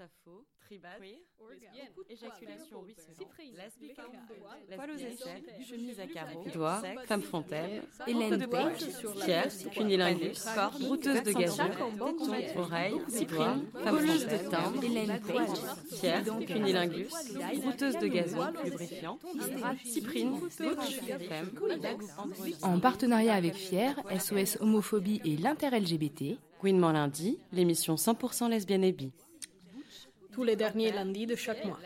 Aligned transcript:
Sappho, 0.00 0.46
Tribad, 0.64 1.02
éjaculation 2.08 2.80
ruisselante, 2.80 3.36
lesbique, 3.54 4.00
poil 4.74 4.90
aux 4.92 4.98
aisselles, 4.98 5.42
chemise 5.68 6.00
à 6.00 6.06
carreaux, 6.06 6.42
doigts, 6.54 6.80
femme 7.04 7.20
fontaine, 7.20 7.82
Hélène 8.06 8.48
Page, 8.48 8.80
fière, 9.22 9.48
cunilingus, 9.70 10.42
corde, 10.54 10.80
brouteuse 10.80 11.22
de 11.22 11.32
gazon, 11.32 11.68
téton, 11.68 12.60
oreille, 12.60 12.98
cyprine, 13.08 13.66
femme 13.74 13.96
Voleuse 13.96 14.26
de 14.26 14.48
timbre, 14.48 14.82
Hélène 14.82 15.20
Page, 15.20 15.58
fière, 15.90 16.24
cunilingus, 16.46 17.12
brouteuse 17.60 17.98
de 17.98 18.06
gazon, 18.06 18.52
lubrifiant, 18.64 19.18
cyprine, 19.84 20.40
butch, 20.40 21.00
femme, 21.28 21.50
En 22.62 22.80
partenariat 22.80 23.34
avec 23.34 23.52
Fier, 23.52 23.94
SOS 24.18 24.56
Homophobie 24.62 25.20
et 25.26 25.36
l'Inter-LGBT, 25.36 26.38
Gouinement 26.58 26.92
lundi, 26.92 27.38
l'émission 27.52 27.96
100% 27.96 28.48
lesbienne 28.48 28.84
et 28.84 28.92
bi. 28.92 29.12
Tous 30.40 30.44
les 30.44 30.56
derniers 30.56 30.90
lundis 30.90 31.26
de 31.26 31.36
chaque 31.36 31.62
mois. 31.66 31.78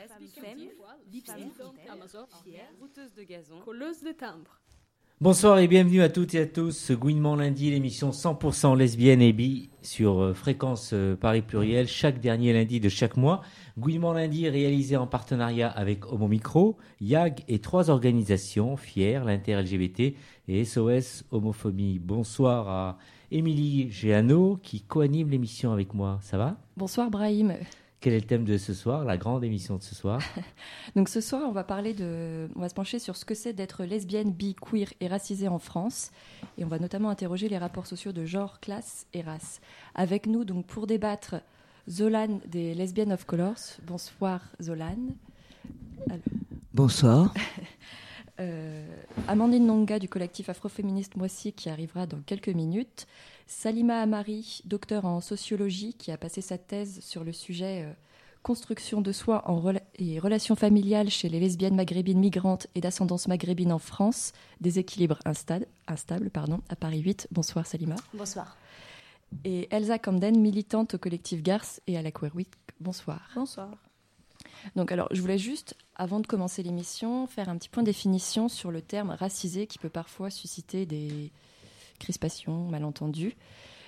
Bonsoir 5.21 5.59
et 5.59 5.67
bienvenue 5.67 6.03
à 6.03 6.09
toutes 6.09 6.35
et 6.37 6.43
à 6.43 6.47
tous. 6.47 6.93
Gouinement 6.93 7.35
lundi, 7.35 7.73
l'émission 7.73 8.11
100% 8.11 8.79
lesbienne 8.79 9.23
et 9.23 9.33
bi 9.33 9.71
sur 9.83 10.21
euh, 10.21 10.35
fréquence 10.35 10.91
euh, 10.93 11.17
Paris 11.17 11.43
Pluriel, 11.43 11.89
chaque 11.89 12.21
dernier 12.21 12.53
lundi 12.53 12.79
de 12.79 12.89
chaque 12.89 13.17
mois. 13.17 13.43
Gouinement 13.77 14.13
lundi 14.13 14.49
réalisé 14.49 14.97
en 14.97 15.09
partenariat 15.09 15.69
avec 15.69 16.07
Homo 16.13 16.29
Micro, 16.29 16.77
YAG 17.01 17.43
et 17.49 17.59
trois 17.59 17.91
organisations, 17.91 18.77
FIER, 18.77 19.23
l'Inter-LGBT 19.27 20.15
et 20.47 20.65
SOS 20.65 21.25
Homophobie. 21.33 21.99
Bonsoir 21.99 22.69
à 22.69 22.99
Émilie 23.33 23.91
Géano 23.91 24.61
qui 24.63 24.83
coanime 24.83 25.31
l'émission 25.31 25.73
avec 25.73 25.93
moi. 25.93 26.21
Ça 26.23 26.39
va? 26.39 26.57
Bonsoir 26.77 27.11
Brahim. 27.11 27.57
Quel 28.05 28.13
est 28.13 28.21
le 28.21 28.27
thème 28.27 28.45
de 28.45 28.59
ce 28.59 28.75
soir, 28.75 29.03
la 29.07 29.17
grande 29.17 29.45
émission 29.45 29.79
de 29.79 29.83
ce 29.83 29.95
soir? 29.95 30.21
Donc 30.95 31.09
ce 31.09 31.23
soir, 31.23 31.41
on 31.49 31.53
va 31.53 31.65
parler 31.65 31.95
de, 31.95 32.51
on 32.55 32.61
va 32.61 32.69
se 32.69 32.75
pencher 32.75 32.99
sur 32.99 33.17
ce 33.17 33.25
que 33.25 33.35
c'est 33.35 33.55
d'être 33.55 33.83
lesbienne, 33.83 34.31
bi, 34.31 34.55
queer 34.55 34.93
et 35.01 35.09
racisée 35.09 35.49
en 35.49 35.59
France, 35.59 36.11
et 36.59 36.67
on 36.67 36.69
va 36.69 36.79
notamment 36.79 37.09
interroger 37.09 37.49
les 37.49 37.57
rapports 37.57 37.87
sociaux 37.87 38.13
de 38.13 38.27
genre, 38.27 38.61
classe 38.61 39.07
et 39.15 39.23
race. 39.23 39.63
Avec 39.95 40.27
nous, 40.27 40.45
donc 40.45 40.67
pour 40.67 40.87
débattre, 40.87 41.37
Zolan 41.89 42.41
des 42.45 42.75
Lesbiennes 42.75 43.15
of 43.15 43.25
Colors. 43.25 43.79
Bonsoir 43.87 44.43
Zolan. 44.61 44.99
Bonsoir. 46.75 47.33
Euh, 48.41 48.85
Amandine 49.29 49.65
Nonga 49.65 50.01
du 50.01 50.09
collectif 50.09 50.49
afroféministe 50.49 51.15
Moissy 51.15 51.53
qui 51.53 51.69
arrivera 51.69 52.05
dans 52.05 52.19
quelques 52.27 52.49
minutes. 52.49 53.07
Salima 53.47 54.01
Amari, 54.01 54.61
docteur 54.65 55.05
en 55.05 55.21
sociologie, 55.21 55.95
qui 55.95 56.11
a 56.11 56.17
passé 56.17 56.41
sa 56.41 56.59
thèse 56.59 57.01
sur 57.01 57.25
le 57.25 57.33
sujet 57.33 57.83
euh, 57.85 57.93
construction 58.43 59.01
de 59.01 59.13
soi 59.13 59.43
en 59.51 59.61
rela- 59.61 59.83
et 59.99 60.19
relations 60.19 60.57
familiales 60.57 61.11
chez 61.11 61.29
les 61.29 61.41
lesbiennes 61.41 61.77
maghrébines 61.77 62.19
migrantes 62.19 62.67
et 62.75 62.81
d'ascendance 62.81 63.29
maghrébine 63.29 63.73
en 63.73 63.79
France, 63.79 64.33
déséquilibre 64.61 65.19
instable, 65.25 65.67
instable 65.89 66.31
pardon, 66.31 66.61
à 66.69 66.77
Paris 66.77 67.01
8. 67.01 67.29
Bonsoir 67.31 67.67
Salima. 67.67 67.97
Bonsoir. 68.15 68.57
Et 69.45 69.69
Elsa 69.75 69.99
Camden, 69.99 70.39
militante 70.39 70.95
au 70.95 70.99
collectif 70.99 71.43
Garce 71.43 71.81
et 71.87 71.99
à 71.99 72.03
la 72.03 72.11
Queer 72.13 72.35
Week. 72.35 72.51
Bonsoir. 72.81 73.31
Bonsoir. 73.35 73.71
Donc 74.77 74.93
alors, 74.93 75.09
je 75.11 75.21
voulais 75.21 75.39
juste, 75.39 75.75
avant 75.97 76.21
de 76.21 76.27
commencer 76.27 76.63
l'émission, 76.63 77.27
faire 77.27 77.49
un 77.49 77.57
petit 77.57 77.69
point 77.69 77.83
de 77.83 77.89
définition 77.89 78.49
sur 78.49 78.71
le 78.71 78.81
terme 78.81 79.11
racisé 79.11 79.67
qui 79.67 79.79
peut 79.79 79.89
parfois 79.91 80.31
susciter 80.31 80.87
des 80.87 81.33
crispations, 81.99 82.65
malentendus. 82.69 83.37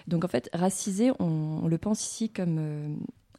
Donc 0.06 0.24
en 0.24 0.28
fait, 0.28 0.48
racisé, 0.52 1.10
on, 1.18 1.66
le 1.66 1.78
pense 1.78 2.04
ici 2.04 2.30
comme 2.30 2.58
euh, 2.58 2.94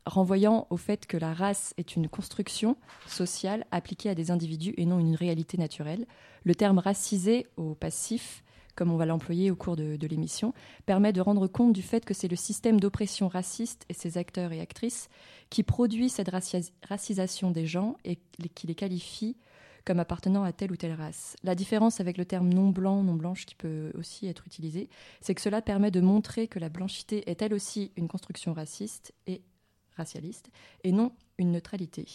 renvoyant 0.05 0.67
au 0.69 0.77
fait 0.77 1.05
que 1.05 1.17
la 1.17 1.33
race 1.33 1.73
est 1.77 1.95
une 1.95 2.07
construction 2.07 2.77
sociale 3.05 3.65
appliquée 3.71 4.09
à 4.09 4.15
des 4.15 4.31
individus 4.31 4.73
et 4.77 4.85
non 4.85 4.99
une 4.99 5.15
réalité 5.15 5.57
naturelle. 5.57 6.05
Le 6.43 6.55
terme 6.55 6.79
racisé 6.79 7.47
au 7.57 7.73
passif, 7.73 8.43
comme 8.75 8.91
on 8.91 8.97
va 8.97 9.05
l'employer 9.05 9.49
au 9.49 9.55
cours 9.55 9.75
de, 9.75 10.07
l'émission, 10.07 10.53
permet 10.85 11.13
de 11.13 11.21
rendre 11.21 11.47
compte 11.47 11.73
du 11.73 11.81
fait 11.81 12.05
que 12.05 12.13
c'est 12.13 12.27
le 12.27 12.35
système 12.35 12.79
d'oppression 12.79 13.27
raciste 13.27 13.85
et 13.89 13.93
ses 13.93 14.17
acteurs 14.17 14.51
et 14.51 14.61
actrices 14.61 15.09
qui 15.49 15.63
produit 15.63 16.09
cette 16.09 16.29
racisation 16.87 17.51
des 17.51 17.65
gens 17.65 17.97
et 18.05 18.19
qui 18.53 18.67
les 18.67 18.75
qualifie 18.75 19.35
comme 19.87 20.01
appartenant 20.01 20.43
à 20.43 20.51
telle 20.51 20.73
ou 20.73 20.75
telle 20.75 20.91
race. 20.91 21.37
La 21.43 21.55
différence 21.55 22.01
avec 22.01 22.17
le 22.17 22.25
terme 22.25 22.49
non 22.49 22.69
blanc, 22.69 23.03
non 23.03 23.13
blanche 23.13 23.45
qui 23.45 23.55
peut 23.55 23.93
aussi 23.97 24.27
être 24.27 24.45
utilisé, 24.45 24.89
c'est 25.21 25.33
que 25.33 25.39
cela 25.41 25.61
permet 25.61 25.91
de 25.91 26.01
montrer 26.01 26.49
que 26.49 26.59
la 26.59 26.67
blanchité 26.67 27.29
est 27.29 27.41
elle 27.41 27.53
aussi 27.53 27.91
une 27.95 28.09
construction 28.09 28.53
raciste 28.53 29.13
et 29.27 29.41
racialiste 29.95 30.49
et 30.83 30.91
non 30.91 31.13
une 31.37 31.53
neutralité. 31.53 32.05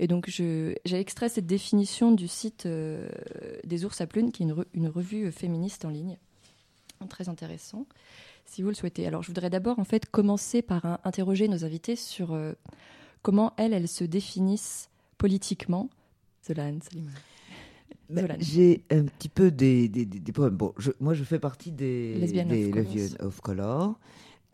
Et 0.00 0.08
donc 0.08 0.28
j'ai 0.28 0.76
extrait 0.90 1.28
cette 1.28 1.46
définition 1.46 2.10
du 2.10 2.26
site 2.26 2.66
euh, 2.66 3.08
des 3.62 3.84
ours 3.84 4.00
à 4.00 4.08
plumes, 4.08 4.32
qui 4.32 4.42
est 4.42 4.46
une, 4.46 4.54
re- 4.54 4.66
une 4.74 4.88
revue 4.88 5.30
féministe 5.30 5.84
en 5.84 5.90
ligne. 5.90 6.18
Très 7.08 7.28
intéressant, 7.28 7.86
si 8.46 8.62
vous 8.62 8.68
le 8.68 8.74
souhaitez. 8.74 9.06
Alors 9.06 9.22
je 9.22 9.28
voudrais 9.28 9.50
d'abord 9.50 9.78
en 9.78 9.84
fait 9.84 10.10
commencer 10.10 10.62
par 10.62 10.98
interroger 11.04 11.46
nos 11.46 11.64
invités 11.64 11.96
sur 11.96 12.32
euh, 12.32 12.54
comment 13.22 13.52
elles 13.56 13.86
se 13.86 14.04
définissent 14.04 14.88
politiquement. 15.16 15.90
Zolan, 16.46 16.78
Salima. 16.82 17.10
Mais 18.10 18.20
Zolan. 18.22 18.36
J'ai 18.38 18.84
un 18.90 19.04
petit 19.04 19.28
peu 19.28 19.50
des, 19.50 19.88
des, 19.88 20.04
des- 20.06 20.20
des 20.20 20.32
problèmes. 20.32 20.56
Bon, 20.56 20.72
je- 20.78 20.90
moi, 21.00 21.14
je 21.14 21.24
fais 21.24 21.38
partie 21.38 21.72
des 21.72 22.14
Lesbiennes 22.16 22.48
des 22.48 23.14
of 23.20 23.40
color. 23.40 23.98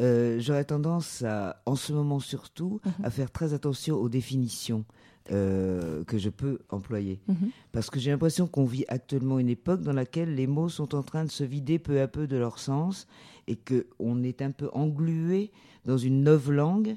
Euh, 0.00 0.38
J'aurais 0.40 0.64
tendance, 0.64 1.22
à, 1.22 1.60
en 1.66 1.74
ce 1.76 1.92
moment 1.92 2.20
surtout, 2.20 2.80
Mhm. 2.84 3.04
à 3.04 3.10
faire 3.10 3.30
très 3.30 3.52
attention 3.54 3.96
aux 3.96 4.08
définitions 4.08 4.84
euh, 5.32 6.02
que 6.04 6.16
je 6.18 6.28
peux 6.30 6.58
employer. 6.70 7.20
Mhm. 7.28 7.50
Parce 7.70 7.88
que 7.90 8.00
j'ai 8.00 8.10
l'impression 8.10 8.46
qu'on 8.48 8.64
vit 8.64 8.84
actuellement 8.88 9.38
une 9.38 9.50
époque 9.50 9.82
dans 9.82 9.92
laquelle 9.92 10.34
les 10.34 10.46
mots 10.48 10.68
sont 10.68 10.94
en 10.94 11.02
train 11.02 11.24
de 11.24 11.30
se 11.30 11.44
vider 11.44 11.78
peu 11.78 12.00
à 12.00 12.08
peu 12.08 12.26
de 12.26 12.36
leur 12.36 12.58
sens 12.58 13.06
et 13.46 13.56
qu'on 13.56 14.22
est 14.22 14.42
un 14.42 14.50
peu 14.50 14.70
englué 14.72 15.50
dans 15.84 15.98
une 15.98 16.22
neuve 16.24 16.50
langue. 16.50 16.96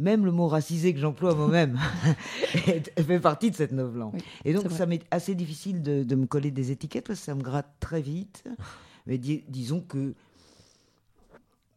Même 0.00 0.24
le 0.24 0.32
mot 0.32 0.48
racisé 0.48 0.94
que 0.94 0.98
j'emploie 0.98 1.34
moi-même 1.34 1.78
fait 2.54 3.20
partie 3.20 3.50
de 3.50 3.56
cette 3.56 3.72
neuve 3.72 3.96
langue. 3.98 4.14
Oui, 4.14 4.22
et 4.46 4.54
donc, 4.54 4.70
ça 4.72 4.86
m'est 4.86 5.02
assez 5.10 5.34
difficile 5.34 5.82
de, 5.82 6.02
de 6.04 6.14
me 6.14 6.26
coller 6.26 6.50
des 6.50 6.70
étiquettes 6.70 7.06
parce 7.06 7.18
que 7.20 7.24
ça 7.26 7.34
me 7.34 7.42
gratte 7.42 7.70
très 7.80 8.00
vite. 8.00 8.42
Mais 9.06 9.18
di- 9.18 9.44
disons 9.48 9.80
que 9.82 10.14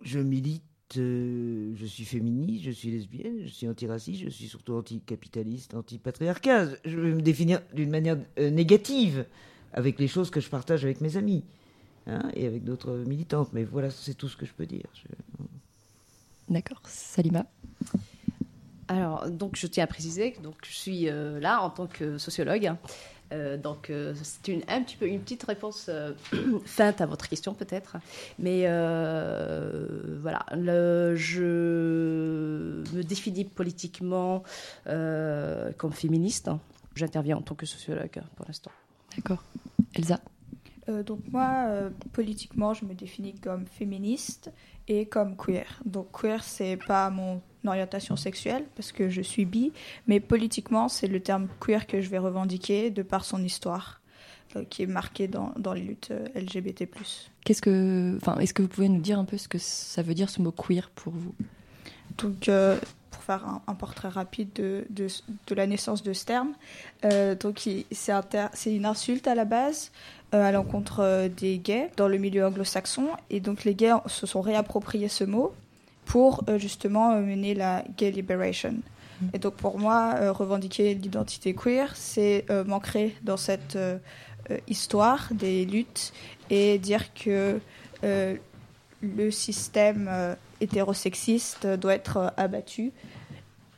je 0.03 0.19
milite, 0.19 0.63
euh, 0.97 1.73
je 1.75 1.85
suis 1.85 2.05
féministe, 2.05 2.63
je 2.65 2.71
suis 2.71 2.91
lesbienne, 2.91 3.39
je 3.43 3.49
suis 3.49 3.67
antiraciste, 3.67 4.23
je 4.23 4.29
suis 4.29 4.47
surtout 4.47 4.73
anticapitaliste, 4.75 5.73
antipatriarcat. 5.73 6.69
Je 6.85 6.97
vais 6.97 7.13
me 7.13 7.21
définir 7.21 7.61
d'une 7.73 7.89
manière 7.89 8.17
euh, 8.39 8.49
négative 8.49 9.25
avec 9.73 9.99
les 9.99 10.07
choses 10.07 10.29
que 10.29 10.39
je 10.39 10.49
partage 10.49 10.85
avec 10.85 11.01
mes 11.01 11.17
amis 11.17 11.43
hein, 12.07 12.29
et 12.35 12.45
avec 12.47 12.63
d'autres 12.63 13.03
militantes. 13.07 13.49
Mais 13.53 13.63
voilà, 13.65 13.89
c'est 13.89 14.13
tout 14.13 14.29
ce 14.29 14.37
que 14.37 14.45
je 14.45 14.53
peux 14.53 14.65
dire. 14.65 14.85
Je- 14.93 15.43
D'accord, 16.53 16.81
Salima? 16.85 17.45
Alors, 18.87 19.29
donc, 19.29 19.55
je 19.55 19.67
tiens 19.67 19.85
à 19.85 19.87
préciser 19.87 20.33
que 20.33 20.41
donc, 20.41 20.55
je 20.65 20.73
suis 20.73 21.09
euh, 21.09 21.39
là 21.39 21.61
en 21.61 21.69
tant 21.69 21.87
que 21.87 22.17
sociologue. 22.17 22.73
Euh, 23.31 23.57
donc, 23.57 23.89
euh, 23.89 24.13
c'est 24.21 24.51
une, 24.51 24.61
un 24.67 24.81
petit 24.83 24.95
peu 24.95 25.07
une 25.07 25.19
petite 25.19 25.43
réponse 25.43 25.87
euh, 25.89 26.13
feinte 26.65 27.01
à 27.01 27.05
votre 27.05 27.27
question, 27.27 27.53
peut-être. 27.53 27.97
Mais 28.37 28.63
euh, 28.65 30.17
voilà, 30.21 30.45
le, 30.51 31.15
je 31.15 32.83
me 32.93 33.01
définis 33.01 33.45
politiquement 33.45 34.43
euh, 34.87 35.71
comme 35.77 35.93
féministe. 35.93 36.49
J'interviens 36.95 37.37
en 37.37 37.41
tant 37.41 37.55
que 37.55 37.65
sociologue 37.65 38.21
pour 38.35 38.45
l'instant. 38.45 38.71
D'accord. 39.15 39.43
Elsa? 39.95 40.19
Euh, 40.89 41.01
donc 41.01 41.21
moi, 41.31 41.65
euh, 41.67 41.89
politiquement, 42.11 42.73
je 42.73 42.85
me 42.85 42.93
définis 42.93 43.35
comme 43.35 43.65
féministe 43.65 44.51
et 44.87 45.05
comme 45.05 45.35
queer. 45.37 45.81
Donc 45.85 46.11
queer, 46.11 46.43
c'est 46.43 46.77
pas 46.77 47.09
mon 47.09 47.41
orientation 47.69 48.15
sexuelle 48.15 48.63
parce 48.75 48.91
que 48.91 49.09
je 49.09 49.21
suis 49.21 49.45
bi, 49.45 49.71
mais 50.07 50.19
politiquement, 50.19 50.89
c'est 50.89 51.07
le 51.07 51.19
terme 51.19 51.47
queer 51.59 51.87
que 51.87 52.01
je 52.01 52.09
vais 52.09 52.17
revendiquer 52.17 52.89
de 52.89 53.03
par 53.03 53.25
son 53.25 53.43
histoire, 53.43 54.01
euh, 54.55 54.63
qui 54.69 54.83
est 54.83 54.87
marquée 54.87 55.27
dans, 55.27 55.53
dans 55.57 55.73
les 55.73 55.81
luttes 55.81 56.11
euh, 56.11 56.27
LGBT+. 56.35 56.87
Qu'est-ce 57.43 57.61
que, 57.61 58.17
enfin, 58.17 58.37
est-ce 58.39 58.53
que 58.53 58.61
vous 58.61 58.67
pouvez 58.67 58.89
nous 58.89 59.01
dire 59.01 59.19
un 59.19 59.25
peu 59.25 59.37
ce 59.37 59.47
que 59.47 59.57
ça 59.57 60.01
veut 60.01 60.13
dire 60.13 60.29
ce 60.29 60.41
mot 60.41 60.51
queer 60.51 60.89
pour 60.89 61.13
vous? 61.13 61.33
Donc, 62.17 62.47
euh, 62.47 62.77
pour 63.11 63.23
faire 63.23 63.45
un, 63.45 63.61
un 63.67 63.75
portrait 63.75 64.09
rapide 64.09 64.49
de, 64.55 64.85
de, 64.89 65.07
de 65.47 65.55
la 65.55 65.67
naissance 65.67 66.03
de 66.03 66.13
ce 66.13 66.25
terme, 66.25 66.53
euh, 67.05 67.35
donc 67.35 67.67
c'est 67.91 68.11
un 68.11 68.23
c'est 68.53 68.75
une 68.75 68.85
insulte 68.85 69.27
à 69.27 69.35
la 69.35 69.45
base 69.45 69.91
euh, 70.33 70.43
à 70.43 70.51
l'encontre 70.51 71.29
des 71.37 71.57
gays 71.57 71.89
dans 71.95 72.07
le 72.07 72.17
milieu 72.17 72.45
anglo-saxon, 72.45 73.09
et 73.29 73.39
donc 73.39 73.63
les 73.63 73.75
gays 73.75 73.93
se 74.07 74.25
sont 74.25 74.41
réappropriés 74.41 75.09
ce 75.09 75.23
mot 75.23 75.53
pour 76.05 76.43
euh, 76.49 76.57
justement 76.57 77.11
euh, 77.11 77.21
mener 77.21 77.53
la 77.53 77.83
gay 77.97 78.11
liberation. 78.11 78.75
Et 79.33 79.39
donc 79.39 79.55
pour 79.55 79.79
moi, 79.79 80.15
euh, 80.17 80.31
revendiquer 80.31 80.93
l'identité 80.95 81.53
queer, 81.53 81.95
c'est 81.95 82.45
m'ancrer 82.65 83.15
dans 83.21 83.37
cette 83.37 83.77
histoire 84.67 85.29
des 85.31 85.63
luttes 85.65 86.11
et 86.49 86.77
dire 86.77 87.13
que 87.13 87.59
le 88.01 89.31
système 89.31 90.35
hétérosexiste 90.59 91.65
doit 91.65 91.93
être 91.93 92.33
abattu 92.35 92.91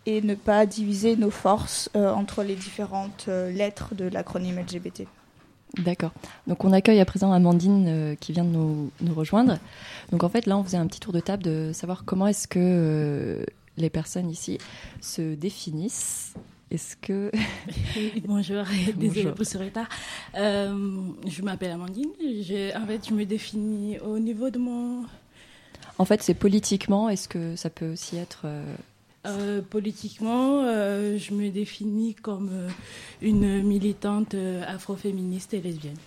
et 0.07 0.21
ne 0.21 0.33
pas 0.33 0.65
diviser 0.65 1.15
nos 1.15 1.29
forces 1.29 1.91
entre 1.93 2.41
les 2.41 2.55
différentes 2.55 3.27
lettres 3.27 3.93
de 3.93 4.05
l'acronyme 4.05 4.59
LGBT. 4.59 5.03
D'accord. 5.79 6.11
Donc 6.47 6.63
on 6.63 6.71
accueille 6.71 6.99
à 6.99 7.05
présent 7.05 7.31
Amandine 7.31 8.15
qui 8.19 8.31
vient 8.31 8.45
de 8.45 8.49
nous, 8.49 8.91
nous, 9.01 9.13
rejoindre. 9.13 9.57
Donc 10.11 10.23
en 10.23 10.29
fait 10.29 10.45
là 10.45 10.57
on 10.57 10.63
faisait 10.63 10.77
un 10.77 10.87
petit 10.87 10.99
tour 10.99 11.13
de 11.13 11.19
table 11.19 11.43
de 11.43 11.71
savoir 11.73 12.05
comment 12.05 12.27
est-ce 12.27 12.47
que 12.47 13.45
les 13.77 13.89
personnes 13.89 14.29
ici 14.29 14.57
se 15.01 15.35
définissent 15.35 16.33
est-ce 16.71 16.95
que. 16.95 17.31
Bonjour, 18.25 18.63
désolée 18.97 19.31
pour 19.31 19.45
ce 19.45 19.57
retard. 19.57 19.87
Euh, 20.35 21.09
je 21.27 21.41
m'appelle 21.43 21.71
Amandine. 21.71 22.09
Je, 22.19 22.75
en 22.75 22.85
fait, 22.87 23.07
je 23.07 23.13
me 23.13 23.25
définis 23.25 23.99
au 23.99 24.17
niveau 24.17 24.49
de 24.49 24.57
mon. 24.57 25.03
En 25.99 26.05
fait, 26.05 26.23
c'est 26.23 26.33
politiquement. 26.33 27.07
Est-ce 27.09 27.27
que 27.27 27.55
ça 27.55 27.69
peut 27.69 27.93
aussi 27.93 28.17
être. 28.17 28.47
Euh, 29.25 29.59
euh, 29.59 29.61
politiquement, 29.61 30.61
je 30.63 31.33
me 31.33 31.49
définis 31.49 32.15
comme 32.15 32.51
une 33.21 33.63
militante 33.63 34.35
afroféministe 34.67 35.53
et 35.53 35.61
lesbienne. 35.61 35.97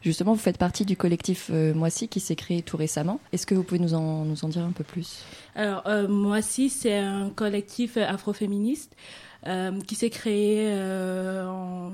Justement, 0.00 0.32
vous 0.32 0.38
faites 0.38 0.58
partie 0.58 0.84
du 0.84 0.96
collectif 0.96 1.50
Moissy 1.50 2.06
qui 2.06 2.20
s'est 2.20 2.36
créé 2.36 2.62
tout 2.62 2.76
récemment. 2.76 3.20
Est-ce 3.32 3.46
que 3.46 3.54
vous 3.54 3.64
pouvez 3.64 3.80
nous 3.80 3.94
en, 3.94 4.24
nous 4.24 4.44
en 4.44 4.48
dire 4.48 4.62
un 4.62 4.70
peu 4.70 4.84
plus? 4.84 5.24
Alors, 5.56 5.82
Moissy, 6.08 6.70
c'est 6.70 6.96
un 6.96 7.30
collectif 7.30 7.96
afroféministe 7.96 8.94
euh, 9.46 9.78
qui 9.86 9.94
s'est 9.94 10.10
créé 10.10 10.64
euh, 10.66 11.88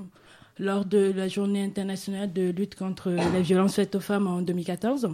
lors 0.58 0.84
de 0.86 1.12
la 1.14 1.28
journée 1.28 1.62
internationale 1.62 2.32
de 2.32 2.50
lutte 2.50 2.74
contre 2.74 3.10
la 3.10 3.40
violence 3.42 3.74
faite 3.74 3.94
aux 3.94 4.00
femmes 4.00 4.26
en 4.26 4.40
2014. 4.40 5.10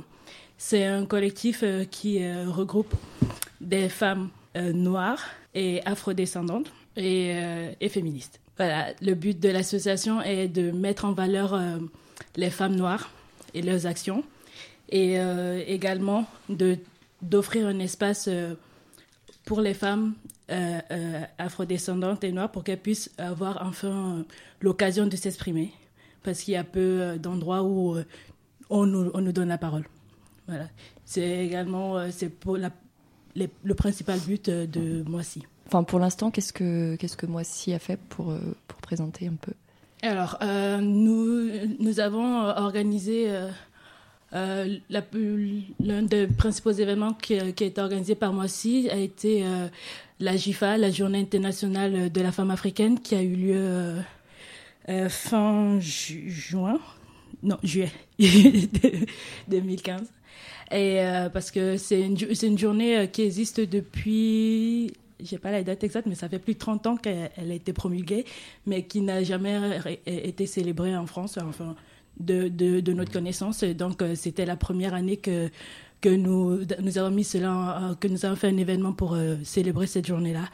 C'est 0.57 0.85
un 0.85 1.07
collectif 1.07 1.63
euh, 1.65 1.85
qui 1.85 2.21
regroupe 2.47 2.95
des 3.61 3.89
femmes 3.89 4.29
noires 4.55 5.25
et 5.55 5.85
afrodescendantes 5.85 6.73
et, 6.97 7.35
et, 7.81 7.89
féministes. 7.89 8.41
Voilà, 8.57 8.89
le 9.01 9.15
but 9.15 9.39
de 9.41 9.49
l'association 9.49 10.21
est 10.23 10.49
de 10.49 10.71
mettre 10.71 11.05
en 11.05 11.13
valeur 11.13 11.59
les 12.37 12.51
femmes 12.51 12.77
noires 12.77 13.11
et 13.55 13.63
leurs 13.63 13.87
actions 13.87 14.23
et 14.91 15.17
également 15.67 16.27
de 16.49 16.79
d'offrir 17.23 17.67
un 17.67 17.79
espace 17.81 18.29
pour 19.45 19.61
les 19.61 19.75
femmes 19.75 20.15
euh, 20.51 20.81
euh, 20.91 21.21
afrodescendantes 21.39 22.25
et 22.25 22.33
noires 22.33 22.51
pour 22.51 22.65
qu'elles 22.65 22.81
puissent 22.81 23.11
avoir 23.19 23.65
enfin 23.65 24.25
l'occasion 24.61 25.07
de 25.07 25.17
s'exprimer. 25.17 25.73
Parce 26.23 26.43
qu'il 26.43 26.55
y 26.55 26.57
a 26.57 26.65
peu 26.65 27.01
euh, 27.01 27.19
d'endroits 27.19 27.63
où 27.63 27.97
on 28.69 28.87
nous, 28.87 29.11
on 29.15 29.21
nous, 29.21 29.33
donne 29.33 29.49
la 29.49 29.59
parole. 29.59 29.85
Voilà. 30.47 30.69
C'est 31.05 31.47
également 31.47 32.11
c'est 32.11 32.29
pour 32.29 32.57
la, 32.57 32.71
le 33.37 33.75
principal 33.75 34.19
but 34.21 34.51
de 34.51 35.03
Moissy. 35.09 35.43
Enfin, 35.67 35.85
pour 35.85 35.99
l'instant, 35.99 36.31
qu'est-ce 36.31 36.53
que, 36.53 36.97
qu'est-ce 36.97 37.17
que 37.17 37.27
Moissy 37.27 37.73
a 37.73 37.79
fait 37.79 37.99
pour, 38.09 38.35
pour 38.67 38.81
présenter 38.81 39.29
un 39.29 39.37
peu? 39.41 39.53
Alors, 40.03 40.39
nous, 40.81 41.49
nous 41.79 42.01
avons 42.01 42.47
organisé 42.47 43.31
euh, 44.33 44.79
l'un 44.89 46.03
des 46.03 46.27
principaux 46.29 46.71
événements 46.71 47.15
qui, 47.15 47.35
a 47.35 47.47
été 47.47 47.81
organisé 47.81 48.15
par 48.15 48.33
Moissy 48.33 48.89
a 48.91 48.97
été 48.97 49.45
euh, 49.45 49.67
la 50.21 50.37
JIFA, 50.37 50.79
la 50.79 50.91
Journée 50.91 51.21
internationale 51.21 52.13
de 52.13 52.21
la 52.21 52.31
femme 52.31 52.51
africaine, 52.51 53.01
qui 53.01 53.17
a 53.17 53.23
eu 53.23 53.35
lieu 53.35 53.97
euh, 54.89 55.09
fin 55.09 55.81
juin, 55.81 56.79
non, 57.43 57.59
juillet 57.65 57.91
2015. 59.49 60.13
Et 60.73 61.01
parce 61.33 61.51
que 61.51 61.77
c'est 61.77 62.01
une, 62.01 62.59
journée 62.59 63.09
qui 63.13 63.23
existe 63.23 63.61
depuis, 63.61 64.93
j'ai 65.21 65.39
pas 65.39 65.51
la 65.51 65.65
date 65.65 65.83
exacte, 65.83 66.07
mais 66.07 66.15
ça 66.15 66.29
fait 66.29 66.39
plus 66.39 66.55
de 66.55 66.59
30 66.61 66.87
ans 66.87 66.97
qu'elle 66.97 67.31
a 67.37 67.55
été 67.55 67.73
promulguée, 67.73 68.25
mais 68.67 68.85
qui 68.85 69.01
n'a 69.01 69.25
jamais 69.25 69.81
été 70.07 70.47
célébrée 70.47 70.97
en 70.97 71.07
France. 71.07 71.39
Enfin, 71.43 71.75
de, 72.21 72.93
notre 72.93 73.13
connaissance. 73.13 73.65
donc, 73.65 74.03
euh, 74.03 74.15
c'était 74.15 74.47
la 74.47 74.57
première 74.57 74.95
année 74.95 75.17
que, 75.17 75.49
que 76.01 76.09
nous, 76.09 76.61
nous 76.81 76.99
avons 76.99 77.11
mis 77.11 77.25
que 77.25 78.09
nous 78.09 78.25
avons 78.25 78.37
fait 78.37 78.49
un 78.49 78.57
événement 78.57 78.93
pour 78.93 79.15
euh, 79.15 79.37
célébrer 79.43 79.87
cette 79.87 80.07
journée-là 80.07 80.45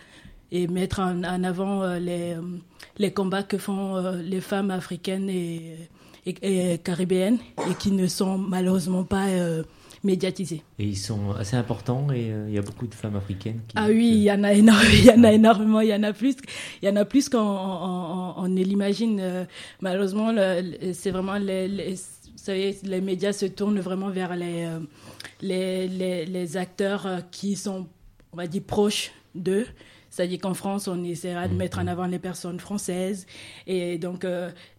et 0.53 0.69
mettre 0.69 1.01
en, 1.01 1.23
avant 1.23 1.83
euh, 1.83 1.99
les, 1.99 2.37
les 2.99 3.13
combats 3.13 3.43
que 3.43 3.59
font 3.59 4.01
les 4.23 4.41
femmes 4.41 4.71
africaines 4.71 5.29
et, 5.29 5.79
caribéennes 6.83 7.39
et 7.71 7.75
qui 7.79 7.93
ne 7.93 8.09
sont 8.09 8.37
malheureusement 8.37 9.05
pas 9.05 9.27
médiatisés. 10.07 10.63
Et 10.79 10.85
ils 10.85 10.97
sont 10.97 11.33
assez 11.33 11.57
importants 11.57 12.11
et 12.13 12.33
il 12.49 12.55
y 12.55 12.59
a 12.59 12.63
beaucoup 12.63 12.87
de 12.87 12.95
femmes 12.95 13.17
africaines 13.17 13.61
qui... 13.69 13.77
Ah 13.77 13.87
oui, 13.89 14.13
il 14.15 14.23
y 14.23 14.33
en 14.33 14.43
a 14.45 14.53
énormément, 14.55 14.91
il 14.93 15.05
y 15.05 15.11
en 15.11 15.25
a 15.25 15.33
énormément, 15.33 15.81
il 15.81 15.89
y 15.89 15.95
en 15.95 16.03
a 16.03 16.13
plus, 16.13 16.37
il 16.83 16.89
y 16.89 16.91
en 16.91 16.97
a 16.97 17.05
plus 17.05 17.29
qu'on 17.29 17.39
on, 17.39 18.49
ne 18.49 18.63
l'imagine. 18.63 19.47
malheureusement, 19.81 20.33
c'est 20.93 21.11
vraiment 21.11 21.37
les, 21.37 21.69
les, 21.69 21.97
savez, 22.47 22.77
les 22.83 23.01
médias 23.01 23.33
se 23.33 23.47
tournent 23.47 23.81
vraiment 23.81 24.11
vers 24.11 24.37
les, 24.37 24.69
les, 25.43 25.89
les, 25.89 26.27
les 26.27 26.57
acteurs 26.57 27.23
qui 27.31 27.57
sont, 27.57 27.87
on 28.33 28.37
va 28.37 28.47
dire, 28.47 28.63
proches 28.67 29.11
d'eux. 29.35 29.67
C'est-à-dire 30.17 30.41
qu'en 30.41 30.55
France, 30.55 30.89
on 30.89 31.05
essaiera 31.05 31.47
de 31.47 31.55
mettre 31.55 31.79
en 31.79 31.85
mm. 31.85 31.89
avant 31.89 32.07
les 32.07 32.19
personnes 32.19 32.59
françaises. 32.59 33.27
Et 33.67 33.99
donc, 33.99 34.27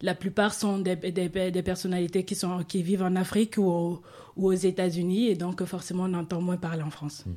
la 0.02 0.14
plupart 0.14 0.52
sont 0.52 0.78
des, 0.78 0.96
des, 0.96 1.28
des, 1.28 1.62
personnalités 1.62 2.24
qui, 2.24 2.34
sont, 2.34 2.64
qui 2.64 2.82
vivent 2.82 3.04
en 3.04 3.14
Afrique 3.14 3.56
ou, 3.56 4.00
ou 4.38 4.46
aux 4.46 4.52
États-Unis, 4.52 5.26
et 5.26 5.34
donc 5.34 5.62
forcément 5.64 6.04
on 6.04 6.14
entend 6.14 6.40
moins 6.40 6.56
parler 6.56 6.82
en 6.82 6.90
France. 6.90 7.26
Mhm. 7.26 7.34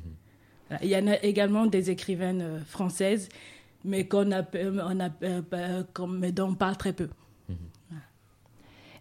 Il 0.82 0.88
y 0.88 0.96
en 0.96 1.06
a 1.06 1.22
également 1.22 1.66
des 1.66 1.90
écrivaines 1.90 2.40
euh, 2.40 2.60
françaises, 2.64 3.28
mais 3.84 4.06
qu'on 4.06 4.32
a, 4.32 4.42
on 4.42 5.00
a, 5.00 5.10
euh, 5.22 5.82
dont 6.32 6.48
on 6.48 6.54
parle 6.54 6.76
très 6.78 6.94
peu. 6.94 7.08
Mhm. 7.48 7.56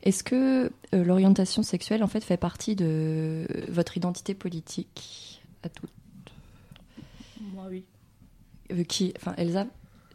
Est-ce 0.03 0.23
que 0.23 0.65
euh, 0.93 1.03
l'orientation 1.03 1.61
sexuelle 1.61 2.03
en 2.03 2.07
fait 2.07 2.23
fait 2.23 2.37
partie 2.37 2.75
de 2.75 3.45
votre 3.69 3.95
identité 3.95 4.33
politique 4.33 5.41
à 5.63 5.69
toutes? 5.69 5.91
Moi 7.53 7.67
oui. 7.69 7.85
Qui, 8.87 9.13
enfin 9.17 9.33
Elsa, 9.37 9.65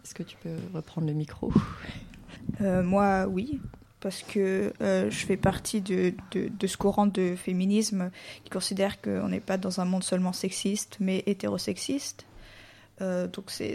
est-ce 0.05 0.15
que 0.15 0.23
tu 0.23 0.37
peux 0.43 0.57
reprendre 0.75 1.07
le 1.07 1.15
micro? 1.15 1.53
Moi 2.61 3.27
oui 3.27 3.61
parce 4.07 4.23
que 4.23 4.73
euh, 4.83 5.11
je 5.11 5.27
fais 5.27 5.37
partie 5.37 5.81
de, 5.81 6.15
de, 6.31 6.67
ce 6.69 6.77
courant 6.77 7.07
de 7.07 7.35
féminisme 7.35 8.13
qui 8.45 8.51
considère 8.51 9.01
qu'on 9.01 9.29
n'est 9.29 9.41
pas 9.41 9.59
dans 9.59 9.81
un 9.81 9.85
monde 9.85 10.05
seulement 10.05 10.33
sexiste, 10.33 10.99
mais 11.01 11.25
hétérosexiste. 11.27 12.25
Euh, 13.01 13.27
donc 13.27 13.51
c'est, 13.51 13.75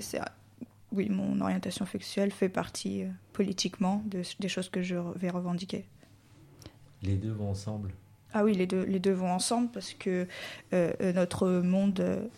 oui, 0.93 1.09
mon 1.09 1.41
orientation 1.41 1.85
sexuelle 1.85 2.31
fait 2.31 2.47
partie 2.47 3.03
euh, 3.03 3.09
politiquement 3.33 4.03
de, 4.05 4.21
des 4.39 4.47
choses 4.47 4.69
que 4.69 4.81
je 4.81 4.95
vais 5.15 5.29
revendiquer. 5.29 5.85
Les 7.01 7.15
deux 7.15 7.31
vont 7.31 7.49
ensemble? 7.49 7.91
Ah 8.33 8.45
oui, 8.45 8.53
les 8.53 8.67
deux, 8.67 8.83
les 8.83 8.99
deux 8.99 9.11
vont 9.11 9.31
ensemble 9.31 9.69
parce 9.73 9.93
que 9.93 10.25
notre 10.71 11.49
monde, 11.59 12.29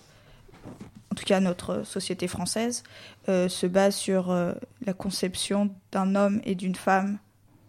en 1.13 1.15
tout 1.15 1.25
cas 1.25 1.39
notre 1.39 1.83
société 1.85 2.27
française, 2.27 2.81
se 3.27 3.67
base 3.67 3.95
sur 3.95 4.35
la 4.85 4.93
conception 4.93 5.69
d'un 5.91 6.15
homme 6.15 6.41
et 6.43 6.55
d'une 6.55 6.73
femme 6.73 7.19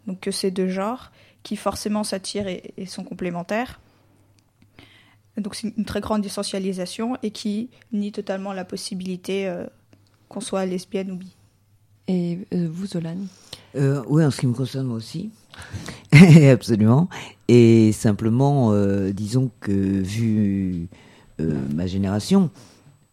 donc 0.06 0.20
que 0.20 0.30
ces 0.30 0.50
deux 0.50 0.68
genres, 0.68 1.10
qui 1.42 1.56
forcément 1.56 2.04
s'attirent 2.04 2.48
et, 2.48 2.86
sont 2.86 3.04
complémentaires. 3.04 3.80
Donc 5.36 5.54
c'est 5.54 5.72
une 5.76 5.84
très 5.84 6.00
grande 6.00 6.24
essentialisation 6.24 7.16
et 7.22 7.30
qui 7.30 7.70
nie 7.92 8.12
totalement 8.12 8.52
la 8.52 8.64
possibilité 8.64 9.48
euh, 9.48 9.66
qu'on 10.28 10.40
soit 10.40 10.64
lesbienne 10.64 11.10
ou 11.10 11.16
bi. 11.16 11.34
Et 12.06 12.38
euh, 12.52 12.68
vous, 12.70 12.86
Zolan? 12.86 13.16
Euh, 13.74 14.02
Oui, 14.06 14.24
en 14.24 14.30
ce 14.30 14.40
qui 14.40 14.46
me 14.46 14.52
concerne 14.52 14.86
moi 14.86 14.96
aussi. 14.96 15.30
Absolument. 16.12 17.08
Et 17.48 17.92
simplement, 17.92 18.72
disons 19.10 19.50
que 19.60 19.72
vu 19.72 20.88
ma 21.38 21.86
génération, 21.86 22.50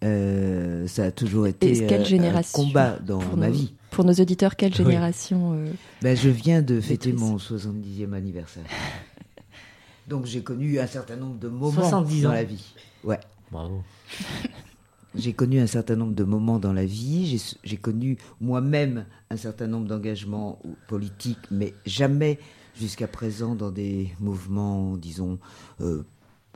ça 0.01 1.05
a 1.05 1.11
toujours 1.11 1.47
été 1.47 1.87
un 1.89 2.41
combat 2.53 2.97
dans 2.99 3.21
ma 3.35 3.49
vie. 3.49 3.73
Pour 3.91 4.05
nos 4.05 4.13
auditeurs, 4.13 4.55
quelle 4.55 4.73
génération 4.73 5.53
euh, 5.53 5.69
ben, 6.01 6.15
Je 6.15 6.29
viens 6.29 6.61
de 6.61 6.79
fêter 6.79 7.11
mon 7.11 7.35
70e 7.35 8.13
anniversaire. 8.13 8.63
Donc 10.07 10.25
j'ai 10.25 10.41
connu 10.41 10.79
un 10.79 10.87
certain 10.87 11.17
nombre 11.17 11.37
de 11.37 11.49
moments 11.49 11.89
dans 11.91 12.31
la 12.31 12.43
vie. 12.43 12.73
Ouais. 13.03 13.19
Bravo. 13.51 13.83
J'ai 15.13 15.33
connu 15.33 15.59
un 15.59 15.67
certain 15.67 15.97
nombre 15.97 16.13
de 16.13 16.23
moments 16.23 16.57
dans 16.57 16.71
la 16.71 16.85
vie. 16.85 17.37
J'ai 17.65 17.75
connu 17.75 18.17
moi-même 18.39 19.05
un 19.29 19.35
certain 19.35 19.67
nombre 19.67 19.85
d'engagements 19.85 20.57
politiques, 20.87 21.51
mais 21.51 21.73
jamais 21.85 22.39
jusqu'à 22.79 23.09
présent 23.09 23.53
dans 23.53 23.71
des 23.71 24.09
mouvements, 24.21 24.95
disons, 24.95 25.37
euh, 25.81 26.03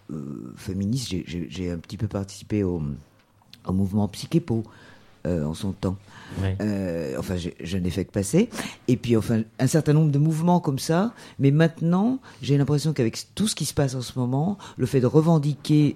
euh, 0.10 0.54
féministes. 0.56 1.14
J'ai 1.28 1.70
un 1.70 1.80
petit 1.80 1.98
peu 1.98 2.08
participé 2.08 2.64
au, 2.64 2.82
au 3.68 3.74
mouvement 3.74 4.08
Psychépo, 4.08 4.64
en 5.26 5.56
son 5.56 5.72
temps. 5.72 5.98
enfin, 7.18 7.36
je, 7.36 7.78
n'ai 7.78 7.90
fait 7.90 8.06
que 8.06 8.12
passer. 8.12 8.50
Et 8.88 8.96
puis, 8.96 9.18
enfin, 9.18 9.42
un 9.58 9.68
certain 9.68 9.94
nombre 9.94 10.12
de 10.12 10.20
mouvements 10.20 10.60
comme 10.60 10.78
ça. 10.78 11.14
Mais 11.40 11.50
maintenant, 11.50 12.20
j'ai 12.44 12.58
l'impression 12.58 12.94
qu'avec 12.94 13.18
tout 13.34 13.48
ce 13.48 13.56
qui 13.56 13.66
se 13.66 13.74
passe 13.74 13.96
en 13.96 14.02
ce 14.02 14.20
moment, 14.20 14.60
le 14.78 14.86
fait 14.86 15.00
de 15.00 15.08
revendiquer 15.08 15.96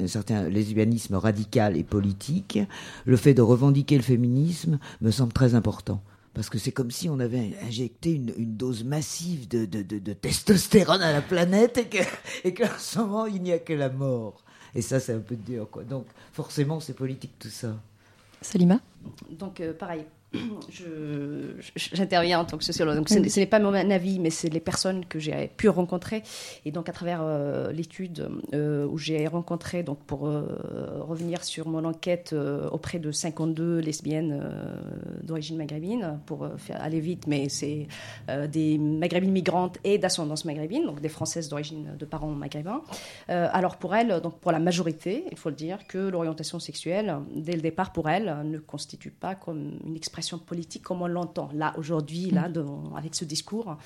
un 0.00 0.06
certain 0.08 0.48
lesbianisme 0.48 1.14
radical 1.14 1.76
et 1.76 1.84
politique, 1.84 2.58
le 3.04 3.16
fait 3.16 3.34
de 3.34 3.42
revendiquer 3.42 3.96
le 3.96 4.02
féminisme, 4.02 4.78
me 5.00 5.10
semble 5.12 5.32
très 5.32 5.54
important 5.54 6.02
parce 6.34 6.50
que 6.50 6.58
c'est 6.58 6.72
comme 6.72 6.90
si 6.90 7.08
on 7.08 7.20
avait 7.20 7.52
injecté 7.66 8.12
une, 8.12 8.56
dose 8.56 8.84
massive 8.84 9.46
de, 9.48 9.64
de, 9.64 10.12
testostérone 10.12 11.00
à 11.00 11.12
la 11.12 11.22
planète 11.22 11.78
et 12.44 12.52
qu'en 12.52 12.64
et 12.64 12.78
ce 12.78 12.98
moment, 12.98 13.26
il 13.26 13.40
n'y 13.40 13.52
a 13.52 13.58
que 13.58 13.72
la 13.72 13.88
mort. 13.88 14.43
Et 14.74 14.82
ça, 14.82 15.00
c'est 15.00 15.12
un 15.12 15.20
peu 15.20 15.36
dur. 15.36 15.68
Quoi. 15.70 15.84
Donc, 15.84 16.06
forcément, 16.32 16.80
c'est 16.80 16.94
politique 16.94 17.32
tout 17.38 17.48
ça. 17.48 17.74
Salima? 18.40 18.80
Donc, 19.30 19.60
euh, 19.60 19.72
pareil, 19.72 20.04
j'interviens 21.76 22.40
en 22.40 22.44
tant 22.44 22.58
que 22.58 22.64
sociologue. 22.64 22.96
Donc, 22.96 23.08
ce 23.08 23.40
n'est 23.40 23.46
pas 23.46 23.58
mon 23.58 23.74
avis, 23.74 24.18
mais 24.18 24.30
c'est 24.30 24.48
les 24.48 24.60
personnes 24.60 25.04
que 25.06 25.18
j'ai 25.18 25.50
pu 25.56 25.68
rencontrer. 25.68 26.22
Et 26.64 26.70
donc, 26.70 26.88
à 26.88 26.92
travers 26.92 27.20
euh, 27.22 27.72
l'étude 27.72 28.28
euh, 28.52 28.86
où 28.86 28.98
j'ai 28.98 29.26
rencontré, 29.26 29.82
donc 29.82 29.98
pour 30.06 30.26
euh, 30.26 30.46
revenir 31.00 31.44
sur 31.44 31.68
mon 31.68 31.84
enquête 31.84 32.34
auprès 32.72 32.98
de 32.98 33.10
52 33.10 33.78
lesbiennes 33.78 34.42
d'origine 35.22 35.56
maghrébine, 35.56 36.18
pour 36.26 36.48
aller 36.70 37.00
vite, 37.00 37.26
mais 37.26 37.48
c'est 37.48 37.86
des 38.48 38.78
maghrébines 38.78 39.32
migrantes 39.32 39.78
et 39.84 39.98
d'ascendance 39.98 40.44
maghrébine, 40.44 40.84
donc 40.84 41.00
des 41.00 41.08
françaises 41.08 41.48
d'origine 41.48 41.96
de 41.98 42.04
parents 42.04 42.28
maghrébins. 42.28 42.82
alors, 43.28 43.76
pour 43.76 43.94
elles, 43.94 44.20
donc 44.20 44.38
pour 44.38 44.52
la 44.52 44.58
majorité, 44.58 45.24
il 45.30 45.36
faut 45.36 45.50
le 45.50 45.54
dire, 45.54 45.86
que 45.86 45.98
l'orientation 45.98 46.58
sexuelle, 46.58 47.16
dès 47.34 47.54
le 47.54 47.60
départ, 47.60 47.92
pour 47.92 48.08
elles, 48.08 48.36
ne 48.44 48.58
constitue 48.58 49.10
pas 49.10 49.34
comme 49.34 49.78
une 49.84 49.96
expression 49.96 50.23
politique 50.38 50.82
comme 50.82 51.02
on 51.02 51.06
l'entend 51.06 51.50
là 51.54 51.74
aujourd'hui, 51.76 52.30
là, 52.30 52.48
mm. 52.48 52.96
avec 52.96 53.14
ce 53.14 53.24
discours 53.24 53.76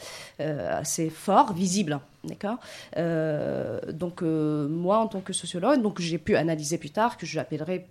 euh, 0.40 0.80
assez 0.80 1.10
fort, 1.10 1.52
visible. 1.52 2.00
D'accord 2.24 2.58
euh, 2.96 3.80
Donc, 3.92 4.22
euh, 4.22 4.68
moi, 4.68 4.98
en 4.98 5.08
tant 5.08 5.20
que 5.20 5.32
sociologue, 5.32 5.82
donc 5.82 6.00
j'ai 6.00 6.18
pu 6.18 6.36
analyser 6.36 6.78
plus 6.78 6.90
tard 6.90 7.16
que 7.16 7.26
j'appellerais 7.26 7.86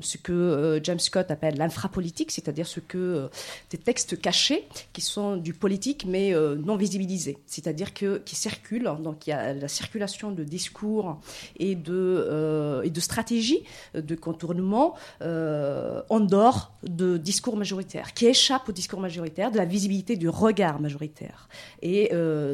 ce 0.00 0.16
que 0.16 0.32
euh, 0.32 0.80
James 0.82 0.98
Scott 0.98 1.30
appelle 1.30 1.56
l'infrapolitique, 1.56 2.30
c'est-à-dire 2.30 2.66
ce 2.66 2.80
que 2.80 2.98
euh, 2.98 3.28
des 3.70 3.78
textes 3.78 4.20
cachés 4.20 4.66
qui 4.92 5.00
sont 5.00 5.36
du 5.36 5.54
politique 5.54 6.04
mais 6.06 6.34
euh, 6.34 6.56
non 6.56 6.76
visibilisés, 6.76 7.38
c'est-à-dire 7.46 7.94
que 7.94 8.18
qui 8.18 8.36
circulent. 8.36 8.90
Donc 9.02 9.26
il 9.26 9.30
y 9.30 9.32
a 9.32 9.52
la 9.52 9.68
circulation 9.68 10.30
de 10.32 10.44
discours 10.44 11.20
et 11.58 11.74
de 11.74 12.82
et 12.84 12.90
de 12.90 13.00
stratégies 13.00 13.62
de 13.94 14.14
contournement 14.14 14.94
en 15.20 16.20
dehors 16.20 16.72
de 16.82 17.16
discours 17.16 17.56
majoritaires, 17.56 18.14
qui 18.14 18.26
échappent 18.26 18.68
au 18.68 18.72
discours 18.72 19.00
majoritaire, 19.00 19.50
de 19.50 19.56
la 19.56 19.64
visibilité 19.64 20.16
du 20.16 20.28
regard 20.28 20.80
majoritaire. 20.80 21.48
Et 21.80 22.10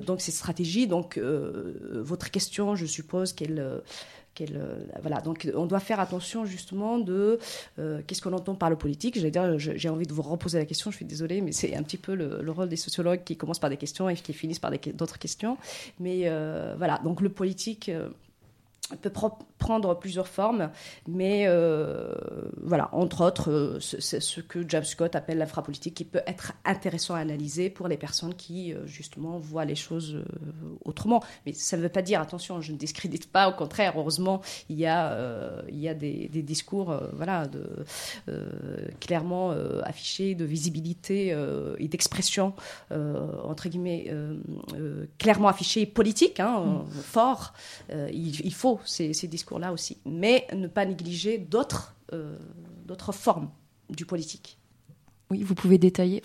donc 0.07 0.21
ces 0.21 0.33
stratégies, 0.33 0.87
donc 0.87 1.19
votre 1.19 2.31
question, 2.31 2.75
je 2.75 2.87
suppose 2.87 3.33
qu'elle 3.33 3.83
voilà, 5.01 5.21
donc 5.21 5.51
on 5.55 5.67
doit 5.67 5.81
faire 5.81 6.01
attention 6.01 6.45
justement 6.45 6.99
de 6.99 7.39
euh, 7.79 8.01
qu'est-ce 8.07 8.23
qu'on 8.23 8.33
entend 8.33 8.55
par 8.55 8.71
le 8.71 8.77
politique. 8.77 9.19
j'ai 9.19 9.89
envie 9.89 10.07
de 10.07 10.13
vous 10.13 10.23
reposer 10.23 10.59
la 10.59 10.65
question, 10.65 10.91
je 10.91 10.97
suis 10.97 11.05
désolée, 11.05 11.41
mais 11.41 11.53
c'est 11.53 11.75
un 11.75 11.83
petit 11.83 11.97
peu 11.97 12.15
le, 12.15 12.51
rôle 12.51 12.69
des 12.69 12.77
sociologues 12.77 13.25
qui 13.25 13.37
commencent 13.37 13.59
par 13.59 13.71
des 13.71 13.77
questions 13.77 14.09
et 14.09 14.15
qui 14.15 14.33
finissent 14.33 14.59
par 14.59 14.71
d'autres 14.95 15.19
questions. 15.19 15.57
Mais 16.01 16.23
euh, 16.25 16.75
voilà, 16.79 16.99
donc 17.05 17.21
le 17.21 17.29
politique 17.29 17.91
peut 18.97 19.13
prendre 19.59 19.99
plusieurs 19.99 20.29
formes, 20.29 20.71
mais 21.07 21.45
euh, 21.47 22.15
voilà, 22.63 22.89
entre 22.93 23.25
autres, 23.25 23.51
euh, 23.51 23.81
c'est 23.81 24.21
ce 24.21 24.41
que 24.41 24.67
James 24.69 24.85
Scott 24.85 25.15
appelle 25.15 25.39
l'infrapolitique, 25.39 25.95
qui 25.95 26.05
peut 26.05 26.23
être 26.27 26.53
intéressant 26.65 27.15
à 27.15 27.19
analyser 27.19 27.71
pour 27.71 27.89
les 27.89 27.97
personnes 27.97 28.35
qui, 28.35 28.73
euh, 28.73 28.87
justement, 28.87 29.39
voient 29.39 29.65
les 29.65 29.75
choses 29.75 30.23
autrement. 30.85 31.23
Mais 31.45 31.53
ça 31.53 31.77
ne 31.77 31.83
veut 31.83 31.89
pas 31.89 32.03
dire, 32.03 32.21
attention, 32.21 32.61
je 32.61 32.73
ne 32.73 32.79
discrédite 32.79 33.31
pas, 33.31 33.49
au 33.49 33.53
contraire, 33.53 33.95
heureusement, 33.97 34.41
il 34.69 34.79
y 34.79 34.87
a, 34.87 35.63
il 35.69 35.79
y 35.79 35.89
a 35.89 35.95
des, 35.95 36.29
discours 36.29 36.99
voilà, 37.13 37.47
de, 37.47 37.85
clairement 39.01 39.51
affichés, 39.83 40.35
de 40.35 40.45
visibilité 40.45 41.37
et 41.79 41.89
d'expression, 41.89 42.55
entre 42.91 43.69
guillemets, 43.69 44.11
clairement 45.19 45.49
affichés, 45.49 45.87
politiques, 45.87 46.41
hein, 46.41 46.85
mm. 46.87 46.91
forts. 46.91 47.53
Il, 47.91 48.41
il 48.41 48.55
faut 48.55 48.78
ces, 48.85 49.13
discours-là 49.29 49.73
aussi, 49.73 49.99
mais 50.05 50.47
ne 50.55 50.67
pas 50.67 50.85
négliger 50.85 51.39
d'autres 51.39 51.95
euh, 52.13 52.37
d'autres 52.87 53.13
formes 53.13 53.51
du 53.91 54.07
politique. 54.07 54.59
Oui, 55.31 55.43
vous 55.43 55.55
pouvez 55.55 55.77
détailler 55.77 56.23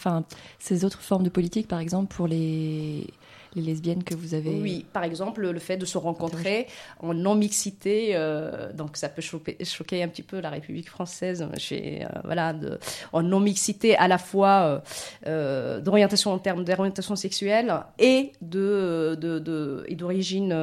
ces 0.60 0.86
autres 0.86 1.02
formes 1.02 1.24
de 1.24 1.30
politique, 1.30 1.68
par 1.68 1.80
exemple, 1.80 2.16
pour 2.16 2.26
les, 2.26 3.08
les 3.56 3.62
lesbiennes 3.62 4.04
que 4.04 4.16
vous 4.16 4.34
avez 4.34 4.50
Oui, 4.50 4.86
par 4.94 5.04
exemple, 5.04 5.50
le 5.50 5.60
fait 5.60 5.78
de 5.78 5.86
se 5.86 5.98
rencontrer 5.98 6.68
en 7.00 7.14
non-mixité, 7.14 8.12
euh, 8.14 8.72
donc 8.74 8.98
ça 8.98 9.10
peut 9.10 9.22
choquer, 9.22 10.04
un 10.04 10.08
petit 10.08 10.24
peu 10.24 10.40
la 10.40 10.50
République 10.50 10.90
française, 10.90 11.48
chez, 11.58 12.04
euh, 12.04 12.08
voilà, 12.24 12.54
de, 12.54 12.80
en 13.12 13.24
non-mixité 13.24 13.96
à 13.96 14.08
la 14.08 14.18
fois 14.18 14.84
euh, 15.28 15.80
d'orientation 15.80 16.32
en 16.32 16.40
termes 16.40 16.64
d'orientation 16.64 17.16
sexuelle 17.16 17.74
et 18.00 18.32
de, 18.42 19.18
de, 19.20 19.84
et 19.88 19.96
d'origine 19.96 20.56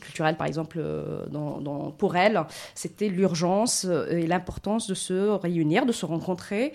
culturelle, 0.00 0.36
par 0.36 0.46
exemple, 0.46 0.82
dans, 1.30 1.90
pour 1.90 2.16
elle, 2.16 2.40
c'était 2.74 3.08
l'urgence 3.08 3.86
et 4.10 4.26
l'importance 4.26 4.86
de 4.86 4.94
se 4.94 5.30
réunir, 5.30 5.86
de 5.86 5.92
se 5.92 6.06
rencontrer 6.06 6.72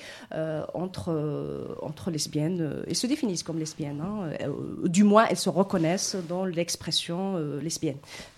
entre, 0.74 1.77
entre 1.82 2.12
lesbiennes, 2.12 2.84
et 2.88 2.94
se 2.94 3.08
définissent 3.08 3.44
comme 3.44 3.60
lesbiennes, 3.60 4.01
hein, 4.01 4.30
du 4.86 5.04
moins 5.04 5.25
se 5.38 5.50
reconnaissent 5.50 6.15
dans 6.27 6.46
l'expression 6.46 7.36
euh, 7.38 7.60
lesbienne. 7.62 7.98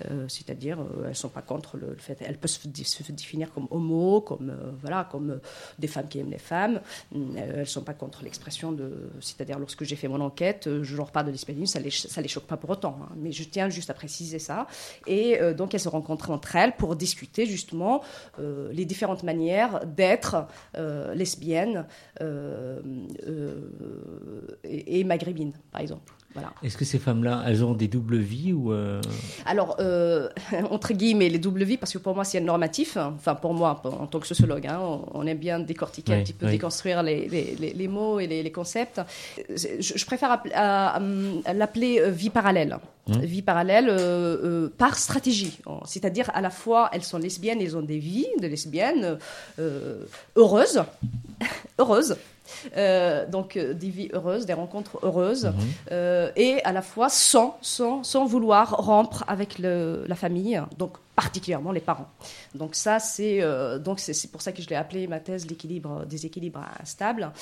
Euh, 0.10 0.25
c'est-à-dire, 0.27 0.79
euh, 0.79 1.03
elles 1.03 1.10
ne 1.10 1.13
sont 1.13 1.29
pas 1.29 1.41
contre 1.41 1.77
le, 1.77 1.96
fait, 1.98 2.18
elles 2.22 2.38
peuvent 2.38 2.50
se, 2.50 2.68
définir 3.12 3.51
comme 3.53 3.68
homo, 3.72 4.22
comme, 4.22 4.53
voilà, 4.82 5.08
comme 5.10 5.39
des 5.77 5.88
femmes 5.88 6.08
qui 6.08 6.20
aiment 6.20 6.32
les 6.32 6.38
femmes. 6.38 6.82
elles 7.13 7.60
ne 7.60 7.65
sont 7.65 7.84
pas 7.84 7.94
contre 7.94 8.24
l'expression 8.24 8.72
de. 8.72 9.10
C'est-à-dire, 9.20 9.60
lorsque 9.60 9.84
j'ai 9.84 9.96
fait 9.96 10.08
mon 10.08 10.22
enquête, 10.22 10.70
je 10.82 10.96
leur 10.96 11.12
parle 11.12 11.27
de 11.27 11.32
lesbianisme, 11.32 11.74
ça 11.74 11.79
ne 11.79 12.24
les, 12.24 12.29
choque 12.29 12.46
pas 12.46 12.58
pour 12.58 12.70
autant. 12.70 13.00
Hein. 13.01 13.10
mais 13.18 13.32
je 13.32 13.44
tiens 13.44 13.70
juste 13.70 13.89
à 13.89 13.94
préciser 13.94 14.39
ça. 14.39 14.68
Et 15.08 15.39
donc, 15.53 15.74
elles 15.74 15.79
se 15.79 15.89
rencontrent 15.89 16.32
entre 16.32 16.56
elles 16.56 16.75
pour 16.75 16.96
discuter 16.96 17.46
justement 17.46 18.01
les 18.38 18.86
différentes 18.86 19.24
manières 19.24 19.86
d'être 19.86 20.48
lesbienne 21.13 21.86
et 24.63 25.03
maghrébine, 25.03 25.53
par 25.72 25.82
exemple. 25.82 26.13
Est-ce 26.63 26.77
que 26.77 26.86
ces 26.86 27.00
femmes-là, 27.00 27.43
elles 27.48 27.63
ont 27.63 27.74
des 27.74 27.88
doubles 27.88 28.17
vies 28.17 28.53
ou 28.53 28.71
euh, 28.71 29.01
Alors, 29.45 29.77
euh, 29.79 30.29
entre 30.69 30.93
guillemets, 30.93 31.29
les 31.29 31.39
doubles 31.39 31.63
vies, 31.63 31.77
parce 31.77 31.91
que 31.91 31.98
pour 31.98 32.13
moi, 32.13 32.24
c'est 32.24 32.39
normatif. 32.39 32.98
Hein. 32.98 33.13
Enfin, 33.15 33.36
pour 33.36 33.53
moi, 33.53 33.81
en 33.83 34.05
tant 34.05 34.19
que 34.19 34.27
sociologue, 34.27 34.67
hein, 34.67 34.79
on 35.13 35.25
aime 35.25 35.38
bien 35.38 35.59
décortiquer 35.59 36.13
un 36.13 36.21
petit 36.21 36.33
peu, 36.33 36.48
déconstruire 36.48 37.01
les, 37.01 37.27
les, 37.27 37.88
mots 37.88 38.19
et 38.19 38.27
les, 38.27 38.51
concepts. 38.51 39.01
Je, 39.50 40.05
préfère 40.05 40.41
l'appeler 41.53 42.00
euh, 42.00 42.09
vie 42.09 42.29
parallèle. 42.29 42.77
Mmh. 43.07 43.19
Vie 43.21 43.41
parallèle 43.41 44.69
par 44.77 44.98
stratégie. 44.98 45.59
C'est-à-dire, 45.86 46.29
à 46.33 46.41
la 46.41 46.51
fois, 46.51 46.89
elles 46.93 47.03
sont 47.03 47.17
lesbiennes, 47.17 47.59
elles 47.62 47.75
ont 47.75 47.81
des 47.81 47.98
vies 47.98 48.27
de 48.39 48.48
lesbiennes 48.48 49.17
heureuses. 50.38 50.83
heureuses 51.79 52.15
euh, 52.77 53.25
donc 53.27 53.58
euh, 53.58 53.74
des 53.74 53.89
vies 53.89 54.10
heureuses, 54.13 54.46
des 54.46 54.53
rencontres 54.53 55.00
heureuses, 55.03 55.46
mhm. 55.46 55.53
euh, 55.91 56.32
et 56.36 56.63
à 56.63 56.72
la 56.72 56.82
fois 56.82 57.10
sans, 57.10 57.58
sans, 57.62 58.03
sans 58.03 58.25
vouloir 58.25 58.72
rompre 58.77 59.24
avec 59.27 59.60
le, 59.60 60.03
la 60.08 60.15
famille, 60.15 60.62
donc 60.77 60.98
particulièrement 61.15 61.72
les 61.72 61.82
parents. 61.82 62.08
Donc 62.56 62.75
ça, 62.75 63.00
c'est 63.00 63.41
donc 63.84 64.00
c'est 64.00 64.32
pour 64.32 64.41
ça 64.41 64.53
que 64.53 64.62
je 64.62 64.70
l'ai 64.70 64.77
appelé 64.77 65.06
ma 65.06 65.20
thèse 65.20 65.50
l'équilibre 65.50 66.06
des 66.06 66.25
équilibres 66.25 66.63
instables, 66.82 67.34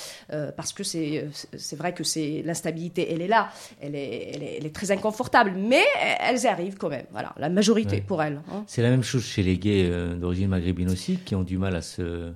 parce 0.55 0.73
que 0.73 0.83
c'est 0.83 1.29
c'est 1.55 1.75
vrai 1.75 1.93
que 1.93 2.03
c'est 2.03 2.41
l'instabilité, 2.43 3.13
elle 3.13 3.21
est 3.21 3.27
là, 3.27 3.49
elle 3.79 3.93
est, 3.93 4.31
elle 4.57 4.65
est, 4.65 4.73
très 4.73 4.89
inconfortable, 4.89 5.53
mais 5.55 5.83
elles 6.19 6.41
y 6.41 6.47
arrivent 6.47 6.77
quand 6.77 6.89
même. 6.89 7.05
Voilà, 7.11 7.33
la 7.37 7.49
majorité 7.49 8.01
pour 8.01 8.23
elles. 8.23 8.41
Hein. 8.51 8.63
C'est 8.65 8.81
la 8.81 8.89
même 8.89 9.03
chose 9.03 9.23
chez 9.23 9.43
les 9.43 9.59
gays 9.59 9.91
d'origine 10.15 10.47
maghrébine 10.47 10.89
aussi, 10.89 11.17
qui 11.17 11.35
ont 11.35 11.43
du 11.43 11.59
mal 11.59 11.75
à 11.75 11.83
se 11.83 12.33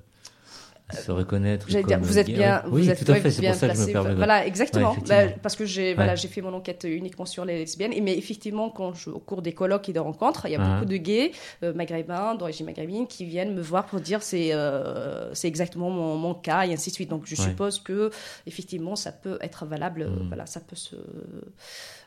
se 0.92 1.10
reconnaître. 1.10 1.66
J'allais 1.68 1.84
dire, 1.84 2.00
vous 2.00 2.18
êtes 2.18 2.26
bien, 2.30 2.62
oui, 2.70 2.82
vous 2.82 2.90
êtes 2.90 3.04
tout 3.04 3.12
à 3.12 3.16
fait, 3.16 3.30
c'est 3.30 3.46
pour 3.46 3.54
ça 3.54 3.68
que 3.68 3.74
je 3.74 3.80
me 3.80 3.92
permets. 3.92 4.14
Voilà, 4.14 4.46
exactement, 4.46 4.96
bah, 5.08 5.28
parce 5.42 5.56
que 5.56 5.64
j'ai, 5.64 5.94
voilà, 5.94 6.14
j'ai 6.14 6.28
fait 6.28 6.40
mon 6.40 6.54
enquête 6.54 6.86
uniquement 6.88 7.26
sur 7.26 7.44
les 7.44 7.58
lesbiennes, 7.58 7.92
et 7.92 8.00
mais 8.00 8.16
effectivement, 8.16 8.70
quand 8.70 8.94
je, 8.94 9.10
au 9.10 9.18
cours 9.18 9.42
des 9.42 9.52
colloques 9.52 9.88
et 9.88 9.92
des 9.92 9.98
rencontres, 9.98 10.46
il 10.46 10.52
y 10.52 10.56
a 10.56 10.58
beaucoup 10.58 10.86
de 10.86 10.96
gays 10.96 11.32
euh, 11.62 11.72
maghrébins, 11.72 12.34
d'origine 12.34 12.66
maghrébine, 12.66 13.06
qui 13.06 13.24
viennent 13.24 13.54
me 13.54 13.62
voir 13.62 13.86
pour 13.86 14.00
dire 14.00 14.22
c'est, 14.22 14.52
euh, 14.52 15.32
c'est 15.34 15.48
exactement 15.48 15.90
mon, 15.90 16.16
mon, 16.16 16.34
cas 16.34 16.66
et 16.66 16.72
ainsi 16.72 16.90
de 16.90 16.94
suite. 16.94 17.10
Donc 17.10 17.26
je 17.26 17.34
suppose 17.34 17.78
que 17.80 18.10
effectivement, 18.46 18.96
ça 18.96 19.12
peut 19.12 19.38
être 19.40 19.66
valable, 19.66 20.06
mm. 20.06 20.28
voilà, 20.28 20.46
ça 20.46 20.60
peut 20.60 20.76
se 20.76 20.96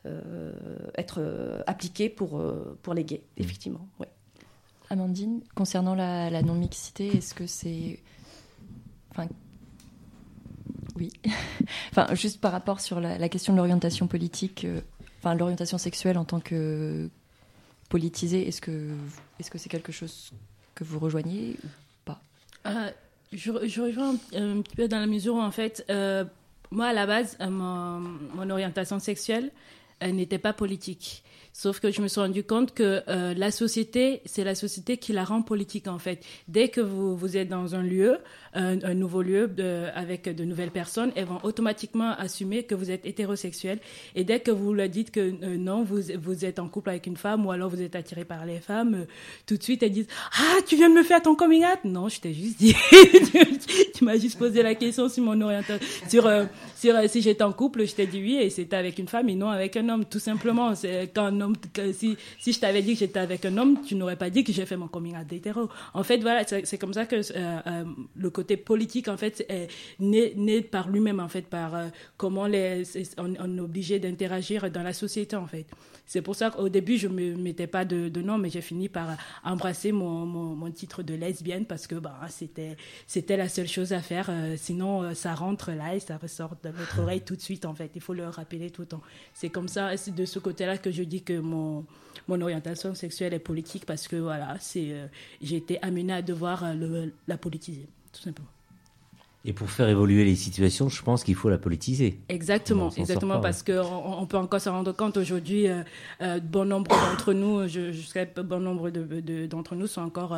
euh, 0.05 0.51
être 0.97 1.21
appliqué 1.67 2.09
pour 2.09 2.41
pour 2.81 2.93
les 2.93 3.03
gays, 3.03 3.23
mm. 3.37 3.41
effectivement. 3.41 3.87
Amandine, 4.89 5.41
concernant 5.55 5.95
la, 5.95 6.29
la 6.29 6.41
non-mixité, 6.43 7.17
est-ce 7.17 7.33
que 7.33 7.47
c'est 7.47 7.99
oui. 10.97 11.11
enfin, 11.91 12.13
juste 12.15 12.39
par 12.39 12.51
rapport 12.51 12.79
sur 12.79 12.99
la, 12.99 13.29
question 13.29 13.53
de 13.53 13.57
l'orientation 13.57 14.07
politique, 14.07 14.65
euh, 14.65 14.81
enfin 15.19 15.35
l'orientation 15.35 15.77
sexuelle 15.77 16.17
en 16.17 16.25
tant 16.25 16.39
que 16.39 17.09
politisée, 17.89 18.47
est-ce 18.47 18.61
que 18.61 18.91
est-ce 19.39 19.51
que 19.51 19.57
c'est 19.57 19.69
quelque 19.69 19.91
chose 19.91 20.31
que 20.73 20.83
vous 20.83 20.99
rejoignez 20.99 21.57
ou 21.63 21.67
pas? 22.05 22.21
Euh, 22.65 22.89
je, 23.33 23.51
rejoins 23.51 24.15
un, 24.33 24.61
petit 24.61 24.75
peu 24.75 24.87
dans 24.87 24.99
la 24.99 25.07
mesure 25.07 25.35
où 25.35 25.41
en 25.41 25.51
fait, 25.51 25.85
euh, 25.89 26.23
moi 26.71 26.87
à 26.87 26.93
la 26.93 27.05
base, 27.05 27.37
mon, 27.39 27.99
mon 27.99 28.49
orientation 28.49 28.99
sexuelle 28.99 29.51
n'était 30.01 30.39
pas 30.39 30.53
politique. 30.53 31.23
Sauf 31.57 31.79
que 31.79 31.89
je 31.89 32.01
me 32.01 32.09
suis 32.09 32.19
rendu 32.19 32.43
compte 32.43 32.73
que 32.73 33.01
euh, 33.07 33.33
la 33.33 33.49
société, 33.49 34.21
c'est 34.25 34.43
la 34.43 34.55
société 34.55 34.97
qui 34.97 35.13
la 35.13 35.23
rend 35.23 35.41
politique 35.41 35.87
en 35.87 35.99
fait. 35.99 36.21
Dès 36.49 36.67
que 36.67 36.81
vous, 36.81 37.15
vous 37.15 37.37
êtes 37.37 37.47
dans 37.47 37.75
un 37.75 37.81
lieu, 37.81 38.17
un, 38.55 38.93
nouveau 38.93 39.21
lieu 39.21 39.47
de, 39.47 39.87
avec 39.93 40.33
de 40.33 40.43
nouvelles 40.43 40.71
personnes, 40.71 41.11
elles 41.15 41.25
vont 41.25 41.39
automatiquement 41.43 42.11
assumer 42.17 42.63
que 42.63 42.75
vous 42.75 42.91
êtes 42.91 43.05
hétérosexuel. 43.05 43.79
Et 44.15 44.23
dès 44.23 44.39
que 44.39 44.51
vous 44.51 44.73
leur 44.73 44.89
dites 44.89 45.11
que 45.11 45.19
euh, 45.19 45.57
non, 45.57 45.83
vous, 45.83 46.01
vous 46.19 46.45
êtes 46.45 46.59
en 46.59 46.67
couple 46.67 46.89
avec 46.89 47.07
une 47.07 47.17
femme 47.17 47.45
ou 47.45 47.51
alors 47.51 47.69
vous 47.69 47.81
êtes 47.81 47.95
attiré 47.95 48.25
par 48.25 48.45
les 48.45 48.59
femmes, 48.59 48.95
euh, 48.95 49.05
tout 49.45 49.57
de 49.57 49.63
suite 49.63 49.83
elles 49.83 49.91
disent 49.91 50.07
Ah, 50.39 50.57
tu 50.65 50.75
viens 50.75 50.89
de 50.89 50.95
me 50.95 51.03
faire 51.03 51.21
ton 51.21 51.35
coming 51.35 51.63
out 51.63 51.79
Non, 51.83 52.09
je 52.09 52.19
t'ai 52.19 52.33
juste 52.33 52.57
dit, 52.57 52.75
tu 53.93 54.03
m'as 54.03 54.17
juste 54.17 54.39
posé 54.39 54.63
la 54.63 54.75
question 54.75 55.09
sur 55.09 55.23
mon 55.23 55.39
orientation, 55.41 55.85
sur, 56.07 56.29
sur 56.75 56.95
si 57.09 57.21
j'étais 57.21 57.43
en 57.43 57.53
couple, 57.53 57.85
je 57.85 57.93
t'ai 57.93 58.07
dit 58.07 58.21
oui 58.21 58.37
et 58.37 58.49
c'était 58.49 58.75
avec 58.75 58.97
une 58.99 59.07
femme 59.07 59.29
et 59.29 59.35
non 59.35 59.49
avec 59.49 59.75
un 59.77 59.87
homme, 59.89 60.05
tout 60.05 60.19
simplement. 60.19 60.75
C'est 60.75 61.11
quand 61.13 61.25
un 61.25 61.53
si, 61.93 62.17
si 62.39 62.53
je 62.53 62.59
t'avais 62.59 62.81
dit 62.81 62.93
que 62.93 62.99
j'étais 62.99 63.19
avec 63.19 63.45
un 63.45 63.57
homme, 63.57 63.81
tu 63.85 63.95
n'aurais 63.95 64.15
pas 64.15 64.29
dit 64.29 64.43
que 64.43 64.51
j'ai 64.51 64.65
fait 64.65 64.77
mon 64.77 64.87
coming 64.87 65.15
out 65.17 65.27
d'hétéro. 65.27 65.69
En 65.93 66.03
fait, 66.03 66.17
voilà, 66.19 66.43
c'est 66.45 66.77
comme 66.77 66.93
ça 66.93 67.05
que 67.05 67.15
euh, 67.15 67.59
euh, 67.67 67.83
le 68.15 68.29
côté 68.29 68.44
politique, 68.53 69.07
en 69.07 69.17
fait, 69.17 69.45
est 69.49 69.67
né, 69.99 70.61
par 70.61 70.89
lui-même, 70.89 71.19
en 71.19 71.27
fait, 71.27 71.47
par 71.47 71.75
euh, 71.75 71.87
comment 72.17 72.43
on, 72.43 72.53
est 72.53 73.59
obligé 73.59 73.99
d'interagir 73.99 74.69
dans 74.71 74.83
la 74.83 74.93
société, 74.93 75.35
en 75.35 75.47
fait. 75.47 75.65
C'est 76.05 76.21
pour 76.21 76.35
ça 76.35 76.51
qu'au 76.51 76.69
début, 76.69 76.97
je 76.97 77.07
me 77.07 77.35
mettais 77.35 77.65
pas 77.67 77.83
de, 77.83 78.21
nom, 78.21 78.37
mais 78.37 78.49
j'ai 78.49 78.61
fini 78.61 78.89
par 78.89 79.17
embrasser 79.43 79.91
mon, 79.91 80.25
mon, 80.25 80.71
titre 80.71 81.01
de 81.01 81.15
lesbienne 81.15 81.65
parce 81.65 81.87
que 81.87 81.95
bah, 81.95 82.19
c'était, 82.29 82.77
c'était 83.07 83.37
la 83.37 83.49
seule 83.49 83.67
chose 83.67 83.91
à 83.91 84.01
faire. 84.01 84.29
sinon, 84.57 85.15
ça 85.15 85.33
rentre 85.33 85.71
là 85.71 85.95
et 85.95 85.99
ça 85.99 86.17
ressort 86.17 86.55
de 86.63 86.69
votre 86.69 86.99
oreille 86.99 87.21
tout 87.21 87.35
de 87.35 87.41
suite, 87.41 87.65
en 87.65 87.73
fait. 87.73 87.91
Il 87.95 88.01
faut 88.01 88.13
le 88.13 88.27
rappeler 88.27 88.69
tout 88.69 88.81
le 88.81 88.87
temps. 88.87 89.01
C'est 89.33 89.49
comme 89.49 89.67
ça, 89.67 89.97
c'est 89.97 90.13
de 90.13 90.25
ce 90.25 90.37
côté-là 90.37 90.77
que 90.77 90.91
je 90.91 91.01
dis 91.01 91.23
que 91.23 91.39
mon, 91.39 91.85
mon 92.27 92.41
orientation 92.41 92.95
sexuelle 92.95 93.33
est 93.33 93.39
politique 93.39 93.85
parce 93.85 94.07
que 94.07 94.15
voilà, 94.15 94.55
c'est, 94.59 94.91
euh, 94.91 95.07
j'ai 95.41 95.57
été 95.57 95.81
amenée 95.81 96.13
à 96.13 96.21
devoir 96.21 96.63
euh, 96.63 97.07
la 97.27 97.37
politiser, 97.37 97.87
tout 98.15 98.21
simplement. 98.21 98.49
Et 99.47 99.53
pour 99.53 99.69
faire 99.69 99.87
évoluer 99.89 100.25
les 100.25 100.35
situations, 100.35 100.89
je 100.89 101.03
pense 101.03 101.23
qu'il 101.23 101.35
faut 101.35 101.49
la 101.49 101.59
politiser. 101.59 102.19
Exactement, 102.29 102.89
exactement, 102.89 103.39
parce 103.39 103.61
qu'on 103.61 103.83
on 104.19 104.25
peut 104.25 104.37
encore 104.37 104.59
se 104.59 104.69
rendre 104.69 104.91
compte 104.91 105.17
aujourd'hui, 105.17 105.67
euh, 105.67 106.39
bon 106.39 106.65
nombre 106.65 106.89
d'entre 106.89 107.31
nous, 107.33 107.67
je, 107.67 107.91
jusqu'à 107.91 108.25
bon 108.25 108.59
nombre 108.59 108.89
de, 108.89 109.45
d'entre 109.45 109.75
nous 109.75 109.85
sont 109.85 110.01
encore 110.01 110.35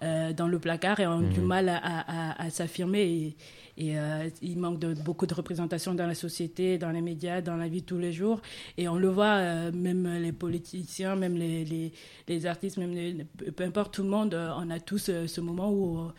dans 0.00 0.48
le 0.48 0.58
placard 0.58 0.98
et 0.98 1.06
ont 1.06 1.20
du 1.20 1.40
mhm. 1.40 1.46
mal 1.46 1.68
à, 1.68 1.76
à, 1.76 2.42
à 2.42 2.50
s'affirmer. 2.50 3.02
Et, 3.02 3.36
et 3.80 3.98
euh, 3.98 4.28
il 4.42 4.58
manque 4.58 4.78
de, 4.78 4.92
beaucoup 4.92 5.26
de 5.26 5.32
représentation 5.32 5.94
dans 5.94 6.06
la 6.06 6.14
société, 6.14 6.76
dans 6.76 6.90
les 6.90 7.00
médias, 7.00 7.40
dans 7.40 7.56
la 7.56 7.66
vie 7.66 7.80
de 7.80 7.86
tous 7.86 7.96
les 7.96 8.12
jours. 8.12 8.42
Et 8.76 8.88
on 8.88 8.96
le 8.96 9.08
voit, 9.08 9.36
euh, 9.38 9.72
même 9.72 10.06
les 10.20 10.32
politiciens, 10.32 11.16
même 11.16 11.34
les, 11.34 11.64
les, 11.64 11.92
les 12.28 12.46
artistes, 12.46 12.76
même 12.76 13.24
peu 13.56 13.64
importe 13.64 13.94
tout 13.94 14.02
le 14.02 14.10
monde, 14.10 14.34
euh, 14.34 14.52
on 14.58 14.68
a 14.68 14.80
tous 14.80 15.10
ce 15.26 15.40
moment 15.40 15.72
où, 15.72 16.10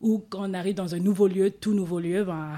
où 0.00 0.24
quand 0.28 0.48
on 0.48 0.54
arrive 0.54 0.74
dans 0.74 0.94
un 0.94 0.98
nouveau 0.98 1.26
lieu, 1.26 1.50
tout 1.50 1.74
nouveau 1.74 2.00
lieu, 2.00 2.24
ben, 2.24 2.56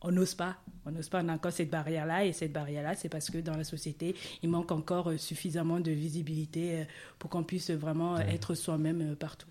on 0.00 0.10
n'ose 0.10 0.34
pas. 0.34 0.56
On 0.86 0.90
n'ose 0.90 1.08
pas, 1.08 1.22
on 1.22 1.28
a 1.28 1.34
encore 1.34 1.52
cette 1.52 1.70
barrière-là. 1.70 2.24
Et 2.24 2.32
cette 2.32 2.52
barrière-là, 2.52 2.94
c'est 2.94 3.08
parce 3.10 3.30
que 3.30 3.38
dans 3.38 3.56
la 3.56 3.64
société, 3.64 4.14
il 4.42 4.48
manque 4.48 4.72
encore 4.72 5.12
suffisamment 5.18 5.80
de 5.80 5.90
visibilité 5.90 6.84
pour 7.18 7.28
qu'on 7.28 7.44
puisse 7.44 7.70
vraiment 7.70 8.18
être 8.18 8.54
soi-même 8.54 9.14
partout. 9.16 9.48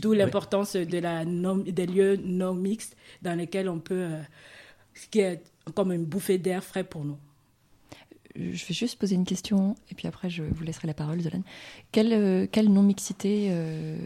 D'où 0.00 0.12
l'importance 0.12 0.76
de 0.76 0.98
la 0.98 1.24
des 1.24 1.86
lieux 1.86 2.16
non 2.16 2.54
mixtes 2.54 2.96
dans 3.22 3.36
lesquels 3.36 3.68
on 3.68 3.78
peut, 3.78 3.94
euh, 3.94 4.20
ce 4.94 5.06
qui 5.08 5.20
est 5.20 5.42
comme 5.74 5.92
une 5.92 6.04
bouffée 6.04 6.38
d'air 6.38 6.64
frais 6.64 6.84
pour 6.84 7.04
nous. 7.04 7.18
Je 8.34 8.64
vais 8.64 8.74
juste 8.74 8.98
poser 8.98 9.14
une 9.14 9.24
question 9.24 9.74
et 9.90 9.94
puis 9.94 10.06
après 10.06 10.30
je 10.30 10.42
vous 10.42 10.62
laisserai 10.62 10.86
la 10.86 10.94
parole, 10.94 11.20
Zolan. 11.20 11.42
Quelle, 11.92 12.12
euh, 12.12 12.46
quelle 12.50 12.72
non-mixité 12.72 13.48
euh, 13.50 13.98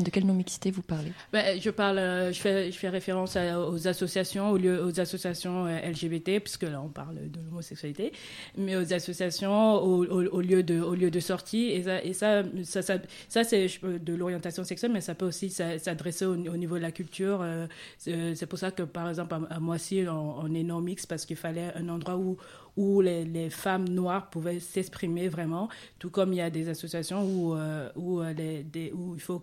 De 0.00 0.08
quelle 0.08 0.24
non-mixité 0.24 0.70
vous 0.70 0.80
parlez? 0.80 1.12
Ben, 1.32 1.60
Je 1.60 1.68
parle, 1.68 1.98
euh, 1.98 2.32
je 2.32 2.40
fais, 2.40 2.72
je 2.72 2.78
fais 2.78 2.88
référence 2.88 3.36
aux 3.36 3.86
associations, 3.86 4.50
aux, 4.50 4.56
lieux, 4.56 4.82
aux 4.82 4.98
associations 4.98 5.66
euh, 5.66 5.90
LGBT, 5.90 6.40
puisque 6.40 6.62
là 6.62 6.80
on 6.80 6.88
parle 6.88 7.16
de 7.30 7.38
l'homosexualité, 7.44 8.12
mais 8.56 8.74
aux 8.76 8.92
associations, 8.94 9.74
au, 9.74 10.04
au, 10.06 10.40
lieu 10.40 10.62
de, 10.62 10.80
au 10.80 10.94
lieu 10.94 11.10
de 11.10 11.20
sortie. 11.20 11.66
Et 11.66 11.82
ça, 11.82 12.02
et 12.02 12.14
ça, 12.14 12.42
ça, 12.64 12.80
ça, 13.28 13.44
c'est 13.44 13.66
de 13.84 14.14
l'orientation 14.14 14.64
sexuelle, 14.64 14.92
mais 14.92 15.02
ça 15.02 15.14
peut 15.14 15.26
aussi 15.26 15.50
s'adresser 15.50 16.24
au, 16.24 16.36
niveau 16.36 16.76
de 16.76 16.82
la 16.82 16.92
culture. 16.92 17.40
Euh, 17.42 17.66
c'est 17.98 18.46
pour 18.46 18.58
ça 18.58 18.70
que, 18.70 18.84
par 18.84 19.10
exemple, 19.10 19.36
à, 19.50 19.60
moi 19.60 19.74
aussi, 19.74 20.04
on, 20.08 20.54
est 20.54 20.62
non-mix 20.62 21.04
parce 21.04 21.26
qu'il 21.26 21.36
fallait 21.36 21.70
un 21.74 21.88
endroit 21.90 22.16
où, 22.16 22.38
où 22.78 23.02
les, 23.02 23.50
femmes 23.50 23.88
noires 23.88 24.30
pouvaient 24.30 24.60
s'exprimer 24.60 25.28
vraiment, 25.28 25.68
tout 25.98 26.08
comme 26.08 26.32
il 26.32 26.36
y 26.36 26.40
a 26.40 26.48
des 26.48 26.70
associations 26.70 27.22
où, 27.24 27.54
où 27.96 28.22
il 28.24 29.20
faut 29.20 29.42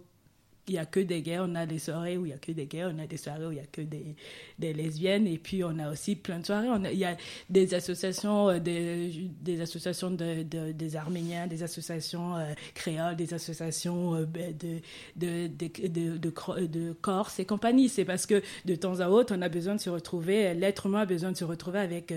il 0.69 0.73
n'y 0.73 0.79
a 0.79 0.86
que 0.86 0.99
des 0.99 1.21
gays, 1.21 1.39
on 1.39 1.55
a 1.55 1.65
des 1.65 1.79
soirées 1.79 2.17
où 2.17 2.25
il 2.25 2.29
n'y 2.29 2.34
a 2.34 2.38
que 2.38 2.51
des 2.51 2.67
gays, 2.67 2.86
on 2.86 2.99
a 2.99 3.08
des 3.08 3.17
soirées 3.17 3.45
où 3.45 3.51
il 3.51 3.55
n'y 3.55 3.60
a 3.60 3.65
que 3.65 3.82
des, 3.82 4.73
lesbiennes, 4.73 5.25
et 5.27 5.39
puis 5.39 5.63
on 5.63 5.77
a 5.79 5.91
aussi 5.91 6.15
plein 6.15 6.39
de 6.39 6.45
soirées. 6.45 6.67
Il 6.93 6.99
y 6.99 7.05
a 7.05 7.17
des 7.49 7.73
associations, 7.73 8.49
euh, 8.49 8.60
des, 8.60 9.62
associations 9.62 10.12
de, 10.12 10.43
des 10.43 10.95
Arméniens, 10.95 11.47
des 11.47 11.63
associations 11.63 12.38
euh, 12.38 12.53
créoles, 12.75 13.15
des 13.15 13.34
associations 13.34 14.15
euh, 14.15 14.25
de, 14.25 14.79
de, 15.15 15.47
de, 15.47 16.91
Corse 17.01 17.39
et 17.39 17.45
compagnie. 17.45 17.89
C'est 17.89 18.05
parce 18.05 18.25
que 18.27 18.41
de 18.65 18.75
temps 18.75 18.99
à 18.99 19.10
autre, 19.10 19.34
on 19.36 19.41
a 19.41 19.49
besoin 19.49 19.75
de 19.75 19.82
se 19.82 19.89
retrouver, 19.89 20.53
l'être 20.53 20.86
humain 20.86 21.01
a 21.01 21.05
besoin 21.05 21.32
de 21.32 21.38
se 21.38 21.45
retrouver 21.45 21.79
avec 21.79 22.13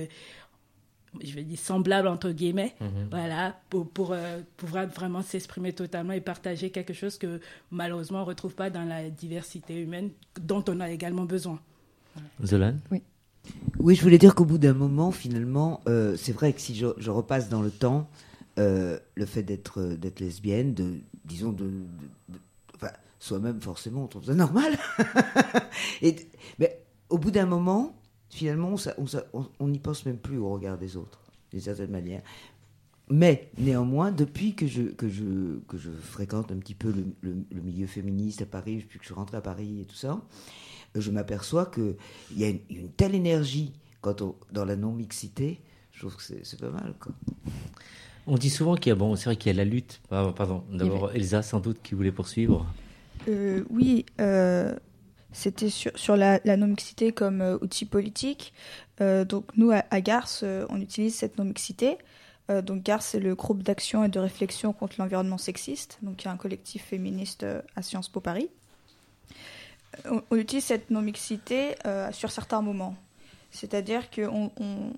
je 1.20 1.34
vais 1.34 1.42
dire 1.42 1.58
semblable 1.58 2.08
entre 2.08 2.30
guillemets, 2.30 2.74
mhm. 2.80 3.08
voilà, 3.10 3.56
pour, 3.68 3.88
pour 3.88 4.12
euh, 4.12 4.40
pouvoir 4.56 4.86
vraiment 4.86 5.22
s'exprimer 5.22 5.72
totalement 5.72 6.12
et 6.12 6.20
partager 6.20 6.70
quelque 6.70 6.94
chose 6.94 7.18
que 7.18 7.40
malheureusement 7.70 8.18
on 8.18 8.22
ne 8.22 8.26
retrouve 8.26 8.54
pas 8.54 8.70
dans 8.70 8.84
la 8.84 9.10
diversité 9.10 9.80
humaine 9.80 10.10
dont 10.40 10.64
on 10.68 10.80
a 10.80 10.90
également 10.90 11.24
besoin. 11.24 11.60
Zolan 12.44 12.76
Oui. 12.90 13.02
Oui, 13.78 13.96
je 13.96 14.02
voulais 14.02 14.18
dire 14.18 14.34
qu'au 14.34 14.44
bout 14.44 14.58
d'un 14.58 14.74
moment, 14.74 15.10
finalement, 15.10 15.80
euh, 15.88 16.16
c'est 16.16 16.32
vrai 16.32 16.52
que 16.52 16.60
si 16.60 16.76
je, 16.76 16.86
je, 16.98 17.10
repasse 17.10 17.48
dans 17.48 17.60
le 17.60 17.70
temps, 17.70 18.08
euh, 18.58 18.98
le 19.16 19.26
fait 19.26 19.42
d'être 19.42 19.82
d'être 19.82 20.20
lesbienne, 20.20 20.74
de 20.74 21.00
disons 21.24 21.50
de, 21.50 21.68
enfin, 22.76 22.92
soi-même 23.18 23.60
forcément, 23.60 24.04
on 24.04 24.06
trouve 24.06 24.24
ça 24.24 24.34
normal. 24.34 24.78
et, 26.02 26.14
mais 26.60 26.84
au 27.08 27.18
bout 27.18 27.32
d'un 27.32 27.46
moment, 27.46 27.96
finalement, 28.32 28.74
on 29.60 29.68
n'y 29.68 29.78
pense 29.78 30.06
même 30.06 30.16
plus 30.16 30.38
au 30.38 30.50
regard 30.50 30.78
des 30.78 30.96
autres, 30.96 31.20
d'une 31.50 31.60
certaine 31.60 31.90
manière. 31.90 32.22
Mais 33.10 33.50
néanmoins, 33.58 34.10
depuis 34.10 34.54
que 34.54 34.66
je, 34.66 34.82
que 34.82 35.08
je, 35.08 35.58
que 35.68 35.76
je 35.76 35.90
fréquente 35.90 36.50
un 36.50 36.56
petit 36.56 36.74
peu 36.74 36.94
le, 37.20 37.60
milieu 37.60 37.86
féministe 37.86 38.40
à 38.40 38.46
Paris, 38.46 38.78
depuis 38.78 38.98
que 38.98 39.04
je 39.04 39.08
suis 39.08 39.14
rentrée 39.14 39.36
à 39.36 39.42
Paris 39.42 39.80
et 39.82 39.84
tout 39.84 39.96
ça, 39.96 40.20
je 40.94 41.10
m'aperçois 41.10 41.66
qu'il 41.66 41.94
y 42.36 42.44
a 42.44 42.48
une, 42.48 42.88
telle 42.96 43.14
énergie 43.14 43.74
quand 44.00 44.22
dans 44.50 44.64
la 44.64 44.76
non-mixité, 44.76 45.60
je 45.92 46.00
trouve 46.00 46.16
que 46.16 46.22
c'est 46.22 46.58
pas 46.58 46.70
mal. 46.70 46.94
Quoi. 46.98 47.12
On 48.26 48.36
dit 48.36 48.50
souvent 48.50 48.76
qu'il 48.76 48.90
y 48.90 48.92
a, 48.92 48.96
bon, 48.96 49.14
c'est 49.14 49.26
vrai 49.26 49.36
qu'il 49.36 49.52
y 49.52 49.54
a 49.54 49.58
la 49.62 49.68
lutte. 49.68 50.00
Pardon, 50.08 50.64
d'abord 50.72 51.12
Elsa, 51.12 51.42
sans 51.42 51.60
doute, 51.60 51.78
qui 51.82 51.94
voulait 51.94 52.12
poursuivre. 52.12 52.66
Euh, 53.28 53.62
oui, 53.70 54.06
euh, 54.20 54.74
c'était 55.32 55.70
sur, 55.70 56.16
la, 56.16 56.40
non-mixité 56.44 57.12
comme 57.12 57.40
euh, 57.40 57.58
outil 57.60 57.86
politique. 57.86 58.52
Euh, 59.00 59.24
donc 59.24 59.46
nous, 59.56 59.70
à, 59.70 59.84
à 59.90 60.00
Garce, 60.00 60.42
euh, 60.44 60.66
on 60.68 60.80
utilise 60.80 61.14
cette 61.14 61.38
non-mixité. 61.38 61.98
donc 62.48 62.82
Garce, 62.82 63.06
c'est 63.06 63.20
le 63.20 63.34
groupe 63.34 63.62
d'action 63.62 64.04
et 64.04 64.08
de 64.08 64.20
réflexion 64.20 64.72
contre 64.72 64.96
l'environnement 64.98 65.38
sexiste. 65.38 65.98
Donc 66.02 66.22
il 66.22 66.26
y 66.26 66.28
a 66.28 66.32
un 66.32 66.36
collectif 66.36 66.84
féministe 66.84 67.46
à 67.76 67.82
Sciences 67.82 68.10
Po 68.10 68.20
Paris. 68.20 68.50
On, 70.30 70.36
utilise 70.36 70.64
cette 70.64 70.90
non-mixité 70.90 71.76
sur 72.12 72.30
certains 72.30 72.60
moments. 72.60 72.94
C'est-à-dire 73.50 74.10
qu'on 74.10 74.50
on, 74.58 74.92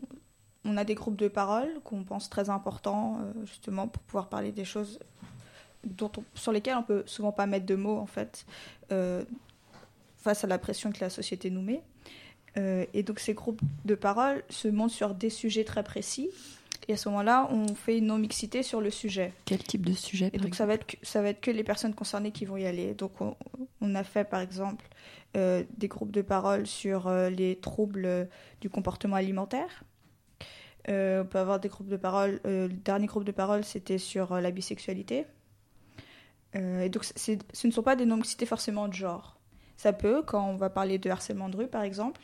on, 0.64 0.77
a 0.77 0.85
des 0.85 0.94
groupes 0.94 1.16
de 1.16 1.29
parole 1.29 1.68
qu'on 1.85 2.03
pense 2.03 2.29
très 2.29 2.51
importants, 2.51 3.20
justement, 3.44 3.87
pour 3.87 4.03
pouvoir 4.03 4.29
parler 4.29 4.51
des 4.51 4.64
choses 4.64 4.99
dont 5.85 6.11
sur 6.35 6.51
lesquelles 6.51 6.77
on 6.77 6.83
peut 6.83 7.05
souvent 7.07 7.33
pas 7.33 7.47
mettre 7.47 7.66
de 7.66 7.77
mots, 7.77 7.99
en 7.99 8.07
fait 8.07 8.47
face 10.25 10.43
à 10.43 10.47
la 10.47 10.59
pression 10.59 10.91
que 10.91 11.01
la 11.01 11.11
société 11.11 11.51
nous 11.51 11.63
met. 11.63 11.83
Euh, 12.57 12.87
et 12.95 13.03
donc 13.03 13.21
ces 13.21 13.35
groupes 13.35 13.61
de 13.85 13.95
parole 13.95 14.43
se 14.49 14.69
montent 14.69 14.91
sur 14.91 15.15
des 15.15 15.31
sujets 15.31 15.65
très 15.65 15.85
précis. 15.85 16.31
Et 16.89 16.95
à 16.95 16.97
ce 16.97 17.09
moment-là, 17.09 17.49
on 17.51 17.75
fait 17.75 17.99
une 17.99 18.07
non-mixité 18.07 18.63
sur 18.63 18.81
le 18.81 18.91
sujet. 18.91 19.33
Quel 19.45 19.63
type 19.63 19.87
de 19.87 19.93
sujet 19.93 20.31
Et 20.33 20.39
donc 20.39 20.55
ça 20.55 20.67
va, 20.67 20.75
être 20.75 20.87
que, 20.87 20.97
ça 21.03 21.23
va 21.23 21.29
être 21.31 21.41
que 21.41 21.51
les 21.51 21.65
personnes 21.65 21.95
concernées 21.95 22.31
qui 22.31 22.45
vont 22.45 22.57
y 22.57 22.67
aller. 22.67 22.95
Donc 22.95 23.13
on, 23.81 23.95
a 23.95 24.05
fait 24.05 24.25
par 24.25 24.41
exemple 24.41 24.87
euh, 25.37 25.63
des 25.77 25.89
groupes 25.89 26.11
de 26.11 26.23
parole 26.23 26.67
sur 26.67 27.07
euh, 27.07 27.31
les 27.31 27.57
troubles 27.57 28.29
du 28.61 28.69
comportement 28.69 29.17
alimentaire. 29.17 29.85
On 30.87 31.27
peut 31.31 31.39
avoir 31.39 31.61
des 31.61 31.69
groupes 31.69 31.89
de 31.89 31.97
parole. 31.97 32.41
le 32.45 32.69
dernier 32.69 33.07
groupe 33.07 33.25
de 33.25 33.33
parole, 33.33 33.65
c'était 33.65 33.97
sur 33.97 34.39
la 34.39 34.51
bisexualité. 34.51 35.25
et 36.55 36.91
donc 36.91 37.05
ce 37.05 37.67
ne 37.67 37.73
sont 37.73 37.83
pas 37.83 37.97
des 37.97 38.05
non-mixités 38.05 38.45
forcément 38.45 38.89
de 38.89 38.93
genre. 38.93 39.34
Ça 39.77 39.93
peut, 39.93 40.23
quand 40.23 40.49
on 40.49 40.57
va 40.57 40.71
parler 40.71 40.99
de 40.99 41.11
harcèlement 41.11 41.49
de 41.49 41.57
rue 41.57 41.67
par 41.69 41.83
exemple, 41.83 42.21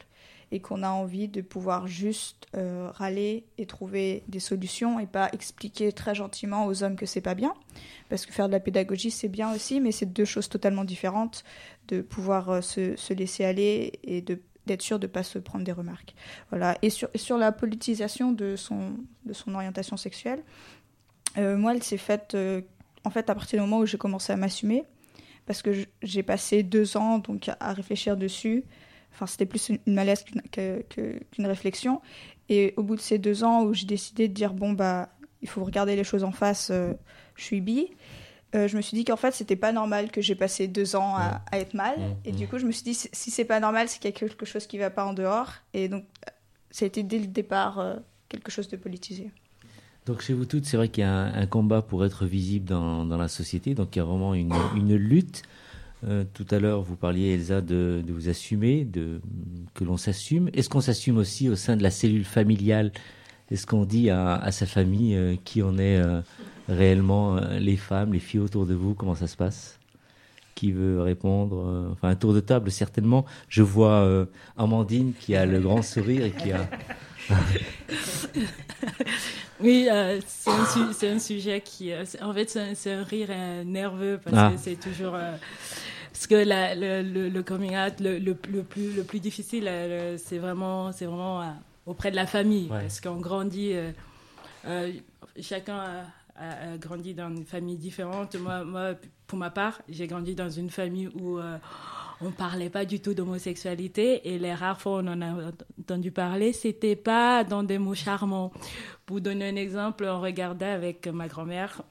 et 0.53 0.61
qu'on 0.61 0.83
a 0.83 0.89
envie 0.89 1.29
de 1.29 1.43
pouvoir 1.43 1.87
juste 1.87 2.49
euh, 2.57 2.91
râler 2.93 3.45
et 3.59 3.67
trouver 3.67 4.25
des 4.29 4.41
solutions 4.41 4.99
et 4.99 5.07
pas 5.07 5.29
expliquer 5.33 5.93
très 5.93 6.15
gentiment 6.15 6.67
aux 6.67 6.83
hommes 6.83 6.97
que 6.97 7.07
c'est 7.07 7.21
pas 7.21 7.35
bien. 7.35 7.55
Parce 8.09 8.27
que 8.27 8.33
faire 8.33 8.49
de 8.49 8.53
la 8.53 8.61
pédagogie, 8.61 9.11
c'est 9.11 9.29
bien 9.29 9.55
aussi, 9.55 9.81
mais 9.81 9.93
c'est 9.93 10.07
deux 10.13 10.25
choses 10.25 10.49
totalement 10.49 10.85
différentes 10.85 11.45
de 11.89 12.01
pouvoir 12.01 12.51
euh, 12.51 12.61
se, 12.61 12.97
se, 12.97 13.15
laisser 13.15 13.45
aller 13.45 13.93
et 14.03 14.23
de 14.23 14.41
d'être 14.67 14.83
sûr 14.83 14.99
de 14.99 15.07
ne 15.07 15.11
pas 15.11 15.23
se 15.23 15.39
prendre 15.39 15.65
des 15.65 15.73
remarques. 15.73 16.15
Voilà. 16.51 16.77
Et 16.83 16.91
sur, 16.91 17.09
sur 17.15 17.39
la 17.39 17.51
politisation 17.51 18.31
de 18.31 18.57
son, 18.57 18.93
de 19.25 19.33
son 19.33 19.55
orientation 19.55 19.97
sexuelle, 19.97 20.45
euh, 21.39 21.57
moi, 21.57 21.75
elle 21.75 21.83
s'est 21.83 21.97
faite 21.97 22.37
en 23.05 23.11
fait 23.11 23.31
à 23.31 23.35
partir 23.35 23.59
du 23.59 23.63
moment 23.63 23.79
où 23.83 23.87
j'ai 23.87 23.99
commencé 23.99 24.33
à 24.33 24.37
m'assumer, 24.37 24.85
parce 25.51 25.63
que 25.63 25.73
j'ai 26.01 26.23
passé 26.23 26.63
deux 26.63 26.97
ans 26.97 27.19
donc 27.19 27.51
à 27.59 27.73
réfléchir 27.73 28.17
dessus, 28.17 28.63
Enfin, 29.13 29.27
c'était 29.27 29.47
plus 29.47 29.69
une, 29.69 29.81
malaise 29.89 30.25
qu'une 30.53 31.47
réflexion. 31.47 32.01
Et 32.49 32.73
au 32.77 32.85
bout 32.85 32.95
de 32.95 33.01
ces 33.01 33.19
deux 33.19 33.43
ans 33.43 33.65
où 33.65 33.75
j'ai 33.75 33.85
décidé 33.85 34.29
de 34.29 34.33
dire 34.33 34.55
bon 34.55 34.75
bah 34.75 35.09
il 35.43 35.49
faut 35.49 35.65
regarder 35.65 35.97
les 35.97 36.05
choses 36.05 36.23
en 36.23 36.31
face, 36.31 36.71
euh, 36.71 36.93
je 37.35 37.43
suis 37.43 37.61
bi. 37.61 37.89
Euh, 38.55 38.69
je 38.69 38.77
me 38.77 38.81
suis 38.81 38.97
dit 38.97 39.05
qu'en 39.05 39.17
fait 39.17 39.33
c'était 39.33 39.57
pas 39.57 39.73
normal 39.73 40.13
que 40.13 40.21
j'ai 40.21 40.37
passé 40.37 40.69
deux 40.69 40.95
ans 40.95 41.17
à, 41.17 41.43
être 41.51 41.75
mal. 41.75 41.99
Mmh, 41.99 42.15
et 42.27 42.31
du 42.31 42.45
mmh. 42.45 42.49
coup 42.49 42.59
je 42.59 42.67
me 42.67 42.71
suis 42.71 42.85
dit 42.85 42.95
si 42.95 43.33
c'est 43.33 43.45
pas 43.45 43.59
normal 43.59 43.89
c'est 43.89 43.99
qu'il 43.99 44.09
y 44.09 44.15
a 44.15 44.17
quelque 44.17 44.47
chose 44.47 44.69
qui 44.69 44.79
va 44.79 44.91
pas 44.91 45.05
en 45.05 45.15
dehors. 45.15 45.51
Et 45.75 45.89
donc 45.89 46.05
ça 46.71 46.85
a 46.85 46.87
été 46.87 47.03
dès 47.03 47.19
le 47.19 47.27
départ 47.27 47.81
euh, 47.81 47.97
quelque 48.29 48.53
chose 48.53 48.69
de 48.69 48.77
politisé. 48.77 49.33
Donc 50.07 50.23
chez 50.23 50.33
vous 50.33 50.47
toutes, 50.47 50.65
c'est 50.65 50.77
vrai 50.77 50.89
qu'il 50.89 51.03
y 51.03 51.07
a 51.07 51.27
un, 51.27 51.47
combat 51.47 51.83
pour 51.83 52.05
être 52.05 52.25
visible 52.25 52.65
dans, 52.65 53.05
la 53.05 53.29
société, 53.29 53.75
donc 53.75 53.95
il 53.95 53.99
y 53.99 54.03
a 54.03 54.05
vraiment 54.05 54.35
une, 54.35 54.95
lutte. 54.95 55.43
Euh, 56.09 56.25
tout 56.33 56.47
à 56.51 56.59
l'heure, 56.59 56.81
vous 56.81 56.97
parliez, 56.97 57.35
Elsa, 57.35 57.61
de, 57.61 58.03
vous 58.09 58.31
assumer, 58.31 58.85
de, 58.85 59.21
que 59.75 59.85
l'on 59.85 59.99
s'assume. 59.99 60.49
Est-ce 60.55 60.71
qu'on 60.71 60.81
s'assume 60.81 61.19
aussi 61.19 61.51
au 61.51 61.57
sein 61.57 61.77
de 61.77 61.83
la 61.83 61.91
cellule 61.91 62.25
familiale? 62.25 62.93
Est-ce 63.51 63.67
qu'on 63.67 63.85
dit 63.85 64.09
à, 64.09 64.51
sa 64.53 64.65
famille 64.65 65.15
euh, 65.15 65.37
qui 65.45 65.63
en 65.63 65.77
est 65.77 65.99
euh, 65.99 66.23
réellement 66.69 67.37
les 67.59 67.77
femmes, 67.77 68.15
les 68.15 68.21
filles 68.21 68.41
autour 68.41 68.65
de 68.65 68.73
vous? 68.75 68.95
Comment 68.95 69.15
ça 69.15 69.27
se 69.27 69.37
passe? 69.37 69.79
Qui 70.55 70.73
veut 70.73 71.03
répondre 71.03 71.91
Enfin, 71.93 72.09
un 72.09 72.17
tour 72.17 72.33
de 72.33 72.41
table, 72.41 72.71
certainement. 72.71 73.27
Je 73.49 73.63
vois 73.63 74.27
Amandine 74.57 75.13
qui 75.19 75.37
a 75.37 75.45
le 75.47 75.61
grand 75.61 75.83
sourire 75.83 76.25
et 76.25 76.31
qui 76.31 76.53
a... 76.53 76.69
oui, 79.63 79.89
c'est 80.27 81.09
un, 81.11 81.19
sujet 81.19 81.61
qui... 81.61 81.93
en 82.23 82.33
fait, 82.33 82.59
c'est 82.75 82.93
un, 82.93 83.03
rire 83.03 83.31
nerveux 83.65 84.19
parce 84.23 84.37
ah. 84.39 84.53
que 84.53 84.61
c'est 84.61 84.77
toujours 84.77 85.17
parce 86.21 86.27
que 86.27 86.35
le, 86.35 87.31
le, 87.31 87.43
coming 87.43 87.75
out, 87.79 87.99
le, 87.99 88.19
le, 88.19 88.35
plus, 88.35 88.95
le 88.95 89.05
plus 89.05 89.21
difficile, 89.21 89.67
euh, 89.67 90.19
c'est 90.19 90.37
vraiment, 90.37 90.93
c'est 90.93 91.07
vraiment 91.07 91.41
euh, 91.41 91.47
auprès 91.87 92.11
de 92.11 92.17
la 92.17 92.27
famille. 92.27 92.69
Parce 92.69 93.01
qu'on 93.01 93.17
grandit, 93.17 93.73
euh, 94.67 94.93
chacun 95.41 95.79
a, 96.37 96.77
grandi 96.77 97.15
dans 97.15 97.31
une 97.31 97.47
famille 97.47 97.79
différente. 97.79 98.37
Moi, 98.37 98.65
moi 98.65 98.91
pour 99.27 99.39
ma 99.39 99.49
part, 99.49 99.81
j'ai 99.89 100.07
grandi 100.07 100.35
dans 100.35 100.51
une 100.51 100.69
famille 100.69 101.09
où 101.09 101.39
on 102.21 102.27
ne 102.27 102.31
parlait 102.33 102.71
pas 102.71 102.85
du 102.85 103.01
tout 103.01 103.15
d'homosexualité 103.15 104.29
et 104.29 104.39
les 104.39 104.55
rares 104.55 104.81
fois 104.81 104.97
où 104.97 105.01
on 105.01 105.07
en 105.09 105.23
a 105.23 105.53
entendu 105.81 106.11
parler, 106.11 106.53
c'était 106.53 106.97
pas 106.97 107.45
dans 107.45 107.63
des 107.63 107.79
mots 107.79 107.95
charmants. 107.95 108.53
Pour 109.07 109.21
donner 109.21 109.49
un 109.49 109.57
exemple, 109.57 110.05
on 110.05 110.21
regardait 110.21 110.67
avec 110.67 111.07
ma 111.09 111.29
grand-mère 111.29 111.83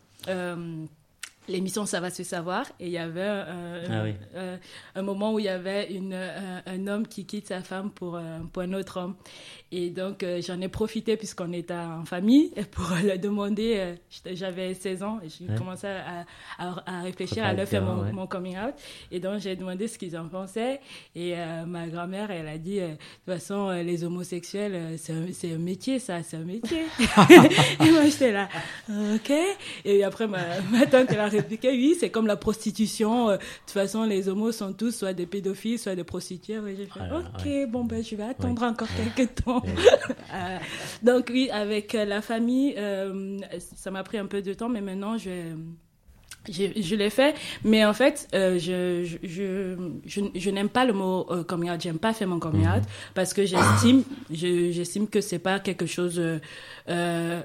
l'émission 1.49 1.85
Ça 1.85 1.99
va 1.99 2.09
se 2.09 2.23
savoir 2.23 2.65
et 2.79 2.85
il 2.85 2.91
y 2.91 2.97
avait 2.97 3.21
euh, 3.21 3.85
ah 3.89 4.37
euh, 4.37 4.57
un 4.95 5.01
moment 5.01 5.33
où 5.33 5.39
il 5.39 5.45
y 5.45 5.49
avait 5.49 5.91
une, 5.91 6.13
euh, 6.13 6.59
un, 6.65 6.87
homme 6.87 7.07
qui 7.07 7.25
quitte 7.25 7.47
sa 7.47 7.61
femme 7.61 7.91
pour, 7.91 8.19
pour 8.53 8.61
un 8.61 8.73
autre 8.73 8.99
homme. 9.01 9.15
Et 9.71 9.89
donc 9.89 10.25
j'en 10.45 10.59
ai 10.61 10.67
profité 10.67 11.17
puisqu'on 11.17 11.51
était 11.53 11.73
en 11.73 12.05
famille 12.05 12.51
pour 12.71 12.89
le 13.03 13.17
demander. 13.17 13.95
J'avais 14.25 14.73
16 14.73 15.03
ans 15.03 15.19
et 15.23 15.29
j'ai 15.29 15.53
commencé 15.55 15.87
à, 15.87 16.25
à, 16.57 17.01
réfléchir 17.01 17.43
à 17.43 17.53
leur 17.53 17.67
faire 17.67 17.83
mon, 17.83 18.11
mon, 18.11 18.27
coming 18.27 18.57
out. 18.57 18.73
Et 19.11 19.19
donc 19.19 19.39
j'ai 19.39 19.55
demandé 19.55 19.87
ce 19.87 19.97
qu'ils 19.97 20.17
en 20.17 20.27
pensaient. 20.27 20.79
Et 21.15 21.35
ma 21.67 21.87
grand-mère, 21.87 22.31
elle 22.31 22.47
a 22.47 22.57
dit, 22.57 22.79
de 22.79 22.87
toute 22.87 22.99
façon, 23.25 23.69
les 23.69 24.03
homosexuels, 24.03 24.97
c'est 24.97 25.13
un, 25.13 25.55
un, 25.55 25.57
métier, 25.57 25.99
ça, 25.99 26.23
c'est 26.23 26.37
un 26.37 26.45
métier. 26.45 26.83
et 27.85 27.91
moi 27.91 28.05
j'étais 28.05 28.31
là, 28.31 28.49
ok. 28.89 29.31
Et 29.85 30.03
après 30.03 30.27
ma, 30.27 30.61
ma 30.71 30.85
tante, 30.85 31.07
elle 31.11 31.19
a 31.19 31.29
oui, 31.67 31.95
c'est 31.99 32.09
comme 32.09 32.27
la 32.27 32.35
prostitution. 32.35 33.29
Euh, 33.29 33.37
de 33.37 33.41
toute 33.41 33.71
façon, 33.71 34.03
les 34.03 34.29
homos 34.29 34.51
sont 34.51 34.73
tous 34.73 34.91
soit 34.91 35.13
des 35.13 35.25
pédophiles, 35.25 35.79
soit 35.79 35.95
des 35.95 36.03
prostituées. 36.03 36.59
j'ai 36.75 36.85
fait, 36.85 36.99
ah, 36.99 37.19
ok, 37.19 37.69
bon, 37.69 37.83
ben, 37.83 38.03
je 38.03 38.15
vais 38.15 38.23
attendre 38.23 38.63
encore 38.63 38.87
quelques 39.15 39.43
temps. 39.43 39.58
Euh, 40.31 40.57
donc, 41.01 41.31
oui, 41.31 41.49
avec 41.51 41.95
euh, 41.95 42.05
la 42.05 42.21
famille, 42.21 42.75
ça 43.57 43.89
m'a 43.89 44.03
pris 44.03 44.19
un 44.19 44.27
peu 44.27 44.43
de 44.43 44.53
temps, 44.53 44.69
mais 44.69 44.81
maintenant, 44.81 45.17
je 45.17 45.55
je, 46.47 46.95
l'ai 46.95 47.09
fait, 47.09 47.35
mais 47.63 47.83
en 47.83 47.93
fait, 47.93 48.27
je, 48.31 49.17
je, 49.23 49.75
je, 50.05 50.21
je 50.33 50.49
n'aime 50.51 50.69
pas 50.69 50.85
le 50.85 50.93
mot 50.93 51.25
euh, 51.31 51.43
coming 51.43 51.71
out, 51.71 51.81
j'aime 51.81 51.97
pas 51.97 52.13
faire 52.13 52.27
mon 52.27 52.39
coming 52.39 52.67
out, 52.67 52.81
mhm. 52.81 53.13
parce 53.15 53.33
que 53.33 53.43
j'estime, 53.43 54.03
j'estime 54.29 55.07
que 55.07 55.19
c'est 55.19 55.39
pas 55.39 55.59
quelque 55.59 55.87
chose 55.87 56.21
euh, 56.89 57.41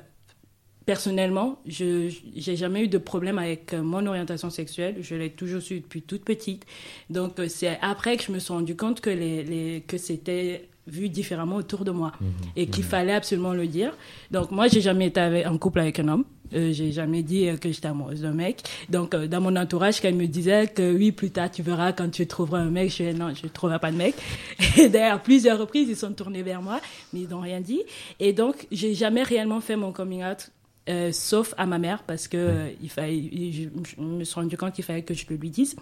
Personnellement, 0.86 1.60
je 1.64 2.10
n'ai 2.34 2.56
jamais 2.56 2.84
eu 2.84 2.88
de 2.88 2.98
problème 2.98 3.38
avec 3.38 3.72
euh, 3.72 3.82
mon 3.82 4.04
orientation 4.04 4.50
sexuelle. 4.50 4.96
Je 5.00 5.14
l'ai 5.14 5.30
toujours 5.30 5.62
su 5.62 5.80
depuis 5.80 6.02
toute 6.02 6.24
petite. 6.24 6.66
Donc, 7.08 7.38
euh, 7.38 7.48
c'est 7.48 7.78
après 7.80 8.18
que 8.18 8.24
je 8.24 8.32
me 8.32 8.38
suis 8.38 8.52
rendu 8.52 8.76
compte 8.76 9.00
que, 9.00 9.08
les, 9.08 9.44
les 9.44 9.80
que 9.80 9.96
c'était 9.96 10.68
vu 10.86 11.08
différemment 11.08 11.56
autour 11.56 11.84
de 11.84 11.90
moi 11.90 12.12
mhm. 12.20 12.28
et 12.56 12.66
qu'il 12.66 12.84
mhm. 12.84 12.90
fallait 12.90 13.12
absolument 13.14 13.52
le 13.52 13.66
dire. 13.66 13.92
Donc, 14.30 14.50
moi, 14.50 14.68
j'ai 14.68 14.80
jamais 14.80 15.06
été 15.06 15.46
en 15.46 15.58
couple 15.58 15.80
avec 15.80 15.98
un 15.98 16.08
homme. 16.08 16.24
Euh, 16.54 16.72
j'ai 16.72 16.92
jamais 16.92 17.22
dit 17.22 17.48
que 17.60 17.72
j'étais 17.72 17.88
amoureuse 17.88 18.20
d'un 18.20 18.32
mec. 18.32 18.62
Donc, 18.90 19.16
dans 19.16 19.40
mon 19.40 19.56
entourage, 19.56 20.00
quand 20.00 20.08
il 20.08 20.16
me 20.16 20.26
disait 20.26 20.68
que 20.68 20.94
oui, 20.94 21.10
plus 21.10 21.30
tard, 21.30 21.50
tu 21.50 21.62
verras 21.62 21.92
quand 21.92 22.10
tu 22.10 22.26
trouveras 22.26 22.60
un 22.60 22.70
mec, 22.70 22.90
je 22.90 22.96
disais 22.98 23.14
non, 23.14 23.34
je 23.34 23.44
ne 23.44 23.48
trouverai 23.48 23.78
pas 23.78 23.90
de 23.90 23.96
mec. 23.96 24.14
Et 24.78 24.88
d'ailleurs, 24.88 25.22
plusieurs 25.22 25.58
reprises, 25.58 25.88
ils 25.88 25.96
sont 25.96 26.12
tournés 26.12 26.42
vers 26.42 26.62
moi, 26.62 26.80
mais 27.12 27.20
ils 27.20 27.28
n'ont 27.28 27.40
rien 27.40 27.60
dit. 27.60 27.82
Et 28.20 28.32
donc, 28.32 28.66
j'ai 28.70 28.94
jamais 28.94 29.22
réellement 29.22 29.60
fait 29.60 29.76
mon 29.76 29.90
coming 29.90 30.22
out 30.22 30.50
euh, 30.90 31.12
sauf 31.12 31.54
à 31.56 31.64
ma 31.64 31.78
mère 31.78 32.02
parce 32.02 32.28
que 32.28 32.36
euh, 32.36 32.70
il 32.82 32.90
fallait, 32.90 33.22
je, 33.52 34.00
me 34.02 34.22
suis 34.22 34.34
rendu 34.34 34.58
compte 34.58 34.74
qu'il 34.74 34.84
fallait 34.84 35.02
que 35.02 35.14
je 35.14 35.24
le 35.30 35.36
lui 35.36 35.48
dise. 35.48 35.76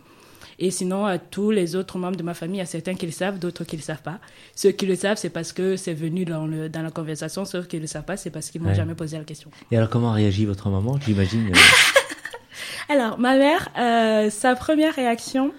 Et 0.64 0.70
sinon, 0.70 1.04
à 1.04 1.18
tous 1.18 1.50
les 1.50 1.74
autres 1.74 1.98
membres 1.98 2.16
de 2.16 2.22
ma 2.22 2.34
famille, 2.34 2.58
il 2.58 2.60
y 2.60 2.62
a 2.62 2.66
certains 2.66 2.94
qui 2.94 3.04
le 3.04 3.10
savent, 3.10 3.40
d'autres 3.40 3.64
qui 3.64 3.74
ne 3.74 3.80
le 3.80 3.84
savent 3.84 4.02
pas. 4.02 4.20
Ceux 4.54 4.70
qui 4.70 4.86
le 4.86 4.94
savent, 4.94 5.16
c'est 5.16 5.28
parce 5.28 5.52
que 5.52 5.76
c'est 5.76 5.92
venu 5.92 6.24
dans, 6.24 6.46
le, 6.46 6.68
dans 6.68 6.82
la 6.82 6.92
conversation, 6.92 7.44
sauf 7.44 7.66
qu'ils 7.66 7.80
ne 7.80 7.82
le 7.82 7.88
savent 7.88 8.04
pas, 8.04 8.16
c'est 8.16 8.30
parce 8.30 8.48
qu'ils 8.48 8.62
ne 8.62 8.68
m'ont 8.68 8.74
jamais 8.74 8.94
posé 8.94 9.18
la 9.18 9.24
question. 9.24 9.50
Et 9.72 9.76
alors, 9.76 9.90
comment 9.90 10.12
réagit 10.12 10.44
votre 10.44 10.68
maman, 10.68 11.00
j'imagine 11.04 11.50
euh 11.52 11.58
Alors, 12.88 13.18
ma 13.18 13.36
mère, 13.36 14.30
sa 14.30 14.54
première 14.54 14.94
réaction, 14.94 15.52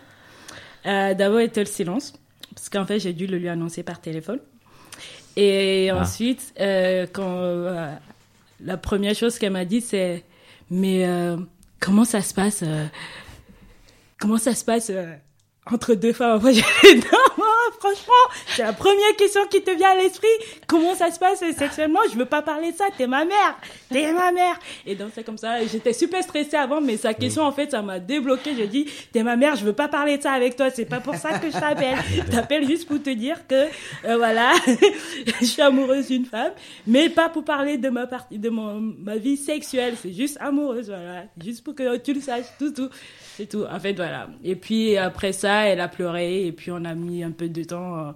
d'abord, 0.85 1.41
était 1.41 1.61
le 1.61 1.69
silence, 1.69 2.13
parce 2.55 2.69
qu'en 2.69 2.85
fait, 2.85 2.99
j'ai 2.99 3.11
dû 3.11 3.27
le 3.27 3.37
lui 3.37 3.49
annoncer 3.49 3.83
par 3.83 3.99
téléphone. 3.99 4.39
Et 5.35 5.89
ah. 5.89 5.99
ensuite, 5.99 6.53
quand 7.11 7.97
la 8.63 8.77
première 8.77 9.15
chose 9.15 9.37
qu'elle 9.37 9.51
m'a 9.51 9.65
dit, 9.65 9.81
c'est 9.81 10.23
mais 10.69 11.05
euh, 11.05 11.37
comment 11.79 12.05
ça 12.05 12.21
se 12.21 12.33
passe 12.33 12.63
euh, 12.63 12.85
Comment 14.23 14.37
ça 14.37 14.55
se 14.55 14.63
passe 14.63 14.89
euh, 14.89 15.15
entre 15.69 15.95
deux 15.95 16.13
femmes? 16.13 16.41
franchement, 17.83 18.43
c'est 18.47 18.63
la 18.63 18.71
première 18.71 19.15
question 19.17 19.41
qui 19.47 19.61
te 19.61 19.71
vient 19.71 19.91
à 19.91 19.95
l'esprit. 19.95 20.27
Comment 20.67 20.95
ça 20.95 21.11
se 21.11 21.19
passe 21.19 21.43
sexuellement? 21.57 21.99
Je 22.11 22.17
veux 22.17 22.25
pas 22.25 22.41
parler 22.41 22.71
de 22.71 22.77
ça. 22.77 22.85
T'es 22.97 23.07
ma 23.07 23.25
mère. 23.25 23.57
T'es 23.89 24.13
ma 24.13 24.31
mère. 24.31 24.57
Et 24.85 24.95
donc 24.95 25.09
c'est 25.13 25.23
comme 25.23 25.37
ça. 25.37 25.65
J'étais 25.65 25.91
super 25.91 26.23
stressée 26.23 26.55
avant, 26.55 26.79
mais 26.79 26.95
sa 26.95 27.13
question 27.13 27.43
en 27.43 27.51
fait, 27.51 27.71
ça 27.71 27.81
m'a 27.81 27.99
débloqué. 27.99 28.51
J'ai 28.55 28.67
dit, 28.67 28.87
t'es 29.11 29.23
ma 29.23 29.35
mère. 29.35 29.55
Je 29.55 29.65
veux 29.65 29.73
pas 29.73 29.89
parler 29.89 30.17
de 30.17 30.23
ça 30.23 30.31
avec 30.31 30.55
toi. 30.55 30.69
C'est 30.69 30.85
pas 30.85 31.01
pour 31.01 31.15
ça 31.15 31.39
que 31.39 31.47
je 31.47 31.59
t'appelle. 31.59 31.97
T'appelles 32.31 32.65
juste 32.65 32.87
pour 32.87 33.01
te 33.01 33.09
dire 33.09 33.45
que 33.47 33.65
euh, 34.05 34.17
voilà, 34.17 34.53
je 35.41 35.45
suis 35.45 35.61
amoureuse 35.61 36.07
d'une 36.07 36.25
femme, 36.25 36.53
mais 36.87 37.09
pas 37.09 37.27
pour 37.29 37.43
parler 37.43 37.77
de 37.77 37.89
ma 37.89 38.07
partie, 38.07 38.39
de 38.39 38.49
mon, 38.49 38.79
ma 38.79 39.17
vie 39.17 39.37
sexuelle. 39.37 39.95
C'est 40.01 40.13
juste 40.13 40.37
amoureuse, 40.39 40.87
voilà, 40.87 41.25
juste 41.43 41.63
pour 41.63 41.75
que 41.75 41.97
tu 41.97 42.13
le 42.13 42.21
saches, 42.21 42.45
tout, 42.57 42.71
tout. 42.71 42.89
C'est 43.35 43.47
tout. 43.47 43.63
En 43.69 43.79
fait, 43.79 43.93
voilà. 43.93 44.29
Et 44.43 44.55
puis 44.55 44.95
après 44.95 45.33
ça, 45.33 45.65
elle 45.67 45.81
a 45.81 45.87
pleuré 45.87 46.45
et 46.45 46.51
puis 46.51 46.71
on 46.71 46.85
a 46.85 46.93
mis 46.93 47.23
un 47.23 47.31
peu 47.31 47.49
de 47.49 47.63
temps. 47.63 47.72
Euh, 47.81 48.11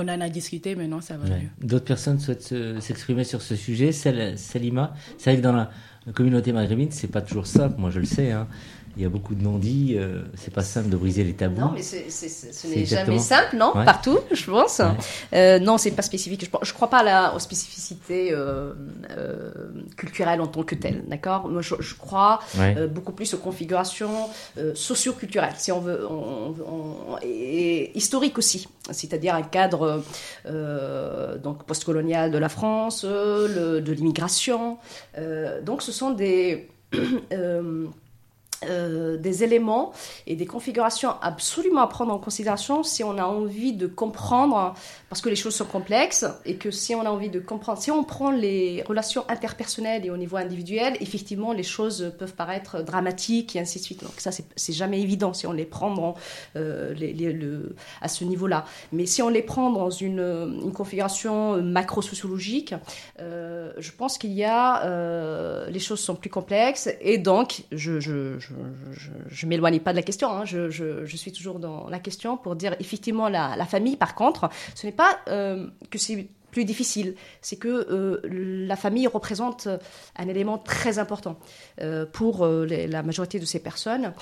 on 0.00 0.04
en 0.04 0.20
a 0.20 0.28
discuté, 0.28 0.76
mais 0.76 0.86
non, 0.86 1.00
ça 1.00 1.16
va 1.16 1.28
mieux. 1.28 1.48
D'autres 1.60 1.84
personnes 1.84 2.20
souhaitent 2.20 2.54
s'exprimer 2.80 3.24
sur 3.24 3.42
ce 3.42 3.56
sujet. 3.56 3.90
Salima, 3.90 4.94
c'est 5.16 5.30
vrai 5.30 5.38
que 5.38 5.42
dans 5.42 5.52
la 5.52 5.70
communauté 6.14 6.52
maghrébine, 6.52 6.92
c'est 6.92 7.08
pas 7.08 7.20
toujours 7.20 7.48
simple, 7.48 7.80
moi 7.80 7.90
je 7.90 7.98
le 7.98 8.06
sais. 8.06 8.30
Hein 8.30 8.46
il 8.98 9.02
y 9.02 9.06
a 9.06 9.08
beaucoup 9.08 9.36
de 9.36 9.42
non-dits. 9.42 9.94
Euh, 9.96 10.22
c'est 10.34 10.52
pas 10.52 10.64
simple 10.64 10.88
de 10.88 10.96
briser 10.96 11.22
les 11.22 11.32
tabous. 11.32 11.60
Non, 11.60 11.70
mais 11.72 11.82
ce 11.82 12.66
n'est 12.66 12.84
jamais 12.84 13.18
simple, 13.20 13.56
non 13.56 13.72
Partout, 13.72 14.18
je 14.32 14.50
pense. 14.50 14.82
Euh, 15.32 15.60
non, 15.60 15.78
c'est 15.78 15.92
pas 15.92 16.02
spécifique. 16.02 16.50
Je, 16.62 16.70
ne 16.70 16.74
crois 16.74 16.90
pas 16.90 17.04
la, 17.04 17.32
aux 17.34 17.38
spécificités 17.38 18.32
euh, 18.32 18.72
euh, 19.16 19.52
culturelles 19.96 20.40
en 20.40 20.48
tant 20.48 20.64
que 20.64 20.74
telles, 20.74 21.04
d'accord 21.06 21.48
Moi, 21.48 21.62
je, 21.62 21.94
crois 21.94 22.40
beaucoup 22.92 23.12
plus 23.12 23.32
aux 23.34 23.38
configurations 23.38 24.28
socio-culturelles, 24.74 25.54
si 25.56 25.70
on 25.70 25.80
veut, 25.80 26.06
et 27.22 27.96
historiques 27.96 28.38
aussi. 28.38 28.66
C'est-à-dire 28.90 29.36
un 29.36 29.42
cadre 29.42 30.02
donc 30.44 31.64
postcolonial 31.64 32.32
de 32.32 32.38
la 32.38 32.48
France, 32.48 33.04
de 33.04 33.92
l'immigration. 33.92 34.78
donc, 35.64 35.82
ce 35.82 35.92
sont 35.92 36.10
des 36.10 36.68
euh, 38.64 39.16
des 39.16 39.44
éléments 39.44 39.92
et 40.26 40.34
des 40.34 40.46
configurations 40.46 41.10
absolument 41.22 41.82
à 41.82 41.86
prendre 41.86 42.12
en 42.12 42.18
considération 42.18 42.82
si 42.82 43.04
on 43.04 43.16
a 43.16 43.24
envie 43.24 43.72
de 43.72 43.86
comprendre, 43.86 44.74
parce 45.08 45.20
que 45.20 45.28
les 45.28 45.36
choses 45.36 45.54
sont 45.54 45.64
complexes, 45.64 46.26
et 46.44 46.56
que 46.56 46.70
si 46.70 46.94
on 46.94 47.02
a 47.02 47.10
envie 47.10 47.30
de 47.30 47.38
comprendre, 47.38 47.80
si 47.80 47.90
on 47.92 48.02
prend 48.02 48.32
les 48.32 48.82
relations 48.82 49.24
interpersonnelles 49.28 50.04
et 50.04 50.10
au 50.10 50.16
niveau 50.16 50.36
individuel, 50.36 50.96
effectivement, 51.00 51.52
les 51.52 51.62
choses 51.62 52.12
peuvent 52.18 52.34
paraître 52.34 52.82
dramatiques 52.82 53.54
et 53.54 53.60
ainsi 53.60 53.78
de 53.78 53.84
suite. 53.84 54.02
Donc 54.02 54.14
ça, 54.18 54.30
c'est 54.32 54.72
jamais 54.72 55.00
évident 55.00 55.32
si 55.32 55.46
on 55.46 55.52
les 55.52 55.64
prend 55.64 56.14
euh, 56.56 56.94
le, 56.94 57.76
à 58.00 58.08
ce 58.08 58.24
niveau-là. 58.24 58.64
Mais 58.92 59.06
si 59.06 59.22
on 59.22 59.28
les 59.28 59.42
prend 59.42 59.70
dans 59.70 59.90
une, 59.90 60.18
une 60.64 60.72
configuration 60.72 61.62
macro-sociologique, 61.62 62.74
euh, 63.20 63.72
je 63.78 63.92
pense 63.92 64.18
qu'il 64.18 64.32
y 64.32 64.44
a... 64.44 65.68
les 65.68 65.80
choses 65.80 66.00
sont 66.00 66.16
plus 66.16 66.30
complexes, 66.30 66.88
et 67.00 67.18
donc, 67.18 67.62
je 67.70 68.00
je 68.00 68.47
ne 68.54 69.48
m'éloigne 69.48 69.80
pas 69.80 69.92
de 69.92 69.96
la 69.96 70.02
question, 70.02 70.30
hein. 70.30 70.44
je, 70.44 71.04
suis 71.16 71.32
toujours 71.32 71.58
dans 71.58 71.88
la 71.88 71.98
question 71.98 72.36
pour 72.36 72.56
dire 72.56 72.74
effectivement 72.80 73.28
la, 73.28 73.66
famille, 73.66 73.96
par 73.96 74.14
contre, 74.14 74.48
ce 74.74 74.86
n'est 74.86 74.92
pas 74.92 75.18
euh, 75.28 75.66
que 75.90 75.98
c'est 75.98 76.28
plus 76.50 76.64
difficile, 76.64 77.14
c'est 77.40 77.56
que 77.56 77.68
euh, 77.68 78.20
la 78.66 78.76
famille 78.76 79.06
représente 79.06 79.68
un 80.16 80.28
élément 80.28 80.58
très 80.58 80.98
important 80.98 81.38
euh, 81.80 82.06
pour 82.06 82.46
la 82.46 83.02
majorité 83.02 83.38
de 83.38 83.44
ces 83.44 83.60
personnes, 83.60 84.12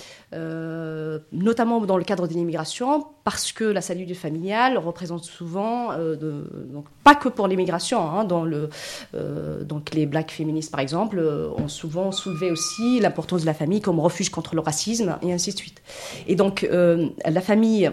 notamment 1.32 1.80
dans 1.80 1.96
le 1.96 2.04
cadre 2.04 2.26
de 2.26 2.34
l'immigration, 2.34 3.06
parce 3.24 3.52
que 3.52 3.64
la 3.64 3.80
salude 3.80 4.14
familiale 4.14 4.78
représente 4.78 5.24
souvent, 5.24 5.96
donc 6.16 6.86
pas 7.04 7.14
que 7.14 7.28
pour 7.28 7.48
l'immigration, 7.48 8.00
hein, 8.00 8.24
dans 8.24 8.44
les 9.94 10.06
blacks 10.06 10.30
féministes 10.30 10.70
par 10.70 10.80
exemple 10.80 11.20
ont 11.56 11.68
souvent 11.68 12.12
soulevé 12.12 12.50
aussi 12.50 13.00
l'importance 13.00 13.42
de 13.42 13.46
la 13.46 13.54
famille 13.54 13.80
comme 13.80 14.00
refuge 14.00 14.30
contre 14.30 14.54
le 14.54 14.60
racisme 14.60 15.18
et 15.22 15.32
ainsi 15.32 15.52
de 15.52 15.58
suite. 15.58 15.82
Et 16.26 16.36
donc 16.36 16.68
la 16.70 17.40
famille 17.40 17.90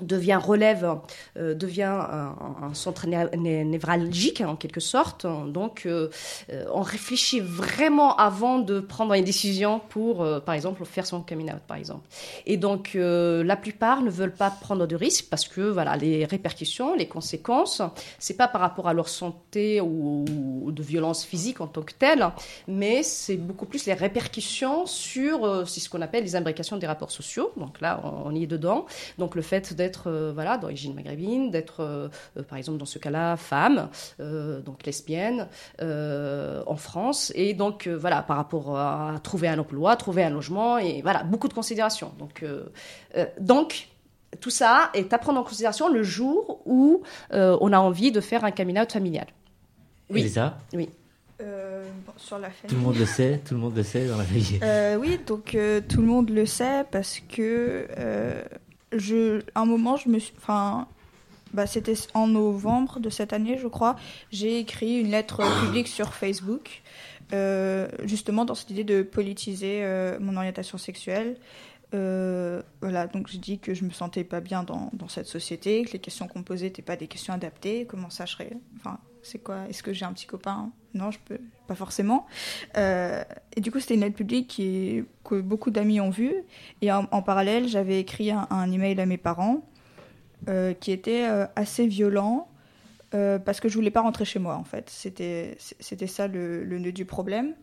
devient 0.00 0.38
relève, 0.42 0.96
euh, 1.36 1.54
devient 1.54 1.82
un, 1.82 2.74
centre 2.74 3.06
névralgique 3.06 4.40
en 4.40 4.56
quelque 4.56 4.80
sorte. 4.80 5.26
Donc, 5.26 5.84
euh, 5.86 6.08
euh, 6.52 6.64
on 6.72 6.82
réfléchit 6.82 7.40
vraiment 7.40 8.16
avant 8.16 8.58
de 8.58 8.80
prendre 8.80 9.14
une 9.14 9.24
décision 9.24 9.80
pour, 9.88 10.26
par 10.42 10.54
exemple, 10.54 10.84
faire 10.84 11.06
son 11.06 11.22
coming 11.22 11.50
out, 11.52 11.60
par 11.66 11.76
exemple. 11.76 12.06
Et 12.44 12.56
donc, 12.56 12.92
la 12.94 13.56
plupart 13.56 14.02
ne 14.02 14.10
veulent 14.10 14.34
pas 14.34 14.50
prendre 14.50 14.86
de 14.86 14.96
risques 14.96 15.26
parce 15.30 15.46
que, 15.46 15.60
voilà, 15.60 15.96
les 15.96 16.24
répercussions, 16.24 16.94
les 16.94 17.06
conséquences, 17.08 17.82
c'est 18.18 18.36
pas 18.36 18.48
par 18.48 18.60
rapport 18.60 18.88
à 18.88 18.94
leur 18.94 19.08
santé 19.08 19.80
ou, 19.80 20.24
de 20.70 20.82
violence 20.82 21.24
physique 21.24 21.60
en 21.60 21.66
tant 21.66 21.82
que 21.82 21.92
telle, 21.92 22.28
mais 22.68 23.02
c'est 23.02 23.36
beaucoup 23.36 23.66
plus 23.66 23.86
les 23.86 23.94
répercussions 23.94 24.86
sur, 24.86 25.66
c'est 25.66 25.80
ce 25.80 25.88
qu'on 25.88 26.02
appelle 26.02 26.24
les 26.24 26.36
imbrications 26.36 26.76
des 26.76 26.86
rapports 26.86 27.10
sociaux. 27.10 27.52
Donc 27.56 27.80
là, 27.80 28.00
on, 28.04 28.26
on 28.26 28.34
y 28.34 28.42
est 28.42 28.46
dedans. 28.46 28.86
Donc, 29.18 29.34
le 29.34 29.42
fait 29.42 29.74
d'être 29.74 29.85
d'être 29.86 30.10
euh, 30.10 30.32
voilà, 30.34 30.58
d'origine 30.58 30.94
maghrébine, 30.94 31.50
d'être 31.50 31.80
euh, 31.80 32.08
euh, 32.36 32.42
par 32.42 32.58
exemple 32.58 32.78
dans 32.78 32.86
ce 32.86 32.98
cas-là 32.98 33.36
femme, 33.36 33.88
donc 34.18 34.84
lesbienne 34.84 35.48
en 35.80 36.76
France, 36.76 37.32
et 37.34 37.54
donc 37.54 37.88
voilà 37.88 38.22
par 38.22 38.36
rapport 38.36 38.76
à 38.76 39.14
trouver 39.22 39.48
un 39.48 39.58
emploi, 39.58 39.96
trouver 39.96 40.24
un 40.24 40.30
logement, 40.30 40.78
et 40.78 41.02
voilà 41.02 41.22
beaucoup 41.22 41.48
de 41.48 41.54
considérations. 41.54 42.12
Donc, 42.18 42.44
donc 43.40 43.88
tout 44.40 44.50
ça 44.50 44.90
est 44.94 45.12
à 45.12 45.18
prendre 45.18 45.40
en 45.40 45.44
considération 45.44 45.88
le 45.88 46.02
jour 46.02 46.60
où 46.64 47.02
on 47.30 47.72
a 47.72 47.78
envie 47.78 48.12
de 48.12 48.20
faire 48.20 48.44
un 48.44 48.50
coming 48.50 48.78
out 48.80 48.92
familial. 48.92 49.26
Oui. 50.10 50.20
Elisa 50.20 50.58
Oui. 50.72 50.88
sur 52.16 52.38
la 52.38 52.50
famille. 52.50 52.68
Tout 52.68 52.76
le 52.76 52.80
monde 52.80 52.98
le 52.98 53.06
sait, 53.06 53.40
tout 53.46 53.54
le 53.54 53.60
monde 53.60 53.76
le 53.76 53.82
sait 53.82 54.06
dans 54.06 54.18
la 54.18 54.24
famille. 54.24 54.60
oui, 55.00 55.20
donc 55.26 55.56
tout 55.88 56.00
le 56.00 56.06
monde 56.06 56.30
le 56.30 56.46
sait 56.46 56.84
parce 56.90 57.20
que 57.20 57.86
je, 58.92 59.42
un 59.54 59.64
moment, 59.64 59.96
je 59.96 60.08
me 60.08 60.18
suis, 60.18 60.34
enfin, 60.36 60.86
bah, 61.52 61.66
c'était 61.66 61.94
en 62.14 62.26
novembre 62.26 63.00
de 63.00 63.10
cette 63.10 63.32
année, 63.32 63.58
je 63.58 63.68
crois, 63.68 63.96
j'ai 64.30 64.58
écrit 64.58 65.00
une 65.00 65.10
lettre 65.10 65.42
publique 65.64 65.88
sur 65.88 66.14
Facebook, 66.14 66.82
euh, 67.32 67.88
justement 68.04 68.44
dans 68.44 68.54
cette 68.54 68.70
idée 68.70 68.84
de 68.84 69.02
politiser 69.02 69.80
euh, 69.82 70.18
mon 70.20 70.36
orientation 70.36 70.78
sexuelle. 70.78 71.36
Euh, 71.94 72.62
voilà, 72.80 73.06
donc 73.06 73.28
je 73.28 73.38
dis 73.38 73.58
que 73.58 73.74
je 73.74 73.84
me 73.84 73.90
sentais 73.90 74.24
pas 74.24 74.40
bien 74.40 74.64
dans, 74.64 74.90
cette 75.08 75.26
société, 75.26 75.84
que 75.84 75.92
les 75.92 75.98
questions 75.98 76.26
qu'on 76.26 76.42
posait 76.42 76.66
n'étaient 76.66 76.82
pas 76.82 76.96
des 76.96 77.06
questions 77.06 77.32
adaptées. 77.32 77.86
Comment 77.86 78.10
ça 78.10 78.26
serait 78.26 78.52
Enfin, 78.76 78.98
c'est 79.22 79.38
quoi 79.38 79.68
Est-ce 79.68 79.82
que 79.82 79.92
j'ai 79.92 80.04
un 80.04 80.12
petit 80.12 80.26
copain? 80.26 80.70
Non, 80.94 81.10
je 81.10 81.18
peux 81.24 81.38
pas 81.66 81.74
forcément. 81.74 82.26
Euh, 82.76 83.22
et 83.54 83.60
du 83.60 83.70
coup, 83.70 83.80
c'était 83.80 83.94
une 83.94 84.00
lettre 84.00 84.16
publique 84.16 84.60
que 85.24 85.40
beaucoup 85.40 85.70
d'amis 85.70 86.00
ont 86.00 86.10
vue. 86.10 86.34
Et 86.82 86.90
en, 86.92 87.04
parallèle, 87.22 87.68
j'avais 87.68 88.00
écrit 88.00 88.30
un, 88.30 88.72
email 88.72 89.00
à 89.00 89.06
mes 89.06 89.18
parents 89.18 89.62
euh, 90.48 90.74
qui 90.74 90.92
était 90.92 91.24
assez 91.54 91.86
violent 91.86 92.48
parce 93.12 93.60
que 93.60 93.70
je 93.70 93.74
voulais 93.74 93.90
pas 93.90 94.02
rentrer 94.02 94.26
chez 94.26 94.38
moi. 94.38 94.56
En 94.56 94.64
fait, 94.64 94.90
c'était 94.90 95.56
ça 96.06 96.26
le, 96.28 96.64
nœud 96.64 96.92
du 96.92 97.06
problème. 97.06 97.54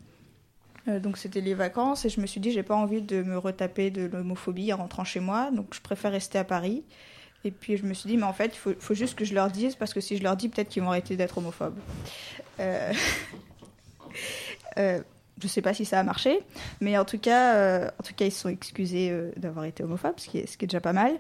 Donc 0.88 1.18
c'était 1.18 1.42
les 1.42 1.54
vacances 1.54 2.06
et 2.06 2.10
je 2.10 2.20
me 2.20 2.26
suis 2.26 2.42
dit 2.42 2.52
j'ai 2.52 2.64
pas 2.64 2.76
envie 2.76 3.02
de 3.02 3.24
me 3.24 3.38
retaper 3.38 3.90
de 3.90 4.04
l'homophobie 4.04 4.74
en 4.74 4.78
rentrant 4.78 5.04
chez 5.04 5.20
moi, 5.20 5.50
donc 5.52 5.74
je 5.74 5.82
préfère 5.82 6.12
rester 6.12 6.38
à 6.38 6.44
Paris. 6.44 6.84
Et 7.46 7.52
puis 7.52 7.78
je 7.78 7.84
me 7.84 7.94
suis 7.94 8.08
dit, 8.10 8.18
mais 8.18 8.24
en 8.24 8.34
fait, 8.34 8.56
il 8.56 8.58
faut, 8.58 8.72
faut, 8.80 8.94
juste 8.94 9.16
que 9.16 9.26
je 9.26 9.34
leur 9.34 9.50
dise, 9.50 9.76
parce 9.76 9.94
que 9.94 10.00
si 10.00 10.18
je 10.18 10.24
leur 10.24 10.38
dis, 10.38 10.48
peut-être 10.50 10.70
qu'ils 10.70 10.82
vont 10.82 10.90
arrêter 10.90 11.18
d'être 11.18 11.38
homophobes. 11.38 11.78
Euh... 12.60 12.94
euh, 14.78 15.02
je 15.42 15.48
sais 15.48 15.62
pas 15.62 15.74
si 15.74 15.84
ça 15.84 16.00
a 16.00 16.04
marché, 16.04 16.40
mais 16.80 16.98
en 16.98 17.06
tout 17.06 17.18
cas, 17.18 17.56
euh, 17.56 17.90
en 18.00 18.04
tout 18.04 18.14
cas 18.14 18.26
ils 18.26 18.32
se 18.32 18.42
sont 18.42 18.50
excusés 18.50 19.10
euh, 19.12 19.32
d'avoir 19.36 19.66
été 19.66 19.84
homophobes, 19.84 20.20
ce 20.20 20.30
qui, 20.30 20.38
est, 20.38 20.48
ce 20.48 20.58
qui 20.58 20.66
est 20.66 20.68
déjà 20.68 20.80
pas 20.80 20.94
mal. 20.94 21.20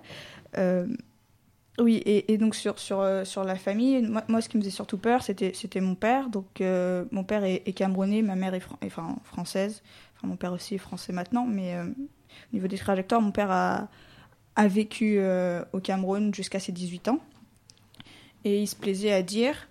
Oui, 1.79 1.95
et, 2.05 2.31
et, 2.31 2.37
donc 2.37 2.55
sur, 2.55 2.77
sur, 2.77 3.03
sur 3.23 3.43
la 3.43 3.55
famille, 3.55 4.01
moi, 4.03 4.23
moi, 4.27 4.41
ce 4.41 4.49
qui 4.49 4.57
me 4.57 4.61
faisait 4.61 4.71
surtout 4.71 4.97
peur, 4.97 5.23
c'était 5.23 5.81
mon 5.81 5.95
père. 5.95 6.29
Donc 6.29 6.61
mon 6.61 7.23
père 7.23 7.43
est, 7.43 7.63
est, 7.65 7.73
camerounais, 7.73 8.21
ma 8.21 8.35
mère 8.35 8.53
est, 8.53 8.61
enfin, 8.85 9.15
française. 9.23 9.81
Enfin, 10.15 10.27
mon 10.27 10.35
père 10.35 10.53
aussi 10.53 10.75
est 10.75 10.79
français 10.79 11.13
maintenant, 11.13 11.45
mais 11.45 11.75
au 11.79 12.55
niveau 12.55 12.67
des 12.67 12.77
trajectoires, 12.77 13.21
mon 13.21 13.31
père 13.31 13.51
a 13.51 13.87
a 14.55 14.67
vécu 14.67 15.15
euh, 15.17 15.63
au 15.73 15.79
Cameroun 15.79 16.33
jusqu'à 16.33 16.59
ses 16.59 16.71
18 16.71 17.07
ans. 17.09 17.19
Et 18.45 18.61
il 18.61 18.67
se 18.67 18.75
plaisait 18.75 19.13
à 19.13 19.21
dire 19.21 19.67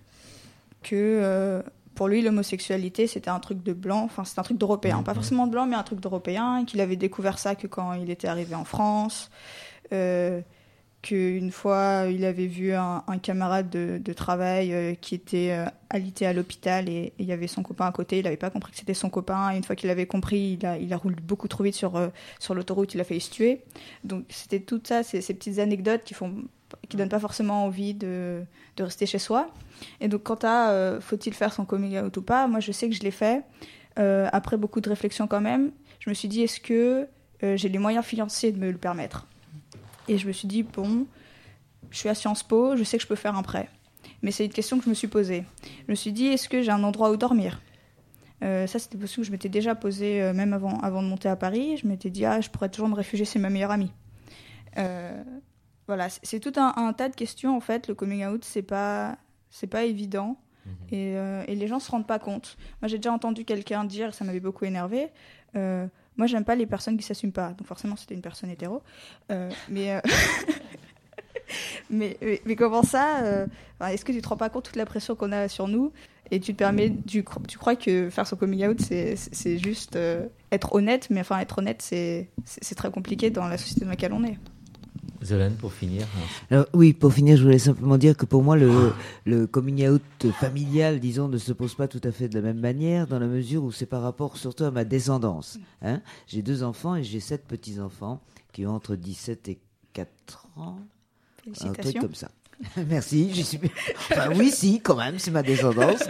que 0.81 0.95
euh, 0.95 1.61
pour 1.95 2.07
lui, 2.07 2.21
l'homosexualité, 2.21 3.07
c'était 3.07 3.29
un 3.29 3.39
truc 3.39 3.63
de 3.63 3.71
blanc, 3.71 4.03
enfin, 4.03 4.25
c'est 4.25 4.39
un 4.39 4.43
truc 4.43 4.57
d'européen. 4.57 5.03
Pas 5.03 5.13
forcément 5.13 5.45
de 5.45 5.51
blanc, 5.51 5.67
mais 5.67 5.75
un 5.75 5.83
truc 5.83 5.99
d'européen. 5.99 6.65
Qu'il 6.65 6.81
avait 6.81 6.95
découvert 6.95 7.37
ça 7.37 7.55
que 7.55 7.67
quand 7.67 7.93
il 7.93 8.09
était 8.09 8.27
arrivé 8.27 8.55
en 8.55 8.65
France. 8.65 9.29
Euh, 9.91 10.41
qu'une 11.03 11.51
fois 11.51 12.05
il 12.09 12.25
avait 12.25 12.47
vu 12.47 12.73
un, 12.73 13.03
camarade 13.21 13.69
de, 13.69 14.13
travail 14.13 14.73
euh, 14.73 14.95
qui 14.95 15.13
était 15.13 15.51
euh, 15.51 15.65
alité 15.89 16.25
à 16.25 16.33
l'hôpital 16.33 16.89
et, 16.89 17.13
il 17.19 17.25
y 17.25 17.33
avait 17.33 17.47
son 17.47 17.61
copain 17.61 17.85
à 17.85 17.91
côté, 17.91 18.19
il 18.19 18.23
n'avait 18.23 18.37
pas 18.37 18.49
compris 18.49 18.71
que 18.71 18.77
c'était 18.79 18.95
son 18.95 19.09
copain, 19.09 19.49
une 19.49 19.63
fois 19.63 19.75
qu'il 19.75 19.89
avait 19.89 20.07
compris, 20.07 20.57
il 20.59 20.93
a, 20.93 20.97
roulé 20.97 21.17
beaucoup 21.21 21.47
trop 21.47 21.63
vite 21.63 21.75
sur, 21.75 21.97
euh, 21.97 22.07
sur 22.39 22.55
l'autoroute, 22.55 22.95
il 22.95 23.01
a 23.01 23.03
failli 23.03 23.19
se 23.19 23.29
tuer. 23.29 23.61
Donc 24.03 24.23
c'était 24.29 24.61
tout 24.61 24.81
ça, 24.83 25.03
ces, 25.03 25.21
petites 25.21 25.59
anecdotes 25.59 26.03
qui 26.03 26.15
font 26.15 26.33
qui 26.89 26.97
donnent 26.97 27.09
pas 27.09 27.19
forcément 27.19 27.65
envie 27.65 27.93
de, 27.93 28.41
de 28.77 28.83
rester 28.83 29.05
chez 29.05 29.19
soi. 29.19 29.51
Et 29.99 30.07
donc 30.07 30.23
quant 30.23 30.39
à 30.41 30.97
faut-il 31.01 31.33
faire 31.33 31.53
son 31.53 31.65
coming 31.65 31.99
out 31.99 32.17
ou 32.17 32.21
pas, 32.23 32.47
moi 32.47 32.61
je 32.61 32.71
sais 32.71 32.89
que 32.89 32.95
je 32.95 33.01
l'ai 33.01 33.11
fait. 33.11 33.43
après 33.97 34.57
beaucoup 34.57 34.81
de 34.81 34.89
réflexion 34.89 35.27
quand 35.27 35.41
même, 35.41 35.71
je 35.99 36.09
me 36.09 36.15
suis 36.15 36.27
dit 36.27 36.41
est-ce 36.41 36.59
que 36.59 37.07
j'ai 37.41 37.69
les 37.69 37.77
moyens 37.77 38.05
financiers 38.05 38.51
de 38.51 38.57
me 38.57 38.71
le 38.71 38.77
permettre? 38.77 39.27
Et 40.07 40.17
je 40.17 40.27
me 40.27 40.31
suis 40.31 40.47
dit, 40.47 40.63
bon, 40.63 41.07
je 41.89 41.97
suis 41.97 42.09
à 42.09 42.15
Sciences 42.15 42.43
Po, 42.43 42.75
je 42.75 42.83
sais 42.83 42.97
que 42.97 43.03
je 43.03 43.07
peux 43.07 43.15
faire 43.15 43.35
un 43.35 43.43
prêt. 43.43 43.69
Mais 44.21 44.31
c'est 44.31 44.45
une 44.45 44.51
question 44.51 44.77
que 44.77 44.85
je 44.85 44.89
me 44.89 44.93
suis 44.93 45.07
posée. 45.07 45.43
Je 45.85 45.91
me 45.91 45.95
suis 45.95 46.11
dit, 46.11 46.27
est-ce 46.27 46.49
que 46.49 46.61
j'ai 46.61 46.71
un 46.71 46.83
endroit 46.83 47.11
où 47.11 47.17
dormir? 47.17 47.61
Euh, 48.43 48.67
ça, 48.67 48.79
c'était 48.79 48.97
possible 48.97 49.21
que 49.21 49.27
je 49.27 49.31
m'étais 49.31 49.49
déjà 49.49 49.75
posé, 49.75 50.21
euh, 50.21 50.33
même 50.33 50.53
avant, 50.53 50.79
avant 50.79 51.01
de 51.01 51.07
monter 51.07 51.29
à 51.29 51.35
Paris. 51.35 51.77
Je 51.77 51.87
m'étais 51.87 52.09
dit, 52.09 52.25
ah, 52.25 52.41
je 52.41 52.49
pourrais 52.49 52.69
toujours 52.69 52.89
me 52.89 52.95
réfugier 52.95 53.25
chez 53.25 53.39
ma 53.39 53.49
meilleure 53.49 53.71
amie. 53.71 53.91
Euh, 54.77 55.23
voilà, 55.87 56.07
c'est 56.09 56.39
tout 56.39 56.53
un, 56.55 56.93
tas 56.93 57.09
de 57.09 57.15
questions 57.15 57.55
en 57.55 57.59
fait. 57.59 57.87
Le 57.87 57.93
coming 57.93 58.25
out, 58.25 58.43
c'est 58.43 58.61
pas, 58.61 59.17
c'est 59.49 59.67
pas 59.67 59.83
évident. 59.83 60.37
Mhm. 60.65 60.73
Et, 60.91 61.13
et, 61.51 61.55
les 61.55 61.67
gens 61.67 61.79
se 61.79 61.91
rendent 61.91 62.07
pas 62.07 62.19
compte. 62.19 62.57
Moi, 62.81 62.87
j'ai 62.87 62.97
déjà 62.97 63.11
entendu 63.11 63.43
quelqu'un 63.43 63.83
dire, 63.83 64.13
ça 64.13 64.23
m'avait 64.23 64.39
beaucoup 64.39 64.63
énervé. 64.63 65.09
Euh, 66.13 66.17
moi, 66.17 66.27
j'aime 66.27 66.45
pas 66.45 66.55
les 66.55 66.65
personnes 66.65 66.97
qui 66.97 67.03
s'assument 67.03 67.31
pas. 67.31 67.49
Donc, 67.49 67.67
forcément, 67.67 67.95
c'était 67.95 68.15
une 68.15 68.21
personne 68.21 68.49
hétéro. 68.49 68.81
Euh, 69.31 69.49
mais, 69.69 70.01
mais, 71.89 72.17
mais, 72.45 72.55
comment 72.55 72.83
ça 72.83 73.45
Est-ce 73.81 74.05
que 74.05 74.11
tu 74.11 74.21
te 74.21 74.27
rends 74.27 74.37
pas 74.37 74.49
compte 74.49 74.65
toute 74.65 74.75
la 74.75 74.85
pression 74.85 75.15
qu'on 75.15 75.31
a 75.31 75.47
sur 75.47 75.67
nous 75.67 75.91
Et 76.31 76.39
tu 76.39 76.53
te 76.53 76.57
permets, 76.57 76.93
tu, 77.07 77.23
tu 77.47 77.57
crois 77.57 77.75
que 77.75 78.09
faire 78.09 78.27
son 78.27 78.35
coming 78.35 78.67
out, 78.67 78.79
c'est 78.81 79.57
juste 79.57 79.97
être 80.51 80.75
honnête. 80.75 81.09
Mais 81.09 81.21
enfin, 81.21 81.39
être 81.39 81.59
honnête, 81.59 81.81
c'est 81.81 82.29
très 82.75 82.91
compliqué 82.91 83.29
dans 83.29 83.47
la 83.47 83.57
société 83.57 83.81
dans 83.85 83.91
laquelle 83.91 84.13
on 84.13 84.23
est. 84.23 84.37
Zolan, 85.23 85.51
pour 85.57 85.73
finir. 85.73 86.05
oui, 86.73 86.93
pour 86.93 87.13
finir, 87.13 87.37
je 87.37 87.43
voulais 87.43 87.59
simplement 87.59 87.97
dire 87.97 88.17
que 88.17 88.25
pour 88.25 88.43
moi, 88.43 88.57
le, 88.57 88.93
le 89.25 89.47
coming 89.47 89.87
out 89.87 90.31
familial, 90.39 90.99
disons, 90.99 91.27
ne 91.27 91.37
se 91.37 91.53
pose 91.53 91.75
pas 91.75 91.87
tout 91.87 92.01
à 92.03 92.11
fait 92.11 92.27
de 92.27 92.35
la 92.35 92.41
même 92.41 92.59
manière, 92.59 93.07
dans 93.07 93.19
la 93.19 93.27
mesure 93.27 93.63
où 93.63 93.71
c'est 93.71 93.85
par 93.85 94.01
rapport 94.01 94.37
surtout 94.37 94.65
à 94.65 94.71
ma 94.71 94.83
descendance. 94.83 95.57
Hein 95.81 96.01
j'ai 96.27 96.41
deux 96.41 96.63
enfants 96.63 96.95
et 96.95 97.03
j'ai 97.03 97.19
sept 97.19 97.45
petits-enfants 97.45 98.21
qui 98.51 98.65
ont 98.65 98.75
entre 98.75 98.95
17 98.95 99.47
et 99.49 99.59
4 99.93 100.47
ans. 100.57 100.79
Un 101.61 101.73
truc 101.73 101.99
comme 101.99 102.15
ça. 102.15 102.29
Merci, 102.87 103.33
j'y 103.33 103.43
suis. 103.43 103.59
Enfin, 103.95 104.29
oui, 104.35 104.51
si, 104.51 104.79
quand 104.79 104.95
même, 104.95 105.19
c'est 105.19 105.31
ma 105.31 105.43
descendance. 105.43 106.03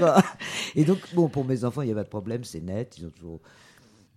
Et 0.75 0.83
donc, 0.83 0.99
bon, 1.13 1.29
pour 1.29 1.45
mes 1.45 1.63
enfants, 1.63 1.81
il 1.81 1.85
n'y 1.85 1.91
a 1.91 1.95
pas 1.95 2.03
de 2.03 2.09
problème, 2.09 2.43
c'est 2.43 2.61
net. 2.61 2.95
Ils 2.97 3.05
ont 3.07 3.09
toujours, 3.09 3.39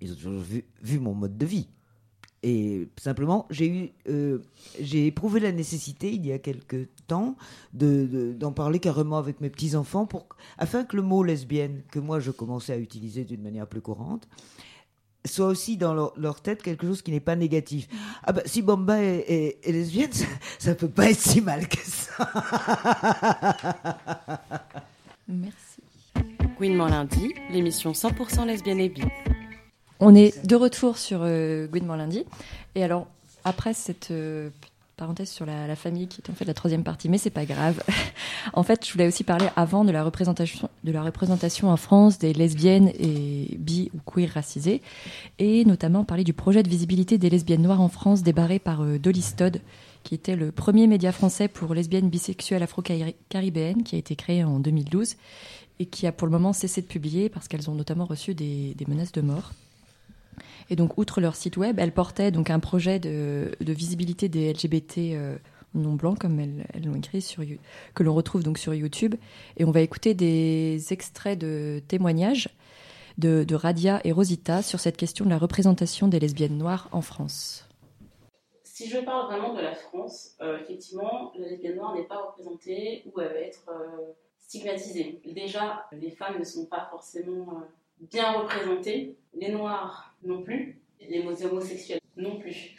ils 0.01 0.13
ont 0.13 0.17
toujours 0.17 0.41
vu, 0.41 0.65
vu 0.83 0.99
mon 0.99 1.15
mode 1.15 1.39
de 1.39 1.47
vie. 1.47 1.69
Et 2.49 2.87
simplement, 2.97 3.49
j'ai 3.51 3.67
eu, 3.67 3.91
euh, 4.09 4.39
j'ai 4.81 5.09
éprouvé 5.09 5.41
la 5.41 5.51
nécessité 5.51 6.13
il 6.13 6.25
y 6.25 6.31
a 6.31 6.39
quelque 6.39 6.87
temps 7.09 7.35
de, 7.75 8.37
d'en 8.39 8.53
parler 8.53 8.79
carrément 8.79 9.19
avec 9.19 9.41
mes 9.41 9.51
petits 9.51 9.75
enfants 9.75 10.07
pour, 10.07 10.29
afin 10.57 10.85
que 10.85 10.95
le 10.95 11.03
mot 11.03 11.25
lesbienne 11.25 11.83
que 11.91 11.99
moi 11.99 12.21
je 12.21 12.31
commençais 12.31 12.73
à 12.73 12.79
utiliser 12.79 13.25
d'une 13.25 13.43
manière 13.43 13.67
plus 13.67 13.81
courante 13.81 14.29
soit 15.25 15.49
aussi 15.49 15.77
dans 15.77 16.13
leur, 16.17 16.41
tête 16.41 16.63
quelque 16.63 16.87
chose 16.87 17.03
qui 17.03 17.11
n'est 17.11 17.19
pas 17.19 17.35
négatif. 17.35 17.89
Ah 18.23 18.33
bah 18.33 18.43
si 18.45 18.63
Bomba 18.63 19.03
est, 19.03 19.59
lesbienne, 19.67 20.13
ça, 20.61 20.71
ne 20.71 20.75
peut 20.75 20.89
pas 20.89 21.11
être 21.11 21.19
si 21.19 21.41
mal 21.41 21.67
que 21.67 21.79
ça. 21.85 22.31
Merci. 25.27 25.83
Gouinement 26.57 26.87
lundi, 26.87 27.35
l'émission 27.51 27.91
100% 27.91 28.47
lesbienne 28.47 28.79
et 28.79 28.89
bi. 28.89 29.03
On 30.01 30.15
est 30.15 30.47
de 30.47 30.57
retour 30.57 30.99
sur 30.99 31.21
euh, 31.23 31.69
lundi. 31.73 32.25
Et 32.75 32.85
alors, 32.85 33.07
après 33.45 33.73
cette 33.73 34.11
euh, 34.11 34.51
parenthèse 34.97 35.31
sur 35.31 35.47
la, 35.47 35.77
famille 35.77 36.09
qui 36.09 36.21
est 36.21 36.31
en 36.31 36.35
fait 36.35 36.45
la 36.45 36.55
troisième 36.55 36.83
partie, 36.83 37.09
mais 37.09 37.19
c'est 37.19 37.31
pas 37.31 37.45
grave. 37.45 37.83
en 38.55 38.63
fait, 38.63 38.87
je 38.87 38.93
voulais 38.93 39.07
aussi 39.07 39.25
parler 39.25 39.47
avant 39.57 39.85
de 39.85 39.93
la 39.93 40.03
représentation, 40.03 40.69
de 40.85 40.93
la 40.93 41.03
représentation 41.03 41.71
en 41.71 41.77
France 41.77 42.19
des 42.19 42.33
lesbiennes 42.33 42.91
et 42.99 43.57
bi 43.59 43.91
ou 43.95 44.11
queer 44.11 44.31
racisées, 44.31 44.83
et 45.39 45.65
notamment 45.65 46.05
parler 46.05 46.25
du 46.25 46.33
projet 46.33 46.63
de 46.63 46.69
visibilité 46.69 47.19
des 47.19 47.31
lesbiennes 47.31 47.63
noires 47.63 47.81
en 47.81 47.89
France 47.89 48.23
débarré 48.23 48.59
par 48.59 48.83
euh, 48.83 48.99
Dolly 48.99 49.23
Stodd, 49.23 49.61
qui 50.03 50.15
était 50.15 50.37
le 50.37 50.53
premier 50.53 50.87
média 50.87 51.13
français 51.13 51.49
pour 51.49 51.75
lesbiennes 51.75 52.09
bisexuelles 52.09 52.63
afro-caribéennes, 52.63 53.83
qui 53.83 53.97
a 53.97 53.99
été 53.99 54.17
créé 54.17 54.45
en 54.45 54.61
2012 54.61 55.17
et 55.79 55.87
qui 55.87 56.07
a 56.07 56.13
pour 56.13 56.27
le 56.27 56.33
moment 56.33 56.55
cessé 56.55 56.81
de 56.81 56.87
publier 56.87 57.29
parce 57.29 57.49
qu'elles 57.49 57.69
ont 57.69 57.75
notamment 57.75 58.07
reçu 58.07 58.35
des 58.35 58.75
menaces 58.89 59.13
de 59.13 59.21
mort. 59.21 59.53
Et 60.71 60.77
donc, 60.77 60.99
outre 60.99 61.21
leur 61.21 61.37
site 61.37 61.57
web, 61.57 61.79
elles 61.79 61.93
portaient 61.93 62.31
donc 62.31 62.51
un 62.51 62.59
projet 62.59 62.99
de, 62.99 63.51
visibilité 63.61 64.29
des 64.29 64.53
LGBT 64.53 64.99
euh, 64.99 65.37
non 65.75 65.95
blancs, 65.95 66.19
comme 66.19 66.41
elles, 66.41 66.67
l'ont 66.85 66.95
écrit, 66.95 67.23
sur, 67.23 67.43
que 67.95 68.03
l'on 68.03 68.15
retrouve 68.15 68.43
donc 68.43 68.59
sur 68.59 68.75
YouTube. 68.75 69.15
Et 69.57 69.65
on 69.65 69.71
va 69.71 69.81
écouter 69.81 70.15
des 70.15 70.93
extraits 70.93 71.39
de 71.39 71.81
témoignages 71.87 72.49
de, 73.19 73.55
Radia 73.55 74.01
et 74.05 74.13
Rosita 74.13 74.63
sur 74.63 74.81
cette 74.81 74.97
question 74.97 75.25
de 75.25 75.31
la 75.31 75.39
représentation 75.39 76.09
des 76.09 76.19
lesbiennes 76.19 76.59
noires 76.59 76.89
en 76.93 77.01
France. 77.01 77.69
Si 78.63 78.91
je 78.91 78.99
parle 78.99 79.27
vraiment 79.27 79.55
de 79.55 79.61
la 79.61 79.75
France, 79.75 80.37
euh, 80.43 80.59
effectivement, 80.61 81.33
la 81.39 81.49
lesbienne 81.49 81.77
noire 81.77 81.95
n'est 81.95 82.05
pas 82.05 82.21
représentée 82.21 83.05
ou 83.07 83.21
elle 83.21 83.29
va 83.29 83.39
être 83.39 83.65
euh, 83.71 84.13
stigmatisée. 84.39 85.23
Déjà, 85.25 85.87
les 85.93 86.11
femmes 86.11 86.39
ne 86.39 86.45
sont 86.45 86.67
pas 86.67 86.87
forcément 86.91 87.63
bien 88.01 88.33
représentées, 88.33 89.17
les 89.35 89.51
noirs 89.51 90.15
non 90.23 90.43
plus, 90.43 90.81
les 91.01 91.45
homosexuels 91.45 92.01
non 92.17 92.39
plus. 92.39 92.77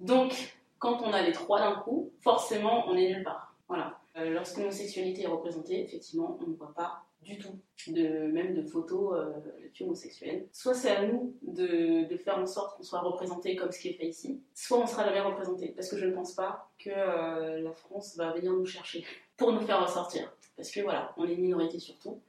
Donc, 0.00 0.56
quand 0.78 1.02
on 1.02 1.12
a 1.12 1.22
les 1.22 1.32
trois 1.32 1.60
d'un 1.60 1.76
coup, 1.76 2.10
forcément, 2.20 2.88
on 2.88 2.96
est 2.96 3.12
nulle 3.12 3.22
part. 3.22 3.54
Voilà. 3.68 4.00
Euh, 4.16 4.30
lorsque 4.30 4.58
l'homosexualité 4.58 5.22
est 5.22 5.28
représentée, 5.28 5.82
effectivement, 5.82 6.38
on 6.42 6.48
ne 6.48 6.56
voit 6.56 6.74
pas 6.74 7.04
du 7.22 7.38
tout, 7.38 7.58
de, 7.88 8.26
même 8.28 8.54
de 8.54 8.62
photos 8.62 9.14
euh, 9.14 9.84
homosexuelles. 9.84 10.48
Soit 10.52 10.74
c'est 10.74 10.90
à 10.90 11.06
nous 11.06 11.36
de, 11.42 12.08
de, 12.08 12.16
faire 12.16 12.38
en 12.38 12.46
sorte 12.46 12.76
qu'on 12.76 12.82
soit 12.82 13.00
représenté 13.00 13.56
comme 13.56 13.70
ce 13.70 13.78
qui 13.78 13.88
est 13.88 13.92
fait 13.92 14.08
ici, 14.08 14.40
soit 14.54 14.78
on 14.78 14.86
sera 14.86 15.04
jamais 15.04 15.20
représenté, 15.20 15.68
parce 15.68 15.90
que 15.90 15.98
je 15.98 16.06
ne 16.06 16.14
pense 16.14 16.34
pas 16.34 16.70
que 16.78 16.90
euh, 16.90 17.60
la 17.60 17.72
France 17.72 18.16
va 18.16 18.32
venir 18.32 18.52
nous 18.52 18.64
chercher 18.64 19.04
pour 19.36 19.52
nous 19.52 19.60
faire 19.60 19.82
ressortir. 19.82 20.34
Parce 20.56 20.70
que 20.70 20.80
voilà, 20.80 21.12
on 21.16 21.26
est 21.26 21.34
une 21.34 21.42
minorité 21.42 21.78
surtout, 21.78 22.20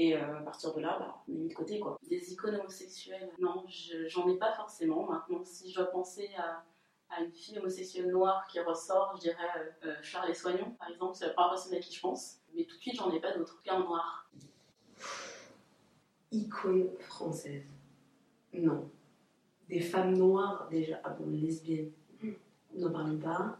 et 0.00 0.16
euh, 0.16 0.38
à 0.38 0.42
partir 0.42 0.72
de 0.74 0.80
là, 0.80 0.96
bah, 1.00 1.24
on 1.28 1.32
est 1.34 1.38
mis 1.38 1.48
de 1.48 1.54
côté. 1.54 1.80
Quoi. 1.80 1.98
Des 2.08 2.32
icônes 2.32 2.54
homosexuelles, 2.54 3.32
non, 3.40 3.64
j'en 4.06 4.28
ai 4.28 4.38
pas 4.38 4.52
forcément. 4.52 5.04
Maintenant, 5.10 5.42
si 5.44 5.72
je 5.72 5.74
dois 5.74 5.90
penser 5.90 6.30
à, 6.38 6.62
à, 7.10 7.20
une 7.20 7.32
fille 7.32 7.58
homosexuelle 7.58 8.08
noire 8.08 8.46
qui 8.46 8.60
ressort, 8.60 9.16
je 9.16 9.22
dirais 9.22 9.42
euh, 9.56 9.88
euh, 9.88 9.94
Charles 10.00 10.30
et 10.30 10.34
Soignon, 10.34 10.70
par 10.78 10.88
exemple, 10.88 11.16
c'est 11.16 11.26
la 11.26 11.32
première 11.32 11.50
personne 11.50 11.74
à 11.74 11.80
qui 11.80 11.92
je 11.92 12.00
pense. 12.00 12.38
Mais 12.54 12.62
tout 12.62 12.76
de 12.76 12.80
suite, 12.80 12.94
j'en 12.94 13.10
ai 13.10 13.18
pas 13.18 13.36
d'autres, 13.36 13.60
en 13.68 13.80
noir. 13.80 14.30
Icône 16.30 16.90
française. 17.00 17.64
Non. 18.52 18.88
Des 19.68 19.80
femmes 19.80 20.16
noires, 20.16 20.68
déjà, 20.70 21.00
ah 21.02 21.10
bon, 21.10 21.28
lesbiennes, 21.28 21.90
n'en 22.72 22.92
parlons 22.92 23.18
pas. 23.18 23.58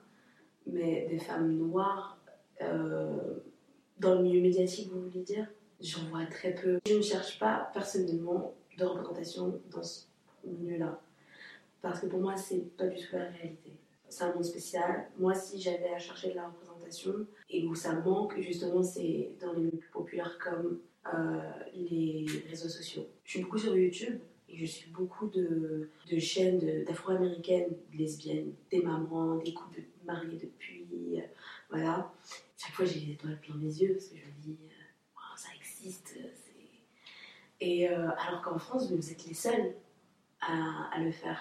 Mais 0.67 1.09
des 1.09 1.19
femmes 1.19 1.51
noires, 1.51 2.17
dans 2.61 4.15
le 4.15 4.23
milieu 4.23 4.41
médiatique, 4.41 4.93
vous 4.93 5.03
voulez 5.03 5.23
dire? 5.23 5.49
J'en 5.81 6.05
vois 6.11 6.27
très 6.27 6.55
peu. 6.55 6.79
Je 6.87 6.95
ne 6.95 7.03
cherche 7.03 7.39
pas 7.39 7.71
personnellement 7.73 8.55
de 8.77 8.85
représentation 8.85 9.61
dans 9.71 9.83
ce 9.83 10.05
milieu-là. 10.45 11.01
Parce 11.83 12.01
que 12.01 12.07
pour 12.07 12.21
moi, 12.21 12.37
c'est 12.37 12.77
pas 12.77 12.87
du 12.87 12.97
tout 12.97 13.17
la 13.17 13.29
réalité. 13.31 13.73
C'est 14.09 14.25
un 14.25 14.35
monde 14.35 14.45
spécial. 14.45 15.09
Moi, 15.19 15.35
si 15.35 15.61
j'avais 15.61 15.91
à 15.91 15.99
chercher 15.99 16.31
de 16.31 16.37
la 16.37 16.49
représentation 16.49 17.27
et 17.51 17.67
où 17.67 17.75
ça 17.75 17.95
manque, 17.95 18.41
justement, 18.41 18.83
c'est 18.83 19.33
dans 19.41 19.53
les 19.53 19.61
milieux 19.61 19.77
plus 19.77 19.91
populaires 19.91 20.39
comme 20.39 20.81
euh, 21.15 21.41
les 21.75 22.27
réseaux 22.49 22.69
sociaux. 22.69 23.07
Je 23.25 23.33
suis 23.33 23.43
beaucoup 23.43 23.59
sur 23.59 23.77
YouTube 23.77 24.19
et 24.49 24.57
je 24.57 24.65
suis 24.65 24.91
beaucoup 24.91 25.29
de, 25.29 25.91
de 26.11 26.19
chaînes 26.19 26.85
d'afro-américaines 26.85 27.77
lesbiennes, 27.93 28.55
des 28.71 28.83
mamans, 28.83 29.37
des 29.37 29.53
couples 29.53 29.83
mariés 30.05 30.39
depuis. 30.43 30.87
Euh, 31.19 31.21
voilà. 31.71 32.13
Chaque 32.57 32.73
fois, 32.73 32.87
j'ai 32.87 33.01
les 33.01 33.13
étoiles 33.13 33.39
plein 33.41 33.57
les 33.61 33.83
yeux 33.83 33.93
parce 33.93 34.07
que 34.09 34.17
je 34.17 34.25
me 34.25 34.43
dis 34.43 34.57
et 37.61 37.89
euh, 37.89 38.09
alors 38.27 38.43
qu'en 38.43 38.59
France, 38.59 38.91
vous 38.91 39.11
êtes 39.11 39.27
les 39.27 39.35
seuls 39.35 39.75
à, 40.41 41.01
le 41.01 41.11
faire. 41.11 41.41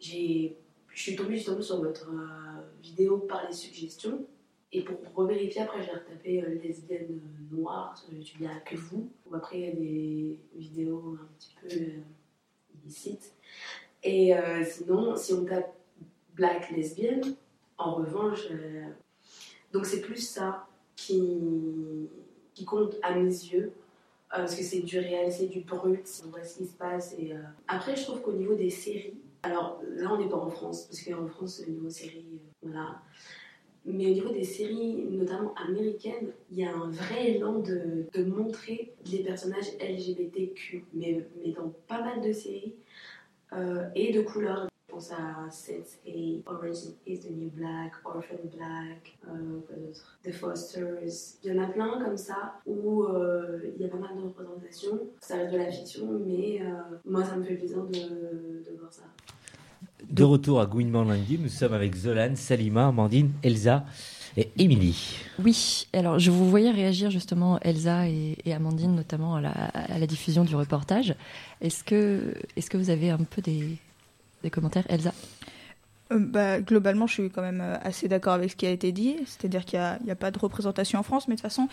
Je 0.00 0.50
suis 0.94 1.16
tombée 1.16 1.36
justement 1.36 1.62
sur 1.62 1.80
votre 1.80 2.10
euh, 2.10 2.60
vidéo 2.82 3.18
par 3.18 3.46
les 3.46 3.54
suggestions. 3.54 4.26
Et 4.72 4.82
pour 4.82 4.98
revérifier, 5.14 5.62
après, 5.62 5.82
j'ai 5.82 5.92
retapé 5.92 6.42
euh, 6.42 6.58
lesbienne 6.62 7.20
noire 7.52 7.96
sur 7.96 8.12
YouTube. 8.12 8.36
Il 8.40 8.46
n'y 8.46 8.52
a 8.52 8.60
que 8.60 8.76
vous. 8.76 9.08
Après, 9.32 9.60
il 9.60 9.64
y 9.64 9.68
a 9.68 9.74
des 9.74 10.40
vidéos 10.56 11.16
un 11.20 11.28
petit 11.38 11.54
peu 11.60 11.68
illicites. 12.74 13.32
Et 14.02 14.32
sinon, 14.64 15.16
si 15.16 15.32
on 15.32 15.44
tape 15.44 15.74
black 16.34 16.70
lesbienne, 16.70 17.34
en 17.76 17.94
revanche, 17.94 18.46
donc 19.72 19.84
c'est 19.84 20.00
plus 20.00 20.20
ça 20.20 20.68
qui, 20.94 22.08
qui 22.56 22.64
compte 22.64 22.96
à 23.02 23.14
mes 23.14 23.28
yeux. 23.28 23.72
Euh, 24.32 24.38
parce 24.38 24.56
que 24.56 24.64
c'est 24.64 24.80
du 24.80 24.98
réel, 24.98 25.30
c'est 25.30 25.46
du 25.46 25.60
brut, 25.60 26.04
on 26.26 26.30
voit 26.30 26.42
ce 26.42 26.58
qui 26.58 26.66
se 26.66 26.72
passe. 26.72 27.14
Et, 27.16 27.32
euh, 27.32 27.36
Après, 27.68 27.94
je 27.94 28.02
trouve 28.02 28.22
qu'au 28.22 28.32
niveau 28.32 28.54
des 28.54 28.70
séries, 28.70 29.14
alors 29.44 29.80
là, 29.94 30.12
on 30.12 30.18
n'est 30.18 30.28
pas 30.28 30.36
en 30.36 30.50
France, 30.50 30.86
parce 30.86 31.00
qu'en 31.02 31.28
France, 31.28 31.62
au 31.64 31.70
niveau 31.70 31.88
séries, 31.88 32.26
euh, 32.32 32.68
voilà. 32.68 33.00
Mais 33.84 34.06
au 34.06 34.14
niveau 34.14 34.30
des 34.30 34.42
séries, 34.42 35.04
notamment 35.10 35.54
américaines, 35.54 36.32
il 36.50 36.58
y 36.58 36.64
a 36.64 36.74
un 36.74 36.90
vrai 36.90 37.34
élan 37.34 37.60
de, 37.60 38.06
de 38.12 38.24
montrer 38.24 38.92
les 39.12 39.20
personnages 39.20 39.70
LGBTQ, 39.80 40.86
mais, 40.92 41.24
mais 41.40 41.52
dans 41.52 41.72
pas 41.86 42.00
mal 42.02 42.20
de 42.20 42.32
séries, 42.32 42.74
et 43.94 44.12
de 44.12 44.20
couleurs 44.22 44.66
pense 44.96 45.12
à 45.12 45.48
Sense8, 45.50 46.42
Orange 46.46 46.94
is 47.06 47.18
the 47.20 47.30
New 47.30 47.50
Black, 47.50 47.92
Orphan 48.04 48.48
Black, 48.56 49.18
euh, 49.28 49.60
quoi 49.66 49.76
d'autre? 49.76 50.18
The 50.24 50.32
Fosters. 50.32 51.36
Il 51.44 51.52
y 51.52 51.58
en 51.58 51.62
a 51.62 51.66
plein 51.66 52.02
comme 52.02 52.16
ça 52.16 52.54
où 52.66 53.04
euh, 53.04 53.58
il 53.76 53.82
y 53.82 53.84
a 53.84 53.88
pas 53.88 53.98
mal 53.98 54.16
de 54.16 54.22
représentations. 54.22 54.98
Ça 55.20 55.36
reste 55.36 55.52
de 55.52 55.58
la 55.58 55.70
fiction, 55.70 56.06
mais 56.26 56.62
euh, 56.62 56.96
moi 57.04 57.24
ça 57.24 57.36
me 57.36 57.44
fait 57.44 57.56
plaisir 57.56 57.84
de, 57.84 57.92
de 57.92 58.78
voir 58.78 58.90
ça. 58.90 59.02
De 60.08 60.24
retour 60.24 60.60
à 60.60 60.66
Gouinement 60.66 61.04
lundi, 61.04 61.38
nous 61.38 61.48
sommes 61.50 61.74
avec 61.74 61.94
Zolan, 61.94 62.34
Salima, 62.34 62.88
Amandine, 62.88 63.32
Elsa 63.42 63.84
et 64.38 64.50
Émilie. 64.58 65.18
Oui, 65.42 65.88
alors 65.92 66.18
je 66.18 66.30
vous 66.30 66.48
voyais 66.48 66.70
réagir 66.70 67.10
justement, 67.10 67.58
Elsa 67.60 68.08
et, 68.08 68.36
Amandine, 68.50 68.94
notamment 68.94 69.36
à 69.36 69.42
la, 69.42 70.06
diffusion 70.06 70.44
du 70.44 70.56
reportage. 70.56 71.14
Est-ce 71.60 71.84
que, 71.84 72.34
est 72.56 72.66
que 72.66 72.78
vous 72.78 72.90
avez 72.90 73.10
un 73.10 73.18
peu 73.18 73.42
des, 73.42 73.78
commentaires, 74.50 74.84
Elsa 74.88 75.12
euh, 76.12 76.20
bah, 76.20 76.60
globalement, 76.60 77.08
je 77.08 77.14
suis 77.14 77.30
quand 77.30 77.42
même 77.42 77.60
euh, 77.60 77.76
assez 77.82 78.06
d'accord 78.06 78.34
avec 78.34 78.52
ce 78.52 78.56
qui 78.56 78.64
a 78.64 78.70
été 78.70 78.92
dit. 78.92 79.16
C'est-à-dire 79.26 79.64
qu'il 79.64 79.80
n'y 80.04 80.10
a, 80.10 80.12
a, 80.12 80.14
pas 80.14 80.30
de 80.30 80.38
représentation 80.38 81.00
en 81.00 81.02
France, 81.02 81.26
mais 81.26 81.34
de 81.34 81.40
toute 81.40 81.50
façon, 81.50 81.68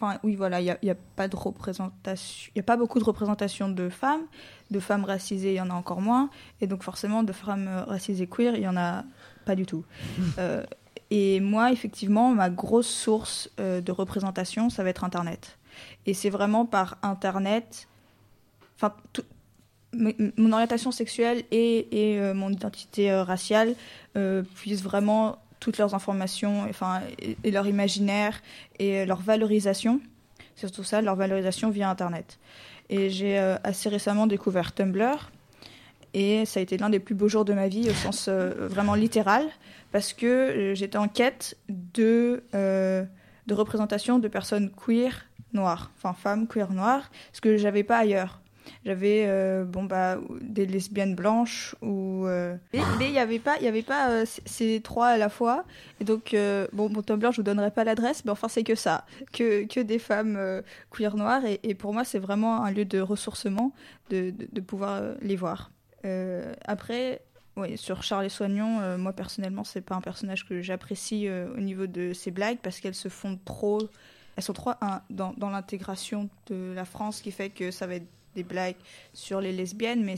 Enfin, 0.00 0.18
oui, 0.22 0.36
voilà, 0.36 0.60
il 0.60 0.64
n'y 0.64 0.70
a, 0.70 0.78
y 0.80 0.90
a, 0.90 0.96
pas 1.16 1.26
de 1.26 1.34
représentation, 1.34 2.52
il 2.54 2.60
a 2.60 2.62
pas 2.62 2.76
beaucoup 2.76 3.00
de 3.00 3.04
représentation 3.04 3.68
de 3.68 3.88
femmes, 3.88 4.22
de 4.70 4.78
femmes 4.78 5.04
racisées, 5.04 5.54
il 5.54 5.56
y 5.56 5.60
en 5.60 5.70
a 5.70 5.74
encore 5.74 6.00
moins, 6.00 6.30
et 6.60 6.68
donc 6.68 6.84
forcément 6.84 7.24
de 7.24 7.32
femmes 7.32 7.66
euh, 7.66 7.84
racisées 7.84 8.28
queer, 8.28 8.54
il 8.54 8.62
y 8.62 8.68
en 8.68 8.76
a 8.76 9.04
pas 9.44 9.54
du 9.54 9.66
tout. 9.66 9.84
Euh, 10.38 10.64
et 11.10 11.40
moi, 11.40 11.72
effectivement, 11.72 12.30
ma 12.32 12.50
grosse 12.50 12.86
source 12.86 13.50
euh, 13.58 13.80
de 13.80 13.90
représentation, 13.90 14.68
ça 14.68 14.84
va 14.84 14.90
être 14.90 15.04
Internet. 15.04 15.58
Et 16.06 16.12
c'est 16.12 16.30
vraiment 16.30 16.66
par 16.66 16.98
Internet, 17.02 17.88
enfin, 18.76 18.94
mon 19.98 20.52
orientation 20.52 20.92
sexuelle 20.92 21.42
et, 21.50 22.14
et 22.14 22.32
mon 22.32 22.50
identité 22.50 23.12
raciale 23.12 23.74
puissent 24.54 24.82
vraiment 24.82 25.38
toutes 25.60 25.78
leurs 25.78 25.94
informations, 25.94 26.64
enfin, 26.68 27.00
et, 27.18 27.50
leur 27.50 27.66
imaginaire 27.66 28.40
et 28.78 29.04
leur 29.06 29.20
valorisation. 29.20 30.00
Surtout 30.56 30.84
ça, 30.84 31.00
leur 31.00 31.16
valorisation 31.16 31.70
via 31.70 31.90
Internet. 31.90 32.38
Et 32.90 33.10
j'ai 33.10 33.38
euh, 33.38 33.56
assez 33.64 33.88
récemment 33.88 34.26
découvert 34.26 34.74
Tumblr. 34.74 35.30
Et 36.14 36.46
ça 36.46 36.60
a 36.60 36.62
été 36.62 36.78
l'un 36.78 36.90
des 36.90 37.00
plus 37.00 37.14
beaux 37.14 37.28
jours 37.28 37.44
de 37.44 37.52
ma 37.52 37.68
vie 37.68 37.88
au 37.90 37.92
sens 37.92 38.26
euh, 38.28 38.66
vraiment 38.68 38.94
littéral, 38.94 39.44
parce 39.92 40.12
que 40.14 40.26
euh, 40.26 40.74
j'étais 40.74 40.96
en 40.96 41.06
quête 41.06 41.56
de, 41.68 42.42
de 42.52 43.54
représentation 43.54 44.18
de 44.18 44.28
personnes 44.28 44.70
queer 44.70 45.26
noires, 45.52 45.90
enfin 45.96 46.14
femmes 46.14 46.46
queer 46.46 46.72
noires, 46.72 47.10
ce 47.32 47.40
que 47.40 47.56
j'avais 47.56 47.82
pas 47.82 47.98
ailleurs. 47.98 48.40
J'avais 48.84 49.24
euh, 49.26 49.64
bon 49.64 49.84
bah 49.84 50.18
des 50.40 50.66
lesbiennes 50.66 51.14
blanches 51.14 51.74
ou 51.82 52.26
euh, 52.26 52.56
mais 52.72 52.80
il 53.00 53.12
n'y 53.12 53.18
avait 53.18 53.38
pas 53.38 53.56
il 53.58 53.64
y 53.64 53.68
avait 53.68 53.82
pas 53.82 54.10
euh, 54.10 54.24
ces 54.46 54.80
trois 54.80 55.08
à 55.08 55.16
la 55.16 55.28
fois 55.28 55.64
et 56.00 56.04
donc 56.04 56.34
bon 56.72 56.88
mon 56.88 57.02
Tumblr 57.02 57.32
je 57.32 57.38
vous 57.38 57.42
donnerai 57.42 57.70
pas 57.70 57.84
l'adresse 57.84 58.24
mais 58.24 58.30
enfin 58.30 58.48
c'est 58.48 58.64
que 58.64 58.74
ça 58.74 59.04
que 59.32 59.66
que 59.66 59.80
des 59.80 59.98
femmes 59.98 60.62
queer 60.90 61.16
noires 61.16 61.42
et, 61.44 61.74
pour 61.74 61.92
moi 61.92 62.04
c'est 62.04 62.18
vraiment 62.18 62.64
un 62.64 62.70
lieu 62.70 62.84
de 62.84 63.00
ressourcement 63.00 63.72
de, 64.10 64.32
de, 64.52 64.60
pouvoir 64.60 65.02
les 65.20 65.36
voir. 65.36 65.70
après 66.64 67.22
oui, 67.56 67.76
sur 67.76 68.02
Charles 68.04 68.30
Soignon, 68.30 68.96
moi 68.98 69.12
personnellement, 69.12 69.64
c'est 69.64 69.80
pas 69.80 69.96
un 69.96 70.00
personnage 70.00 70.48
que 70.48 70.62
j'apprécie 70.62 71.28
au 71.28 71.60
niveau 71.60 71.88
de 71.88 72.12
ses 72.12 72.30
blagues 72.30 72.58
parce 72.62 72.78
qu'elles 72.78 72.94
se 72.94 73.08
font 73.08 73.38
trop. 73.44 73.80
Elles 74.36 74.44
sont 74.44 74.52
trop 74.52 74.70
dans, 75.10 75.32
dans 75.36 75.50
l'intégration 75.50 76.30
de 76.46 76.72
la 76.72 76.84
France 76.84 77.20
qui 77.20 77.32
fait 77.32 77.50
que 77.50 77.72
ça 77.72 77.88
va 77.88 77.96
être 77.96 78.06
des 78.34 78.42
blagues 78.42 78.76
sur 79.12 79.40
les 79.40 79.52
lesbiennes, 79.52 80.04
mais, 80.04 80.16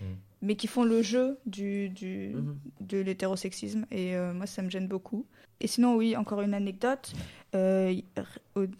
mm. 0.00 0.04
mais 0.42 0.56
qui 0.56 0.66
font 0.66 0.84
le 0.84 1.02
jeu 1.02 1.38
du, 1.46 1.88
du 1.88 2.34
mm-hmm. 2.34 2.86
de 2.86 2.98
l'hétérosexisme. 2.98 3.86
Et 3.90 4.16
euh, 4.16 4.32
moi, 4.32 4.46
ça 4.46 4.62
me 4.62 4.70
gêne 4.70 4.88
beaucoup. 4.88 5.26
Et 5.60 5.66
sinon, 5.66 5.96
oui, 5.96 6.16
encore 6.16 6.40
une 6.40 6.54
anecdote. 6.54 7.12
Euh, 7.54 7.94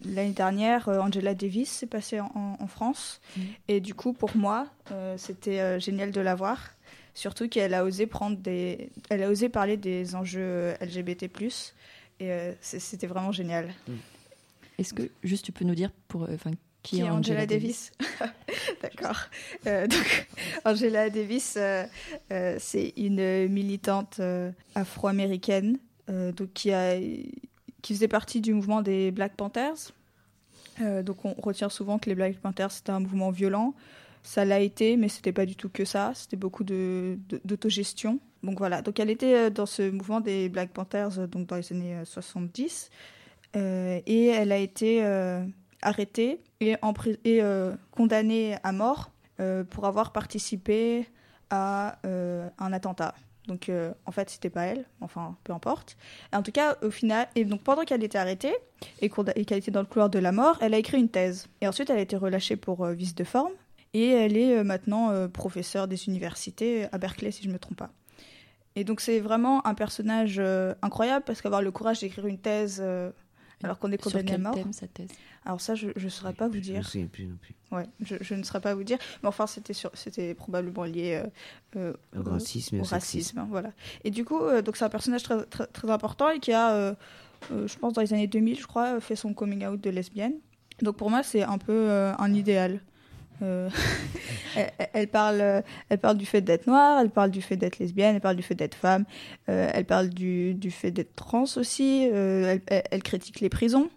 l'année 0.05 0.33
dernière, 0.33 0.89
euh, 0.89 0.99
Angela 0.99 1.35
Davis 1.35 1.71
s'est 1.71 1.87
passée 1.87 2.21
en, 2.21 2.67
France. 2.67 3.21
Mm. 3.37 3.41
Et 3.69 3.81
du 3.81 3.95
coup, 3.95 4.13
pour 4.13 4.37
moi, 4.37 4.67
c'était 5.17 5.81
génial 5.81 6.11
de 6.11 6.21
la 6.21 6.35
voir. 6.35 6.75
Surtout 7.17 7.49
qu'elle 7.49 7.75
a 7.75 7.85
osé 7.85 8.07
prendre 8.07 8.37
des, 8.37 8.91
elle 9.09 9.23
a 9.23 9.31
osé 9.31 9.49
parler 9.49 9.77
des 9.77 10.17
enjeux 10.17 10.75
LGBT+. 10.81 11.31
Et 12.21 12.51
c'était 12.61 13.07
vraiment 13.07 13.31
génial. 13.31 13.73
Est-ce 14.79 14.93
que 14.93 15.09
juste 15.23 15.45
tu 15.45 15.53
peux 15.53 15.65
nous 15.65 15.77
dire 15.77 15.91
pour, 16.09 16.29
enfin, 16.29 16.51
qui, 16.85 17.01
est 17.01 17.11
Angela, 17.11 17.47
Davis, 17.47 17.93
D'accord. 18.83 19.17
Euh, 19.67 19.87
donc, 19.87 20.29
Angela 20.65 21.09
Davis, 21.09 21.55
euh, 21.57 21.85
euh, 22.31 22.57
c'est 22.61 22.93
une 22.97 23.49
militante 23.49 24.21
afro-américaine 24.75 25.79
donc 26.07 26.53
qui, 26.53 26.71
a, 26.71 27.01
qui 27.81 27.95
faisait 27.95 28.09
partie 28.09 28.43
du 28.43 28.53
mouvement 28.53 28.83
des 28.83 29.11
Black 29.11 29.35
Panthers. 29.37 29.93
donc, 30.79 31.25
on 31.25 31.33
retient 31.41 31.71
souvent 31.71 31.99
que 31.99 32.11
les 32.11 32.15
Black 32.15 32.37
Panthers, 32.37 32.71
c'était 32.71 32.93
un 32.93 33.01
mouvement 33.01 33.31
violent. 33.31 33.75
Ça 34.23 34.45
l'a 34.45 34.61
été, 34.61 34.99
mais 34.99 35.09
c'était 35.09 35.33
pas 35.33 35.47
du 35.47 35.57
tout 35.57 35.71
que 35.71 35.87
ça. 35.87 36.13
C'était 36.15 36.37
beaucoup 36.37 36.65
d'autogestion. 36.65 38.15
De, 38.43 38.47
donc 38.49 38.59
voilà. 38.59 38.83
Donc, 38.83 39.01
elle 39.01 39.09
était 39.09 39.51
dans 39.51 39.65
ce 39.65 39.91
mouvement 39.91 40.21
des 40.21 40.51
Black 40.51 40.73
Panthers 40.73 41.27
donc 41.27 41.47
dans 41.47 41.57
les 41.57 41.73
années 41.73 41.97
70. 42.05 42.91
et 43.55 44.27
elle 44.27 44.53
a 44.53 44.59
été 44.59 45.03
arrêtée 45.85 46.41
et, 46.61 46.77
et 47.25 47.43
euh, 47.43 47.75
condamnée 47.91 48.57
à 48.63 48.73
mort 48.73 49.11
euh, 49.41 49.65
pour 49.65 49.87
avoir 49.87 50.13
participé 50.13 51.07
à 51.51 51.99
euh, 52.05 52.49
un 52.59 52.73
attentat. 52.73 53.15
Donc 53.47 53.71
en 54.07 54.11
fait, 54.11 54.31
c'était 54.31 54.49
pas 54.49 54.63
elle, 54.63 54.87
enfin 55.03 55.37
peu 55.45 55.53
importe. 55.53 55.99
En 56.33 56.43
tout 56.43 56.51
cas, 56.51 56.79
au 56.81 56.91
final, 56.91 57.29
et 57.35 57.45
donc 57.45 57.61
pendant 57.63 57.83
qu'elle 57.85 58.03
était 58.03 58.17
arrêtée 58.17 58.55
et 59.03 59.11
qu'elle 59.11 59.59
était 59.59 59.71
dans 59.71 59.83
le 59.83 59.87
couloir 59.87 60.09
de 60.09 60.19
la 60.19 60.33
mort, 60.33 60.57
elle 60.63 60.73
a 60.73 60.79
écrit 60.79 60.99
une 60.99 61.11
thèse. 61.11 61.47
Et 61.61 61.69
ensuite, 61.69 61.91
elle 61.91 61.99
a 61.99 62.01
été 62.01 62.17
relâchée 62.17 62.57
pour 62.57 62.87
vice 62.87 63.15
de 63.15 63.23
forme. 63.23 63.53
Et 63.93 64.09
elle 64.09 64.39
est 64.39 64.65
maintenant 64.65 65.29
professeure 65.29 65.89
des 65.89 66.09
universités 66.09 66.87
à 66.91 66.97
Berkeley, 66.97 67.33
si 67.33 67.43
je 67.43 67.49
ne 67.49 67.53
me 67.53 67.59
trompe 67.59 67.77
pas. 67.77 67.91
Et 68.77 68.85
donc 68.85 69.03
c'est 69.03 69.21
vraiment 69.21 69.67
un 69.67 69.75
personnage 69.75 70.41
incroyable 70.81 71.27
parce 71.27 71.43
qu'avoir 71.43 71.61
le 71.61 71.71
courage 71.71 72.01
d'écrire 72.01 72.27
une 72.27 72.39
thèse 72.39 72.83
alors 73.63 73.79
qu'on 73.79 73.93
est 73.93 73.99
condamné 73.99 74.33
à 74.33 74.39
mort. 74.39 74.55
Thème, 74.55 74.73
sa 74.73 74.87
thèse? 74.87 75.11
Alors 75.45 75.61
ça, 75.61 75.75
je 75.75 75.89
ne 75.97 76.09
saurais 76.09 76.33
pas 76.33 76.49
vous 76.49 76.59
dire. 76.59 76.83
Je 76.83 76.99
ne 76.99 77.05
sais 77.05 77.09
plus 77.09 77.27
non 77.27 77.37
plus. 77.37 77.55
Ouais, 77.71 77.87
je, 78.01 78.17
je, 78.21 78.35
ne 78.35 78.43
saurais 78.43 78.61
pas 78.61 78.75
vous 78.75 78.85
dire. 78.85 78.99
Mais 79.23 79.29
enfin, 79.29 79.47
c'était 79.47 79.75
c'était 79.95 80.35
probablement 80.35 80.85
lié 80.85 81.23
euh, 81.77 81.93
euh, 82.17 82.21
au 82.21 82.31
racisme. 82.31 82.81
Au, 82.81 82.85
racisme, 82.85 83.39
hein, 83.39 83.47
voilà. 83.49 83.73
Et 84.05 84.11
du 84.11 84.25
coup, 84.25 84.41
euh, 84.41 84.63
donc 84.63 84.77
c'est 84.77 84.85
un 84.85 84.91
personnage 84.91 85.23
très, 85.23 85.45
très, 85.45 85.67
très, 85.67 85.91
important 85.91 86.31
et 86.31 86.41
qui 86.41 86.53
a, 86.53 86.97
je 87.51 87.79
pense, 87.79 87.93
dans 87.93 88.01
les 88.01 88.13
années 88.13 88.27
2000, 88.27 88.59
je 88.59 88.67
crois, 88.67 89.01
fait 89.01 89.17
son 89.17 89.35
coming 89.35 89.67
out 89.67 89.81
de 89.81 89.91
lesbienne. 89.91 90.35
Donc 90.83 90.97
pour 90.97 91.11
moi, 91.11 91.23
c'est 91.23 91.43
un 91.43 91.59
peu 91.59 91.91
un 91.91 92.35
idéal. 92.35 92.81
Euh, 93.43 93.69
elle, 94.93 95.09
parle, 95.09 95.63
elle 95.89 95.99
parle 95.99 96.17
du 96.17 96.27
fait 96.27 96.41
d'être 96.41 96.67
noire, 96.67 97.01
elle 97.01 97.11
parle 97.11 97.31
du 97.31 97.43
fait 97.43 97.57
d'être 97.57 97.79
lesbienne, 97.79 98.15
elle 98.15 98.21
parle 98.21 98.37
du 98.37 98.43
fait 98.43 98.55
d'être 98.55 98.75
femme, 98.75 99.05
euh, 99.49 99.71
elle 99.73 99.85
parle 99.85 100.09
du, 100.09 100.55
du 100.55 100.71
fait 100.71 100.91
d'être 100.91 101.15
trans 101.17 101.45
aussi, 101.57 102.09
euh, 102.13 102.59
elle, 102.67 102.83
elle, 102.91 103.03
critique 103.03 103.41
les 103.41 103.49
prisons. 103.49 103.91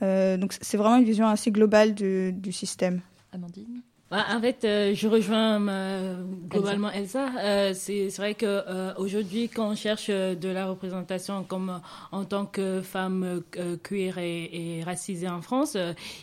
donc 0.00 0.54
c'est 0.60 0.76
vraiment 0.76 0.96
une 0.96 1.04
vision 1.04 1.26
assez 1.26 1.50
globale 1.50 1.94
du, 1.94 2.32
du 2.32 2.52
système. 2.52 3.00
Amandine? 3.32 3.82
Bah, 4.10 4.24
en 4.30 4.40
fait, 4.40 4.64
euh, 4.64 4.94
je 4.94 5.06
rejoins 5.06 5.68
euh, 5.68 6.22
globalement 6.48 6.90
Elsa. 6.90 7.28
Euh, 7.40 7.74
c'est 7.74 8.08
vrai 8.16 8.32
que 8.32 8.96
aujourd'hui, 8.98 9.50
quand 9.50 9.68
on 9.68 9.74
cherche 9.74 10.08
de 10.08 10.48
la 10.48 10.66
représentation 10.66 11.44
comme 11.44 11.80
en 12.10 12.24
tant 12.24 12.46
que 12.46 12.80
femme 12.80 13.42
queer 13.82 14.16
et, 14.16 14.78
et, 14.78 14.82
racisée 14.82 15.28
en 15.28 15.42
France, 15.42 15.76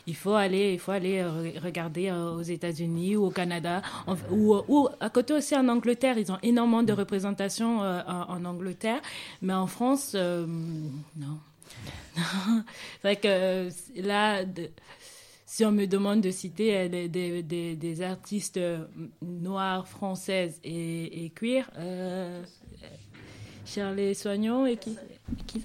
il 0.07 0.15
faut 0.15 0.33
aller, 0.33 0.73
il 0.73 0.79
faut 0.79 0.93
aller 0.93 1.23
regarder 1.63 2.11
aux 2.11 2.41
États-Unis 2.41 3.17
ou 3.17 3.25
au 3.25 3.29
Canada 3.29 3.83
ou, 4.31 4.55
ou, 4.67 4.89
à 4.99 5.09
côté 5.11 5.33
aussi 5.33 5.55
en 5.55 5.67
Angleterre. 5.67 6.17
Ils 6.17 6.31
ont 6.31 6.39
énormément 6.41 6.81
de 6.81 6.93
représentation 6.93 7.81
en, 7.81 8.03
en, 8.07 8.45
Angleterre, 8.45 9.01
mais 9.43 9.53
en 9.53 9.67
France, 9.67 10.15
non. 10.15 11.37
c'est 12.15 13.03
vrai 13.03 13.15
que 13.17 13.69
là. 14.01 14.43
De, 14.43 14.69
si 15.55 15.63
on 15.63 15.71
me 15.71 15.87
demande 15.87 16.19
de 16.19 16.31
citer 16.31 16.75
euh, 16.75 17.07
des, 17.07 18.01
artistes 18.01 18.57
euh, 18.57 18.85
noirs, 19.21 19.87
françaises 19.87 20.59
et, 20.65 21.23
et 21.23 21.29
queer, 21.29 21.71
euh, 21.77 22.43
Charlie 23.65 24.13
Soignon 24.15 24.65
et 24.65 24.75
qui, 24.75 24.97
qui 25.47 25.61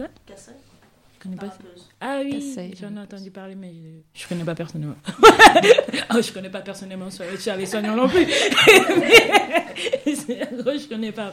connais 1.21 1.37
pas. 1.37 1.57
Ah 2.01 2.21
oui, 2.25 2.55
j'en 2.81 2.97
ai 2.97 3.01
entendu 3.01 3.31
parler, 3.31 3.55
mais 3.55 3.73
je, 4.15 4.25
ne 4.25 4.29
connais 4.29 4.45
pas 4.45 4.55
personnellement. 4.55 4.97
oh, 6.15 6.23
je 6.23 6.33
connais 6.33 6.51
pas 6.51 6.63
personnellement 6.63 7.09
Charlie 7.39 7.67
Soignon 7.67 7.95
non 7.95 8.09
plus. 8.09 8.27
je 10.07 10.89
connais 10.89 11.13
pas. 11.13 11.33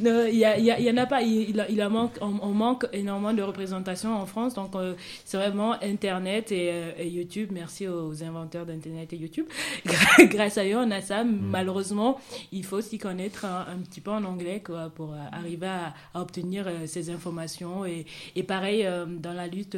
Il 0.00 0.06
y, 0.30 0.40
y, 0.40 0.82
y, 0.82 0.90
en 0.90 0.96
a 0.96 1.06
pas. 1.06 1.22
Il, 1.22 1.64
il, 1.68 1.88
manque, 1.88 2.18
on, 2.20 2.52
manque 2.52 2.86
énormément 2.92 3.32
de 3.32 3.42
représentation 3.42 4.14
en 4.14 4.26
France. 4.26 4.54
Donc, 4.54 4.74
euh, 4.74 4.94
c'est 5.24 5.36
vraiment 5.36 5.72
Internet 5.82 6.52
euh, 6.52 6.92
et, 6.98 7.08
YouTube. 7.08 7.50
Merci 7.52 7.88
aux 7.88 8.22
inventeurs 8.22 8.66
d'Internet 8.66 9.12
et 9.12 9.16
YouTube. 9.16 9.46
Grâce 10.18 10.58
à 10.58 10.64
eux, 10.64 10.76
on 10.76 10.90
a 10.90 11.00
ça. 11.00 11.24
Mm. 11.24 11.40
Malheureusement, 11.50 12.20
il 12.52 12.64
faut 12.64 12.80
s'y 12.80 12.98
connaître 12.98 13.44
un, 13.44 13.78
petit 13.88 14.00
peu 14.00 14.10
en 14.10 14.24
anglais 14.24 14.62
quoi, 14.64 14.90
pour 14.94 15.12
euh, 15.12 15.18
arriver 15.32 15.66
à, 15.66 15.94
obtenir 16.14 16.66
ces 16.86 17.10
informations. 17.10 17.84
Et, 17.84 18.06
et 18.36 18.42
pareil, 18.42 18.86
dans 19.20 19.32
la 19.32 19.46
lutte 19.46 19.76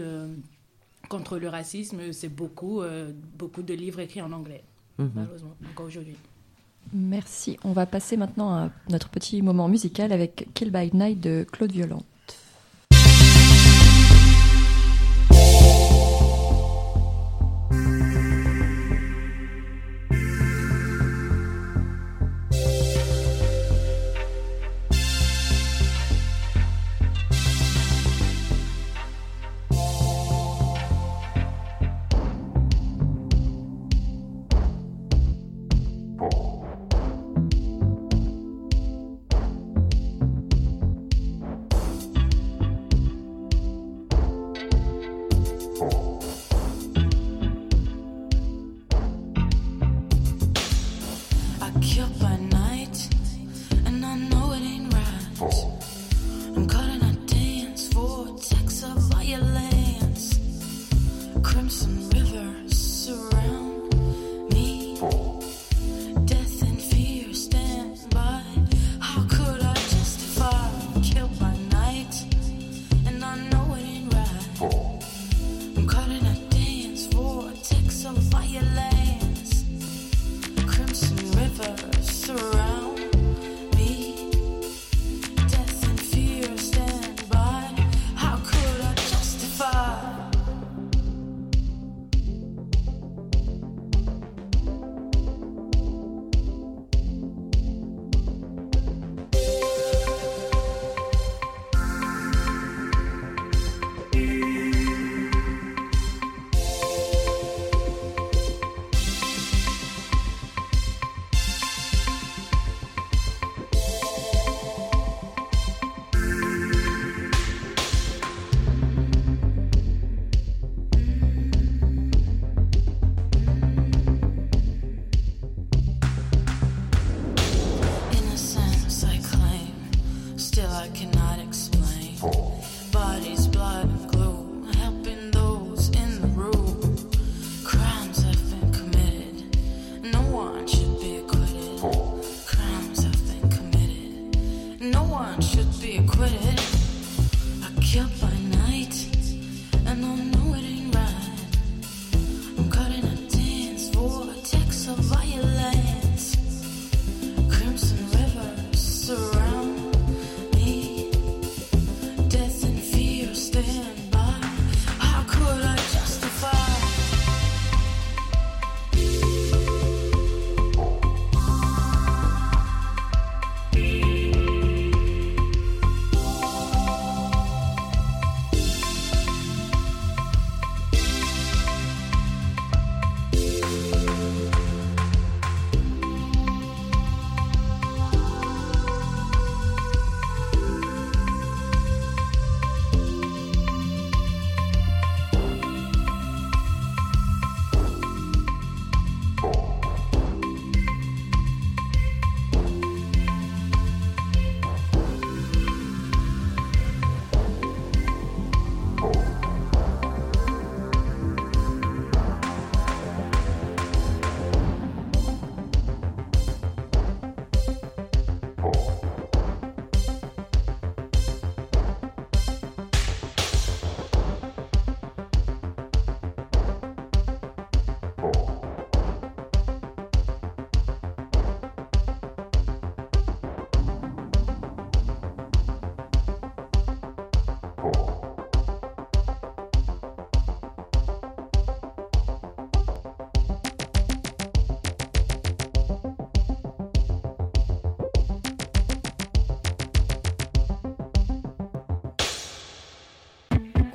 contre 1.09 1.39
le 1.39 1.49
racisme, 1.49 2.13
c'est 2.13 2.29
beaucoup, 2.29 2.83
beaucoup 3.39 3.63
de 3.63 3.75
livres 3.75 4.01
écrits 4.01 4.23
en 4.23 4.33
anglais, 4.33 4.65
mm-hmm. 4.99 5.09
malheureusement, 5.15 5.55
encore 5.71 5.87
aujourd'hui. 5.87 6.17
Merci. 6.93 7.59
On 7.65 7.73
va 7.73 7.87
passer 7.87 8.17
maintenant 8.17 8.55
à 8.55 8.71
notre 8.91 9.09
petit 9.09 9.43
moment 9.43 9.69
musical 9.69 10.13
avec 10.13 10.49
Kill 10.55 10.71
by 10.71 10.91
Night 10.95 11.21
de 11.21 11.47
Claude 11.51 11.73
Violent. 11.73 12.03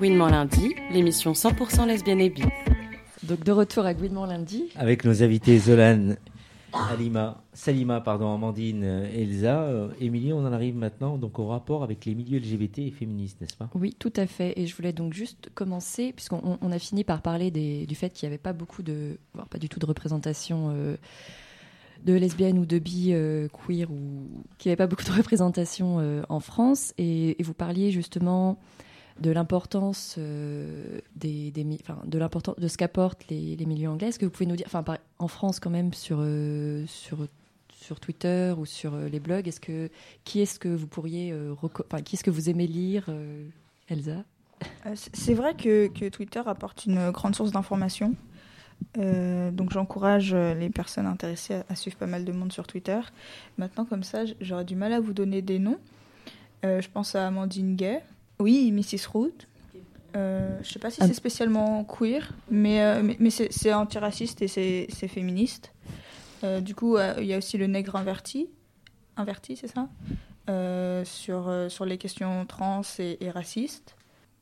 Gouinement 0.01 0.29
lundi, 0.29 0.73
l'émission 0.91 1.33
100% 1.33 1.85
lesbienne 1.85 2.21
et 2.21 2.31
bi. 2.31 2.41
Donc 3.21 3.43
de 3.43 3.51
retour 3.51 3.85
à 3.85 3.93
Gouinement 3.93 4.25
lundi. 4.25 4.63
Avec 4.75 5.05
nos 5.05 5.21
invités 5.21 5.59
Zolan, 5.59 6.15
Alima, 6.73 7.43
Salima, 7.53 8.01
pardon, 8.01 8.33
Amandine, 8.33 8.83
Elsa. 8.83 9.61
Euh, 9.61 9.89
Émilie, 9.99 10.33
on 10.33 10.39
en 10.39 10.51
arrive 10.51 10.75
maintenant 10.75 11.19
donc 11.19 11.37
au 11.37 11.45
rapport 11.45 11.83
avec 11.83 12.03
les 12.05 12.15
milieux 12.15 12.39
LGBT 12.39 12.79
et 12.79 12.89
féministes, 12.89 13.39
n'est-ce 13.41 13.55
pas? 13.55 13.69
Oui, 13.75 13.95
tout 13.99 14.11
à 14.15 14.25
fait. 14.25 14.59
Et 14.59 14.65
je 14.65 14.75
voulais 14.75 14.91
donc 14.91 15.13
juste 15.13 15.51
commencer, 15.53 16.13
puisqu'on 16.13 16.57
on 16.59 16.71
a 16.71 16.79
fini 16.79 17.03
par 17.03 17.21
parler 17.21 17.51
des, 17.51 17.85
du 17.85 17.93
fait 17.93 18.09
qu'il 18.09 18.27
n'y 18.27 18.33
avait 18.33 18.41
pas 18.41 18.53
beaucoup 18.53 18.81
de, 18.81 19.19
voire 19.35 19.49
pas 19.49 19.59
du 19.59 19.69
tout 19.69 19.77
de 19.77 19.85
représentation. 19.85 20.73
Euh, 20.73 20.95
de 22.03 22.13
lesbiennes 22.13 22.57
ou 22.57 22.65
de 22.65 22.79
bi 22.79 23.09
euh, 23.11 23.47
queer 23.49 23.91
ou 23.91 24.25
qui 24.57 24.69
avait 24.69 24.75
pas 24.75 24.87
beaucoup 24.87 25.03
de 25.03 25.11
représentation 25.11 25.99
euh, 25.99 26.23
en 26.29 26.39
France 26.39 26.95
et, 26.97 27.39
et, 27.39 27.43
vous 27.43 27.53
parliez 27.53 27.91
justement 27.91 28.57
de 29.21 29.31
l'importance 29.31 30.15
euh, 30.17 30.99
des, 31.15 31.51
des 31.51 31.63
de 31.63 32.17
l'importance 32.17 32.55
de 32.57 32.67
ce 32.67 32.77
qu'apportent 32.77 33.27
les, 33.29 33.55
les, 33.55 33.65
milieux 33.65 33.89
anglais. 33.89 34.07
Est-ce 34.07 34.19
que 34.19 34.25
vous 34.25 34.31
pouvez 34.31 34.45
nous 34.45 34.55
dire, 34.55 34.65
enfin 34.67 34.83
en 35.19 35.27
France 35.27 35.59
quand 35.59 35.69
même 35.69 35.93
sur 35.93 36.17
euh, 36.19 36.85
sur 36.87 37.27
sur 37.71 37.99
Twitter 37.99 38.53
ou 38.57 38.65
sur 38.65 38.93
euh, 38.93 39.09
les 39.09 39.19
blogs, 39.19 39.47
est-ce 39.47 39.59
que 39.59 39.89
qui 40.23 40.41
est-ce 40.41 40.59
que 40.59 40.69
vous 40.69 40.87
pourriez, 40.87 41.33
enfin 41.61 42.01
qui 42.01 42.15
est-ce 42.15 42.23
que 42.23 42.31
vous 42.31 42.49
aimez 42.49 42.67
lire, 42.67 43.09
Elsa? 43.87 44.23
C'est 44.93 45.33
vrai 45.33 45.55
que, 45.55 45.87
que, 45.87 46.07
Twitter 46.09 46.41
apporte 46.45 46.85
une 46.85 47.09
grande 47.09 47.35
source 47.35 47.51
d'information. 47.51 48.15
Euh, 48.97 49.51
donc 49.51 49.71
j'encourage 49.71 50.33
euh, 50.33 50.53
les 50.53 50.69
personnes 50.69 51.05
intéressées 51.05 51.55
à, 51.55 51.65
à 51.69 51.75
suivre 51.75 51.97
pas 51.97 52.07
mal 52.07 52.25
de 52.25 52.31
monde 52.31 52.51
sur 52.51 52.67
Twitter. 52.67 52.99
Maintenant, 53.57 53.85
comme 53.85 54.03
ça, 54.03 54.23
j'aurais 54.39 54.65
du 54.65 54.75
mal 54.75 54.93
à 54.93 54.99
vous 54.99 55.13
donner 55.13 55.41
des 55.41 55.59
noms. 55.59 55.79
Euh, 56.65 56.81
je 56.81 56.89
pense 56.89 57.15
à 57.15 57.27
Amandine 57.27 57.75
Gay. 57.75 58.01
Oui, 58.41 58.71
Mrs. 58.71 59.07
Root. 59.11 59.31
Euh, 60.15 60.59
je 60.61 60.69
sais 60.69 60.79
pas 60.79 60.89
si 60.89 60.99
c'est 60.99 61.13
spécialement 61.13 61.85
queer, 61.85 62.33
mais, 62.49 62.81
euh, 62.81 63.01
mais, 63.01 63.15
mais 63.19 63.29
c'est 63.29 63.73
antiraciste 63.73 64.41
et 64.41 64.47
c'est 64.47 65.07
féministe. 65.07 65.71
Euh, 66.43 66.59
du 66.59 66.75
coup, 66.75 66.97
euh, 66.97 67.13
il 67.19 67.25
y 67.25 67.33
a 67.33 67.37
aussi 67.37 67.57
le 67.57 67.67
nègre 67.67 67.95
inverti. 67.95 68.49
Inverti, 69.15 69.55
c'est 69.55 69.67
ça? 69.67 69.87
Sur, 71.05 71.49
sur 71.69 71.85
les 71.85 71.97
questions 71.97 72.45
trans 72.45 72.81
et, 72.99 73.23
et 73.23 73.29
racistes. 73.29 73.95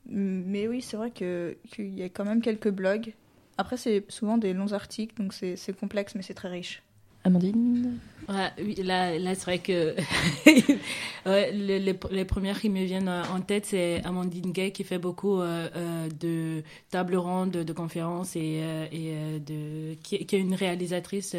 Mais 0.08 0.68
oui, 0.68 0.82
c'est 0.82 0.98
vrai 0.98 1.12
qu'il 1.12 1.56
y 1.78 2.02
a 2.02 2.10
quand 2.10 2.26
même 2.26 2.42
quelques 2.42 2.72
blogs. 2.72 3.14
Après, 3.60 3.78
c'est 3.78 4.06
souvent 4.10 4.40
des 4.40 4.54
longs 4.54 4.72
articles, 4.72 5.22
donc 5.22 5.34
c'est 5.34 5.80
complexe, 5.80 6.16
mais 6.16 6.24
c'est 6.24 6.34
très 6.34 6.50
riche. 6.50 6.82
Amandine 7.24 8.00
Ouais, 8.28 8.52
oui, 8.64 8.76
là, 8.84 9.18
là 9.18 9.34
c'est 9.34 9.46
vrai 9.46 9.58
que 9.58 9.96
ouais, 11.26 11.52
les, 11.52 11.80
les, 11.80 11.96
les 12.12 12.26
premières 12.26 12.62
qui 12.62 12.70
me 12.70 12.84
viennent 12.84 13.08
euh, 13.08 13.24
en 13.34 13.42
tête, 13.42 13.66
c'est 13.66 14.04
Amandine 14.06 14.52
Gay 14.52 14.72
qui 14.72 14.84
fait 14.84 15.00
beaucoup 15.00 15.42
euh, 15.42 15.68
euh, 15.76 16.10
de 16.20 16.64
tables 16.92 17.16
rondes, 17.16 17.50
de, 17.50 17.64
de 17.64 17.74
conférences 17.74 18.36
et, 18.36 18.62
et 18.92 19.40
de, 19.40 19.96
qui, 20.04 20.24
qui 20.28 20.36
est 20.36 20.40
une 20.40 20.54
réalisatrice 20.54 21.36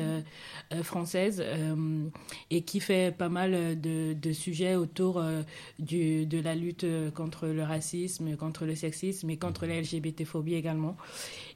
euh, 0.73 0.83
française 0.85 1.43
euh, 1.45 2.05
et 2.51 2.63
qui 2.63 2.81
fait 2.81 3.17
pas 3.17 3.29
mal 3.29 3.81
de, 3.81 4.13
de 4.13 4.33
sujets 4.33 4.77
autour 4.77 5.19
euh, 5.19 5.43
du, 5.79 6.27
de 6.27 6.41
la 6.41 6.55
lutte 6.55 6.87
contre 7.15 7.47
le 7.49 7.63
racisme, 7.63 8.37
contre 8.37 8.67
le 8.67 8.75
sexisme 8.75 9.31
et 9.31 9.37
contre 9.37 9.67
la 9.67 9.81
LGBT-phobie 9.81 10.55
également. 10.55 10.97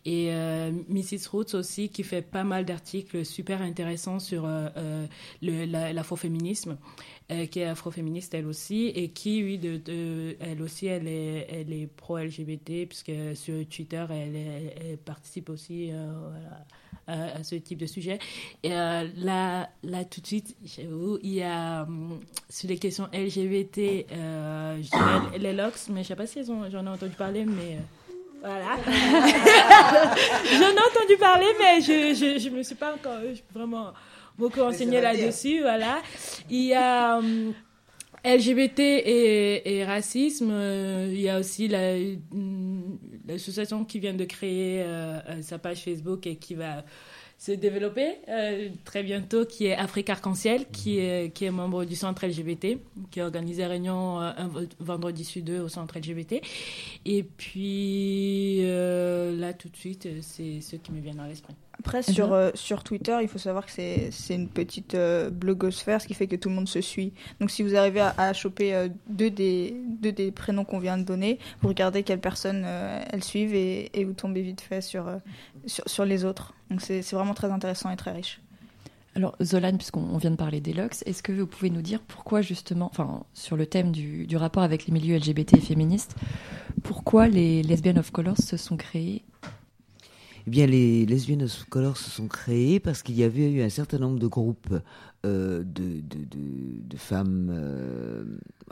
Et 0.06 0.28
euh, 0.30 0.70
Mrs. 0.88 1.28
Roots 1.30 1.54
aussi 1.54 1.88
qui 1.88 2.02
fait 2.02 2.20
pas 2.20 2.44
mal 2.44 2.66
d'articles 2.66 3.24
super 3.24 3.62
intéressants 3.62 4.18
sur 4.18 4.44
euh, 4.44 4.68
euh, 5.42 5.92
l'afroféminisme, 5.92 6.76
qui 7.50 7.60
est 7.60 7.64
afroféministe 7.64 8.34
elle 8.34 8.46
aussi, 8.46 8.88
et 8.88 9.08
qui, 9.08 9.42
oui, 9.42 9.58
de, 9.58 10.36
elle 10.40 10.60
aussi, 10.60 10.86
elle 10.86 11.08
est, 11.08 11.46
elle 11.50 11.72
est 11.72 11.86
pro-LGBT, 11.86 12.86
puisque 12.86 13.12
sur 13.34 13.66
Twitter, 13.66 14.04
elle, 14.10 14.98
participe 14.98 15.48
aussi 15.48 15.90
à, 17.06 17.42
ce 17.42 17.54
type 17.54 17.78
de 17.78 17.86
sujet. 17.86 18.18
Et 18.62 18.68
là, 18.68 19.70
là, 19.82 20.04
tout 20.04 20.20
de 20.20 20.26
suite, 20.26 20.54
j'avoue, 20.66 21.18
il 21.22 21.32
y 21.32 21.42
a 21.42 21.84
hum, 21.84 22.20
sur 22.50 22.68
les 22.68 22.76
questions 22.76 23.06
LGBT, 23.14 24.06
je 24.10 24.90
dirais 24.90 25.38
les 25.38 25.54
LOX, 25.54 25.88
mais 25.88 26.02
je 26.02 26.08
sais 26.08 26.16
pas 26.16 26.26
si 26.26 26.44
j'en 26.44 26.84
ai 26.84 26.90
entendu 26.90 27.14
parler, 27.16 27.46
mais... 27.46 27.78
euh, 28.44 28.48
voilà. 28.48 28.76
J'en 30.52 30.70
ai 30.70 30.80
entendu 30.90 31.16
parler, 31.18 31.46
mais 31.58 31.80
je, 31.80 32.14
je, 32.14 32.38
je 32.38 32.48
me 32.50 32.62
suis 32.62 32.74
pas 32.74 32.94
encore 32.94 33.18
euh, 33.22 33.34
vraiment 33.54 33.92
beaucoup 34.38 34.60
renseignée 34.60 35.00
là-dessus. 35.00 35.60
Voilà. 35.60 36.00
Il 36.50 36.64
y 36.64 36.74
a 36.74 37.18
hum, 37.18 37.52
LGBT 38.24 38.78
et, 38.80 39.76
et 39.78 39.84
racisme. 39.84 40.50
euh, 40.52 41.08
il 41.12 41.20
y 41.20 41.28
a 41.28 41.38
aussi 41.38 41.68
la- 41.68 41.96
l'association 43.26 43.84
qui 43.84 43.98
vient 43.98 44.14
de 44.14 44.24
créer 44.24 44.82
euh, 44.82 45.18
euh, 45.28 45.42
sa 45.42 45.58
page 45.58 45.78
Facebook 45.82 46.26
et 46.26 46.36
qui 46.36 46.54
va 46.54 46.84
se 47.44 47.52
développer 47.52 48.16
euh, 48.28 48.70
très 48.86 49.02
bientôt, 49.02 49.44
qui 49.44 49.66
est 49.66 49.76
Afrique 49.76 50.08
Arc-en-Ciel, 50.08 50.64
qui 50.72 50.98
est, 50.98 51.30
qui 51.34 51.44
est 51.44 51.50
membre 51.50 51.84
du 51.84 51.94
centre 51.94 52.26
LGBT, 52.26 52.78
qui 53.10 53.20
a 53.20 53.24
organisé 53.24 53.64
une 53.64 53.68
réunion 53.68 54.22
euh, 54.22 54.30
un 54.38 54.50
vendredi 54.80 55.24
sur 55.24 55.42
deux 55.42 55.60
au 55.60 55.68
centre 55.68 55.98
LGBT. 55.98 56.40
Et 57.04 57.22
puis 57.22 58.60
euh, 58.62 59.36
là, 59.38 59.52
tout 59.52 59.68
de 59.68 59.76
suite, 59.76 60.08
c'est 60.22 60.62
ceux 60.62 60.78
qui 60.78 60.90
me 60.92 61.00
viennent 61.00 61.20
à 61.20 61.28
l'esprit. 61.28 61.54
Après, 61.78 62.02
sur, 62.02 62.32
euh, 62.32 62.50
sur 62.54 62.84
Twitter, 62.84 63.16
il 63.20 63.28
faut 63.28 63.38
savoir 63.38 63.66
que 63.66 63.72
c'est 63.72 64.10
c'est 64.10 64.34
une 64.34 64.48
petite 64.48 64.94
euh, 64.94 65.30
blogosphère, 65.30 66.00
ce 66.00 66.06
qui 66.06 66.14
fait 66.14 66.26
que 66.26 66.36
tout 66.36 66.48
le 66.48 66.54
monde 66.54 66.68
se 66.68 66.80
suit. 66.80 67.12
Donc, 67.40 67.50
si 67.50 67.62
vous 67.62 67.74
arrivez 67.74 68.00
à, 68.00 68.14
à 68.16 68.32
choper 68.32 68.74
euh, 68.74 68.88
deux, 69.08 69.30
des, 69.30 69.74
deux 70.00 70.12
des 70.12 70.30
prénoms 70.30 70.64
qu'on 70.64 70.78
vient 70.78 70.96
de 70.98 71.02
donner, 71.02 71.38
vous 71.62 71.68
regardez 71.68 72.02
quelles 72.02 72.20
personnes 72.20 72.64
elles 72.64 73.24
suivent 73.24 73.54
et, 73.54 73.90
et 73.98 74.04
vous 74.04 74.12
tombez 74.12 74.42
vite 74.42 74.60
fait 74.60 74.80
sur, 74.80 75.06
sur, 75.66 75.84
sur 75.86 76.04
les 76.04 76.24
autres. 76.24 76.54
Donc, 76.70 76.80
c'est 76.80 77.02
c'est 77.02 77.16
vraiment 77.16 77.34
très 77.34 77.50
intéressant 77.50 77.90
et 77.90 77.96
très 77.96 78.12
riche. 78.12 78.40
Alors, 79.16 79.36
Zolan, 79.42 79.76
puisqu'on 79.76 80.02
on 80.02 80.18
vient 80.18 80.32
de 80.32 80.36
parler 80.36 80.60
des 80.60 80.72
LOX, 80.72 81.02
est-ce 81.06 81.22
que 81.22 81.32
vous 81.32 81.46
pouvez 81.46 81.70
nous 81.70 81.82
dire 81.82 82.00
pourquoi, 82.00 82.40
justement, 82.40 82.86
enfin, 82.86 83.22
sur 83.32 83.56
le 83.56 83.66
thème 83.66 83.92
du, 83.92 84.26
du 84.26 84.36
rapport 84.36 84.62
avec 84.64 84.86
les 84.86 84.92
milieux 84.92 85.16
LGBT 85.16 85.54
et 85.54 85.60
féministes, 85.60 86.16
pourquoi 86.82 87.28
les 87.28 87.62
Lesbian 87.62 87.96
of 87.96 88.10
Colors 88.10 88.38
se 88.38 88.56
sont 88.56 88.76
créées 88.76 89.22
Eh 90.46 90.50
bien, 90.50 90.66
les 90.66 91.06
Lesbian 91.06 91.40
of 91.40 91.64
Color 91.70 91.96
se 91.96 92.10
sont 92.10 92.28
créés 92.28 92.78
parce 92.78 93.02
qu'il 93.02 93.16
y 93.16 93.24
avait 93.24 93.50
eu 93.50 93.62
un 93.62 93.70
certain 93.70 93.98
nombre 93.98 94.18
de 94.18 94.26
groupes 94.26 94.74
euh, 95.24 95.64
de, 95.64 96.96
femmes 96.98 97.50
euh, 97.50 98.24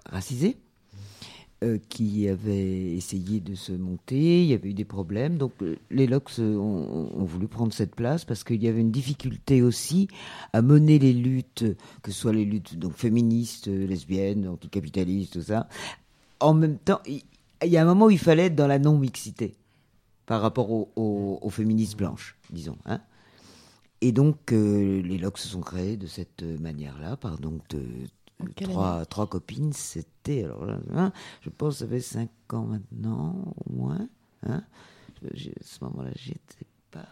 racisées 0.05 0.59
euh, 1.65 1.79
qui 1.89 2.29
avaient 2.29 2.95
essayé 2.95 3.41
de 3.41 3.55
se 3.55 3.73
monter. 3.73 4.43
Il 4.43 4.51
y 4.51 4.53
avait 4.53 4.69
eu 4.69 4.75
des 4.75 4.85
problèmes. 4.85 5.39
Donc, 5.39 5.53
les 5.91 6.07
LOX 6.07 6.41
ont, 6.41 7.25
voulu 7.25 7.49
prendre 7.49 7.73
cette 7.73 7.95
place 7.95 8.27
parce 8.27 8.45
qu'il 8.45 8.63
y 8.63 8.69
avait 8.69 8.81
une 8.81 8.93
difficulté 8.93 9.63
aussi 9.63 10.09
à 10.53 10.61
mener 10.61 10.99
les 10.99 11.15
luttes, 11.15 11.65
que 12.03 12.11
ce 12.11 12.21
soit 12.21 12.35
les 12.35 12.45
luttes 12.45 12.79
donc 12.79 12.93
féministes, 12.97 13.69
lesbiennes, 13.69 14.47
anticapitalistes, 14.47 15.33
tout 15.33 15.43
ça. 15.43 15.69
En 16.39 16.53
même 16.53 16.77
temps, 16.77 17.01
il 17.07 17.23
y 17.71 17.79
a 17.79 17.83
un 17.83 17.87
moment 17.87 18.07
où 18.07 18.11
il 18.11 18.19
fallait 18.19 18.47
être 18.47 18.57
dans 18.57 18.67
la 18.67 18.79
non-mixité 18.79 19.55
par 20.27 20.41
rapport 20.43 20.71
aux, 20.71 20.91
aux- 20.97 21.39
aux 21.43 21.51
féministes 21.51 21.97
blanches, 21.97 22.37
disons. 22.51 22.77
hein. 22.87 23.01
Et 24.01 24.11
donc, 24.13 24.53
euh, 24.53 25.01
les 25.03 25.17
LOC 25.19 25.39
se 25.39 25.49
sont 25.49 25.61
créés 25.61 25.97
de 25.97 26.07
cette 26.07 26.43
manière-là, 26.43 27.17
par 27.17 27.39
donc 27.39 27.67
de, 27.69 27.83
quelle 28.57 28.69
trois, 28.69 29.05
trois 29.07 29.27
copines. 29.29 29.73
C'était, 29.73 30.43
alors 30.45 30.65
là, 30.67 30.79
hein, 30.95 31.13
je 31.41 31.51
pense, 31.51 31.79
ça 31.79 31.87
fait 31.87 32.01
cinq 32.01 32.31
ans 32.53 32.65
maintenant, 32.65 33.55
au 33.67 33.73
moins. 33.73 34.09
Hein. 34.45 34.63
Je- 35.35 35.51
À 35.51 35.53
ce 35.63 35.85
moment-là, 35.85 36.11
j'y 36.17 36.31
étais 36.33 36.67
pas. 36.91 37.07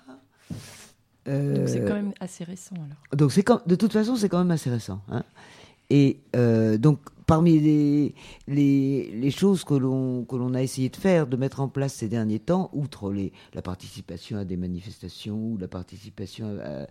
Donc, 0.48 1.68
c'est 1.68 1.80
Euh, 1.80 1.86
quand 1.86 1.94
même 1.94 2.12
assez 2.18 2.42
récent, 2.42 2.74
alors. 2.74 2.96
donc 3.16 3.30
c'est 3.30 3.44
quand- 3.44 3.64
de 3.68 3.74
toute 3.76 3.92
façon, 3.92 4.16
c'est 4.16 4.28
quand 4.28 4.38
même 4.38 4.50
assez 4.50 4.70
récent. 4.70 5.00
hein. 5.08 5.22
Et 5.90 6.20
euh, 6.34 6.76
donc, 6.78 6.98
parmi 7.30 7.60
les, 8.48 9.30
choses 9.30 9.62
que 9.64 9.74
l'on 9.74 10.54
a 10.54 10.62
essayé 10.62 10.88
de 10.88 10.96
faire, 10.96 11.26
de 11.28 11.36
mettre 11.36 11.60
en 11.60 11.68
place 11.68 11.94
ces 11.94 12.08
derniers 12.08 12.40
temps, 12.40 12.70
outre 12.72 13.12
les, 13.12 13.32
la 13.54 13.62
participation 13.62 14.38
à 14.38 14.44
des 14.44 14.56
manifestations 14.56 15.36
ou 15.36 15.56
la 15.56 15.68
participation 15.68 16.58
à 16.62 16.86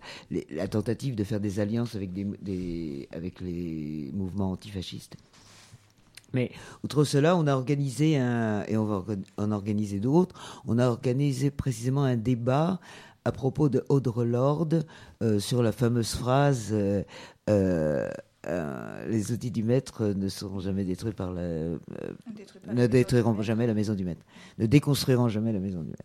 la 0.50 0.68
tentative 0.68 1.14
de 1.14 1.24
faire 1.24 1.40
des 1.40 1.60
alliances 1.60 1.94
avec 1.94 2.10
les 3.40 4.10
mouvements 4.14 4.52
antifascistes. 4.52 5.16
Mais 6.32 6.52
outre 6.84 7.04
cela, 7.04 7.36
on 7.36 7.46
a 7.46 7.54
organisé 7.54 8.12
et 8.12 8.76
on 8.76 8.84
va 8.86 9.04
en 9.36 9.52
organiser 9.52 9.98
d'autres, 9.98 10.62
on 10.66 10.78
a 10.78 10.88
organisé 10.88 11.50
précisément 11.50 12.04
un 12.04 12.16
débat 12.16 12.80
à 13.24 13.32
propos 13.32 13.68
de 13.68 13.84
Audre 13.88 14.24
Lorde 14.24 14.86
euh, 15.22 15.38
sur 15.38 15.62
la 15.62 15.72
fameuse 15.72 16.14
phrase 16.14 16.68
euh, 16.72 17.02
euh, 17.50 18.08
euh, 18.46 19.08
Les 19.08 19.32
outils 19.32 19.50
du 19.50 19.62
maître 19.62 20.06
ne 20.06 20.28
seront 20.28 20.60
jamais 20.60 20.84
détruits 20.84 21.12
par 21.12 21.32
la. 21.32 21.40
euh, 21.40 21.78
ne 22.72 22.86
détruiront 22.86 23.40
jamais 23.42 23.66
la 23.66 23.74
maison 23.74 23.94
du 23.94 24.04
maître. 24.04 24.22
Ne 24.58 24.66
déconstruiront 24.66 25.28
jamais 25.28 25.52
la 25.52 25.58
maison 25.60 25.80
du 25.82 25.88
maître. 25.88 26.04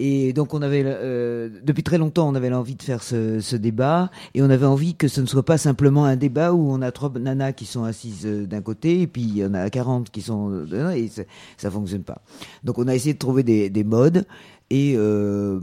Et 0.00 0.32
donc, 0.32 0.54
on 0.54 0.62
avait, 0.62 0.82
euh, 0.84 1.48
depuis 1.64 1.82
très 1.82 1.98
longtemps, 1.98 2.28
on 2.28 2.34
avait 2.34 2.50
l'envie 2.50 2.76
de 2.76 2.82
faire 2.82 3.02
ce, 3.02 3.40
ce 3.40 3.56
débat, 3.56 4.10
et 4.34 4.42
on 4.42 4.50
avait 4.50 4.66
envie 4.66 4.94
que 4.94 5.08
ce 5.08 5.20
ne 5.20 5.26
soit 5.26 5.44
pas 5.44 5.58
simplement 5.58 6.04
un 6.04 6.16
débat 6.16 6.52
où 6.52 6.70
on 6.70 6.82
a 6.82 6.92
trois 6.92 7.10
nanas 7.18 7.52
qui 7.52 7.66
sont 7.66 7.82
assises 7.84 8.24
d'un 8.24 8.60
côté, 8.62 9.02
et 9.02 9.06
puis 9.08 9.22
il 9.22 9.36
y 9.38 9.44
en 9.44 9.54
a 9.54 9.68
40 9.68 10.10
qui 10.10 10.22
sont 10.22 10.50
de 10.50 10.76
l'autre, 10.76 10.90
et 10.90 11.10
ça, 11.56 11.70
fonctionne 11.70 12.04
pas. 12.04 12.22
Donc, 12.62 12.78
on 12.78 12.86
a 12.86 12.94
essayé 12.94 13.14
de 13.14 13.18
trouver 13.18 13.42
des, 13.42 13.70
des 13.70 13.84
modes, 13.84 14.24
et 14.70 14.94
euh, 14.96 15.58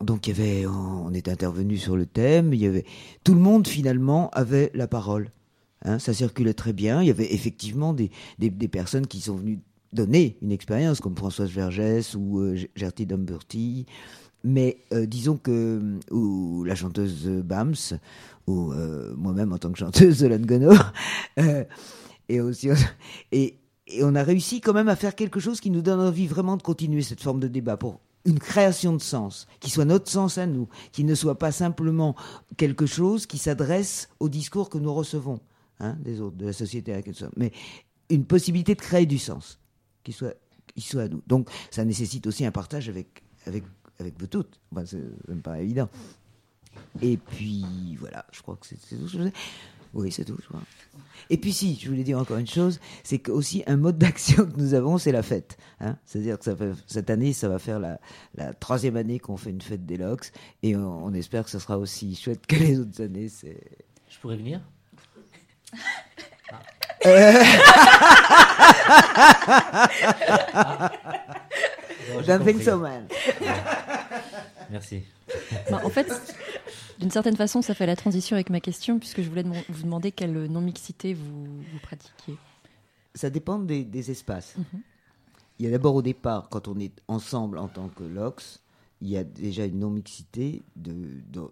donc 0.00 0.26
il 0.26 0.36
y 0.36 0.40
avait, 0.40 0.66
on 0.66 1.12
est 1.12 1.28
intervenu 1.28 1.76
sur 1.78 1.96
le 1.96 2.06
thème, 2.06 2.52
il 2.52 2.60
y 2.60 2.66
avait, 2.66 2.84
tout 3.24 3.34
le 3.34 3.40
monde 3.40 3.66
finalement 3.66 4.30
avait 4.30 4.70
la 4.74 4.86
parole. 4.86 5.30
Hein, 5.84 5.98
ça 5.98 6.12
circulait 6.14 6.54
très 6.54 6.72
bien. 6.72 7.02
Il 7.02 7.08
y 7.08 7.10
avait 7.10 7.32
effectivement 7.34 7.92
des, 7.92 8.10
des, 8.38 8.68
personnes 8.68 9.06
qui 9.06 9.20
sont 9.20 9.36
venues 9.36 9.60
donner 9.92 10.38
une 10.42 10.52
expérience, 10.52 11.00
comme 11.00 11.16
Françoise 11.16 11.50
Vergès 11.50 12.14
ou 12.14 12.38
euh, 12.38 12.56
Gertie 12.76 13.06
Dumberty. 13.06 13.86
Mais 14.44 14.78
euh, 14.92 15.06
disons 15.06 15.36
que, 15.36 15.98
ou 16.10 16.64
la 16.64 16.74
chanteuse 16.74 17.28
Bams, 17.28 17.74
ou 18.46 18.72
euh, 18.72 19.14
moi-même 19.16 19.52
en 19.52 19.58
tant 19.58 19.70
que 19.70 19.78
chanteuse 19.78 20.20
de 20.20 20.36
Gono, 20.36 20.72
euh, 21.38 21.64
et 22.28 22.40
aussi, 22.40 22.68
et 23.32 23.58
on 24.02 24.14
a 24.14 24.22
réussi 24.22 24.60
quand 24.60 24.72
même 24.72 24.88
à 24.88 24.96
faire 24.96 25.14
quelque 25.14 25.40
chose 25.40 25.60
qui 25.60 25.70
nous 25.70 25.82
donne 25.82 26.00
envie 26.00 26.26
vraiment 26.26 26.56
de 26.56 26.62
continuer 26.62 27.02
cette 27.02 27.20
forme 27.20 27.40
de 27.40 27.48
débat 27.48 27.76
pour 27.76 28.00
une 28.24 28.38
création 28.38 28.92
de 28.94 29.00
sens, 29.00 29.46
qui 29.60 29.70
soit 29.70 29.84
notre 29.84 30.10
sens 30.10 30.38
à 30.38 30.46
nous, 30.46 30.68
qui 30.92 31.04
ne 31.04 31.14
soit 31.14 31.38
pas 31.38 31.52
simplement 31.52 32.14
quelque 32.56 32.86
chose 32.86 33.26
qui 33.26 33.38
s'adresse 33.38 34.08
au 34.20 34.28
discours 34.28 34.70
que 34.70 34.78
nous 34.78 34.94
recevons 34.94 35.40
hein, 35.82 35.96
des 36.00 36.20
autres, 36.22 36.36
de 36.36 36.46
la 36.46 36.52
société 36.54 36.92
à 36.92 36.96
laquelle 36.96 37.12
nous 37.12 37.18
sommes, 37.18 37.32
mais 37.36 37.52
une 38.08 38.24
possibilité 38.24 38.74
de 38.74 38.80
créer 38.80 39.04
du 39.04 39.18
sens 39.18 39.60
qui 40.02 40.12
soit, 40.12 40.34
qui 40.74 40.80
soit 40.80 41.02
à 41.02 41.08
nous. 41.08 41.22
Donc 41.26 41.50
ça 41.70 41.84
nécessite 41.84 42.26
aussi 42.26 42.46
un 42.46 42.52
partage 42.52 42.88
avec, 42.88 43.22
avec, 43.46 43.64
avec 44.00 44.18
vous 44.18 44.26
toutes. 44.26 44.58
C'est- 44.86 44.96
ça 45.26 45.34
me 45.34 45.40
paraît 45.40 45.62
évident. 45.62 45.88
Et 47.02 47.18
puis, 47.18 47.96
voilà, 48.00 48.24
je 48.32 48.40
crois 48.40 48.56
que 48.56 48.66
c'est 48.66 48.76
tout. 48.76 49.06
ce. 49.08 49.30
Oui, 49.94 50.10
c'est 50.10 50.24
tout, 50.24 50.38
je. 50.40 50.56
Et 51.28 51.36
puis 51.36 51.52
si, 51.52 51.78
je 51.78 51.88
voulais 51.90 52.02
dire 52.02 52.18
encore 52.18 52.38
une 52.38 52.46
chose, 52.46 52.80
c'est 53.04 53.18
que 53.18 53.30
aussi 53.30 53.62
un 53.66 53.76
mode 53.76 53.98
d'action 53.98 54.46
que 54.46 54.56
nous 54.56 54.72
avons, 54.72 54.96
c'est 54.96 55.12
la 55.12 55.22
fête. 55.22 55.58
Hein 55.80 55.98
C'est-à-dire 56.06 56.38
que 56.38 56.74
cette 56.86 57.10
année, 57.10 57.34
ça 57.34 57.48
va 57.48 57.58
faire 57.58 57.78
la, 57.78 58.00
la 58.34 58.54
troisième 58.54 58.96
année 58.96 59.18
qu'on 59.18 59.36
fait 59.36 59.50
une 59.50 59.60
fête 59.60 59.84
des 59.84 59.98
LOX, 59.98 60.32
et 60.62 60.76
on, 60.76 61.12
espère 61.12 61.44
que 61.44 61.50
ça 61.50 61.60
sera 61.60 61.78
aussi 61.78 62.14
chouette 62.14 62.46
que 62.46 62.56
les 62.56 62.80
autres 62.80 63.02
années. 63.02 63.28
Je 63.28 64.18
pourrais 64.18 64.36
venir? 64.38 64.62
J'ai 72.20 72.26
Don't 72.26 72.44
think 72.44 72.62
so, 72.62 72.78
man. 72.78 73.06
Merci. 74.70 75.02
Bah, 75.70 75.80
en 75.84 75.88
fait, 75.90 76.10
d'une 76.98 77.10
certaine 77.10 77.36
façon, 77.36 77.62
ça 77.62 77.74
fait 77.74 77.86
la 77.86 77.96
transition 77.96 78.36
avec 78.36 78.50
ma 78.50 78.60
question, 78.60 78.98
puisque 78.98 79.22
je 79.22 79.28
voulais 79.28 79.44
vous 79.68 79.82
demander 79.82 80.12
quelle 80.12 80.46
non-mixité 80.46 81.14
vous, 81.14 81.44
vous 81.44 81.78
pratiquiez. 81.82 82.36
Ça 83.14 83.30
dépend 83.30 83.58
des, 83.58 83.84
des 83.84 84.10
espaces. 84.10 84.54
Mhm. 84.56 84.80
Il 85.58 85.66
y 85.66 85.68
a 85.68 85.70
d'abord 85.70 85.94
au 85.94 86.02
départ, 86.02 86.48
quand 86.48 86.66
on 86.68 86.78
est 86.78 86.92
ensemble 87.08 87.58
en 87.58 87.68
tant 87.68 87.88
que 87.88 88.02
LOX, 88.04 88.60
il 89.00 89.08
y 89.10 89.16
a 89.16 89.24
déjà 89.24 89.64
une 89.64 89.78
non-mixité 89.80 90.62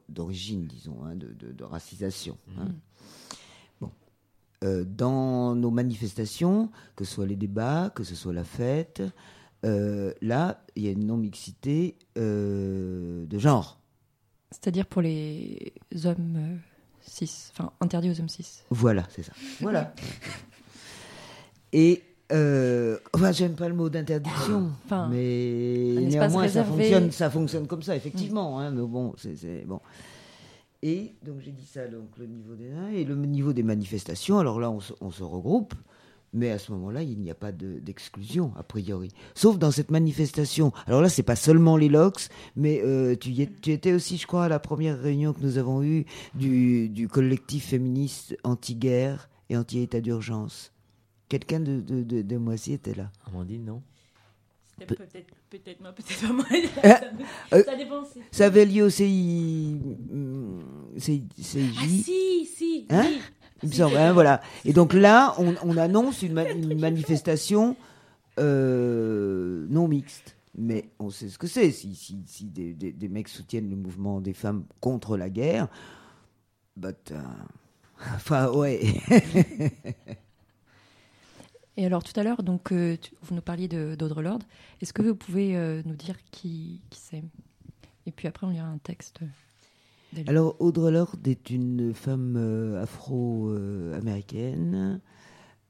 d'origine, 0.09 0.67
disons, 0.67 1.05
hein, 1.05 1.15
de, 1.17 1.27
de- 1.29 1.53
de 1.53 1.65
racisation. 1.65 2.37
hein. 2.59 2.65
Mhm. 2.67 2.75
Euh, 4.63 4.85
dans 4.85 5.55
nos 5.55 5.71
manifestations, 5.71 6.69
que 6.95 7.05
ce 7.07 7.15
soit 7.15 7.27
les 7.27 7.37
débats, 7.37 7.91
que 7.95 8.05
ce 8.05 8.15
soit 8.15 8.35
la 8.35 8.45
fête, 8.45 9.03
euh, 9.65 10.13
là, 10.21 10.63
il 10.77 10.83
y 10.85 10.89
a 10.89 10.91
une 10.91 11.07
non-mixité 11.07 11.97
euh, 12.19 13.25
de 13.25 13.39
genre. 13.39 13.79
C'est-à-dire 14.51 14.85
pour 14.85 15.01
les 15.01 15.73
hommes 16.05 16.59
cis, 17.01 17.51
enfin 17.53 17.73
interdits 17.81 18.11
aux 18.11 18.21
hommes 18.21 18.29
cis. 18.29 18.61
Voilà, 18.69 19.05
c'est 19.09 19.23
ça. 19.23 19.33
Voilà. 19.63 19.95
Et 21.73 22.03
euh, 22.33 22.99
enfin, 23.13 23.33
j'aime 23.33 23.55
pas 23.55 23.69
le 23.69 23.75
mot 23.75 23.89
d'interdiction, 23.89 24.71
Enfin, 24.85 25.09
mais 25.11 25.95
néanmoins 26.01 26.49
ça 26.49 26.65
fonctionne, 26.65 27.11
ça 27.13 27.31
fonctionne 27.31 27.67
comme 27.67 27.83
ça 27.83 27.97
effectivement. 27.97 28.61
hein, 28.61 28.71
mais 28.71 28.83
bon, 28.87 29.15
c'est- 29.17 29.65
bon. 29.67 29.81
Et 30.83 31.15
donc 31.25 31.41
j'ai 31.41 31.53
dit 31.53 31.67
ça 31.67 31.87
donc 31.89 32.17
le 32.17 32.27
niveau 32.27 32.55
des 32.55 32.71
nains 32.71 32.89
et 32.91 33.05
le 33.05 33.15
niveau 33.15 33.53
des 33.53 33.63
manifestations. 33.63 34.39
Alors 34.39 34.61
là, 34.61 34.71
on 34.71 34.81
se, 34.81 35.23
regroupe. 35.23 35.75
Mais 36.33 36.51
à 36.53 36.59
ce 36.61 36.71
moment-là, 36.71 37.03
il 37.03 37.19
n'y 37.19 37.29
a 37.31 37.35
pas 37.35 37.51
de- 37.51 37.81
d'exclusion, 37.81 38.53
a 38.57 38.63
priori. 38.63 39.09
Sauf 39.35 39.59
dans 39.59 39.73
cette 39.73 39.91
manifestation. 39.91 40.73
Alors 40.87 41.03
là, 41.03 41.09
c'est 41.09 41.25
pas 41.25 41.35
seulement 41.35 41.77
les 41.77 41.89
LOX, 41.89 42.29
mais 42.55 42.81
euh, 42.85 43.17
tu, 43.17 43.31
y 43.31 43.43
es- 43.43 43.51
tu 43.61 43.73
étais 43.73 43.93
aussi, 43.93 44.17
je 44.17 44.29
crois, 44.29 44.45
à 44.45 44.49
la 44.49 44.61
première 44.61 44.97
réunion 45.01 45.33
que 45.33 45.41
nous 45.43 45.59
avons 45.59 45.83
eue 45.83 46.07
du, 46.37 46.89
du 46.89 47.09
collectif 47.09 47.67
féministe 47.67 48.37
anti-guerre 48.45 49.29
et 49.49 49.57
anti-état 49.57 50.01
d'urgence. 50.01 50.73
Quelqu'un 51.29 51.59
de, 51.59 51.81
de, 51.81 52.05
de, 52.05 52.23
de 52.23 52.37
Moissy 52.37 52.75
était 52.75 52.95
là? 52.95 53.11
Amandine, 53.27 53.65
non? 53.65 53.83
Peut-être 54.87 55.35
peut-être 55.51 55.81
moi, 55.81 55.93
peut-être 55.93 56.21
pas 56.27 56.33
moi. 56.33 56.45
Euh, 56.85 57.57
euh, 57.59 57.65
ça 57.65 57.77
dépend. 57.77 58.03
Ça 58.31 58.47
avait 58.47 58.65
lieu 58.67 58.85
au 58.85 58.91
CI... 58.91 59.79
hum, 60.13 60.63
CI 60.99 61.25
CIJ. 61.39 61.75
Ah 61.79 61.83
si, 61.89 62.47
si, 62.47 62.87
Hein 62.91 63.03
si. 63.05 63.21
Il 63.63 63.69
me 63.69 63.75
semble, 63.75 63.97
hein, 63.97 64.07
ça. 64.09 64.13
voilà. 64.13 64.41
Et 64.65 64.73
donc 64.73 64.95
là, 64.95 65.35
on, 65.39 65.55
on 65.63 65.77
annonce 65.77 66.23
une, 66.23 66.33
ma- 66.33 66.51
une 66.51 66.79
manifestation 66.81 67.77
euh, 68.39 69.67
non 69.69 69.87
mixte. 69.89 70.37
Mais 70.57 70.91
on 70.99 71.11
sait 71.11 71.29
ce 71.29 71.39
que 71.39 71.47
c'est. 71.47 71.71
Si, 71.71 71.95
si, 71.95 72.19
si 72.27 72.45
des, 72.47 72.73
des- 72.75 72.93
des 72.93 73.09
mecs 73.09 73.29
soutiennent 73.29 73.69
le 73.71 73.77
mouvement 73.77 74.21
des 74.21 74.33
femmes 74.33 74.65
contre 74.81 75.17
la 75.17 75.29
guerre, 75.31 75.69
but, 76.77 77.13
euh, 77.13 77.21
enfin, 78.15 78.51
ouais. 78.51 78.81
Et 81.81 81.87
alors 81.87 82.03
tout 82.05 82.13
à 82.21 82.23
l'heure, 82.23 82.43
donc 82.43 82.73
euh, 82.73 82.99
tu- 83.01 83.13
vous 83.23 83.35
nous 83.35 83.41
parliez 83.41 83.67
d'Audre 83.67 84.21
Lorde. 84.21 84.45
Est-ce 84.83 84.93
que 84.93 85.01
vous 85.01 85.15
pouvez 85.15 85.57
euh, 85.57 85.81
nous 85.87 85.95
dire 85.95 86.15
qui, 86.31 86.83
qui 86.91 87.01
c'est? 87.01 87.25
Et 88.05 88.13
puis 88.13 88.29
après, 88.29 88.47
on 88.47 88.51
lira 88.51 88.67
un 88.67 88.77
texte. 88.77 89.21
Alors, 90.27 90.57
Audre 90.61 90.91
Lorde 90.91 91.27
est 91.27 91.49
une 91.49 91.95
femme 91.95 92.35
euh, 92.37 92.83
afro-américaine. 92.83 95.01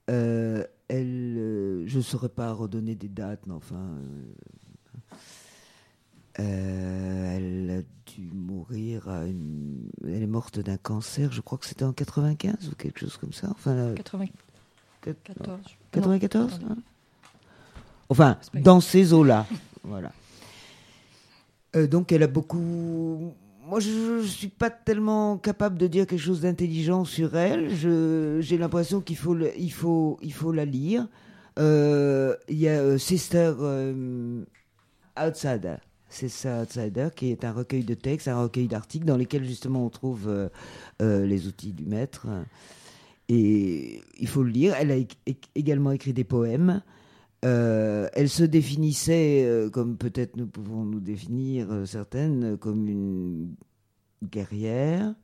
Elle, 0.08 0.64
je 0.88 1.96
ne 1.96 2.02
saurais 2.02 2.28
pas 2.28 2.52
redonner 2.52 2.96
des 2.96 3.08
dates, 3.08 3.46
mais 3.46 3.54
enfin, 3.54 4.00
elle 6.34 7.70
a 7.70 7.82
dû 8.10 8.32
mourir. 8.32 9.08
À 9.08 9.26
une, 9.26 9.88
elle 10.04 10.24
est 10.24 10.26
morte 10.26 10.58
d'un 10.58 10.76
cancer. 10.76 11.30
Je 11.30 11.40
crois 11.40 11.56
que 11.58 11.66
c'était 11.66 11.84
en 11.84 11.92
95 11.92 12.68
ou 12.72 12.74
quelque 12.74 12.98
chose 12.98 13.16
comme 13.16 13.32
ça. 13.32 13.46
Enfin, 13.52 13.76
euh, 13.76 13.94
94. 15.02 15.76
94 15.92 16.60
Non, 16.60 16.68
hein 16.72 16.76
Enfin, 18.08 18.38
dans 18.54 18.80
ces 18.80 19.12
eaux-là. 19.12 19.46
voilà. 19.84 20.10
Euh, 21.76 21.86
donc, 21.86 22.10
elle 22.10 22.24
a 22.24 22.26
beaucoup. 22.26 23.32
Moi, 23.66 23.78
je 23.78 24.18
ne 24.20 24.22
suis 24.22 24.48
pas 24.48 24.70
tellement 24.70 25.38
capable 25.38 25.78
de 25.78 25.86
dire 25.86 26.06
quelque 26.06 26.18
chose 26.20 26.40
d'intelligent 26.40 27.04
sur 27.04 27.36
elle. 27.36 27.70
J'ai 28.40 28.58
l'impression 28.58 29.00
qu'il 29.00 29.16
faut, 29.16 29.34
le- 29.34 29.56
il 29.56 29.70
faut, 29.72 30.18
il 30.22 30.32
faut 30.32 30.50
la 30.50 30.64
lire. 30.64 31.06
Euh, 31.60 32.34
Il 32.48 32.58
y 32.58 32.68
a 32.68 32.80
euh, 32.80 32.98
Sister 32.98 33.52
Outsider. 35.16 35.76
Sister 36.08 36.62
Outsider, 36.62 37.08
qui 37.14 37.30
est 37.30 37.44
un 37.44 37.52
recueil 37.52 37.84
de 37.84 37.94
textes, 37.94 38.26
un 38.26 38.42
recueil 38.42 38.66
d'articles 38.66 39.04
dans 39.06 39.16
lesquels 39.16 39.44
justement 39.44 39.84
on 39.86 39.90
trouve 39.90 40.28
les 40.98 41.46
outils 41.46 41.72
du 41.72 41.84
maître. 41.84 42.26
Et 43.32 44.02
il 44.18 44.26
faut 44.26 44.42
le 44.42 44.50
lire. 44.50 44.74
Elle 44.76 44.90
a 44.90 44.96
ég- 44.98 45.14
ég- 45.26 45.36
également 45.54 45.92
écrit 45.92 46.12
des 46.12 46.24
poèmes. 46.24 46.82
Euh, 47.44 48.08
elle 48.12 48.28
se 48.28 48.42
définissait, 48.42 49.44
euh, 49.46 49.70
comme 49.70 49.96
peut-être 49.96 50.36
nous 50.36 50.46
pouvons 50.48 50.84
nous 50.84 50.98
définir 51.00 51.70
euh, 51.70 51.86
certaines, 51.86 52.44
euh, 52.44 52.56
comme 52.56 52.86
une 52.88 53.54
guerrière, 54.22 55.14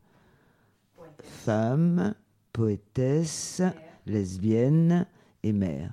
femme, 1.23 2.15
poétesse, 2.53 3.61
lesbienne 4.07 5.07
et 5.43 5.53
mère. 5.53 5.93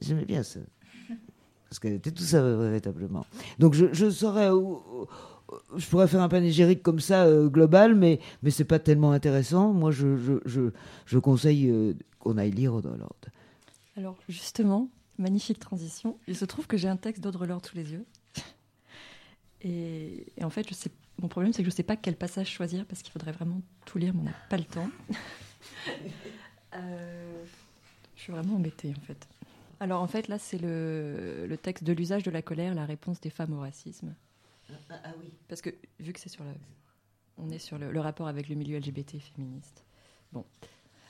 J'aimais 0.00 0.24
bien 0.24 0.42
ça. 0.42 0.60
Parce 1.68 1.78
qu'elle 1.78 1.92
était 1.92 2.10
tout 2.10 2.24
ça 2.24 2.42
véritablement. 2.56 3.24
Donc 3.60 3.74
je, 3.74 3.86
je 3.92 4.10
saurais 4.10 4.50
je 5.76 5.86
pourrais 5.86 6.08
faire 6.08 6.22
un 6.22 6.28
panégyrique 6.28 6.82
comme 6.82 7.00
ça 7.00 7.24
euh, 7.24 7.48
global, 7.48 7.94
mais 7.94 8.20
mais 8.42 8.50
c'est 8.50 8.64
pas 8.64 8.78
tellement 8.78 9.12
intéressant. 9.12 9.72
Moi, 9.72 9.90
je 9.90 10.16
je, 10.16 10.34
je, 10.44 10.70
je 11.06 11.18
conseille 11.18 11.68
euh, 11.68 11.94
qu'on 12.18 12.38
aille 12.38 12.50
lire 12.50 12.74
Audre 12.74 12.96
Lorde. 12.96 13.26
Alors 13.96 14.16
justement, 14.28 14.88
magnifique 15.18 15.58
transition. 15.58 16.18
Il 16.26 16.36
se 16.36 16.44
trouve 16.44 16.66
que 16.66 16.76
j'ai 16.76 16.88
un 16.88 16.96
texte 16.96 17.22
d'Audre 17.22 17.46
Lorde 17.46 17.66
sous 17.66 17.76
les 17.76 17.92
yeux. 17.92 18.04
Et, 19.62 20.24
et 20.38 20.44
en 20.44 20.48
fait, 20.48 20.66
je 20.66 20.72
sais, 20.72 20.90
mon 21.20 21.28
problème, 21.28 21.52
c'est 21.52 21.58
que 21.58 21.68
je 21.68 21.74
ne 21.74 21.76
sais 21.76 21.82
pas 21.82 21.96
quel 21.96 22.16
passage 22.16 22.48
choisir 22.48 22.86
parce 22.86 23.02
qu'il 23.02 23.12
faudrait 23.12 23.32
vraiment 23.32 23.60
tout 23.84 23.98
lire, 23.98 24.14
mais 24.14 24.20
on 24.20 24.24
n'a 24.24 24.34
pas 24.48 24.56
le 24.56 24.64
temps. 24.64 24.88
Euh, 26.72 27.44
je 28.14 28.22
suis 28.22 28.32
vraiment 28.32 28.54
embêtée, 28.54 28.94
en 28.96 29.00
fait. 29.00 29.26
Alors, 29.80 30.02
en 30.02 30.06
fait, 30.06 30.28
là, 30.28 30.38
c'est 30.38 30.56
le, 30.56 31.44
le 31.48 31.56
texte 31.56 31.82
de 31.82 31.92
l'usage 31.92 32.22
de 32.22 32.30
la 32.30 32.42
colère, 32.42 32.74
la 32.74 32.86
réponse 32.86 33.20
des 33.20 33.28
femmes 33.28 33.52
au 33.54 33.60
racisme. 33.60 34.14
Ah, 34.90 35.12
oui. 35.20 35.32
Parce 35.48 35.60
que, 35.60 35.70
vu 35.98 36.12
que 36.12 36.20
c'est 36.20 36.28
sur 36.28 36.44
le. 36.44 36.50
On 37.36 37.48
est 37.50 37.58
sur 37.58 37.78
le, 37.78 37.90
le 37.90 38.00
rapport 38.00 38.28
avec 38.28 38.48
le 38.48 38.54
milieu 38.54 38.78
LGBT 38.78 39.18
féministe. 39.18 39.84
Bon. 40.32 40.44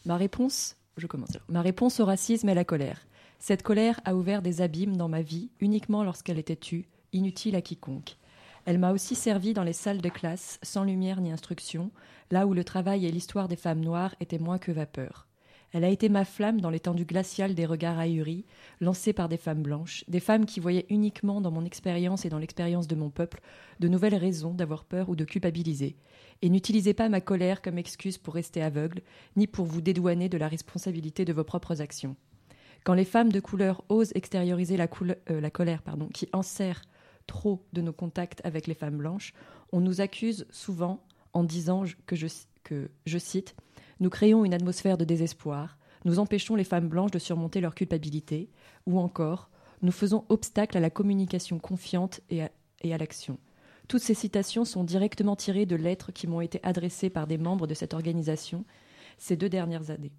Ma 0.05 0.17
réponse, 0.17 0.77
je 0.97 1.07
commence. 1.07 1.31
alors. 1.31 1.47
Ma 1.49 1.63
réponse 1.63 2.01
au 2.01 2.05
racisme 2.05 2.49
est 2.49 2.55
la 2.55 2.65
colère. 2.65 3.07
Cette 3.39 3.63
colère 3.63 4.01
a 4.05 4.15
ouvert 4.15 4.43
des 4.43 4.61
abîmes 4.61 4.97
dans 4.97 5.09
ma 5.09 5.23
vie 5.23 5.51
uniquement 5.61 6.05
lorsqu'elle 6.05 6.39
était 6.39 6.57
tue, 6.57 6.89
inutile 7.13 7.57
à 7.57 7.63
quiconque. 7.63 8.17
Elle 8.67 8.79
m'a 8.79 8.93
aussi 8.93 9.15
servi 9.15 9.55
dans 9.55 9.65
les 9.65 9.73
salles 9.73 10.03
de 10.03 10.09
classe, 10.09 10.59
sans 10.63 10.85
lumière 10.85 11.21
ni 11.21 11.33
instruction, 11.33 11.91
là 12.31 12.47
où 12.47 12.55
le 12.55 12.65
travail 12.65 13.07
et 13.07 13.11
l'histoire 13.11 13.49
des 13.49 13.57
femmes 13.57 13.81
noires 13.81 14.15
étaient 14.21 14.39
moins 14.39 14.59
que 14.59 14.73
vapeur. 14.73 15.27
Elle 15.73 15.85
a 15.85 15.89
été 15.89 16.09
ma 16.09 16.25
flamme 16.25 16.61
dans 16.61 16.71
l'étendue 16.71 17.05
glaciale 17.05 17.55
des 17.55 17.67
regards 17.67 17.99
ahuris, 17.99 18.45
lancés 18.81 19.13
par 19.13 19.29
des 19.29 19.37
femmes 19.37 19.63
blanches, 19.63 20.05
des 20.09 20.21
femmes 20.21 20.47
qui 20.47 20.59
voyaient 20.59 20.87
uniquement 20.91 21.41
dans 21.41 21.53
mon 21.53 21.65
expérience 21.65 22.25
et 22.25 22.29
dans 22.29 22.39
l'expérience 22.39 22.89
de 22.89 22.97
mon 22.97 23.11
peuple 23.11 23.41
de 23.79 23.89
nouvelles 23.89 24.17
raisons 24.17 24.53
d'avoir 24.53 24.85
peur 24.85 25.09
ou 25.09 25.17
de 25.17 25.25
culpabiliser. 25.25 25.97
Et 26.43 26.49
n'utilisez 26.49 26.95
pas 26.95 27.09
ma 27.09 27.21
colère 27.21 27.63
comme 27.63 27.79
excuse 27.79 28.19
pour 28.19 28.35
rester 28.35 28.63
aveugle, 28.63 29.03
ni 29.37 29.47
pour 29.47 29.67
vous 29.67 29.81
dédouaner 29.81 30.29
de 30.29 30.39
la 30.39 30.49
responsabilité 30.49 31.25
de 31.25 31.33
vos 31.33 31.45
propres 31.45 31.81
actions. 31.81 32.17
Quand 32.85 32.95
les 32.95 33.05
femmes 33.05 33.31
de 33.31 33.41
couleur 33.41 33.85
osent 33.89 34.13
extérioriser 34.15 34.77
la, 34.77 34.89
euh, 35.31 35.51
colère 35.51 35.83
qui 36.15 36.29
enserre 36.33 36.83
trop 37.27 37.63
de 37.73 37.83
nos 37.83 37.93
contacts 37.93 38.41
avec 38.45 38.67
les 38.67 38.75
femmes 38.75 38.97
blanches, 38.97 39.35
on 39.73 39.81
nous 39.81 40.01
accuse 40.01 40.47
souvent 40.51 41.05
en 41.33 41.45
disant 41.45 41.85
que, 42.07 42.17
je 42.17 43.19
cite, 43.19 43.55
Nous 44.01 44.11
créons 44.11 44.45
une 44.45 44.55
atmosphère 44.55 44.97
de 44.97 45.05
désespoir, 45.05 45.77
nous 46.07 46.19
empêchons 46.19 46.55
les 46.55 46.65
femmes 46.65 46.89
blanches 46.89 47.11
de 47.11 47.19
surmonter 47.19 47.61
leur 47.61 47.75
culpabilité, 47.75 48.49
ou 48.87 48.99
encore, 48.99 49.51
nous 49.83 49.93
faisons 49.93 50.25
obstacle 50.29 50.77
à 50.77 50.81
la 50.81 50.91
communication 50.91 51.59
confiante 51.59 52.21
et 52.31 52.43
à, 52.43 52.99
l'action. 52.99 53.39
Toutes 53.89 54.03
ces 54.03 54.15
citations 54.15 54.65
sont 54.65 54.85
directement 54.85 55.37
tirées 55.37 55.67
de 55.67 55.77
lettres 55.77 56.13
qui 56.13 56.27
m'ont 56.27 56.41
été 56.41 56.61
adressées 56.63 57.11
par 57.11 57.27
des 57.27 57.39
membres 57.39 57.67
de 57.67 57.75
cette 57.75 57.93
organisation 57.93 58.65
ces 59.19 59.37
deux 59.37 59.49
dernières 59.49 59.91
années. 59.91 60.13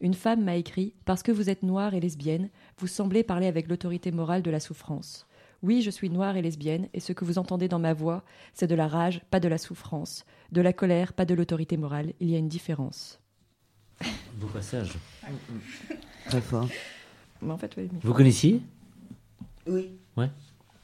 Une 0.00 0.14
femme 0.14 0.44
m'a 0.44 0.56
écrit 0.56 0.94
Parce 1.04 1.22
que 1.22 1.32
vous 1.32 1.50
êtes 1.50 1.62
noire 1.62 1.94
et 1.94 2.00
lesbienne, 2.00 2.48
vous 2.78 2.86
semblez 2.86 3.22
parler 3.22 3.46
avec 3.46 3.68
l'autorité 3.68 4.12
morale 4.12 4.42
de 4.42 4.50
la 4.50 4.60
souffrance. 4.60 5.26
Oui, 5.62 5.82
je 5.82 5.90
suis 5.90 6.10
noire 6.10 6.36
et 6.36 6.42
lesbienne, 6.42 6.88
et 6.94 7.00
ce 7.00 7.12
que 7.12 7.24
vous 7.24 7.38
entendez 7.38 7.68
dans 7.68 7.78
ma 7.78 7.94
voix, 7.94 8.22
c'est 8.54 8.66
de 8.66 8.74
la 8.74 8.88
rage, 8.88 9.22
pas 9.30 9.40
de 9.40 9.48
la 9.48 9.58
souffrance, 9.58 10.24
de 10.52 10.60
la 10.60 10.72
colère, 10.72 11.12
pas 11.12 11.24
de 11.24 11.34
l'autorité 11.34 11.76
morale. 11.76 12.12
Il 12.20 12.30
y 12.30 12.34
a 12.34 12.38
une 12.38 12.48
différence. 12.48 13.20
Beau 14.40 14.46
passage. 14.48 14.92
Très 16.26 16.40
fort. 16.40 16.68
Mais 17.42 17.52
en 17.52 17.58
fait, 17.58 17.72
oui, 17.76 17.88
mais- 17.92 17.98
Vous 18.02 18.12
connaissiez 18.14 18.60
Oui. 19.66 19.90
Ouais. 20.16 20.30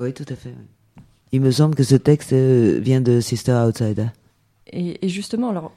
Oui, 0.01 0.13
tout 0.15 0.25
à 0.29 0.37
fait. 0.37 0.51
oui. 0.51 1.03
Il 1.33 1.41
me 1.41 1.51
semble 1.51 1.75
que 1.75 1.83
ce 1.85 1.95
texte 1.97 2.33
euh, 2.33 2.79
vient 2.81 3.01
de 3.01 3.21
Sister 3.21 3.53
Outsider. 3.53 4.07
Et, 4.67 5.05
et 5.05 5.09
justement, 5.09 5.51
alors, 5.51 5.73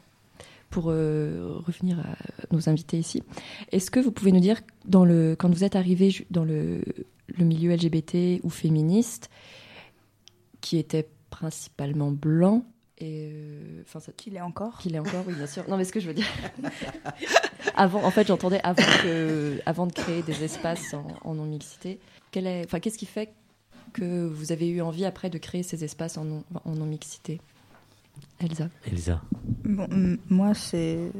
pour 0.69 0.85
euh, 0.89 1.59
revenir 1.65 1.99
à 1.99 2.15
nos 2.53 2.67
invités 2.69 2.97
ici, 2.97 3.23
est-ce 3.71 3.89
que 3.89 3.99
vous 3.99 4.11
pouvez 4.11 4.31
nous 4.33 4.39
dire, 4.41 4.59
dans 4.85 5.05
le, 5.05 5.35
quand 5.37 5.49
vous 5.49 5.63
êtes 5.63 5.75
arrivé 5.77 6.11
ju- 6.11 6.25
dans 6.29 6.43
le, 6.43 6.81
le 7.27 7.45
milieu 7.45 7.73
LGBT 7.73 8.41
ou 8.43 8.49
féministe, 8.49 9.29
qui 10.61 10.77
était 10.77 11.07
principalement 11.29 12.11
blanc, 12.11 12.65
et 12.97 13.29
euh, 13.33 13.81
enfin 13.83 13.99
Qu'il 14.15 14.35
est 14.35 14.41
encore. 14.41 14.77
qu'il 14.77 14.95
est 14.95 14.99
encore 14.99 15.23
oui 15.27 15.33
bien 15.35 15.47
sûr 15.47 15.63
non 15.69 15.75
mais 15.77 15.83
ce 15.83 15.91
que 15.91 15.99
je 15.99 16.07
veux 16.07 16.13
dire 16.13 16.27
avant 17.75 18.03
en 18.03 18.11
fait 18.11 18.27
j'entendais 18.27 18.61
avant 18.63 18.83
que 19.03 19.59
avant 19.65 19.85
de 19.87 19.91
créer 19.91 20.21
des 20.21 20.43
espaces 20.43 20.93
en, 20.93 21.05
en 21.23 21.33
non 21.35 21.45
mixité 21.45 21.99
quel 22.31 22.47
est 22.47 22.63
enfin 22.65 22.79
qu'est-ce 22.79 22.97
qui 22.97 23.05
fait 23.05 23.33
que 23.93 24.25
vous 24.27 24.51
avez 24.51 24.67
eu 24.69 24.81
envie 24.81 25.05
après 25.05 25.29
de 25.29 25.37
créer 25.37 25.63
ces 25.63 25.83
espaces 25.83 26.17
en 26.17 26.25
non, 26.25 26.43
en 26.65 26.71
non 26.73 26.85
mixité 26.85 27.39
Elsa 28.39 28.69
Elsa. 28.89 29.21
Bon, 29.65 29.87
moi, 30.29 30.53
c'est, 30.53 31.11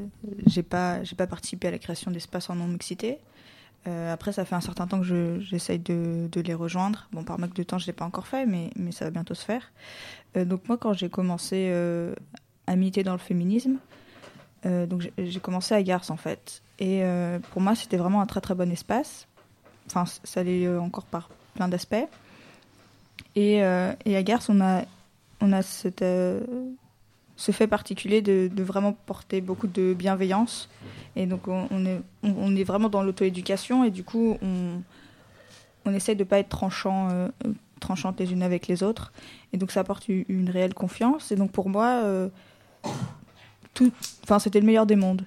j'ai 0.46 0.62
pas, 0.62 1.02
j'ai 1.04 1.14
pas 1.14 1.26
participé 1.26 1.68
à 1.68 1.70
la 1.70 1.78
création 1.78 2.10
d'espaces 2.10 2.48
en 2.48 2.54
non 2.54 2.66
mixité. 2.68 3.18
Euh, 3.86 4.12
après, 4.12 4.32
ça 4.32 4.44
fait 4.44 4.54
un 4.54 4.60
certain 4.60 4.86
temps 4.86 4.98
que 4.98 5.04
je- 5.06 5.38
j'essaye 5.40 5.78
de, 5.78 6.28
les 6.40 6.54
rejoindre. 6.54 7.08
Bon, 7.12 7.22
par 7.22 7.38
manque 7.38 7.54
de 7.54 7.62
temps, 7.62 7.78
je 7.78 7.86
l'ai 7.86 7.92
pas 7.92 8.04
encore 8.04 8.26
fait, 8.26 8.44
mais, 8.46 8.70
ça 8.92 9.04
va 9.04 9.10
bientôt 9.10 9.34
se 9.34 9.44
faire. 9.44 9.70
Euh, 10.36 10.44
donc 10.44 10.66
moi, 10.68 10.76
quand 10.76 10.92
j'ai 10.92 11.08
commencé 11.08 11.68
euh, 11.70 12.14
à 12.66 12.74
militer 12.76 13.02
dans 13.04 13.12
le 13.12 13.18
féminisme, 13.18 13.76
donc 14.64 15.02
j'ai- 15.02 15.12
commencé 15.40 15.74
à 15.76 15.82
Garces 15.84 16.10
en 16.10 16.16
fait. 16.16 16.60
Et 16.80 17.02
pour 17.52 17.62
moi, 17.62 17.76
c'était 17.76 17.96
vraiment 17.96 18.20
un 18.20 18.26
très 18.26 18.40
très 18.40 18.56
bon 18.56 18.68
espace. 18.72 19.28
Enfin, 19.86 20.04
ça 20.24 20.42
euh, 20.66 20.80
encore 20.80 21.04
par 21.04 21.28
plein 21.54 21.68
d'aspects. 21.68 21.94
Et, 23.36 23.58
et 23.58 24.16
à 24.16 24.22
Garces, 24.24 24.48
on 24.48 24.60
a, 24.60 24.82
on 25.40 25.52
a 25.52 25.62
cette, 25.62 26.02
ce 27.36 27.52
fait 27.52 27.66
particulier 27.66 28.22
de, 28.22 28.50
vraiment 28.62 28.92
porter 28.92 29.40
beaucoup 29.40 29.66
de 29.66 29.94
bienveillance. 29.94 30.68
Et 31.16 31.26
donc, 31.26 31.48
on, 31.48 31.86
est, 31.86 32.64
vraiment 32.64 32.88
dans 32.88 33.02
l'auto-éducation 33.02 33.84
et 33.84 33.90
du 33.90 34.04
coup, 34.04 34.36
on, 34.42 34.82
on 35.84 35.94
essaye 35.94 36.16
de 36.16 36.24
ne 36.24 36.28
pas 36.28 36.38
être 36.38 36.48
tranchant, 36.48 37.08
euh, 37.10 37.28
tranchantes 37.80 38.18
les 38.20 38.32
unes 38.32 38.42
avec 38.42 38.68
les 38.68 38.82
autres. 38.82 39.12
Et 39.52 39.56
donc, 39.56 39.70
ça 39.70 39.80
apporte 39.80 40.08
une, 40.08 40.50
réelle 40.50 40.74
confiance. 40.74 41.32
Et 41.32 41.36
donc, 41.36 41.52
pour 41.52 41.68
moi, 41.68 42.02
euh, 42.04 42.28
c'était 44.38 44.60
le 44.60 44.66
meilleur 44.66 44.86
des 44.86 44.96
mondes. 44.96 45.22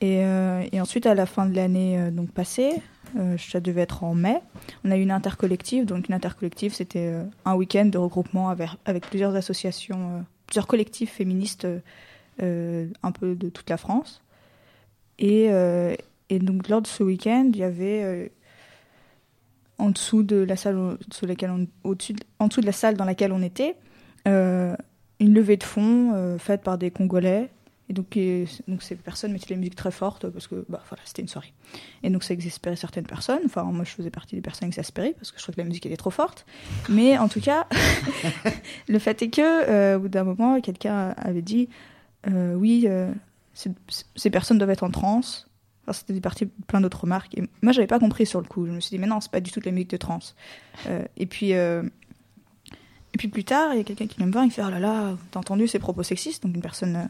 Et, 0.00 0.24
euh, 0.24 0.64
et 0.70 0.80
ensuite, 0.80 1.06
à 1.06 1.14
la 1.14 1.26
fin 1.26 1.46
de 1.46 1.56
l'année 1.56 1.98
euh, 1.98 2.10
donc 2.10 2.30
passée, 2.30 2.82
ça 3.38 3.58
devait 3.58 3.80
être 3.80 4.04
en 4.04 4.14
mai, 4.14 4.38
on 4.84 4.90
a 4.90 4.98
eu 4.98 5.00
une 5.00 5.10
intercollective. 5.10 5.86
Donc, 5.86 6.08
une 6.08 6.14
intercollective, 6.14 6.74
c'était 6.74 7.14
un 7.46 7.54
week-end 7.54 7.86
de 7.86 7.96
regroupement 7.96 8.50
avec, 8.50 9.06
plusieurs 9.08 9.34
associations, 9.34 10.26
plusieurs 10.48 10.66
collectifs 10.66 11.12
féministes 11.12 11.66
euh, 12.42 12.86
un 13.02 13.12
peu 13.12 13.34
de 13.34 13.48
toute 13.48 13.68
la 13.68 13.76
France. 13.76 14.22
Et, 15.18 15.48
euh, 15.50 15.94
et 16.30 16.38
donc, 16.38 16.68
lors 16.68 16.80
de 16.80 16.86
ce 16.86 17.02
week-end, 17.02 17.50
il 17.52 17.58
y 17.58 17.64
avait 17.64 18.02
euh, 18.02 18.28
en 19.76 19.90
dessous 19.90 20.22
de 20.22 20.36
la 20.36 20.56
salle 20.56 20.96
laquelle 21.22 21.50
en 21.50 21.94
dessous 21.94 22.60
de 22.60 22.66
la 22.66 22.72
salle 22.72 22.96
dans 22.96 23.04
laquelle 23.04 23.32
on 23.32 23.42
était, 23.42 23.76
une 24.24 25.34
levée 25.34 25.56
de 25.56 25.64
fonds 25.64 26.36
faite 26.38 26.62
par 26.62 26.78
des 26.78 26.90
Congolais. 26.90 27.50
Et 27.90 27.94
donc, 27.94 28.16
et- 28.16 28.46
donc 28.66 28.82
ces 28.82 28.96
personnes 28.96 29.32
mettaient 29.32 29.54
la 29.54 29.56
musique 29.58 29.74
très 29.76 29.90
forte 29.90 30.28
parce 30.28 30.46
que 30.46 30.66
bah, 30.68 30.82
voilà, 30.88 31.02
c'était 31.06 31.22
une 31.22 31.28
soirée. 31.28 31.52
Et 32.02 32.10
donc 32.10 32.22
ça 32.22 32.34
exaspérait 32.34 32.76
certaines 32.76 33.06
personnes. 33.06 33.40
Enfin, 33.46 33.62
moi 33.64 33.84
je 33.84 33.90
faisais 33.92 34.10
partie 34.10 34.34
des 34.36 34.42
personnes 34.42 34.68
exaspérées 34.68 35.14
parce 35.18 35.30
que 35.32 35.38
je 35.38 35.42
trouvais 35.42 35.56
que 35.56 35.60
la 35.62 35.66
musique 35.66 35.86
était 35.86 35.96
trop 35.96 36.10
forte. 36.10 36.44
Mais 36.90 37.16
en 37.16 37.28
tout 37.28 37.40
cas, 37.40 37.66
le 38.88 38.98
fait 38.98 39.22
est 39.22 39.30
que 39.30 39.40
euh, 39.42 39.96
au 39.96 40.00
bout 40.00 40.08
d'un 40.08 40.24
moment, 40.24 40.60
quelqu'un 40.60 41.14
avait 41.16 41.42
dit 41.42 41.68
euh, 42.26 42.54
oui, 42.54 42.84
euh, 42.86 43.10
ces- 43.54 44.30
personnes 44.30 44.58
doivent 44.58 44.70
être 44.70 44.84
en 44.84 44.90
transe. 44.90 45.46
Enfin, 45.86 45.92
c'était 46.06 46.20
parti 46.20 46.46
plein 46.66 46.82
d'autres 46.82 47.00
remarques. 47.02 47.36
Et 47.38 47.42
moi, 47.62 47.72
j'avais 47.72 47.86
pas 47.86 47.98
compris 47.98 48.26
sur 48.26 48.40
le 48.42 48.46
coup. 48.46 48.66
Je 48.66 48.72
me 48.72 48.80
suis 48.80 48.90
dit, 48.90 48.98
mais 48.98 49.06
non, 49.06 49.20
c'est 49.22 49.30
pas 49.32 49.40
du 49.40 49.50
tout 49.50 49.60
de 49.60 49.64
la 49.64 49.72
musique 49.72 49.88
de 49.90 49.96
trance. 49.96 50.36
Euh, 50.86 51.02
et 51.16 51.24
puis, 51.24 51.54
euh, 51.54 51.82
et 53.14 53.18
puis 53.18 53.28
plus 53.28 53.44
tard, 53.44 53.72
il 53.72 53.78
y 53.78 53.80
a 53.80 53.84
quelqu'un 53.84 54.06
qui 54.06 54.18
vient 54.18 54.26
me 54.26 54.32
voir, 54.32 54.44
il 54.44 54.48
me 54.48 54.52
fait, 54.52 54.62
oh 54.62 54.68
là 54.68 54.78
là, 54.78 55.16
t'as 55.30 55.40
entendu 55.40 55.66
ces 55.66 55.78
propos 55.78 56.02
sexistes? 56.02 56.42
Donc 56.44 56.54
une 56.54 56.60
personne 56.60 57.08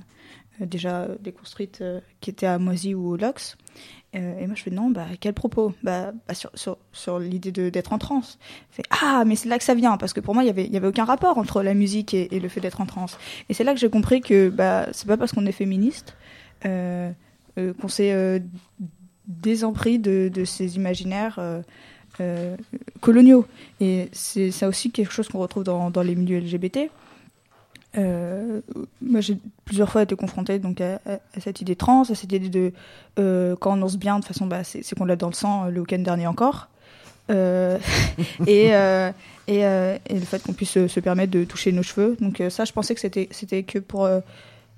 déjà 0.60 1.08
déconstruite 1.20 1.80
euh, 1.80 2.00
qui 2.20 2.30
était 2.30 2.46
à 2.46 2.58
Moisy 2.58 2.94
ou 2.94 3.10
au 3.10 3.16
Lox. 3.16 3.56
Euh, 4.14 4.38
et 4.38 4.46
moi, 4.46 4.54
je 4.54 4.62
fais, 4.62 4.70
non, 4.70 4.90
bah, 4.90 5.06
quel 5.20 5.34
propos? 5.34 5.74
Bah, 5.82 6.12
bah, 6.26 6.34
Sur, 6.34 6.50
sur, 6.54 6.78
sur 6.92 7.18
l'idée 7.18 7.52
d'être 7.70 7.92
en 7.92 7.98
transe. 7.98 8.38
Ah, 8.90 9.24
mais 9.26 9.36
c'est 9.36 9.48
là 9.48 9.58
que 9.58 9.64
ça 9.64 9.74
vient, 9.74 9.96
parce 9.96 10.12
que 10.12 10.20
pour 10.20 10.34
moi, 10.34 10.42
il 10.42 10.46
y 10.46 10.50
avait, 10.50 10.66
y 10.66 10.76
avait 10.76 10.86
aucun 10.86 11.04
rapport 11.04 11.36
entre 11.38 11.62
la 11.62 11.74
musique 11.74 12.14
et, 12.14 12.28
le 12.40 12.48
fait 12.48 12.60
d'être 12.60 12.80
en 12.80 12.86
transe. 12.86 13.18
Et 13.48 13.54
c'est 13.54 13.64
là 13.64 13.74
que 13.74 13.80
j'ai 13.80 13.90
compris 13.90 14.20
que 14.20 14.48
bah, 14.48 14.88
c'est 14.92 15.06
pas 15.06 15.16
parce 15.16 15.32
qu'on 15.32 15.46
est 15.46 15.52
féministe 15.52 16.16
euh, 16.64 17.10
euh, 17.58 17.74
qu'on 17.74 17.88
s'est 17.88 18.12
euh, 18.12 18.38
désempris 19.26 19.98
de, 19.98 20.30
de 20.32 20.44
ces 20.44 20.76
imaginaires 20.76 21.36
euh, 21.38 21.60
euh, 22.20 22.56
coloniaux. 23.00 23.46
Et 23.80 24.08
c'est 24.12 24.50
ça 24.50 24.68
aussi 24.68 24.90
quelque 24.90 25.12
chose 25.12 25.28
qu'on 25.28 25.38
retrouve 25.38 25.64
dans, 25.64 25.90
dans 25.90 26.02
les 26.02 26.14
milieux 26.14 26.38
LGBT. 26.38 26.90
Euh, 27.96 28.60
moi, 29.00 29.20
j'ai 29.20 29.38
plusieurs 29.64 29.90
fois 29.90 30.02
été 30.02 30.14
confrontée 30.14 30.58
donc, 30.58 30.80
à, 30.80 30.98
cette 31.40 31.60
idée 31.60 31.76
trans, 31.76 32.02
à 32.02 32.14
cette 32.14 32.24
idée 32.24 32.38
de 32.38 32.72
euh, 33.18 33.56
quand 33.56 33.72
on 33.72 33.76
danse 33.78 33.96
bien, 33.96 34.18
de 34.18 34.24
façon, 34.24 34.46
bah, 34.46 34.64
c'est 34.64 34.94
qu'on 34.96 35.04
l'a 35.04 35.16
dans 35.16 35.28
le 35.28 35.34
sang 35.34 35.66
euh, 35.66 35.70
le 35.70 35.80
week-end 35.80 35.98
dernier 35.98 36.26
encore. 36.26 36.68
Et, 38.46 38.68
et, 38.68 39.62
le 39.62 40.24
fait 40.24 40.42
qu'on 40.42 40.54
puisse 40.54 40.86
se, 40.86 41.00
permettre 41.00 41.30
de 41.30 41.44
toucher 41.44 41.72
nos 41.72 41.82
cheveux. 41.82 42.16
Donc, 42.20 42.42
ça, 42.48 42.64
je 42.64 42.72
pensais 42.72 42.94
que 42.94 43.00
c'était 43.00 43.62
que 43.64 43.78
pour. 43.78 44.08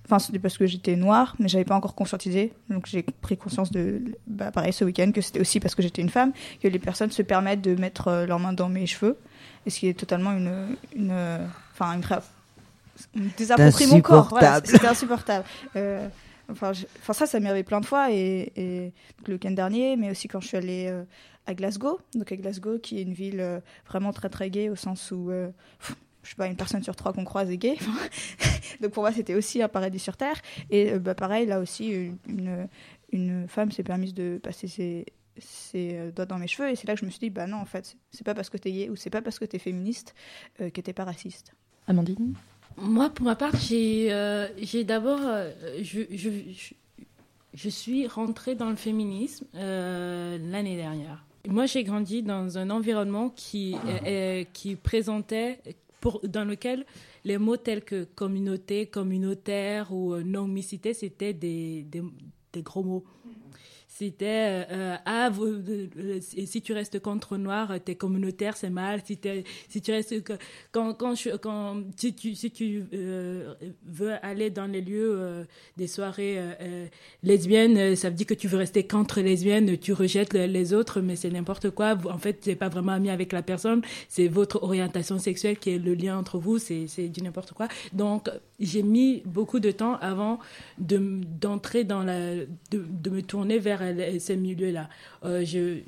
Enfin, 0.05 0.19
c'était 0.19 0.41
parce 0.41 0.59
que 0.59 0.67
j'étais 0.67 0.97
noire, 0.97 1.37
mais 1.39 1.47
j'avais 1.47 1.65
pas 1.65 1.77
encore 1.77 1.95
conscientisé. 1.95 2.53
Donc, 2.69 2.87
j'ai 2.87 3.05
pris 3.05 3.37
conscience 3.37 3.71
de, 3.71 4.03
bah, 4.27 4.51
pareil, 4.51 4.73
ce 4.73 4.85
week-end, 4.85 5.13
que 5.13 5.21
c'était 5.21 5.39
aussi 5.39 5.61
parce 5.61 5.77
que 5.77 5.83
j'étais 5.83 6.03
une 6.03 6.09
femme, 6.09 6.33
que 6.61 6.67
les 6.67 6.81
personnes 6.81 7.13
se 7.13 7.23
permettent 7.23 7.63
de 7.63 7.77
mettre 7.77 8.25
leurs 8.27 8.41
mains 8.41 8.53
dans 8.53 8.69
mes 8.69 8.87
cheveux. 8.87 9.17
Et 9.65 9.71
ce 9.71 9.79
qui 9.79 9.87
est 9.87 9.95
totalement 9.95 10.33
une. 10.33 10.77
une 10.97 11.15
Enfin, 11.73 11.95
une, 11.95 12.03
ré- 13.01 13.09
on 13.17 13.19
me 13.25 13.37
désapproprie 13.37 13.87
mon 13.87 14.01
corps. 14.01 14.29
Voilà, 14.31 14.55
Insupportable. 14.57 14.67
c'était 14.67 14.87
insupportable. 14.87 15.45
Euh, 15.77 16.09
enfin, 16.51 16.73
je- 16.73 16.87
enfin, 17.01 17.13
ça, 17.13 17.27
ça 17.27 17.41
m'est 17.41 17.49
arrivé 17.49 17.65
plein 17.65 17.81
de 17.81 17.87
fois. 17.87 18.13
Et, 18.13 18.53
et 18.57 18.93
donc, 19.19 19.29
le 19.29 19.35
week-end 19.35 19.51
dernier, 19.53 19.97
mais 19.97 20.11
aussi 20.11 20.29
quand 20.29 20.41
je 20.41 20.49
suis 20.49 20.57
allée 20.57 20.87
euh, 20.89 21.03
à 21.47 21.55
Glasgow. 21.55 21.99
Donc, 22.15 22.31
à 22.33 22.37
Glasgow, 22.37 22.79
qui 22.79 22.99
est 22.99 23.03
une 23.03 23.15
ville 23.15 23.41
euh, 23.41 23.61
vraiment 23.87 24.13
très, 24.13 24.29
très 24.29 24.51
gay, 24.51 24.69
au 24.69 24.77
sens 24.77 25.11
où. 25.11 25.31
euh, 25.31 25.49
pff, 25.79 25.97
je 26.23 26.29
sais 26.29 26.37
pas, 26.37 26.47
une 26.49 26.57
personne 26.57 26.83
sur 26.83 26.95
trois 26.97 27.15
qu'on 27.15 27.25
croise 27.25 27.51
est 27.51 27.57
gay. 27.57 27.77
Donc 28.83 28.93
pour 28.93 29.03
moi, 29.03 29.11
c'était 29.13 29.35
aussi 29.35 29.63
un 29.63 29.69
paradis 29.69 29.99
sur 29.99 30.17
Terre. 30.19 30.37
Et 30.71 30.93
euh, 30.93 30.99
bah, 30.99 31.15
pareil, 31.15 31.47
là 31.47 31.61
aussi, 31.61 32.11
une, 32.29 32.69
une, 33.11 33.49
femme 33.49 33.73
s'est 33.73 33.83
permise 33.83 34.13
de 34.13 34.39
passer 34.43 34.69
ses, 34.69 35.07
ses 35.39 36.13
doigts 36.15 36.27
dans 36.27 36.37
mes 36.39 36.47
cheveux. 36.47 36.69
Et 36.69 36.77
c'est 36.77 36.87
là 36.87 36.93
que 36.95 37.01
je 37.01 37.07
me 37.07 37.11
suis 37.11 37.21
dit, 37.21 37.31
bah 37.31 37.47
non, 37.47 37.57
en 37.57 37.65
fait, 37.65 37.97
c'est 38.11 38.23
pas 38.25 38.35
parce 38.35 38.51
que 38.51 38.59
t'es 38.59 38.71
gay 38.71 38.91
ou 38.91 38.97
c'est 38.97 39.09
pas 39.11 39.23
parce 39.23 39.39
que 39.39 39.47
t'es 39.47 39.59
féministe 39.59 40.15
euh, 40.61 40.69
que 40.69 40.83
t'es 40.83 40.93
pas 40.93 41.05
raciste. 41.05 41.55
Amandine? 41.89 42.35
Moi, 42.77 43.11
pour 43.11 43.27
ma 43.27 43.37
part, 43.37 43.55
j'ai 43.57 44.09
euh, 44.11 44.49
d'abord. 44.85 45.21
euh, 45.23 45.51
je, 47.53 47.69
suis 47.69 48.07
rentrée 48.07 48.55
dans 48.55 48.71
le 48.71 48.77
féminisme 48.77 49.45
euh, 49.55 50.39
l'année 50.51 50.77
dernière. 50.77 51.25
Moi, 51.49 51.67
j'ai 51.67 51.85
grandi 51.85 52.23
dans 52.23 52.59
un 52.59 52.71
environnement 52.71 53.31
qui, 53.31 53.77
présentait, 54.83 55.61
dans 56.25 56.45
lequel 56.45 56.85
les 57.25 57.39
mots 57.39 57.57
tels 57.57 57.85
que 57.85 58.05
communauté, 58.05 58.87
communautaire 58.87 59.93
ou 59.93 60.17
non-mixité, 60.17 60.95
c'était 60.95 61.33
des 61.33 61.85
gros 62.57 62.83
mots. 62.83 63.05
C'était 64.01 64.65
euh, 64.71 64.97
ah 65.05 65.31
si 66.21 66.63
tu 66.63 66.73
restes 66.73 67.01
contre 67.01 67.37
noir 67.37 67.75
t'es 67.85 67.97
communautaire 67.97 68.57
c'est 68.57 68.71
mal. 68.71 69.03
Si 69.05 69.19
tu 69.83 69.93
restes 69.93 70.15
quand 70.73 71.15
tu 71.15 72.85
veux 73.87 74.13
aller 74.23 74.49
dans 74.49 74.67
les 74.67 74.81
lieux 74.81 75.47
des 75.77 75.87
soirées 75.87 76.39
lesbiennes 77.23 77.95
ça 77.95 78.09
veut 78.09 78.17
dire 78.17 78.27
que 78.27 78.33
tu 78.33 78.49
veux 78.49 78.57
rester 78.57 78.87
contre 78.87 79.21
lesbiennes 79.21 79.77
tu 79.77 79.93
rejettes 79.93 80.33
les 80.33 80.73
autres 80.73 81.03
mais 81.03 81.17
c'est 81.17 81.31
n'importe 81.31 81.69
quoi. 81.69 81.99
En 82.09 82.19
fait 82.19 82.41
t'es 82.41 82.57
pas 82.57 82.71
vraiment 82.71 82.93
ami 82.93 83.11
avec 83.11 83.33
la 83.33 83.43
personne. 83.43 83.83
C'est 84.09 84.29
votre 84.29 84.63
orientation 84.63 85.19
sexuelle 85.19 85.59
qui 85.59 85.71
est 85.73 85.79
le 85.79 85.93
lien 85.93 86.17
entre 86.17 86.39
vous. 86.39 86.59
C'est 86.59 86.87
c'est 86.87 87.09
du 87.09 87.21
n'importe 87.21 87.53
quoi. 87.53 87.69
Donc 87.93 88.31
j'ai 88.59 88.83
mis 88.83 89.23
beaucoup 89.27 89.61
de 89.61 89.71
temps 89.71 89.97
avant 89.97 90.39
de 90.79 91.21
d'entrer 91.39 91.85
dans 91.85 92.03
la 92.03 92.37
de 92.71 93.11
me 93.11 93.21
tourner 93.21 93.59
vers 93.59 93.90
ces 94.19 94.37
milieux-là. 94.37 94.89
Euh, 95.25 95.45
j'ai 95.45 95.85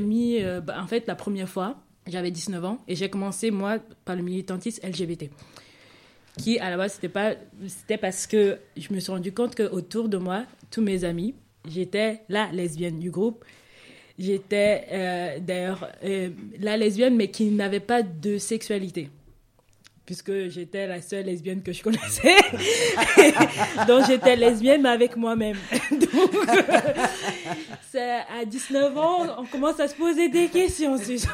mis, 0.00 0.42
euh, 0.42 0.60
bah, 0.60 0.76
en 0.82 0.86
fait, 0.86 1.06
la 1.06 1.14
première 1.14 1.48
fois, 1.48 1.76
j'avais 2.06 2.30
19 2.30 2.64
ans 2.64 2.78
et 2.88 2.96
j'ai 2.96 3.08
commencé, 3.08 3.50
moi, 3.50 3.78
par 4.04 4.16
le 4.16 4.22
militantisme 4.22 4.86
LGBT. 4.86 5.30
Qui, 6.38 6.58
à 6.58 6.70
la 6.70 6.76
base, 6.76 7.00
c'était 7.68 7.96
parce 7.96 8.26
que 8.26 8.58
je 8.76 8.92
me 8.92 8.98
suis 8.98 9.12
rendu 9.12 9.32
compte 9.32 9.54
qu'autour 9.54 10.08
de 10.08 10.16
moi, 10.16 10.44
tous 10.70 10.82
mes 10.82 11.04
amis, 11.04 11.34
j'étais 11.68 12.22
la 12.28 12.50
lesbienne 12.50 12.98
du 12.98 13.10
groupe. 13.10 13.44
J'étais 14.18 14.84
euh, 14.92 15.38
d'ailleurs 15.40 15.88
la 16.60 16.76
lesbienne, 16.76 17.16
mais 17.16 17.28
qui 17.28 17.50
n'avait 17.50 17.80
pas 17.80 18.02
de 18.02 18.38
sexualité 18.38 19.10
puisque 20.06 20.48
j'étais 20.48 20.86
la 20.86 21.00
seule 21.00 21.26
lesbienne 21.26 21.62
que 21.62 21.72
je 21.72 21.82
connaissais. 21.82 22.34
Donc 23.88 24.06
j'étais 24.06 24.36
lesbienne, 24.36 24.82
mais 24.82 24.90
avec 24.90 25.16
moi-même. 25.16 25.56
Donc, 25.90 26.34
à 28.40 28.44
19 28.44 28.98
ans, 28.98 29.26
on 29.38 29.46
commence 29.46 29.80
à 29.80 29.88
se 29.88 29.94
poser 29.94 30.28
des 30.28 30.48
questions, 30.48 30.98
si 30.98 31.24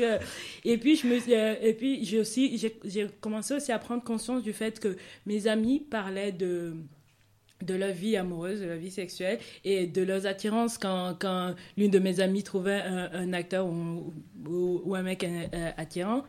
euh, 0.00 0.18
et 0.64 0.78
puis, 0.78 0.96
je 0.96 1.06
me, 1.06 1.18
euh, 1.30 1.54
et 1.62 1.74
puis 1.74 2.04
j'ai 2.04 2.18
aussi, 2.18 2.58
j'ai 2.84 3.06
commencé 3.20 3.54
aussi 3.54 3.72
à 3.72 3.78
prendre 3.78 4.02
conscience 4.02 4.42
du 4.42 4.52
fait 4.52 4.80
que 4.80 4.96
mes 5.26 5.46
amis 5.46 5.80
parlaient 5.80 6.32
de 6.32 6.74
de 7.62 7.74
leur 7.74 7.92
vie 7.92 8.16
amoureuse, 8.16 8.60
de 8.60 8.66
leur 8.66 8.78
vie 8.78 8.90
sexuelle 8.90 9.38
et 9.64 9.86
de 9.86 10.02
leurs 10.02 10.26
attirances 10.26 10.78
quand, 10.78 11.14
quand 11.20 11.54
l'une 11.76 11.90
de 11.90 11.98
mes 11.98 12.20
amies 12.20 12.42
trouvait 12.42 12.80
un, 12.80 13.32
acteur 13.32 13.66
ou, 13.66 14.12
ou, 14.46 14.94
un 14.94 15.02
mec 15.02 15.24
euh, 15.24 15.70
attirant 15.76 16.24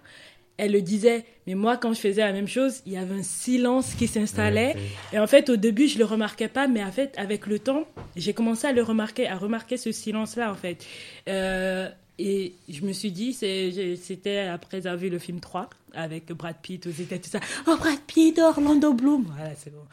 elle 0.58 0.74
le 0.74 0.82
disait. 0.82 1.26
Mais 1.48 1.56
moi, 1.56 1.78
quand 1.78 1.94
je 1.94 2.00
faisais 2.00 2.22
la 2.22 2.34
même 2.34 2.48
chose, 2.48 2.82
il 2.86 2.94
y 2.94 2.98
avait 2.98 3.16
un 3.16 3.24
silence 3.24 3.94
qui 3.96 4.08
s'installait. 4.08 4.76
Et 5.14 5.20
en 5.20 5.28
fait, 5.28 5.50
au 5.50 5.56
début, 5.56 5.88
je 5.88 5.98
le 5.98 6.06
remarquais 6.06 6.48
pas, 6.48 6.68
mais 6.68 6.84
en 6.84 6.92
fait, 6.92 7.14
avec 7.18 7.48
le 7.48 7.60
temps, 7.60 7.86
j'ai 8.16 8.34
commencé 8.34 8.68
à 8.68 8.72
le 8.72 8.84
remarquer, 8.84 9.28
à 9.28 9.38
remarquer 9.38 9.78
ce 9.78 9.92
silence-là, 9.92 10.52
en 10.52 10.56
fait. 10.56 10.86
Euh, 11.28 11.90
et 12.20 12.54
je 12.70 12.86
me 12.86 12.94
suis 12.94 13.12
dit, 13.12 13.34
c'était 13.34 14.40
après 14.40 14.86
avoir 14.86 14.98
vu 14.98 15.10
le 15.10 15.18
film 15.18 15.40
3 15.40 15.70
avec 15.94 16.32
Brad 16.32 16.56
Pitt, 16.62 16.82
tout 16.82 16.92
ça. 17.24 17.40
Oh, 17.68 17.76
Brad 17.78 18.00
Pitt, 18.06 18.38
Orlando 18.38 18.94
Bloom. 18.94 19.26
Voilà, 19.36 19.56
c'est 19.56 19.74
bon. 19.74 19.84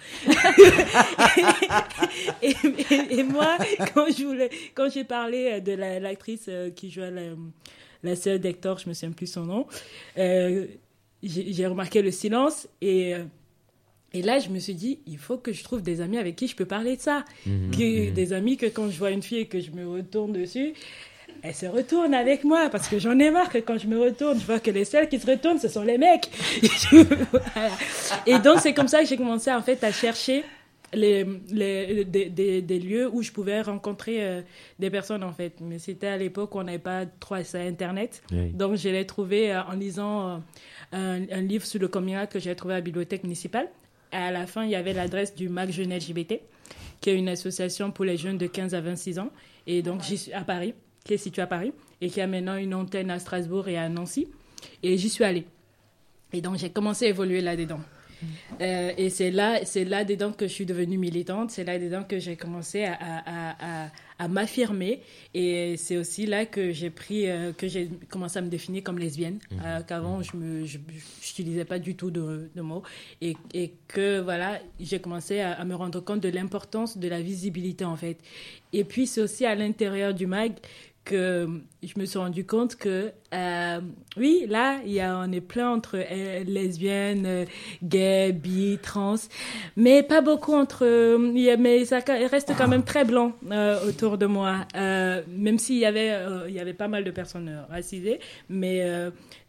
et, 3.10 3.22
moi, 3.22 3.56
quand 4.74 4.90
j'ai 4.90 5.04
parlé 5.04 5.60
de 5.60 5.72
l'actrice 5.72 6.46
euh, 6.48 6.70
qui 6.70 6.90
jouait 6.90 7.10
la, 7.10 7.22
la 8.02 8.16
sœur 8.16 8.38
d'Hector, 8.38 8.78
je 8.78 8.88
me 8.88 8.94
souviens 8.94 9.12
plus 9.12 9.26
son 9.26 9.44
nom. 9.44 9.66
Euh, 10.18 10.66
j'ai 11.22 11.66
remarqué 11.66 12.00
le 12.00 12.10
silence 12.10 12.68
et 12.80 13.14
euh, 13.14 13.24
et 14.14 14.22
là, 14.22 14.38
je 14.38 14.48
me 14.48 14.58
suis 14.58 14.74
dit, 14.74 15.00
il 15.06 15.18
faut 15.18 15.36
que 15.36 15.52
je 15.52 15.62
trouve 15.62 15.82
des 15.82 16.00
amis 16.00 16.16
avec 16.16 16.34
qui 16.34 16.48
je 16.48 16.56
peux 16.56 16.64
parler 16.64 16.96
de 16.96 17.00
ça. 17.02 17.24
Mhm, 17.44 17.70
mhm. 17.76 18.14
Des 18.14 18.32
amis 18.32 18.56
que 18.56 18.66
quand 18.66 18.88
je 18.88 18.98
vois 18.98 19.10
une 19.10 19.22
fille 19.22 19.40
et 19.40 19.46
que 19.46 19.60
je 19.60 19.70
me 19.70 19.86
retourne 19.86 20.32
dessus, 20.32 20.72
elle 21.42 21.54
se 21.54 21.66
retourne 21.66 22.14
avec 22.14 22.42
moi 22.42 22.68
parce 22.70 22.88
que 22.88 22.98
j'en 22.98 23.18
ai 23.18 23.30
marre 23.30 23.50
que 23.50 23.58
quand 23.58 23.78
je 23.78 23.86
me 23.86 24.00
retourne, 24.00 24.40
je 24.40 24.46
vois 24.46 24.60
que 24.60 24.70
les 24.70 24.86
seuls 24.86 25.08
qui 25.08 25.18
se 25.20 25.26
retournent, 25.26 25.58
ce 25.58 25.68
sont 25.68 25.82
les 25.82 25.98
mecs. 25.98 26.30
et 28.26 28.38
donc, 28.38 28.60
c'est 28.60 28.72
comme 28.72 28.88
ça 28.88 29.02
que 29.02 29.08
j'ai 29.08 29.16
commencé 29.16 29.52
en 29.52 29.62
fait 29.62 29.84
à 29.84 29.92
chercher 29.92 30.42
les, 30.94 31.24
les, 31.50 32.04
des, 32.04 32.62
des, 32.62 32.78
lieux 32.78 33.08
où 33.12 33.22
je 33.22 33.30
pouvais 33.30 33.60
rencontrer 33.60 34.24
euh, 34.24 34.42
des 34.78 34.90
personnes 34.90 35.22
en 35.22 35.32
fait. 35.32 35.54
Mais 35.60 35.78
c'était 35.78 36.06
à 36.06 36.16
l'époque 36.16 36.54
où 36.54 36.58
on 36.58 36.64
n'avait 36.64 36.78
pas 36.78 37.06
trop 37.06 37.34
accès 37.34 37.58
à 37.58 37.62
Internet. 37.62 38.22
Donc 38.30 38.76
je 38.76 38.88
l'ai 38.88 39.06
trouvé 39.06 39.52
euh, 39.52 39.62
en 39.64 39.72
lisant 39.72 40.42
euh, 40.94 41.26
un, 41.30 41.40
livre 41.40 41.66
sur 41.66 41.80
le 41.80 41.88
communal 41.88 42.28
que 42.28 42.38
j'ai 42.38 42.54
trouvé 42.54 42.74
à 42.74 42.76
la 42.78 42.82
bibliothèque 42.82 43.22
municipale. 43.22 43.68
Et 44.12 44.16
à 44.16 44.30
la 44.30 44.46
fin, 44.46 44.64
il 44.64 44.70
y 44.70 44.76
avait 44.76 44.94
l'adresse 44.94 45.34
du 45.34 45.50
MAC 45.50 45.70
Jeunesse 45.70 46.06
JBT, 46.06 46.40
qui 47.00 47.10
est 47.10 47.14
une 47.16 47.28
association 47.28 47.90
pour 47.90 48.06
les 48.06 48.16
jeunes 48.16 48.38
de 48.38 48.46
15 48.46 48.74
à 48.74 48.80
26 48.80 49.18
ans. 49.18 49.30
Et 49.66 49.82
donc 49.82 50.02
j'y 50.02 50.16
suis 50.16 50.32
à 50.32 50.42
Paris, 50.42 50.74
qui 51.04 51.14
est 51.14 51.18
située 51.18 51.42
à 51.42 51.46
Paris, 51.46 51.72
et 52.00 52.08
qui 52.08 52.20
a 52.22 52.26
maintenant 52.26 52.56
une 52.56 52.74
antenne 52.74 53.10
à 53.10 53.18
Strasbourg 53.18 53.68
et 53.68 53.76
à 53.76 53.88
Nancy. 53.90 54.26
Et 54.82 54.96
j'y 54.96 55.10
suis 55.10 55.24
allée. 55.24 55.44
Et 56.32 56.40
donc 56.40 56.56
j'ai 56.56 56.70
commencé 56.70 57.04
à 57.04 57.08
évoluer 57.08 57.42
là-dedans. 57.42 57.80
Euh, 58.60 58.92
et 58.96 59.10
c'est 59.10 59.30
là, 59.30 59.64
c'est 59.64 59.84
là 59.84 60.04
dedans 60.04 60.32
que 60.32 60.46
je 60.46 60.52
suis 60.52 60.66
devenue 60.66 60.98
militante. 60.98 61.50
C'est 61.50 61.64
là 61.64 61.78
dedans 61.78 62.04
que 62.04 62.18
j'ai 62.18 62.36
commencé 62.36 62.84
à, 62.84 62.96
à, 63.00 63.90
à, 64.18 64.28
m'affirmer. 64.28 65.00
Et 65.34 65.76
c'est 65.76 65.96
aussi 65.96 66.26
là 66.26 66.44
que 66.46 66.72
j'ai 66.72 66.90
pris, 66.90 67.28
euh, 67.28 67.52
que 67.52 67.68
j'ai 67.68 67.88
commencé 68.08 68.38
à 68.38 68.42
me 68.42 68.48
définir 68.48 68.82
comme 68.82 68.98
lesbienne. 68.98 69.38
Mhm. 69.50 69.58
Euh, 69.64 69.80
qu'avant, 69.82 70.22
je 70.22 70.36
me, 70.36 70.62
n'utilisais 70.62 71.64
pas 71.64 71.78
du 71.78 71.94
tout 71.94 72.10
de, 72.10 72.50
de 72.54 72.60
mots. 72.60 72.82
Et, 73.20 73.36
et, 73.54 73.72
que 73.86 74.20
voilà, 74.20 74.60
j'ai 74.80 74.98
commencé 74.98 75.40
à, 75.40 75.64
me 75.64 75.74
rendre 75.74 76.00
compte 76.00 76.20
de 76.20 76.28
l'importance 76.28 76.98
de 76.98 77.08
la 77.08 77.20
visibilité 77.22 77.84
en 77.84 77.96
fait. 77.96 78.18
Et 78.72 78.84
puis 78.84 79.06
c'est 79.06 79.22
aussi 79.22 79.46
à 79.46 79.54
l'intérieur 79.54 80.12
du 80.12 80.26
mag 80.26 80.52
que 81.08 81.48
je 81.82 81.98
me 81.98 82.04
suis 82.04 82.18
rendu 82.18 82.44
compte 82.44 82.76
que 82.76 83.12
euh, 83.32 83.80
oui, 84.18 84.44
là, 84.46 84.78
il 84.84 84.92
y 84.92 85.00
a, 85.00 85.18
on 85.18 85.32
est 85.32 85.40
plein 85.40 85.70
entre 85.70 85.96
euh, 85.96 86.44
lesbiennes, 86.44 87.24
euh, 87.24 87.44
gays, 87.82 88.32
bi, 88.32 88.78
trans, 88.82 89.16
mais 89.74 90.02
pas 90.02 90.20
beaucoup 90.20 90.52
entre. 90.52 90.84
mais 91.56 91.84
ça 91.86 92.00
reste 92.30 92.52
quand 92.58 92.68
même 92.68 92.84
très 92.84 93.06
blanc 93.06 93.32
autour 93.86 94.18
de 94.18 94.26
moi, 94.26 94.66
même 94.74 95.58
s'il 95.58 95.78
y 95.78 95.86
avait, 95.86 96.14
il 96.48 96.54
y 96.54 96.60
avait 96.60 96.74
pas 96.74 96.88
mal 96.88 97.04
de 97.04 97.10
personnes 97.10 97.64
racisées, 97.70 98.20
mais 98.50 98.84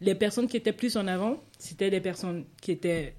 les 0.00 0.14
personnes 0.14 0.48
qui 0.48 0.56
étaient 0.56 0.72
plus 0.72 0.96
en 0.96 1.06
avant, 1.06 1.42
c'était 1.58 1.90
des 1.90 2.00
personnes 2.00 2.44
qui 2.62 2.72
étaient 2.72 3.14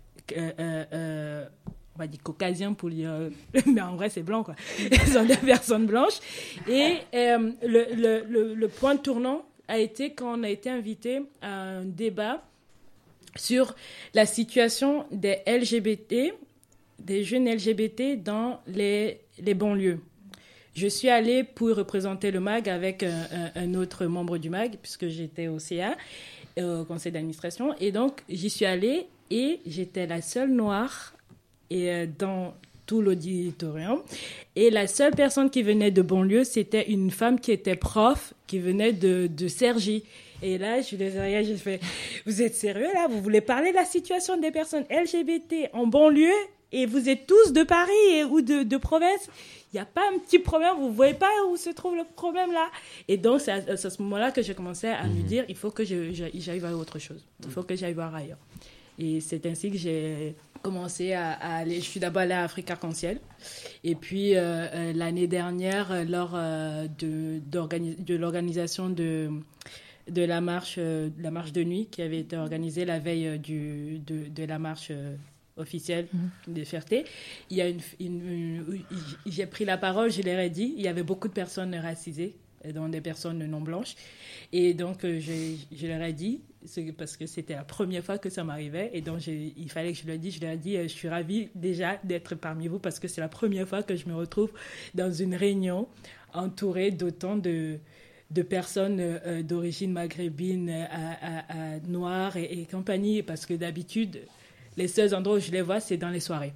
on 1.95 1.99
va 1.99 2.07
dire 2.07 2.21
caucasien 2.23 2.73
pour 2.73 2.89
dire, 2.89 3.13
mais 3.65 3.81
en 3.81 3.95
vrai 3.95 4.09
c'est 4.09 4.23
blanc 4.23 4.43
quoi. 4.43 4.55
Ils 4.79 5.07
sont 5.07 5.25
des 5.25 5.37
personnes 5.37 5.85
blanches. 5.85 6.19
Et 6.67 6.97
euh, 7.13 7.51
le, 7.63 8.23
le, 8.27 8.53
le, 8.53 8.67
point 8.67 8.97
tournant 8.97 9.45
a 9.67 9.77
été 9.77 10.13
quand 10.13 10.39
on 10.39 10.43
a 10.43 10.49
été 10.49 10.69
invité 10.69 11.21
à 11.41 11.51
un 11.51 11.85
débat 11.85 12.43
sur 13.35 13.75
la 14.13 14.25
situation 14.25 15.05
des 15.11 15.37
LGBT, 15.47 16.33
des 16.99 17.23
jeunes 17.23 17.49
LGBT 17.49 18.21
dans 18.21 18.59
les, 18.67 19.21
les 19.39 19.53
banlieues. 19.53 19.99
Je 20.73 20.87
suis 20.87 21.09
allée 21.09 21.43
pour 21.43 21.75
représenter 21.75 22.31
le 22.31 22.39
MAG 22.39 22.69
avec 22.69 23.03
un, 23.03 23.51
un, 23.55 23.73
autre 23.75 24.05
membre 24.05 24.37
du 24.37 24.49
MAG, 24.49 24.77
puisque 24.81 25.07
j'étais 25.07 25.47
au 25.49 25.59
CA, 25.59 25.97
au 26.57 26.85
conseil 26.85 27.11
d'administration. 27.11 27.75
Et 27.79 27.91
donc, 27.91 28.21
j'y 28.29 28.49
suis 28.49 28.65
allée 28.65 29.07
et 29.29 29.59
j'étais 29.65 30.07
la 30.07 30.21
seule 30.21 30.51
noire 30.51 31.13
et 31.71 31.89
euh, 31.89 32.05
dans 32.19 32.53
tout 32.85 33.01
l'auditorium. 33.01 34.01
Et 34.55 34.69
la 34.69 34.85
seule 34.85 35.13
personne 35.13 35.49
qui 35.49 35.63
venait 35.63 35.91
de 35.91 36.01
banlieue, 36.01 36.43
c'était 36.43 36.91
une 36.91 37.09
femme 37.09 37.39
qui 37.39 37.51
était 37.51 37.77
prof, 37.77 38.33
qui 38.47 38.59
venait 38.59 38.91
de, 38.91 39.27
de 39.27 39.47
Sergi. 39.47 40.03
Et 40.43 40.57
là, 40.57 40.81
je 40.81 40.95
les 40.97 41.17
ai 41.17 41.43
je 41.45 41.53
fais, 41.53 41.79
vous 42.25 42.41
êtes 42.41 42.55
sérieux 42.55 42.89
là? 42.93 43.07
Vous 43.09 43.21
voulez 43.21 43.41
parler 43.41 43.71
de 43.71 43.75
la 43.75 43.85
situation 43.85 44.37
des 44.37 44.51
personnes 44.51 44.83
LGBT 44.89 45.69
en 45.71 45.87
banlieue 45.87 46.33
et 46.73 46.85
vous 46.85 47.07
êtes 47.07 47.27
tous 47.27 47.53
de 47.53 47.63
Paris 47.63 48.23
ou 48.29 48.41
de, 48.41 48.63
de 48.63 48.77
province? 48.77 49.29
Il 49.71 49.77
n'y 49.77 49.81
a 49.81 49.85
pas 49.85 50.01
un 50.13 50.19
petit 50.19 50.39
problème, 50.39 50.75
vous 50.77 50.89
ne 50.89 50.93
voyez 50.93 51.13
pas 51.13 51.31
où 51.49 51.55
se 51.55 51.69
trouve 51.69 51.95
le 51.95 52.03
problème 52.03 52.51
là 52.51 52.69
Et 53.07 53.15
donc, 53.15 53.39
c'est 53.39 53.51
à, 53.51 53.77
ce 53.77 54.01
moment-là 54.01 54.31
que 54.31 54.41
j'ai 54.41 54.53
commencé 54.53 54.87
à 54.87 55.05
me 55.05 55.19
mhm. 55.19 55.23
dire, 55.23 55.45
il 55.47 55.55
faut 55.55 55.71
que 55.71 55.85
j'aille 55.85 56.59
voir 56.59 56.77
autre 56.77 56.99
chose, 56.99 57.23
il 57.41 57.51
faut 57.51 57.63
que 57.63 57.75
j'aille 57.77 57.93
voir 57.93 58.13
ailleurs. 58.13 58.39
Et 58.99 59.21
c'est 59.21 59.45
ainsi 59.45 59.71
que 59.71 59.77
j'ai 59.77 60.35
commencé 60.61 61.13
à, 61.13 61.31
aller. 61.31 61.75
Je 61.75 61.85
suis 61.85 61.99
d'abord 61.99 62.21
allée 62.21 62.33
à 62.33 62.43
Afrique 62.43 62.69
Arc-en-Ciel. 62.71 63.19
Et 63.83 63.95
puis, 63.95 64.35
euh, 64.35 64.67
euh, 64.73 64.93
l'année 64.93 65.27
dernière, 65.27 65.91
euh, 65.91 66.03
lors 66.03 66.31
de, 66.99 67.39
de 67.39 68.15
l'organisation 68.15 68.89
de, 68.89 69.29
de 70.09 70.21
la 70.21 70.41
marche, 70.41 70.77
la 70.77 71.31
marche 71.31 71.51
de 71.51 71.63
nuit 71.63 71.87
qui 71.89 72.01
avait 72.01 72.19
été 72.19 72.37
organisée 72.37 72.85
la 72.85 72.99
veille 72.99 73.39
du, 73.39 73.99
de, 73.99 74.27
de 74.29 74.43
la 74.43 74.59
marche 74.59 74.91
officielle 75.57 76.07
mmh. 76.13 76.53
de 76.53 76.63
Ferté, 76.63 77.05
il 77.49 77.57
y 77.57 77.61
a 77.61 77.67
une, 77.99 78.83
j'ai 79.25 79.45
pris 79.45 79.65
la 79.65 79.77
parole, 79.77 80.11
je 80.11 80.21
leur 80.21 80.39
ai 80.39 80.49
dit, 80.49 80.73
il 80.77 80.81
y 80.83 80.87
avait 80.87 81.03
beaucoup 81.03 81.27
de 81.27 81.33
personnes 81.33 81.75
racisées 81.75 82.35
dont 82.73 82.89
des 82.89 83.01
personnes 83.01 83.45
non 83.45 83.61
blanches. 83.61 83.95
Et 84.51 84.73
donc, 84.73 84.99
je, 85.03 85.55
je 85.71 85.87
leur 85.87 86.01
ai 86.01 86.13
dit, 86.13 86.41
parce 86.97 87.17
que 87.17 87.25
c'était 87.25 87.55
la 87.55 87.63
première 87.63 88.03
fois 88.03 88.17
que 88.17 88.29
ça 88.29 88.43
m'arrivait, 88.43 88.91
et 88.93 89.01
donc 89.01 89.25
il 89.27 89.69
fallait 89.69 89.93
que 89.93 89.97
je 89.97 90.07
leur 90.07 90.17
dise, 90.17 90.35
je 90.35 90.41
leur 90.41 90.51
ai 90.51 90.57
dit, 90.57 90.75
je 90.75 90.87
suis 90.87 91.09
ravie 91.09 91.49
déjà 91.55 91.97
d'être 92.03 92.35
parmi 92.35 92.67
vous, 92.67 92.79
parce 92.79 92.99
que 92.99 93.07
c'est 93.07 93.21
la 93.21 93.29
première 93.29 93.67
fois 93.67 93.83
que 93.83 93.95
je 93.95 94.07
me 94.07 94.15
retrouve 94.15 94.51
dans 94.93 95.11
une 95.11 95.35
réunion 95.35 95.87
entourée 96.33 96.91
d'autant 96.91 97.35
de, 97.35 97.77
de 98.31 98.41
personnes 98.41 98.97
euh, 98.99 99.43
d'origine 99.43 99.91
maghrébine, 99.91 100.69
à, 100.69 101.79
noire 101.87 102.37
et, 102.37 102.67
compagnie, 102.69 103.23
parce 103.23 103.45
que 103.45 103.53
d'habitude, 103.53 104.21
les 104.77 104.87
seuls 104.87 105.13
endroits 105.13 105.37
où 105.37 105.39
je 105.39 105.51
les 105.51 105.61
vois, 105.61 105.79
c'est 105.79 105.97
dans 105.97 106.09
les 106.09 106.19
soirées. 106.19 106.53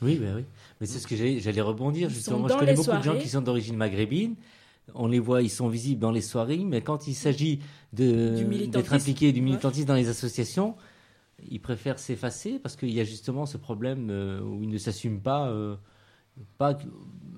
Oui, 0.00 0.16
ben 0.16 0.36
oui. 0.36 0.44
Mais 0.80 0.86
c'est 0.86 0.98
ce 0.98 1.06
que 1.06 1.14
j'allais 1.16 1.60
rebondir, 1.60 2.08
justement. 2.08 2.38
Moi, 2.38 2.48
je 2.48 2.58
connais 2.58 2.74
beaucoup 2.74 2.96
de 2.96 3.02
gens 3.02 3.18
qui 3.18 3.28
sont 3.28 3.42
d'origine 3.42 3.76
maghrébine. 3.76 4.34
On 4.94 5.06
les 5.06 5.18
voit, 5.18 5.42
ils 5.42 5.50
sont 5.50 5.68
visibles 5.68 6.00
dans 6.00 6.10
les 6.10 6.20
soirées, 6.20 6.64
mais 6.64 6.80
quand 6.80 7.06
il 7.06 7.14
s'agit 7.14 7.60
d'être 7.92 8.92
impliqués 8.92 9.32
du 9.32 9.40
militantisme 9.40 9.86
dans 9.86 9.94
les 9.94 10.08
associations, 10.08 10.74
ils 11.50 11.60
préfèrent 11.60 11.98
s'effacer 11.98 12.58
parce 12.58 12.76
qu'il 12.76 12.90
y 12.90 13.00
a 13.00 13.04
justement 13.04 13.46
ce 13.46 13.56
problème 13.56 14.08
euh, 14.10 14.40
où 14.42 14.62
ils 14.62 14.68
ne 14.68 14.78
s'assument 14.78 15.20
pas, 15.20 15.48
euh, 15.48 15.76
pas 16.58 16.78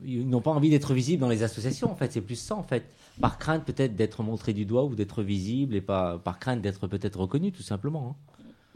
ils 0.05 0.29
n'ont 0.29 0.43
pas 0.43 0.51
envie 0.51 0.71
d'être 0.71 0.93
visibles 0.93 1.21
dans 1.21 1.29
les 1.29 1.43
associations. 1.43 1.91
En 1.91 1.95
fait, 1.95 2.13
c'est 2.13 2.21
plus 2.21 2.37
ça, 2.37 2.55
en 2.55 2.63
fait 2.63 2.85
par 3.21 3.39
crainte 3.39 3.65
peut-être 3.65 3.95
d'être 3.95 4.23
montré 4.23 4.53
du 4.53 4.65
doigt 4.67 4.85
ou 4.85 4.95
d'être 4.95 5.23
visible 5.23 5.75
et 5.75 5.81
pas 5.81 6.19
par 6.19 6.39
crainte 6.39 6.61
d'être 6.61 6.87
peut-être 6.87 7.21
reconnu 7.21 7.53
tout 7.53 7.63
simplement. 7.63 8.17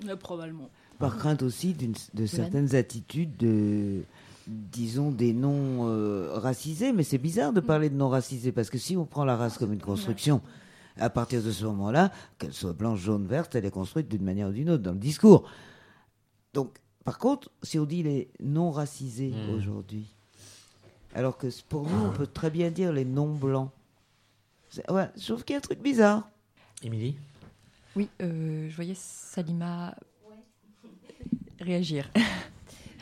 Hein. 0.03 0.17
probablement. 0.17 0.71
Par 0.99 1.17
crainte 1.17 1.43
aussi 1.43 1.75
de 2.15 2.27
certaines 2.27 2.75
attitudes 2.75 3.37
de 3.37 4.03
disons 4.49 5.11
des 5.11 5.35
noms 5.35 5.89
euh, 5.89 6.31
racisés, 6.35 6.93
mais 6.93 7.05
c'est 7.05 7.19
bizarre 7.19 7.53
de 7.53 7.61
parler 7.61 7.91
de 7.91 7.95
non 7.95 8.09
racisés 8.09 8.51
parce 8.51 8.71
que 8.71 8.79
si 8.79 8.97
on 8.97 9.05
prend 9.05 9.25
la 9.25 9.37
race 9.37 9.59
comme 9.59 9.73
une 9.73 9.83
construction, 9.83 10.41
à 10.97 11.11
partir 11.11 11.43
de 11.43 11.53
ce 11.53 11.65
moment-là, 11.67 12.11
qu'elle 12.39 12.55
soit 12.55 12.73
blanche, 12.73 13.01
jaune, 13.01 13.27
verte, 13.27 13.55
elle 13.55 13.67
est 13.67 13.71
construite 13.71 14.09
d'une 14.09 14.25
manière 14.25 14.49
ou 14.49 14.53
d'une 14.53 14.71
autre 14.71 14.83
dans 14.83 14.93
le 14.93 14.99
discours. 14.99 15.49
Donc, 16.55 16.79
par 17.05 17.19
contre, 17.19 17.51
si 17.63 17.79
on 17.79 17.85
dit 17.85 18.03
les 18.03 18.31
non 18.41 18.71
racisés 18.71 19.31
hmm. 19.31 19.55
aujourd'hui, 19.55 20.15
alors 21.15 21.37
que 21.37 21.47
pour 21.69 21.89
nous, 21.89 22.07
on 22.07 22.11
peut 22.11 22.27
très 22.27 22.51
bien 22.51 22.71
dire 22.71 22.93
les 22.93 23.05
non 23.05 23.35
blancs. 23.35 23.71
Ouais, 24.89 25.09
je 25.17 25.27
trouve 25.27 25.45
qu'il 25.45 25.55
y 25.55 25.57
a 25.57 25.59
un 25.59 25.63
truc 25.63 25.81
bizarre. 25.81 26.29
Émilie? 26.83 27.17
Oui, 27.97 28.09
euh, 28.23 28.69
je 28.69 28.77
voyais 28.77 28.95
Salima 28.95 29.95
réagir. 31.61 32.11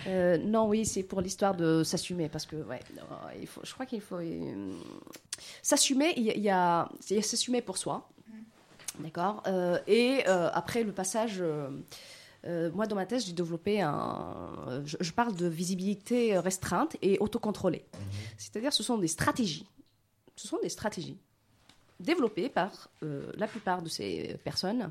Euh, 0.07 0.39
non, 0.39 0.69
oui, 0.69 0.85
c'est 0.85 1.03
pour 1.03 1.21
l'histoire 1.21 1.55
de 1.55 1.83
s'assumer, 1.83 2.29
parce 2.29 2.47
que 2.47 2.57
ouais, 2.57 2.81
il 3.41 3.47
faut, 3.47 3.61
je 3.65 3.73
crois 3.73 3.87
qu'il 3.87 4.01
faut 4.01 4.19
euh, 4.19 4.73
s'assumer. 5.63 6.13
Il 6.17 6.25
y 6.25 6.31
a, 6.31 6.35
il 6.35 6.43
y 7.17 7.19
a 7.19 7.23
s'assumer 7.23 7.61
pour 7.61 7.77
soi, 7.77 8.09
d'accord. 9.01 9.43
et 9.87 10.25
après 10.27 10.83
le 10.85 10.93
passage, 10.93 11.43
moi 12.45 12.87
dans 12.87 12.97
ma 12.97 13.07
thèse, 13.07 13.27
j'ai 13.27 13.33
développé 13.33 13.81
un, 13.81 14.83
je, 14.85 14.97
je, 15.01 15.13
parle 15.13 15.35
de 15.35 15.47
visibilité 15.47 16.39
restreinte 16.39 16.97
et 17.03 17.19
autocontrôlée. 17.19 17.85
Mhm. 17.93 18.01
C'est-à-dire, 18.39 18.73
ce 18.73 18.83
sont 18.83 18.99
des 18.99 19.09
stratégies. 19.09 19.67
Ce 20.37 20.47
sont 20.47 20.59
des 20.63 20.69
stratégies 20.69 21.19
développées 22.01 22.49
par 22.49 22.89
euh, 23.03 23.31
la 23.37 23.47
plupart 23.47 23.83
de 23.83 23.89
ces 23.89 24.37
personnes 24.45 24.91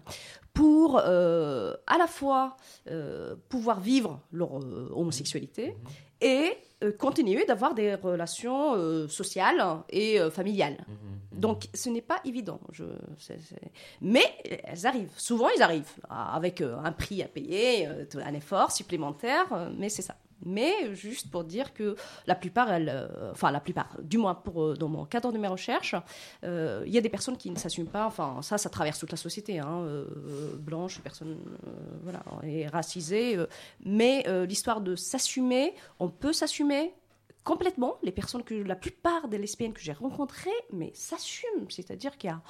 pour 0.53 0.99
euh, 1.03 1.75
à 1.87 1.97
la 1.97 2.07
fois 2.07 2.57
euh, 2.89 3.35
pouvoir 3.49 3.79
vivre 3.79 4.21
leur 4.31 4.53
homosexualité 4.95 5.75
et 6.21 6.53
continuer 6.97 7.45
d'avoir 7.45 7.73
des 7.73 7.95
relations 7.95 9.07
sociales 9.07 9.63
et 9.89 10.19
familiales. 10.29 10.85
Mmh, 10.87 10.91
mmh. 10.91 11.39
Donc 11.39 11.67
ce 11.73 11.89
n'est 11.89 12.01
pas 12.01 12.19
évident. 12.25 12.59
Je, 12.71 12.83
Mais 14.01 14.23
elles 14.63 14.85
arrivent. 14.85 15.11
Souvent, 15.17 15.49
ils 15.55 15.61
arrivent 15.61 15.91
avec 16.09 16.61
un 16.61 16.91
prix 16.91 17.21
à 17.21 17.27
payer, 17.27 17.87
un 17.87 18.33
effort 18.33 18.71
supplémentaire, 18.71 19.71
mais 19.77 19.89
c'est 19.89 20.03
ça 20.03 20.15
mais 20.43 20.93
juste 20.93 21.31
pour 21.31 21.43
dire 21.43 21.73
que 21.73 21.95
la 22.27 22.35
plupart, 22.35 22.67
euh, 22.71 23.31
enfin 23.31 23.51
la 23.51 23.59
plupart, 23.59 23.97
du 24.01 24.17
moins 24.17 24.35
pour, 24.35 24.63
euh, 24.63 24.73
dans 24.75 24.89
mon 24.89 25.05
cadre 25.05 25.31
de 25.31 25.37
mes 25.37 25.47
recherches, 25.47 25.95
euh, 26.43 26.83
il 26.85 26.93
y 26.93 26.97
a 26.97 27.01
des 27.01 27.09
personnes 27.09 27.37
qui 27.37 27.49
ne 27.49 27.57
s'assument 27.57 27.87
pas, 27.87 28.05
enfin 28.05 28.41
ça, 28.41 28.57
ça 28.57 28.69
traverse 28.69 28.99
toute 28.99 29.11
la 29.11 29.17
société, 29.17 29.59
hein, 29.59 29.85
blanche, 30.59 30.99
personne, 31.01 31.37
voilà, 32.03 32.23
et 32.43 32.67
racisée, 32.67 33.37
mais 33.83 34.25
l'histoire 34.45 34.81
de 34.81 34.95
s'assumer, 34.95 35.73
on 35.99 36.09
peut 36.09 36.33
s'assumer, 36.33 36.93
complètement. 37.45 37.97
Les 38.03 38.11
personnes 38.11 38.43
que 38.43 38.55
la 38.55 38.75
plupart 38.75 39.29
des 39.29 39.37
lesbiennes 39.37 39.71
que 39.71 39.79
j'ai 39.79 39.93
rencontrées, 39.93 40.49
mais 40.73 40.91
s'assument. 40.93 41.69
C'est-à-dire 41.69 42.17
qu'il 42.17 42.31
y 42.31 42.33
a, 42.33 42.41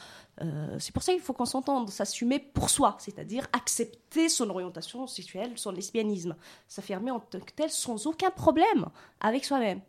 euh, 0.41 0.77
c'est 0.79 0.93
pour 0.93 1.03
ça 1.03 1.11
qu'il 1.11 1.21
faut 1.21 1.33
qu'on 1.33 1.45
s'entende, 1.45 1.91
s'assumer 1.91 2.39
pour 2.39 2.71
soi, 2.71 2.95
c'est-à-dire 2.99 3.47
accepter 3.53 4.29
son 4.29 4.49
orientation 4.49 5.05
sexuelle, 5.05 5.51
son 5.57 5.71
lesbianisme, 5.71 6.35
s'affirmer 6.67 7.11
en 7.11 7.19
tant 7.19 7.39
que 7.39 7.51
tel 7.51 7.69
sans 7.69 8.07
aucun 8.07 8.31
problème 8.31 8.87
avec 9.19 9.45
soi-même. 9.45 9.81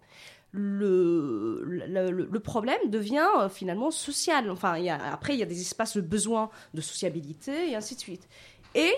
Le, 0.53 2.39
problème 2.43 2.79
devient 2.89 3.29
euh, 3.39 3.49
finalement 3.49 3.91
social. 3.91 4.51
Enfin, 4.51 4.75
après, 5.13 5.35
il 5.35 5.39
y 5.39 5.43
a 5.43 5.47
des 5.47 5.61
espaces 5.61 5.97
de 5.97 6.01
besoin 6.01 6.51
de 6.75 6.81
sociabilité 6.81 7.71
et 7.71 7.77
ainsi 7.77 7.95
de 7.95 8.01
suite. 8.01 8.29
Et 8.75 8.93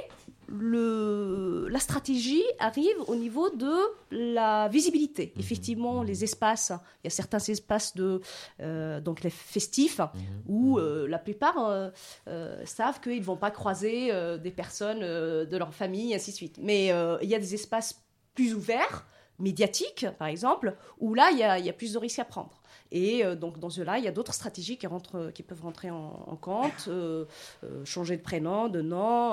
le, 0.48 1.68
la 1.68 1.78
stratégie 1.78 2.42
arrive 2.58 2.96
au 3.06 3.14
niveau 3.14 3.50
de 3.50 3.72
la 4.10 4.68
visibilité. 4.68 5.32
Mhm. 5.34 5.40
Effectivement, 5.40 6.02
les 6.02 6.24
espaces, 6.24 6.72
il 7.02 7.06
y 7.06 7.08
a 7.08 7.10
certains 7.10 7.38
espaces 7.38 7.94
de, 7.94 8.20
euh, 8.60 9.00
donc 9.00 9.22
les 9.22 9.30
festifs, 9.30 9.98
mhm. 9.98 10.08
où 10.46 10.78
euh, 10.78 11.06
la 11.06 11.18
plupart 11.18 11.58
euh, 11.58 12.64
savent 12.64 13.00
qu'ils 13.00 13.20
ne 13.20 13.24
vont 13.24 13.36
pas 13.36 13.50
croiser 13.50 14.10
des 14.38 14.50
personnes 14.50 15.00
de 15.00 15.56
leur 15.56 15.74
famille, 15.74 16.14
ainsi 16.14 16.30
de 16.30 16.36
suite. 16.36 16.58
Mais 16.60 16.86
il 17.22 17.28
y 17.28 17.34
a 17.34 17.38
des 17.38 17.54
espaces 17.54 18.02
plus 18.34 18.54
ouverts, 18.54 19.06
médiatiques, 19.38 20.06
par 20.18 20.28
exemple, 20.28 20.76
où 20.98 21.14
là, 21.14 21.30
il 21.32 21.38
y 21.38 21.44
a, 21.44 21.58
il 21.58 21.66
y 21.66 21.70
a 21.70 21.72
plus 21.72 21.92
de 21.92 21.98
risques 21.98 22.18
à 22.18 22.24
prendre. 22.24 22.57
Et 22.90 23.24
euh, 23.24 23.34
donc, 23.34 23.58
dans 23.58 23.70
cela, 23.70 23.98
il 23.98 24.04
y 24.04 24.08
a 24.08 24.12
d'autres 24.12 24.34
stratégies 24.34 24.78
qui, 24.78 24.86
rentrent, 24.86 25.30
qui 25.34 25.42
peuvent 25.42 25.62
rentrer 25.62 25.90
en, 25.90 26.38
compte, 26.40 26.88
euh, 26.88 27.24
euh, 27.64 27.84
changer 27.84 28.16
de 28.16 28.22
prénom, 28.22 28.68
de 28.68 28.80
nom, 28.80 29.30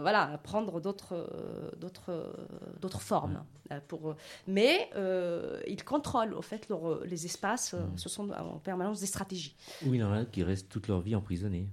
voilà, 0.00 0.38
prendre 0.42 0.80
d'autres, 0.80 1.28
d'autres, 1.78 2.32
d'autres 2.80 3.00
formes. 3.00 3.42
Pour, 3.88 4.14
mais 4.46 4.90
ils 5.66 5.84
contrôlent, 5.84 6.34
au 6.34 6.42
fait, 6.42 6.68
les 7.04 7.26
espaces, 7.26 7.74
ce 7.96 8.08
sont 8.08 8.30
en 8.30 8.58
permanence 8.58 9.00
des 9.00 9.06
stratégies. 9.06 9.56
Ou 9.84 9.94
il 9.94 10.00
y 10.00 10.04
en 10.04 10.12
a 10.12 10.24
qui 10.24 10.42
restent 10.42 10.68
toute 10.68 10.88
leur 10.88 11.00
vie 11.00 11.14
emprisonnés. 11.14 11.68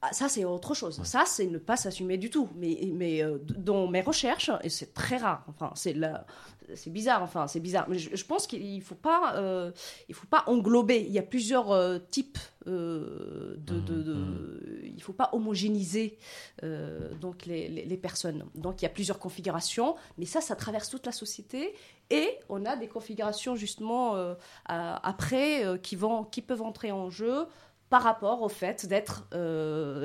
Ah, 0.00 0.12
ça, 0.12 0.28
c'est 0.28 0.44
autre 0.44 0.74
chose. 0.74 1.02
Ça, 1.02 1.24
c'est 1.26 1.46
ne 1.46 1.58
pas 1.58 1.76
s'assumer 1.76 2.18
du 2.18 2.30
tout. 2.30 2.48
Mais, 2.54 2.88
mais 2.94 3.22
dans 3.40 3.88
mes 3.88 4.00
recherches, 4.00 4.50
et 4.62 4.68
c'est 4.68 4.94
très 4.94 5.16
rare, 5.16 5.44
enfin, 5.48 5.72
c'est 5.74 5.92
la, 5.92 6.24
c'est 6.74 6.90
bizarre, 6.90 7.22
enfin, 7.22 7.46
c'est 7.46 7.60
bizarre. 7.60 7.86
Mais 7.88 7.98
je, 7.98 8.24
pense 8.24 8.46
qu'il 8.46 8.76
ne 8.76 8.82
faut, 8.82 8.94
pas, 8.94 9.34
euh, 9.36 9.70
il 10.08 10.14
faut 10.14 10.26
pas 10.26 10.44
englober. 10.46 11.04
Il 11.06 11.12
y 11.12 11.18
a 11.18 11.22
plusieurs 11.22 11.70
euh, 11.70 11.98
types 11.98 12.38
euh, 12.66 13.54
de. 13.58 13.80
de, 13.80 14.14
mmh, 14.14 14.18
mmh. 14.18 14.58
Il 14.84 14.94
ne 14.96 15.00
faut 15.00 15.12
pas 15.12 15.30
homogénéiser 15.32 16.18
donc 17.20 17.46
les, 17.46 17.68
les, 17.68 17.96
personnes. 17.96 18.44
Donc 18.56 18.82
il 18.82 18.84
y 18.84 18.86
a 18.86 18.90
plusieurs 18.90 19.20
configurations, 19.20 19.94
mais 20.18 20.26
ça, 20.26 20.40
ça 20.40 20.56
traverse 20.56 20.90
toute 20.90 21.06
la 21.06 21.12
société. 21.12 21.72
Et 22.10 22.28
on 22.48 22.64
a 22.64 22.74
des 22.74 22.88
configurations 22.88 23.54
justement 23.54 24.16
après 24.66 25.78
qui, 25.82 25.94
vont, 25.94 26.24
qui 26.24 26.42
peuvent 26.42 26.62
entrer 26.62 26.90
en 26.90 27.10
jeu 27.10 27.46
par 27.90 28.02
rapport 28.02 28.42
au 28.42 28.48
fait 28.48 28.86
d'être 28.86 29.26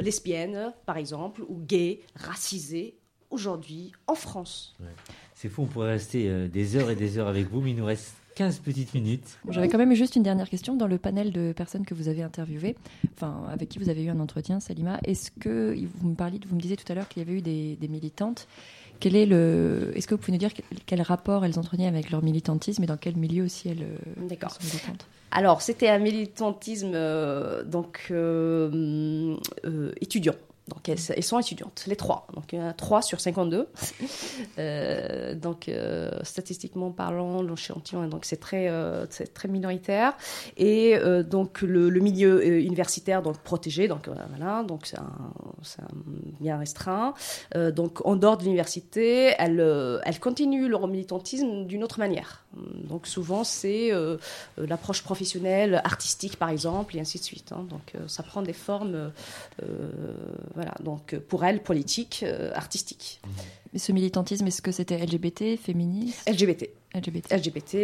lesbienne, 0.02 0.74
par 0.86 0.98
exemple, 0.98 1.44
ou 1.48 1.60
gay, 1.60 2.02
racisée, 2.16 2.98
aujourd'hui 3.34 3.92
en 4.08 4.16
France. 4.16 4.76
C'est 5.34 5.50
fou, 5.50 5.64
on 5.64 5.66
pourrait 5.66 5.92
rester 5.92 6.30
euh, 6.30 6.48
des 6.48 6.76
heures 6.78 6.90
et 6.90 6.96
des 6.96 7.18
heures 7.18 7.28
avec 7.28 7.50
vous, 7.50 7.60
mais 7.60 7.72
il 7.72 7.76
nous 7.76 7.86
reste 7.86 8.14
15 8.36 8.60
petites 8.60 8.94
minutes. 8.94 9.38
J'avais 9.50 9.68
quand 9.68 9.78
même 9.78 9.94
juste 9.94 10.16
une 10.16 10.24
dernière 10.24 10.50
question. 10.50 10.76
Dans 10.76 10.88
le 10.88 10.98
panel 10.98 11.32
de 11.32 11.54
personnes 11.56 11.86
que 11.86 11.94
vous 11.94 12.08
avez 12.08 12.24
interviewées, 12.24 12.76
enfin, 13.16 13.44
avec 13.52 13.70
qui 13.70 13.80
vous 13.80 13.90
avez 13.90 14.04
eu 14.04 14.10
un 14.10 14.20
entretien, 14.20 14.60
Salima, 14.60 15.00
est-ce 15.04 15.32
que 15.32 15.76
vous 15.98 16.10
me 16.10 16.16
parliez, 16.16 16.40
vous 16.48 16.56
me 16.56 16.62
disiez 16.62 16.78
tout 16.78 16.90
à 16.92 16.96
l'heure 16.96 17.08
qu'il 17.08 17.22
y 17.22 17.26
avait 17.26 17.38
eu 17.38 17.42
des, 17.42 17.88
militantes. 17.88 18.48
Quel 19.00 19.16
est 19.16 19.26
le, 19.26 19.92
est-ce 19.96 20.08
que 20.08 20.16
vous 20.16 20.20
pouvez 20.20 20.32
nous 20.32 20.40
dire 20.40 20.52
quel 20.86 21.02
rapport 21.02 21.44
elles 21.46 21.60
entretenaient 21.60 21.88
avec 21.88 22.10
leur 22.10 22.24
militantisme 22.24 22.84
et 22.84 22.88
dans 22.88 22.98
quel 22.98 23.18
milieu 23.18 23.44
aussi 23.44 23.68
elles, 23.68 23.86
sont 24.18 24.64
militantes? 24.64 25.08
Alors, 25.36 25.64
c'était 25.64 25.90
un 25.90 25.98
militantisme 25.98 26.92
euh, 26.94 27.64
donc 27.64 28.10
euh, 28.12 29.36
étudiant. 30.00 30.36
Donc 30.84 31.00
elles, 31.16 31.24
sont 31.24 31.40
étudiantes, 31.40 31.86
les 31.88 31.96
trois. 31.96 32.28
Donc 32.34 32.52
il 32.52 32.60
y 32.60 32.62
en 32.62 32.68
a 32.68 32.74
3 32.74 33.02
sur 33.02 33.22
52. 33.22 33.70
euh, 34.60 35.34
donc 35.34 35.70
euh, 35.70 36.12
statistiquement 36.24 36.92
parlant, 36.92 37.42
l'échantillon 37.42 38.08
donc 38.08 38.26
c'est 38.26 38.39
très 38.39 38.68
euh, 38.68 39.05
très 39.34 39.47
minoritaire. 39.47 40.14
Et 40.58 40.97
euh, 40.97 41.24
donc 41.24 41.62
le, 41.62 41.89
milieu 42.01 42.46
universitaire 42.46 43.22
donc 43.22 43.38
protégé, 43.38 43.88
donc 43.88 44.10
voilà, 44.10 44.64
donc 44.64 44.88
c'est 44.88 44.97
un, 44.97 45.88
bien 46.42 46.58
restreint. 46.58 47.14
donc 47.55 48.05
en 48.05 48.18
dehors 48.18 48.38
de 48.38 48.43
l'université, 48.43 49.34
elles 49.38 50.01
elles 50.04 50.20
continuent 50.20 50.68
leur 50.68 50.88
militantisme 50.88 51.66
d'une 51.66 51.84
autre 51.84 52.00
manière. 52.00 52.43
Donc 52.55 53.08
souvent 53.08 53.43
c'est 53.43 53.92
euh, 53.92 54.18
euh, 54.60 54.68
l'approche 54.68 55.01
professionnelle, 55.01 55.82
artistique 55.84 56.38
par 56.38 56.50
exemple, 56.50 56.96
et 56.97 57.00
ainsi 57.00 57.18
de 57.20 57.24
suite. 57.24 57.51
Hein. 57.51 57.66
Donc 57.70 57.93
ça 58.08 58.24
prend 58.24 58.42
des 58.42 58.54
formes, 58.54 59.12
voilà. 60.54 60.72
Donc 60.82 61.16
pour 61.16 61.43
elle, 61.43 61.62
politique, 61.62 62.25
artistique. 62.54 63.21
Mais 63.74 63.79
ce 63.79 63.91
militantisme, 63.91 64.45
est-ce 64.47 64.62
que 64.62 64.71
c'était 64.71 64.97
LGBT, 64.97 65.58
féministe? 65.58 66.29
LGBT. 66.29 66.70
LGBT. 66.95 67.33
LGBT, 67.33 67.75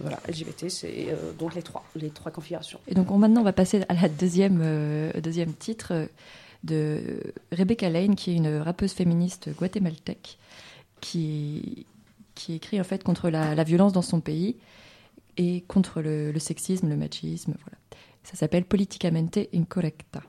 voilà, 0.00 0.18
LGBT, 0.28 0.68
c'est 0.68 1.06
donc 1.38 1.54
les 1.54 1.62
trois, 1.62 1.84
les 1.94 2.10
trois 2.10 2.32
configurations. 2.32 2.80
Et 2.88 2.94
donc 2.94 3.08
maintenant, 3.10 3.42
on 3.42 3.44
va 3.44 3.52
passer 3.52 3.82
à 3.88 3.94
la 3.94 4.08
deuxième, 4.08 5.12
deuxième 5.22 5.52
titre 5.52 6.08
de 6.64 7.20
Rebecca 7.52 7.88
Lane, 7.88 8.16
qui 8.16 8.32
est 8.32 8.34
une 8.34 8.56
rappeuse 8.58 8.92
féministe 8.92 9.50
guatémaltèque, 9.56 10.38
qui, 11.00 11.86
qui 12.34 12.54
écrit 12.54 12.80
en 12.80 12.84
fait 12.84 13.02
contre 13.02 13.30
la, 13.30 13.64
violence 13.64 13.92
dans 13.92 14.02
son 14.02 14.20
pays 14.20 14.56
et 15.36 15.62
contre 15.62 16.02
le, 16.02 16.38
sexisme, 16.38 16.88
le 16.88 16.96
machisme. 16.96 17.54
Voilà. 17.60 17.78
Ça 18.22 18.36
s'appelle 18.36 18.64
Politicamente 18.64 19.38
Incorrecta. 19.54 20.22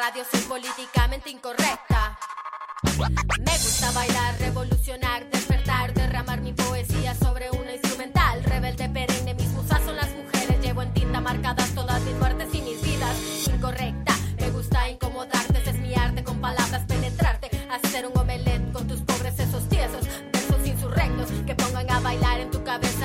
Radio, 0.00 0.24
soy 0.32 0.40
políticamente 0.40 1.28
incorrecta. 1.28 2.18
Me 3.38 3.52
gusta 3.52 3.90
bailar, 3.90 4.34
revolucionar, 4.38 5.28
despertar, 5.28 5.92
derramar 5.92 6.40
mi 6.40 6.54
poesía 6.54 7.14
sobre 7.14 7.50
una 7.50 7.74
instrumental. 7.74 8.42
Rebelde 8.44 8.88
perenne, 8.88 9.34
mis 9.34 9.48
musas 9.48 9.82
son 9.84 9.96
las 9.96 10.08
mujeres. 10.16 10.58
Llevo 10.62 10.80
en 10.80 10.94
tinta 10.94 11.20
marcadas 11.20 11.74
todas 11.74 12.00
mis 12.00 12.14
muertes 12.14 12.48
y 12.54 12.62
mis 12.62 12.80
vidas. 12.80 13.14
Incorrecta, 13.46 14.14
me 14.38 14.50
gusta 14.50 14.88
incomodarte, 14.88 15.68
es 15.68 15.78
mi 15.78 15.94
arte 15.94 16.24
con 16.24 16.40
palabras 16.40 16.82
penetrarte. 16.86 17.50
Hacer 17.70 18.06
un 18.06 18.16
omelette 18.16 18.72
con 18.72 18.88
tus 18.88 19.00
pobres 19.02 19.38
esos 19.38 19.68
tiesos, 19.68 20.06
versos 20.32 20.66
insurrectos 20.66 21.28
que 21.46 21.54
pongan 21.54 21.90
a 21.90 22.00
bailar 22.00 22.40
en 22.40 22.50
tu 22.50 22.64
cabeza 22.64 22.99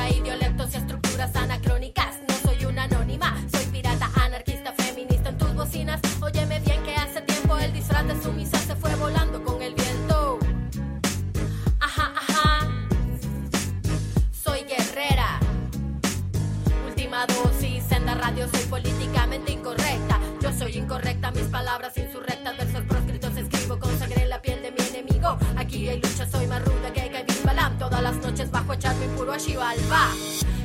echarme 28.85 29.07
puro 29.17 29.33
a 29.33 29.37
Shivalba. 29.37 30.11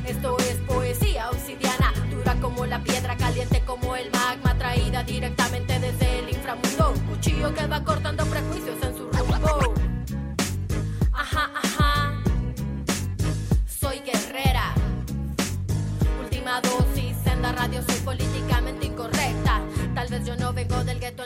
Esto 0.07 0.37
es 0.41 0.57
poesía 0.67 1.31
obsidiana, 1.31 1.91
dura 2.11 2.35
como 2.35 2.67
la 2.67 2.83
piedra, 2.83 3.17
caliente 3.17 3.63
como 3.65 3.97
el 3.97 4.11
magma, 4.11 4.59
traída 4.59 5.03
directamente 5.05 5.79
desde 5.79 6.19
el 6.19 6.29
inframundo. 6.29 6.93
Cuchillo 7.09 7.55
que 7.55 7.67
va 7.67 7.83
cortando 7.83 8.27
prejuicios 8.27 8.77
en 8.83 8.95
su 8.95 9.11
rumbo. 9.11 9.75
Ajá, 11.13 11.51
ajá. 11.63 12.23
Soy 13.67 14.01
guerrera. 14.01 14.75
Última 16.23 16.61
dosis, 16.61 17.17
senda 17.25 17.53
radio, 17.53 17.83
soy 17.87 18.01
políticamente 18.01 18.85
incorrecta. 18.85 19.63
Tal 19.95 20.09
vez 20.09 20.27
yo 20.27 20.37
no 20.37 20.53
vengo 20.53 20.85
del 20.85 21.01
gueto 21.01 21.25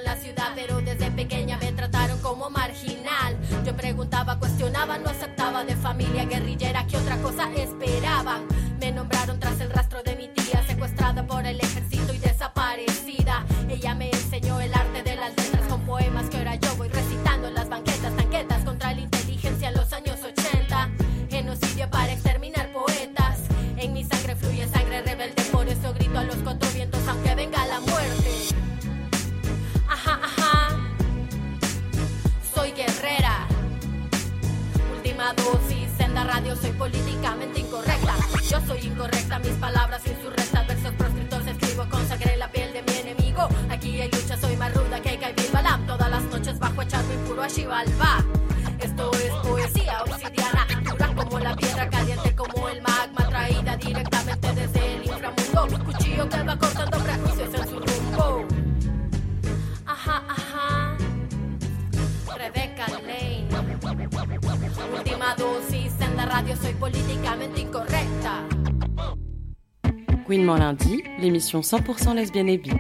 Lundi, 70.58 71.02
l'émission 71.18 71.60
100% 71.60 72.14
lesbienne 72.14 72.48
et 72.48 72.58
bi. 72.58 72.70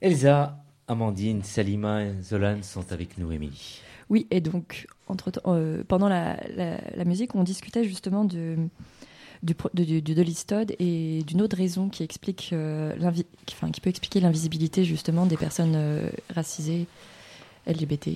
Elsa, 0.00 0.58
Amandine, 0.88 1.42
Salima 1.42 2.04
et 2.04 2.22
Zolan 2.22 2.62
sont 2.62 2.92
avec 2.92 3.18
nous, 3.18 3.32
Émilie. 3.32 3.80
Oui, 4.10 4.26
et 4.30 4.40
donc, 4.40 4.86
entre 5.08 5.32
euh, 5.46 5.82
pendant 5.86 6.08
la, 6.08 6.36
la, 6.54 6.78
la, 6.94 7.04
musique, 7.04 7.34
on 7.34 7.42
discutait 7.42 7.84
justement 7.84 8.24
de, 8.24 8.56
du, 9.42 9.54
de, 9.74 10.00
de, 10.00 10.14
de 10.14 10.22
l'istode 10.22 10.74
et 10.78 11.22
d'une 11.26 11.42
autre 11.42 11.56
raison 11.56 11.88
qui, 11.88 12.02
explique, 12.02 12.50
euh, 12.52 12.94
enfin, 13.50 13.70
qui 13.70 13.80
peut 13.80 13.90
expliquer 13.90 14.20
l'invisibilité 14.20 14.84
justement 14.84 15.26
des 15.26 15.36
personnes 15.36 15.74
euh, 15.76 16.10
racisées 16.34 16.86
LGBT 17.66 18.10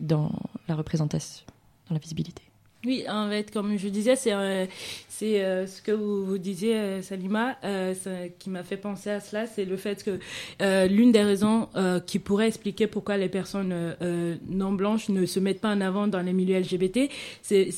dans 0.00 0.32
la 0.68 0.74
représentation, 0.74 1.44
dans 1.88 1.94
la 1.94 2.00
visibilité. 2.00 2.42
Oui, 2.84 3.04
en 3.08 3.30
fait, 3.30 3.50
comme 3.50 3.78
je 3.78 3.88
disais, 3.88 4.14
c'est 4.14 4.32
euh, 4.32 4.66
c'est 5.08 5.42
euh, 5.42 5.66
ce 5.66 5.80
que 5.80 5.92
vous, 5.92 6.26
vous 6.26 6.38
disiez, 6.38 6.76
euh, 6.76 7.02
Salima, 7.02 7.56
ça, 7.62 8.28
qui 8.38 8.50
m'a 8.50 8.62
fait 8.62 8.76
penser 8.76 9.10
à 9.10 9.20
cela, 9.20 9.46
c'est 9.46 9.64
le 9.64 9.76
fait 9.76 10.04
que 10.04 10.18
l'une 10.86 11.12
des 11.12 11.22
raisons 11.22 11.68
qui 12.06 12.18
pourrait 12.18 12.48
expliquer 12.48 12.86
pourquoi 12.86 13.16
les 13.16 13.28
personnes 13.28 13.96
non 14.48 14.72
blanches 14.72 15.08
ne 15.08 15.24
se 15.24 15.40
mettent 15.40 15.60
pas 15.60 15.70
en 15.70 15.80
avant 15.80 16.08
dans 16.08 16.20
les 16.20 16.32
milieux 16.32 16.58
LGBT, 16.58 17.10
c'est 17.42 17.70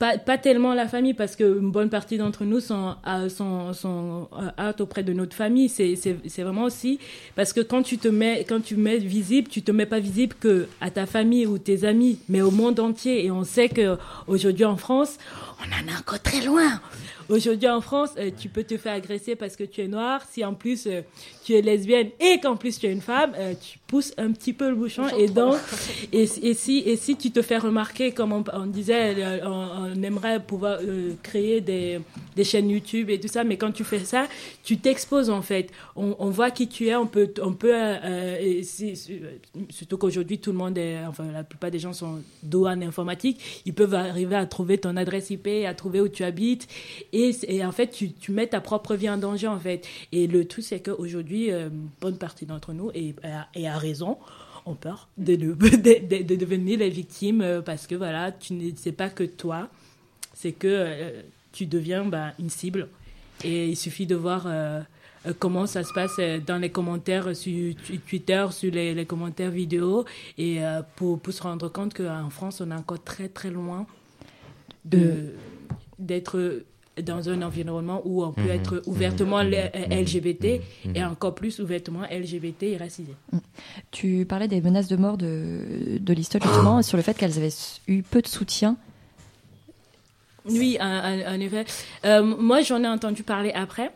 pas, 0.00 0.38
tellement 0.38 0.72
la 0.72 0.88
famille 0.88 1.12
parce 1.12 1.36
que 1.36 1.44
une 1.44 1.70
bonne 1.70 1.90
partie 1.90 2.16
d'entre 2.16 2.44
nous 2.44 2.60
sont 2.60 2.96
sont 3.28 3.74
sont 3.74 4.28
out 4.58 4.80
auprès 4.80 5.02
de 5.02 5.12
notre 5.12 5.36
famille. 5.36 5.68
C'est 5.68 6.42
vraiment 6.42 6.64
aussi 6.64 6.98
parce 7.36 7.52
que 7.52 7.60
quand 7.60 7.82
tu 7.82 7.98
te 7.98 8.08
mets 8.08 8.46
quand 8.48 8.62
tu 8.62 8.76
mets 8.76 8.96
visible 8.96 9.48
tu 9.48 9.60
te 9.62 9.70
mets 9.70 9.84
pas 9.84 10.00
visible 10.00 10.34
que 10.40 10.68
à 10.80 10.90
ta 10.90 11.04
famille 11.04 11.46
ou 11.46 11.58
tes 11.58 11.84
amis 11.84 12.18
mais 12.30 12.40
au 12.40 12.50
monde 12.50 12.80
entier. 12.80 13.26
Et 13.26 13.30
on 13.30 13.44
sait 13.44 13.68
que 13.68 13.98
aujourd'hui 14.26 14.64
en 14.64 14.78
France 14.78 15.18
on 15.60 15.68
en 15.68 15.94
a 15.94 15.98
encore 15.98 16.22
très 16.22 16.40
loin. 16.40 16.80
Aujourd'hui 17.28 17.68
en 17.68 17.82
France 17.82 18.10
euh, 18.18 18.30
tu 18.36 18.48
peux 18.48 18.64
te 18.64 18.78
faire 18.78 18.94
agresser 18.94 19.36
parce 19.36 19.54
que 19.54 19.64
tu 19.64 19.82
es 19.82 19.88
noir 19.88 20.22
si 20.30 20.42
en 20.46 20.54
plus 20.54 20.86
euh, 20.86 21.02
tu 21.50 21.56
es 21.56 21.62
lesbienne 21.62 22.10
et 22.20 22.38
qu'en 22.38 22.56
plus 22.56 22.78
tu 22.78 22.86
es 22.86 22.92
une 22.92 23.00
femme 23.00 23.32
euh, 23.36 23.54
tu 23.60 23.78
pousses 23.86 24.14
un 24.18 24.30
petit 24.30 24.52
peu 24.52 24.68
le 24.68 24.76
bouchon 24.76 25.08
et 25.18 25.26
donc 25.26 25.56
et, 26.12 26.22
et 26.22 26.54
si 26.54 26.78
et 26.86 26.96
si 26.96 27.16
tu 27.16 27.32
te 27.32 27.42
fais 27.42 27.58
remarquer 27.58 28.12
comme 28.12 28.32
on, 28.32 28.44
on 28.52 28.66
disait 28.66 29.42
on, 29.44 29.94
on 29.96 30.02
aimerait 30.02 30.40
pouvoir 30.40 30.78
euh, 30.80 31.14
créer 31.22 31.60
des, 31.60 32.00
des 32.36 32.44
chaînes 32.44 32.70
YouTube 32.70 33.10
et 33.10 33.18
tout 33.18 33.28
ça, 33.28 33.44
mais 33.44 33.56
quand 33.56 33.72
tu 33.72 33.84
fais 33.84 33.98
ça, 34.00 34.26
tu 34.62 34.78
t'exposes 34.78 35.30
en 35.30 35.42
fait. 35.42 35.70
On, 35.96 36.16
on, 36.18 36.30
voit 36.30 36.50
qui 36.50 36.68
tu 36.68 36.88
es, 36.88 36.96
on 36.96 37.06
peut, 37.06 37.32
on 37.42 37.52
peut, 37.52 37.72
euh, 37.74 38.62
si, 38.62 38.94
surtout 39.68 39.98
qu'aujourd'hui 39.98 40.38
tout 40.38 40.52
le 40.52 40.58
monde 40.58 40.78
est, 40.78 41.04
enfin 41.06 41.30
la 41.32 41.44
plupart 41.44 41.70
des 41.70 41.78
gens 41.78 41.92
sont 41.92 42.20
douane 42.42 42.82
informatique, 42.82 43.62
ils 43.66 43.74
peuvent 43.74 43.94
arriver 43.94 44.36
à 44.36 44.46
trouver 44.46 44.78
ton 44.78 44.96
adresse 44.96 45.30
IP, 45.30 45.48
à 45.66 45.74
trouver 45.74 46.00
où 46.00 46.08
tu 46.08 46.24
habites, 46.24 46.68
et, 47.12 47.30
et 47.48 47.64
en 47.64 47.72
fait 47.72 47.88
tu, 47.88 48.12
tu 48.12 48.32
mets 48.32 48.46
ta 48.46 48.60
propre 48.60 48.94
vie 48.94 49.10
en 49.10 49.18
danger 49.18 49.48
en 49.48 49.58
fait. 49.58 49.86
Et 50.12 50.26
le 50.26 50.44
truc 50.46 50.64
c'est 50.64 50.80
qu'aujourd'hui, 50.80 51.39
euh, 51.48 51.68
bonne 52.00 52.18
partie 52.18 52.46
d'entre 52.46 52.72
nous 52.72 52.90
et, 52.94 53.14
et, 53.54 53.68
à 53.68 53.78
raison 53.78 54.18
ont 54.66 54.74
peur 54.74 55.08
de, 55.16 55.36
de, 55.36 55.52
de, 56.22 56.36
devenir 56.36 56.78
les 56.78 56.90
victimes 56.90 57.62
parce 57.64 57.86
que 57.86 57.94
voilà, 57.94 58.32
tu 58.32 58.52
ne 58.52 58.74
sais 58.76 58.92
pas 58.92 59.08
que 59.08 59.24
toi, 59.24 59.68
c'est 60.34 60.52
que 60.52 61.22
tu 61.52 61.66
deviens 61.66 62.04
bah, 62.04 62.32
une 62.38 62.50
cible. 62.50 62.88
Et 63.42 63.68
il 63.68 63.76
suffit 63.76 64.06
de 64.06 64.14
voir 64.14 64.46
comment 65.38 65.66
ça 65.66 65.82
se 65.82 65.94
passe 65.94 66.20
dans 66.46 66.58
les 66.58 66.68
commentaires 66.68 67.34
sur 67.34 67.74
Twitter, 68.06 68.46
sur 68.50 68.70
les, 68.70 68.94
les 68.94 69.06
commentaires 69.06 69.50
vidéo, 69.50 70.04
et 70.36 70.58
pour, 70.96 71.18
pour, 71.18 71.32
se 71.32 71.42
rendre 71.42 71.70
compte 71.70 71.94
qu'en 71.94 72.28
France, 72.28 72.60
on 72.60 72.70
est 72.70 72.74
encore 72.74 73.02
très 73.02 73.28
très 73.28 73.50
loin 73.50 73.86
de 74.84 75.32
d'être 75.98 76.64
dans 77.02 77.28
un 77.28 77.42
environnement 77.42 78.02
où 78.04 78.24
on 78.24 78.32
peut 78.32 78.42
mhm. 78.42 78.50
être 78.50 78.82
ouvertement 78.86 79.42
mhm. 79.42 79.52
LGBT 79.90 80.60
mhm. 80.84 80.96
et 80.96 81.04
encore 81.04 81.34
plus 81.34 81.60
ouvertement 81.60 82.02
LGBT 82.02 82.64
et 82.64 82.76
racisé. 82.76 83.14
Mm. 83.32 83.38
Tu 83.90 84.26
parlais 84.26 84.48
des 84.48 84.60
menaces 84.60 84.88
de 84.88 84.96
mort 84.96 85.16
de, 85.16 85.98
de 85.98 86.14
justement, 86.14 86.82
sur 86.82 86.96
le 86.96 87.02
fait 87.02 87.14
qu'elles 87.16 87.38
avaient 87.38 87.54
eu 87.88 88.02
peu 88.02 88.20
de 88.20 88.28
soutien. 88.28 88.76
Oui, 90.46 90.78
en, 90.80 91.40
effet. 91.40 91.64
Euh, 92.04 92.22
moi, 92.22 92.62
j'en 92.62 92.82
ai 92.82 92.88
entendu 92.88 93.22
parler 93.22 93.52
après. 93.52 93.90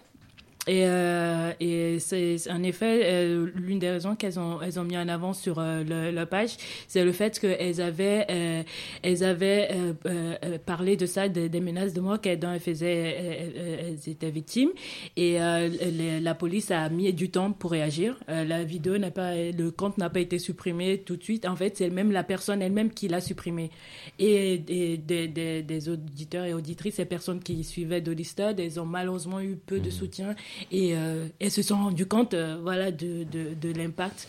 Et, 0.66 0.84
euh, 0.86 1.52
et 1.60 1.98
c'est 1.98 2.36
en 2.50 2.62
effet 2.62 3.02
euh, 3.04 3.50
l'une 3.54 3.78
des 3.78 3.90
raisons 3.90 4.16
qu'elles 4.16 4.38
ont 4.38 4.62
elles 4.62 4.80
ont 4.80 4.84
mis 4.84 4.96
en 4.96 5.08
avant 5.08 5.34
sur 5.34 5.58
euh, 5.58 5.84
le, 5.84 6.10
la 6.10 6.24
page, 6.24 6.56
c'est 6.88 7.04
le 7.04 7.12
fait 7.12 7.38
qu'elles 7.38 7.82
avaient 7.82 8.26
euh, 8.30 8.62
elles 9.02 9.24
avaient 9.24 9.68
euh, 10.06 10.58
parlé 10.64 10.96
de 10.96 11.04
ça, 11.04 11.28
des 11.28 11.60
menaces 11.60 11.92
de 11.92 12.00
mort 12.00 12.18
qu'elles 12.20 12.40
elles 12.42 12.60
faisaient, 12.60 13.48
elles, 13.88 13.98
étaient 14.08 14.30
victimes 14.30 14.70
et 15.16 15.38
la 15.38 16.34
police 16.34 16.70
a 16.70 16.88
mis 16.88 17.12
du 17.12 17.30
temps 17.30 17.52
pour 17.52 17.70
réagir. 17.72 18.16
la 18.28 18.64
vidéo 18.64 18.98
n'a 18.98 19.10
pas, 19.10 19.34
le 19.34 19.70
compte 19.70 19.98
n'a 19.98 20.10
pas 20.10 20.20
été 20.20 20.38
supprimé 20.38 20.98
tout 20.98 21.16
de 21.16 21.22
suite. 21.22 21.46
En 21.46 21.56
fait, 21.56 21.76
c'est 21.76 21.90
même 21.90 22.12
la 22.12 22.24
personne 22.24 22.62
elle-même 22.62 22.90
qui 22.90 23.08
l'a 23.08 23.20
supprimé. 23.20 23.70
Et, 24.18 24.54
et 24.68 24.96
des, 24.96 25.28
des, 25.28 25.62
des, 25.62 25.88
auditeurs 25.88 26.44
et 26.44 26.54
auditrices, 26.54 26.96
ces 26.96 27.04
personnes 27.04 27.40
qui 27.40 27.64
suivaient 27.64 28.00
Dolistad, 28.00 28.58
elles 28.60 28.80
ont 28.80 28.86
malheureusement 28.86 29.40
eu 29.40 29.56
peu 29.56 29.80
de 29.80 29.88
mmh. 29.88 29.92
soutien 29.92 30.34
et 30.70 30.96
euh, 30.96 31.28
elles 31.40 31.50
se 31.50 31.62
sont 31.62 31.76
rendues 31.76 32.06
compte 32.06 32.34
euh, 32.34 32.58
voilà, 32.62 32.90
de, 32.90 33.24
de, 33.24 33.54
de 33.54 33.72
l'impact, 33.72 34.28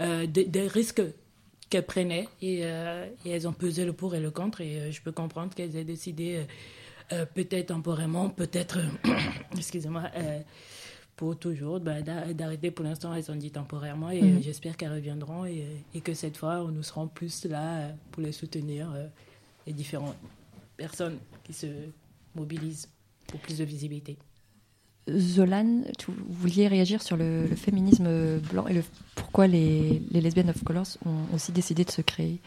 euh, 0.00 0.26
des 0.26 0.66
risques 0.66 1.02
qu'elles 1.68 1.86
prenaient 1.86 2.28
et, 2.42 2.60
et, 2.60 3.30
elles 3.30 3.48
ont 3.48 3.52
pesé 3.52 3.84
le 3.84 3.92
pour 3.92 4.14
et 4.14 4.20
le 4.20 4.30
contre 4.30 4.60
et 4.60 4.92
je 4.92 5.02
peux 5.02 5.10
comprendre 5.10 5.52
qu'elles 5.54 5.74
aient 5.74 5.84
décidé 5.84 6.44
peut-être 7.34 7.68
temporairement, 7.68 8.28
peut-être, 8.28 8.78
excusez-moi, 9.56 10.04
pour 11.16 11.36
toujours, 11.36 11.80
bah, 11.80 12.02
d'arrêter 12.02 12.70
pour 12.70 12.84
l'instant, 12.84 13.12
elles 13.14 13.32
ont 13.32 13.36
dit 13.36 13.50
temporairement 13.50 14.10
et 14.10 14.22
mm. 14.22 14.42
j'espère 14.42 14.76
qu'elles 14.76 14.92
reviendront 14.92 15.44
et, 15.44 15.66
et, 15.92 16.00
que 16.00 16.14
cette 16.14 16.36
fois, 16.36 16.64
nous 16.72 16.84
serons 16.84 17.08
plus 17.08 17.46
là 17.46 17.88
pour 18.12 18.22
les 18.22 18.32
soutenir, 18.32 18.94
les 19.66 19.72
différentes 19.72 20.16
personnes 20.76 21.18
qui 21.42 21.52
se 21.52 21.66
mobilisent 22.36 22.88
pour 23.26 23.40
plus 23.40 23.58
de 23.58 23.64
visibilité. 23.64 24.16
Zolan, 25.10 25.82
tu 25.98 26.10
vouliez 26.28 26.66
réagir 26.68 27.02
sur 27.02 27.16
le, 27.16 27.46
féminisme 27.54 28.38
blanc 28.50 28.66
et 28.66 28.74
le, 28.74 28.82
pourquoi 29.14 29.46
les, 29.46 30.02
les 30.10 30.20
lesbiennes 30.20 30.50
of 30.50 30.62
colors 30.64 30.96
ont 31.04 31.34
aussi 31.34 31.52
décidé 31.52 31.84
de 31.84 31.90
se 31.90 32.02
créer 32.02 32.40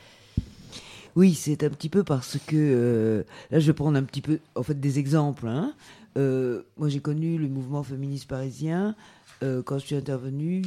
Oui, 1.15 1.33
c'est 1.33 1.63
un 1.63 1.69
petit 1.69 1.89
peu 1.89 2.03
parce 2.03 2.37
que 2.45 2.55
euh, 2.55 3.23
là, 3.51 3.59
je 3.59 3.67
vais 3.67 3.73
prendre 3.73 3.97
un 3.97 4.03
petit 4.03 4.21
peu, 4.21 4.39
en 4.55 4.63
fait, 4.63 4.79
des 4.79 4.99
exemples. 4.99 5.47
Hein. 5.47 5.73
Euh, 6.17 6.63
moi, 6.77 6.89
j'ai 6.89 6.99
connu 6.99 7.37
le 7.37 7.47
mouvement 7.47 7.83
féministe 7.83 8.27
parisien 8.27 8.95
euh, 9.41 9.63
quand 9.63 9.77
je 9.79 9.85
suis 9.85 9.95
intervenue 9.95 10.63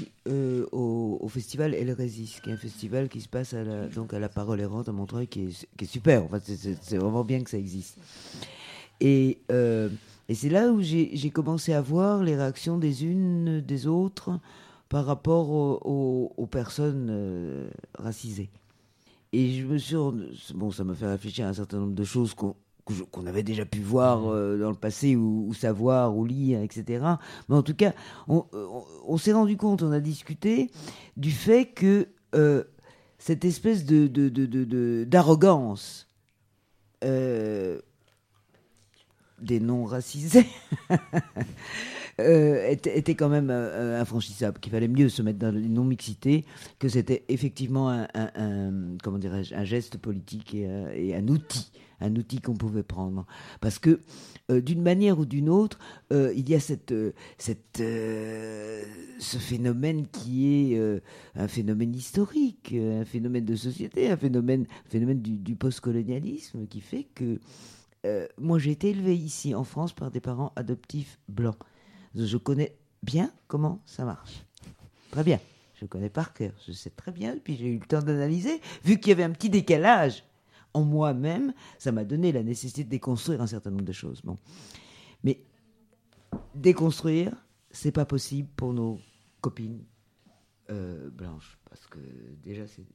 au, 0.73 1.28
festival 1.28 1.74
Elle 1.74 1.90
Résiste, 1.93 2.40
qui 2.40 2.51
est 2.51 2.52
un 2.55 2.56
festival 2.56 3.10
qui 3.10 3.20
se 3.20 3.28
passe 3.28 3.52
à 3.52 3.64
la, 3.64 3.86
donc 3.89 4.14
à 4.14 4.19
la 4.19 4.31
Parole 4.31 4.60
errante 4.60 4.89
à 4.89 4.93
Montreuil, 4.93 5.27
qui 5.27 5.55
est, 5.78 5.85
super. 5.85 6.24
En 6.24 6.28
c'est 6.43 6.97
vraiment 6.97 7.24
bien 7.24 7.43
que 7.43 7.51
ça 7.51 7.59
existe. 7.59 7.98
Et 9.01 9.39
et 10.32 10.34
c'est 10.34 10.48
là 10.48 10.72
où 10.72 10.80
j'ai 10.80 11.30
commencé 11.30 11.74
à 11.74 11.82
voir 11.82 12.22
les 12.22 12.34
réactions 12.34 12.78
des 12.78 13.04
unes, 13.04 13.60
des 13.60 13.86
autres, 13.86 14.40
par 14.88 15.04
rapport 15.04 15.50
aux, 15.50 16.48
personnes 16.50 17.09
euh, 17.10 17.68
racisées. 17.98 18.48
Et 19.34 19.52
je 19.52 19.66
me 19.66 19.76
suis. 19.76 19.94
Bon, 20.54 20.70
ça 20.70 20.84
m'a 20.84 20.94
fait 20.94 21.06
réfléchir 21.06 21.44
à 21.44 21.50
un 21.50 21.52
certain 21.52 21.80
nombre 21.80 21.92
de 21.92 22.04
choses 22.04 22.32
qu'on 22.34 23.26
avait 23.26 23.42
déjà 23.42 23.66
pu 23.66 23.80
voir 23.80 24.26
euh, 24.26 24.56
dans 24.56 24.70
le 24.70 24.76
passé 24.76 25.16
ou, 25.16 25.52
savoir 25.52 26.16
ou 26.16 26.24
lire, 26.24 26.62
etc. 26.62 27.04
Mais 27.50 27.54
en 27.54 27.62
tout 27.62 27.74
cas, 27.74 27.92
on, 28.26 29.18
s'est 29.18 29.34
rendu 29.34 29.59
compte, 29.59 29.82
on 29.82 29.92
a 29.92 30.00
discuté 30.00 30.70
du 31.18 31.30
fait 31.30 31.66
que 31.66 32.09
euh, 32.34 32.64
cette 33.18 33.44
espèce 33.44 33.84
de 33.84 35.04
d'arrogance 35.04 36.09
des 39.43 39.60
non 39.60 39.85
racisés 39.85 40.47
euh, 42.20 42.70
était, 42.70 43.14
quand 43.14 43.28
même 43.28 43.48
euh, 43.51 44.01
infranchissable, 44.01 44.59
qu'il 44.60 44.73
fallait 44.73 44.89
mieux 44.89 45.09
se 45.09 45.23
mettre 45.23 45.39
dans 45.39 45.52
une 45.52 45.74
non-mixité, 45.74 46.44
que 46.78 46.89
c'était 46.89 47.24
effectivement 47.28 47.90
un, 47.90 48.97
comment 49.02 49.19
un 49.23 49.64
geste 49.64 49.98
politique 49.98 50.55
et, 50.55 51.14
un 51.14 51.28
outil, 51.28 51.73
un 52.01 52.14
outil 52.16 52.40
qu'on 52.40 52.55
pouvait 52.55 52.82
prendre. 52.82 53.27
Parce 53.60 53.78
que 53.78 54.01
euh, 54.51 54.60
d'une 54.60 54.82
manière 54.82 55.19
ou 55.19 55.24
d'une 55.24 55.48
autre, 55.48 55.78
il 56.10 56.48
y 56.48 56.55
a 56.55 56.60
cette, 56.60 56.94
ce 57.39 59.39
phénomène 59.39 60.06
qui 60.06 60.73
est 60.73 61.02
un 61.35 61.48
phénomène 61.48 61.94
historique, 61.94 62.74
un 62.74 63.05
phénomène 63.05 63.44
de 63.44 63.56
société, 63.56 64.10
un 64.10 64.16
phénomène, 64.16 64.66
phénomène 64.89 65.20
du, 65.20 65.39
du 65.39 65.56
postcolonialisme 65.56 66.66
qui 66.66 66.81
fait 66.81 67.06
que 67.14 67.39
euh, 68.04 68.26
moi, 68.38 68.58
j'ai 68.58 68.72
été 68.72 68.90
élevée 68.90 69.16
ici 69.16 69.54
en 69.54 69.64
France 69.64 69.92
par 69.92 70.10
des 70.10 70.20
parents 70.20 70.52
adoptifs 70.56 71.18
blancs. 71.28 71.58
Je 72.14 72.36
connais 72.36 72.76
bien 73.02 73.32
comment 73.46 73.80
ça 73.86 74.04
marche. 74.04 74.44
Très 75.10 75.24
bien. 75.24 75.40
Je 75.74 75.86
connais 75.86 76.10
par 76.10 76.32
cœur. 76.32 76.52
Je 76.66 76.72
sais 76.72 76.90
très 76.90 77.12
bien. 77.12 77.36
Puis 77.42 77.56
j'ai 77.56 77.68
eu 77.68 77.78
le 77.78 77.86
temps 77.86 78.02
d'analyser. 78.02 78.60
Vu 78.84 78.98
qu'il 78.98 79.10
y 79.10 79.12
avait 79.12 79.24
un 79.24 79.30
petit 79.30 79.50
décalage 79.50 80.24
en 80.74 80.82
moi-même, 80.84 81.52
ça 81.78 81.92
m'a 81.92 82.04
donné 82.04 82.32
la 82.32 82.42
nécessité 82.42 82.84
de 82.84 82.88
déconstruire 82.88 83.40
un 83.42 83.46
certain 83.46 83.70
nombre 83.70 83.84
de 83.84 83.92
choses. 83.92 84.22
Bon. 84.22 84.36
Mais 85.22 85.44
déconstruire, 86.54 87.32
c'est 87.70 87.92
pas 87.92 88.04
possible 88.04 88.48
pour 88.56 88.72
nos 88.72 89.00
copines 89.40 89.84
euh, 90.70 91.10
blanches. 91.10 91.58
Parce 91.68 91.86
que 91.86 91.98
déjà, 92.42 92.66
c'est 92.66 92.86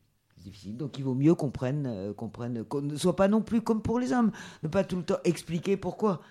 difficile. 0.49 0.77
Donc 0.77 0.97
il 0.97 1.03
vaut 1.03 1.15
mieux 1.15 1.35
qu'on 1.35 1.51
prenne, 1.51 1.85
euh, 1.87 2.13
qu'on 2.13 2.29
prenne, 2.29 2.63
qu'on 2.63 2.81
ne 2.81 2.95
soit 2.95 3.15
pas 3.15 3.27
non 3.27 3.41
plus 3.41 3.61
comme 3.61 3.81
pour 3.81 3.99
les 3.99 4.13
hommes, 4.13 4.31
ne 4.63 4.67
pas 4.67 4.83
tout 4.83 4.97
le 4.97 5.03
temps 5.03 5.19
expliquer 5.23 5.77
pourquoi. 5.77 6.21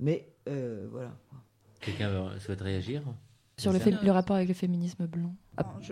Mais 0.00 0.28
euh, 0.48 0.88
voilà. 0.90 1.12
Quelqu'un 1.80 2.38
souhaite 2.38 2.60
réagir 2.60 3.02
sur 3.58 3.72
le, 3.72 3.78
le, 4.02 4.10
rapport 4.10 4.36
avec 4.36 4.48
le 4.48 4.54
féminisme 4.54 5.06
blanc 5.06 5.34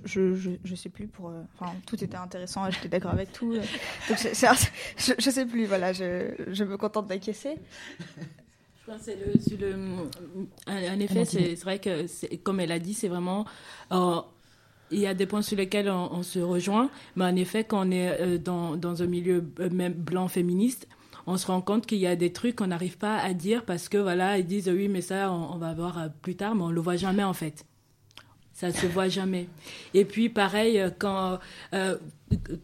je, 0.05 0.35
je, 0.35 0.51
je, 0.65 0.75
sais 0.75 0.89
plus 0.89 1.07
pour. 1.07 1.29
Euh, 1.29 1.43
enfin, 1.55 1.73
tout 1.87 2.03
était 2.03 2.17
intéressant, 2.17 2.69
j'étais 2.71 2.89
d'accord 2.89 3.13
avec 3.13 3.33
tout. 3.33 3.53
donc 3.55 4.19
je, 4.19 5.13
je 5.19 5.31
sais 5.31 5.47
plus, 5.47 5.67
voilà, 5.67 5.93
je, 5.93 6.33
je 6.49 6.65
me 6.65 6.77
contente 6.77 7.07
d'acquiescer. 7.07 7.57
Je 8.09 8.93
pense 8.93 9.07
le, 9.07 9.57
le, 9.57 10.91
en 10.91 11.01
effet, 11.01 11.25
c'est 11.25 11.55
vrai 11.61 11.79
que, 11.79 12.37
comme 12.39 12.61
elle 12.61 12.73
a 12.73 12.79
dit, 12.79 12.95
c'est 12.95 13.09
vraiment 13.09 13.45
il 14.91 15.01
y 15.01 15.07
a 15.07 15.15
des 15.15 15.27
points 15.27 15.43
sur 15.43 15.57
lesquels 15.57 15.91
on, 15.91 16.23
se 16.23 16.39
rejoint, 16.39 16.91
mais 17.17 17.25
en 17.25 17.37
effet, 17.37 17.65
quand 17.65 17.87
on 17.87 17.91
est 17.91 18.21
euh, 18.21 18.39
dans, 18.39 18.77
dans 18.77 19.03
un 19.03 19.07
milieu 19.07 19.45
euh, 19.61 19.71
même 19.71 19.93
blanc 19.93 20.29
féministe, 20.29 20.89
on 21.27 21.37
se 21.37 21.47
rend 21.47 21.61
compte 21.61 21.87
qu'il 21.87 21.99
y 21.99 22.07
a 22.07 22.17
des 22.17 22.33
trucs 22.33 22.57
qu'on 22.57 22.69
n'arrive 22.69 22.99
pas 22.99 23.19
à 23.19 23.33
dire 23.33 23.65
parce 23.65 23.89
que 23.89 23.99
voilà, 23.99 24.39
ils 24.39 24.47
disent 24.47 24.69
oui, 24.69 24.89
mais 24.89 25.01
ça, 25.01 25.31
on, 25.33 25.59
va 25.59 25.75
voir 25.75 25.99
euh, 25.99 26.09
plus 26.23 26.35
tard, 26.35 26.55
mais 26.55 26.63
on 26.63 26.71
le 26.71 26.81
voit 26.81 26.97
jamais 26.97 27.25
en 27.25 27.35
fait. 27.35 27.65
Ça 28.53 28.73
se 28.73 28.87
voit 28.87 29.09
jamais. 29.09 29.47
Et 29.95 30.05
puis 30.05 30.29
pareil, 30.29 30.83
quand 30.99 31.39
euh, 31.73 31.97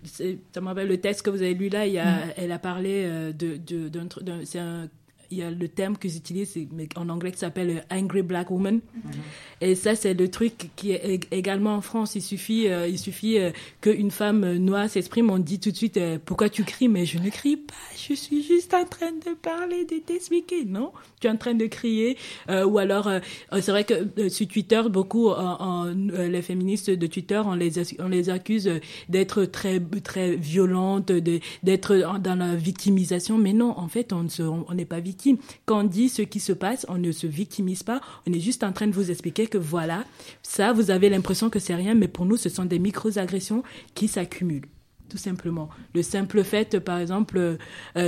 ça 0.05 0.61
m'appelle 0.61 0.89
le 0.89 1.01
texte 1.01 1.23
que 1.23 1.31
vous 1.31 1.41
avez 1.41 1.55
lu 1.55 1.71
là, 1.71 1.87
il 1.87 1.95
y 1.95 1.99
a, 1.99 2.27
mm. 2.27 2.31
elle 2.37 2.53
a 2.53 2.59
parlé 2.59 3.33
de, 3.33 3.57
de, 3.57 3.89
d'un, 3.89 4.07
c'est 4.45 4.59
un 4.59 4.89
il 5.31 5.39
y 5.39 5.43
a 5.43 5.51
le 5.51 5.69
terme 5.69 5.97
que 5.97 6.09
j'utilise 6.09 6.57
en 6.97 7.09
anglais 7.09 7.33
qui 7.33 7.39
s'appelle 7.39 7.85
Angry 7.91 8.23
Black 8.23 8.51
Woman. 8.51 8.81
Et 9.61 9.75
ça, 9.75 9.95
c'est 9.95 10.13
le 10.13 10.29
truc 10.31 10.71
qui 10.77 10.93
est 10.93 11.21
également 11.33 11.77
en 11.77 11.81
France. 11.81 12.15
Il 12.15 12.23
suffit, 12.23 12.69
euh, 12.69 12.87
il 12.87 12.99
suffit 12.99 13.39
euh, 13.39 13.51
qu'une 13.81 14.11
femme 14.11 14.57
noire 14.57 14.91
s'exprime, 14.91 15.31
on 15.31 15.39
dit 15.39 15.59
tout 15.59 15.71
de 15.71 15.77
suite 15.77 15.97
euh, 15.97 16.19
pourquoi 16.23 16.51
tu 16.51 16.65
cries, 16.65 16.89
mais 16.89 17.07
je 17.07 17.19
ne 17.19 17.31
crie 17.31 17.57
pas, 17.57 17.75
je 17.97 18.15
suis 18.15 18.43
juste 18.43 18.75
en 18.75 18.85
train 18.85 19.13
de 19.13 19.35
parler, 19.35 19.85
de 19.85 19.97
t'expliquer. 19.99 20.65
Non, 20.67 20.93
tu 21.21 21.27
es 21.27 21.31
en 21.31 21.37
train 21.37 21.55
de 21.55 21.67
crier. 21.67 22.19
ou 22.49 22.79
alors, 22.79 23.11
c'est 23.53 23.71
vrai 23.71 23.85
que 23.85 24.29
sur 24.29 24.47
Twitter, 24.49 24.83
beaucoup, 24.91 25.31
les 26.05 26.43
féministes 26.43 26.91
de 26.91 27.07
Twitter, 27.07 27.41
on 27.45 27.55
les, 27.55 27.73
on 27.99 28.09
les 28.09 28.31
accuse 28.31 28.71
d'être 29.09 29.45
très, 29.45 29.81
très 30.03 30.37
violentes, 30.37 31.13
d'être 31.63 32.19
dans 32.19 32.35
la 32.35 32.55
victimisation. 32.55 33.39
Mais 33.39 33.53
non, 33.53 33.79
en 33.79 33.89
fait, 33.89 34.13
on 34.13 34.25
n'est 34.25 34.41
on, 34.41 34.87
pas 34.87 35.01
victime 35.01 35.16
Quand 35.65 35.81
on 35.81 35.85
dit 35.85 36.09
ce 36.09 36.23
qui 36.23 36.41
se 36.41 36.53
passe, 36.53 36.87
on 36.89 36.99
ne 36.99 37.13
se 37.13 37.27
victimise 37.27 37.83
pas, 37.83 38.01
on 38.27 38.33
est 38.33 38.41
juste 38.41 38.65
en 38.65 38.73
train 38.73 38.87
de 38.87 38.93
vous 38.93 39.11
expliquer 39.11 39.47
que 39.47 39.59
voilà, 39.59 40.05
ça, 40.43 40.73
vous 40.73 40.91
avez 40.91 41.09
l'impression 41.09 41.51
que 41.51 41.59
c'est 41.59 41.75
rien, 41.75 41.95
mais 41.95 42.09
pour 42.09 42.25
nous, 42.27 42.37
ce 42.37 42.49
sont 42.49 42.65
des 42.65 42.79
micro-agressions 42.79 43.63
qui 43.95 44.09
s'accumulent. 44.09 44.69
Tout 45.09 45.19
simplement. 45.19 45.69
Le 45.95 46.03
simple 46.03 46.43
fait, 46.43 46.81
par 46.81 46.99
exemple, 46.99 47.39
euh, 47.39 47.57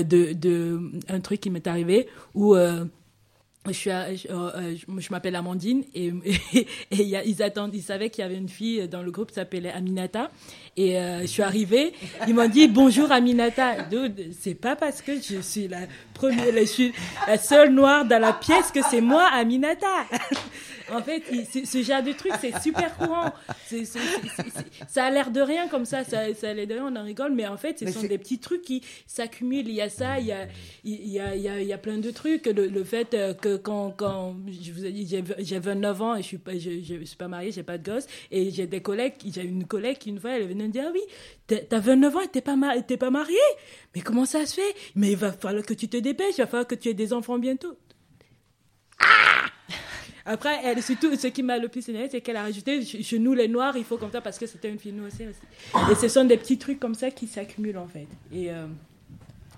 de, 0.02 0.32
de 0.32 0.80
un 1.08 1.20
truc 1.20 1.40
qui 1.40 1.50
m'est 1.50 1.66
arrivé 1.66 2.08
où 2.34 2.56
euh, 2.56 2.84
je 3.72 3.90
je, 4.16 4.28
euh, 4.32 4.76
je 4.98 5.10
m'appelle 5.10 5.36
Amandine 5.36 5.84
et, 5.94 6.12
ils 6.90 7.42
attendent 7.42 7.74
ils 7.74 7.82
savaient 7.82 8.10
qu'il 8.10 8.22
y 8.22 8.26
avait 8.26 8.36
une 8.36 8.48
fille 8.48 8.88
dans 8.88 9.02
le 9.02 9.10
groupe 9.10 9.28
qui 9.28 9.34
s'appelait 9.34 9.72
Aminata. 9.72 10.30
Et 10.76 10.94
je 11.22 11.26
suis 11.26 11.42
arrivée. 11.42 11.92
Ils 12.28 12.34
m'ont 12.34 12.48
dit 12.48 12.68
bonjour 12.68 13.10
Aminata. 13.10 13.88
C'est 14.38 14.54
pas 14.54 14.76
parce 14.76 15.02
que 15.02 15.12
je 15.20 15.40
suis 15.40 15.66
la 15.66 15.80
première 16.14 16.54
je 16.56 16.64
suis 16.64 16.92
la 17.26 17.38
seule 17.38 17.72
noire 17.72 18.04
dans 18.04 18.20
la 18.20 18.32
pièce 18.32 18.70
que 18.70 18.80
c'est 18.88 19.00
moi 19.00 19.28
Aminata 19.32 19.86
en 20.92 21.02
fait, 21.02 21.22
ce 21.64 21.82
genre 21.82 22.02
de 22.02 22.12
truc, 22.12 22.32
c'est 22.40 22.58
super 22.60 22.96
courant. 22.96 23.32
ça 24.88 25.04
a 25.04 25.10
l'air 25.10 25.30
de 25.30 25.40
rien 25.40 25.68
comme 25.68 25.84
ça, 25.84 26.04
ça, 26.04 26.32
ça 26.34 26.50
a 26.50 26.54
l'air 26.54 26.66
de 26.66 26.74
rien, 26.74 26.86
on 26.86 26.96
en 26.96 27.04
rigole, 27.04 27.32
mais 27.32 27.46
en 27.46 27.56
fait, 27.56 27.78
ce 27.78 27.90
sont 27.90 28.02
des 28.02 28.18
petits 28.18 28.38
trucs 28.38 28.62
qui 28.62 28.82
s'accumulent. 29.06 29.68
Il 29.68 29.74
y 29.74 29.80
a 29.80 29.88
ça, 29.88 30.18
il 30.18 30.26
y 30.26 30.32
a, 30.32 30.46
il 30.84 31.08
y 31.08 31.20
a, 31.20 31.34
il 31.34 31.42
y 31.42 31.48
a, 31.48 31.60
il 31.60 31.66
y 31.66 31.72
a 31.72 31.78
plein 31.78 31.98
de 31.98 32.10
trucs. 32.10 32.46
Le, 32.46 32.84
fait 32.84 33.14
euh, 33.14 33.34
que 33.34 33.56
quand, 33.56 33.90
quand 33.90 34.36
je 34.46 34.72
vous 34.72 34.84
ai 34.84 34.92
dit, 34.92 35.06
j'ai 35.38 35.58
29 35.58 36.02
ans 36.02 36.16
et 36.16 36.22
je 36.22 36.26
suis 36.26 36.38
pas, 36.38 36.52
je, 36.52 36.80
je, 36.82 37.04
suis 37.04 37.16
pas 37.16 37.28
mariée, 37.28 37.50
j'ai 37.50 37.62
pas 37.62 37.78
de 37.78 37.84
gosse, 37.84 38.06
et 38.30 38.50
j'ai 38.50 38.66
des 38.66 38.80
collègues, 38.80 39.14
j'ai 39.26 39.42
une 39.42 39.66
collègue 39.66 39.98
qui 39.98 40.10
une 40.10 40.20
fois, 40.20 40.32
elle 40.32 40.48
venait 40.48 40.66
me 40.66 40.72
dire, 40.72 40.84
ah 40.86 40.92
oui, 40.92 41.02
t'as 41.46 41.78
29 41.78 42.16
ans 42.16 42.20
et 42.20 42.28
t'es 42.28 42.40
pas, 42.40 42.56
t'es 42.86 42.96
pas 42.96 43.10
mariée. 43.10 43.36
Mais 43.94 44.00
comment 44.00 44.24
ça 44.24 44.46
se 44.46 44.54
fait? 44.54 44.74
Mais 44.94 45.12
il 45.12 45.16
va 45.16 45.32
falloir 45.32 45.64
que 45.64 45.74
tu 45.74 45.88
te 45.88 45.96
dépêches, 45.96 46.38
il 46.38 46.42
va 46.42 46.46
falloir 46.46 46.66
que 46.66 46.74
tu 46.74 46.88
aies 46.88 46.94
des 46.94 47.12
enfants 47.12 47.38
bientôt. 47.38 47.76
Ah 49.00 49.46
après, 50.28 50.60
elle, 50.62 50.82
surtout, 50.82 51.16
ce 51.16 51.28
qui 51.28 51.42
m'a 51.42 51.58
le 51.58 51.68
plus 51.68 51.88
énervé, 51.88 52.08
c'est 52.10 52.20
qu'elle 52.20 52.36
a 52.36 52.42
rajouté 52.42 52.84
chez 52.84 53.18
nous 53.18 53.32
les 53.32 53.48
noirs, 53.48 53.76
il 53.78 53.84
faut 53.84 53.96
comme 53.96 54.12
ça 54.12 54.20
parce 54.20 54.38
que 54.38 54.46
c'était 54.46 54.68
une 54.68 54.78
fille 54.78 54.92
noire 54.92 55.08
aussi. 55.08 55.22
Et 55.22 55.94
ce 55.94 56.08
sont 56.08 56.24
des 56.24 56.36
petits 56.36 56.58
trucs 56.58 56.78
comme 56.78 56.94
ça 56.94 57.10
qui 57.10 57.26
s'accumulent 57.26 57.78
en 57.78 57.88
fait. 57.88 58.06
Et, 58.30 58.50
euh, 58.50 58.66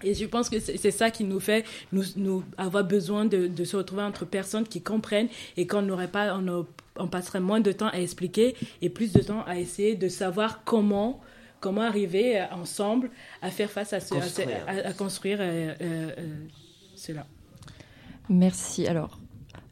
et 0.04 0.14
je 0.14 0.24
pense 0.26 0.48
que 0.48 0.60
c'est 0.60 0.92
ça 0.92 1.10
qui 1.10 1.24
nous 1.24 1.40
fait 1.40 1.64
nous, 1.92 2.04
nous 2.14 2.44
avoir 2.56 2.84
besoin 2.84 3.24
de, 3.24 3.48
de, 3.48 3.64
se 3.64 3.76
retrouver 3.76 4.02
entre 4.02 4.24
personnes 4.24 4.66
qui 4.66 4.80
comprennent 4.80 5.28
et 5.56 5.66
qu'on 5.66 5.82
n'aurait 5.82 6.08
pas, 6.08 6.36
on, 6.36 6.66
on, 6.96 7.08
passerait 7.08 7.40
moins 7.40 7.60
de 7.60 7.72
temps 7.72 7.88
à 7.88 7.98
expliquer 7.98 8.54
et 8.80 8.90
plus 8.90 9.12
de 9.12 9.20
temps 9.22 9.42
à 9.46 9.58
essayer 9.58 9.96
de 9.96 10.08
savoir 10.08 10.62
comment 10.64 11.20
comment 11.58 11.82
arriver 11.82 12.42
ensemble 12.52 13.10
à 13.42 13.50
faire 13.50 13.70
face 13.70 13.92
à, 13.92 14.00
ce, 14.00 14.14
à, 14.66 14.92
construire 14.94 15.38
euh, 15.40 15.74
euh, 15.82 16.46
cela. 16.94 17.26
Merci. 18.30 18.86
Alors, 18.86 19.19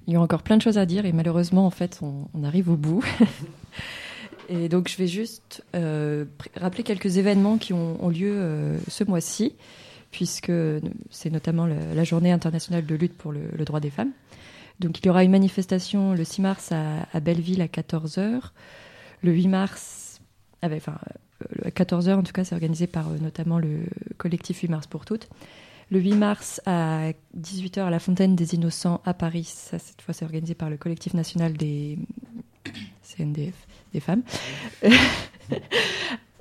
il 0.09 0.15
y 0.15 0.17
a 0.17 0.21
encore 0.23 0.43
plein 0.43 0.57
de 0.57 0.63
choses 0.63 0.79
à 0.79 0.87
dire 0.87 1.05
et 1.05 1.13
malheureusement, 1.13 1.67
en 1.67 1.71
fait, 1.71 2.01
on, 2.03 2.43
arrive 2.43 2.71
au 2.71 2.77
bout. 2.77 3.05
et 4.49 4.71
donc, 4.71 4.89
je 4.89 4.97
vais 4.97 5.07
juste 5.07 5.63
euh, 5.77 6.25
rappeler 6.57 6.83
quelques 6.83 7.19
événements 7.19 7.59
qui 7.59 7.75
ont, 7.75 8.09
lieu 8.09 8.33
euh, 8.35 8.79
ce 8.89 9.05
mois-ci, 9.05 9.55
puisque 10.11 10.51
c'est 11.11 11.29
notamment 11.29 11.67
la, 11.67 12.05
journée 12.05 12.33
internationale 12.33 12.87
de 12.87 12.95
lutte 12.95 13.19
pour 13.19 13.33
le, 13.33 13.65
droit 13.67 13.81
des 13.81 13.91
femmes. 13.91 14.13
Donc, 14.81 14.99
il 14.99 15.07
y 15.07 15.11
aura 15.11 15.25
une 15.25 15.31
manifestation 15.31 16.15
le 16.15 16.25
6 16.25 16.41
mars 16.41 16.73
à, 16.73 17.21
Belleville 17.21 17.61
à 17.61 17.67
14h. 17.67 18.41
Le 19.23 19.31
8 19.31 19.49
mars, 19.49 20.23
enfin, 20.63 20.97
à 21.67 21.69
14h 21.69 22.15
en 22.15 22.23
tout 22.23 22.33
cas, 22.33 22.45
c'est 22.45 22.55
organisé 22.55 22.87
par 22.87 23.09
euh, 23.09 23.19
notamment 23.21 23.59
le 23.59 23.81
collectif 24.17 24.61
8 24.61 24.69
mars 24.69 24.87
pour 24.87 25.05
toutes. 25.05 25.29
Le 25.90 26.01
8 26.01 26.15
mars 26.16 26.60
à 26.66 27.12
18h 27.39 27.81
à 27.81 27.90
la 27.90 27.98
Fontaine 27.98 28.36
des 28.36 28.55
Innocents 28.55 29.01
à 29.05 29.15
Paris. 29.15 29.44
Ça, 29.44 29.78
cette 29.78 30.02
fois, 30.02 30.12
c'est 30.12 30.24
organisé 30.24 30.55
par 30.55 30.69
le 30.69 30.77
collectif 30.77 31.15
national 31.15 31.55
des 31.55 31.98
CNDF, 33.02 33.66
des 33.93 34.01
femmes. 34.01 34.23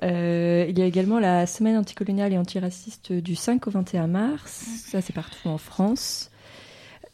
Euh, 0.04 0.64
il 0.68 0.78
y 0.78 0.82
a 0.82 0.84
également 0.84 1.18
la 1.18 1.44
semaine 1.48 1.76
anticoloniale 1.76 2.32
et 2.32 2.38
antiraciste 2.38 3.12
du 3.12 3.34
5 3.34 3.66
au 3.66 3.70
21 3.72 4.06
mars. 4.06 4.64
Ça, 4.86 5.00
c'est 5.00 5.12
partout 5.12 5.48
en 5.48 5.58
France. 5.58 6.30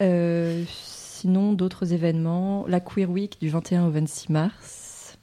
Euh, 0.02 0.64
sinon, 0.68 1.54
d'autres 1.54 1.94
événements. 1.94 2.66
La 2.68 2.80
Queer 2.80 3.08
Week 3.08 3.38
du 3.40 3.48
21 3.48 3.86
au 3.86 3.90
26 3.90 4.28
mars 4.30 5.18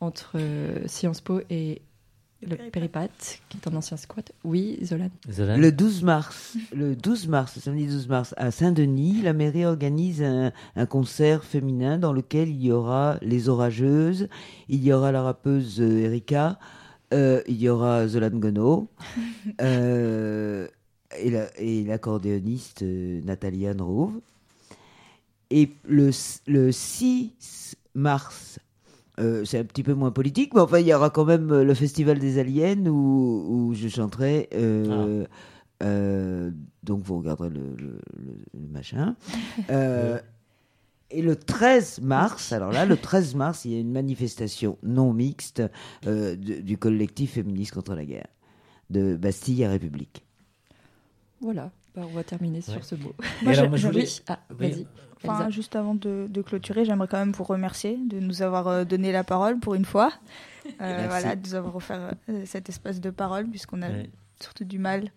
entre 0.00 0.32
euh, 0.34 0.86
Sciences 0.86 1.22
Po 1.22 1.40
et 1.48 1.80
le 2.48 2.70
péripathe, 2.70 3.40
qui 3.48 3.58
est 3.58 3.68
un 3.68 3.76
ancien 3.76 3.96
squat. 3.96 4.32
Oui, 4.44 4.78
Zolan. 4.82 5.10
Le 5.26 5.70
12 5.70 6.02
mars, 6.02 6.56
le 6.74 6.94
12 6.94 7.28
mars, 7.28 7.58
samedi 7.58 7.86
12 7.86 8.08
mars, 8.08 8.34
à 8.36 8.50
Saint-Denis, 8.50 9.22
la 9.22 9.32
mairie 9.32 9.64
organise 9.64 10.22
un, 10.22 10.52
concert 10.86 11.44
féminin 11.44 11.98
dans 11.98 12.12
lequel 12.12 12.48
il 12.48 12.62
y 12.62 12.72
aura 12.72 13.18
les 13.22 13.48
orageuses, 13.48 14.28
il 14.68 14.84
y 14.84 14.92
aura 14.92 15.12
la 15.12 15.22
rappeuse 15.22 15.80
euh, 15.80 16.04
Erika, 16.04 16.58
euh, 17.12 17.42
il 17.46 17.60
y 17.60 17.68
aura 17.68 18.06
Zolan 18.06 18.30
Gono, 18.30 18.88
euh, 19.60 20.68
et 21.16 21.84
l'accordéoniste 21.84 22.82
Nathalie 22.82 23.68
Anne 23.68 23.82
Et 25.50 25.70
le, 25.86 26.10
le 26.46 26.72
6 26.72 27.76
mars 27.94 28.58
euh, 29.20 29.44
c'est 29.44 29.58
un 29.58 29.64
petit 29.64 29.82
peu 29.82 29.94
moins 29.94 30.10
politique, 30.10 30.54
mais 30.54 30.60
enfin, 30.60 30.80
il 30.80 30.86
y 30.86 30.94
aura 30.94 31.10
quand 31.10 31.24
même 31.24 31.50
euh, 31.52 31.64
le 31.64 31.74
Festival 31.74 32.18
des 32.18 32.38
Aliens 32.38 32.86
où, 32.86 33.46
où 33.48 33.74
je 33.74 33.88
chanterai. 33.88 34.48
Euh, 34.54 35.24
ah. 35.80 36.50
donc, 36.82 37.02
vous 37.02 37.18
regarderez 37.18 37.50
le, 37.50 37.76
le, 37.76 38.00
machin. 38.72 39.14
et 41.10 41.22
le 41.22 41.36
13 41.36 42.00
mars, 42.00 42.52
alors 42.52 42.72
là, 42.72 42.86
le 42.86 42.96
13 42.96 43.36
mars, 43.36 43.64
il 43.64 43.72
y 43.72 43.76
a 43.76 43.80
une 43.80 43.92
manifestation 43.92 44.78
non 44.82 45.12
mixte 45.12 45.62
du 46.04 46.76
collectif 46.78 47.34
féministe 47.34 47.72
contre 47.72 47.94
la 47.94 48.04
guerre, 48.04 48.26
de 48.90 49.14
Bastille 49.16 49.64
à 49.64 49.70
République. 49.70 50.24
Voilà, 51.40 51.70
bah, 51.94 52.02
on 52.04 52.14
va 52.14 52.24
terminer 52.24 52.62
sur 52.62 52.84
ce 52.84 52.96
mot. 52.96 53.14
Moi, 53.42 53.52
Ah, 54.26 54.40
vas-y. 54.50 54.86
Enfin, 55.24 55.50
juste 55.50 55.76
avant 55.76 55.94
de, 55.94 56.42
clôturer, 56.44 56.84
j'aimerais 56.84 57.08
quand 57.08 57.18
même 57.18 57.32
vous 57.32 57.44
remercier 57.44 57.96
de 57.96 58.20
nous 58.20 58.42
avoir 58.42 58.68
euh, 58.68 58.84
donné 58.84 59.12
la 59.12 59.24
parole 59.24 59.58
pour 59.58 59.74
une 59.74 59.84
fois. 59.84 60.12
Euh, 60.80 61.04
voilà, 61.10 61.36
de 61.36 61.46
nous 61.46 61.54
avoir 61.54 61.76
offert 61.76 62.14
euh, 62.30 62.42
cet 62.46 62.70
espace 62.70 62.98
de 62.98 63.10
parole, 63.10 63.46
puisqu'on 63.46 63.82
a 63.82 63.88
surtout 64.40 64.64
du 64.64 64.78
mal 64.78 65.10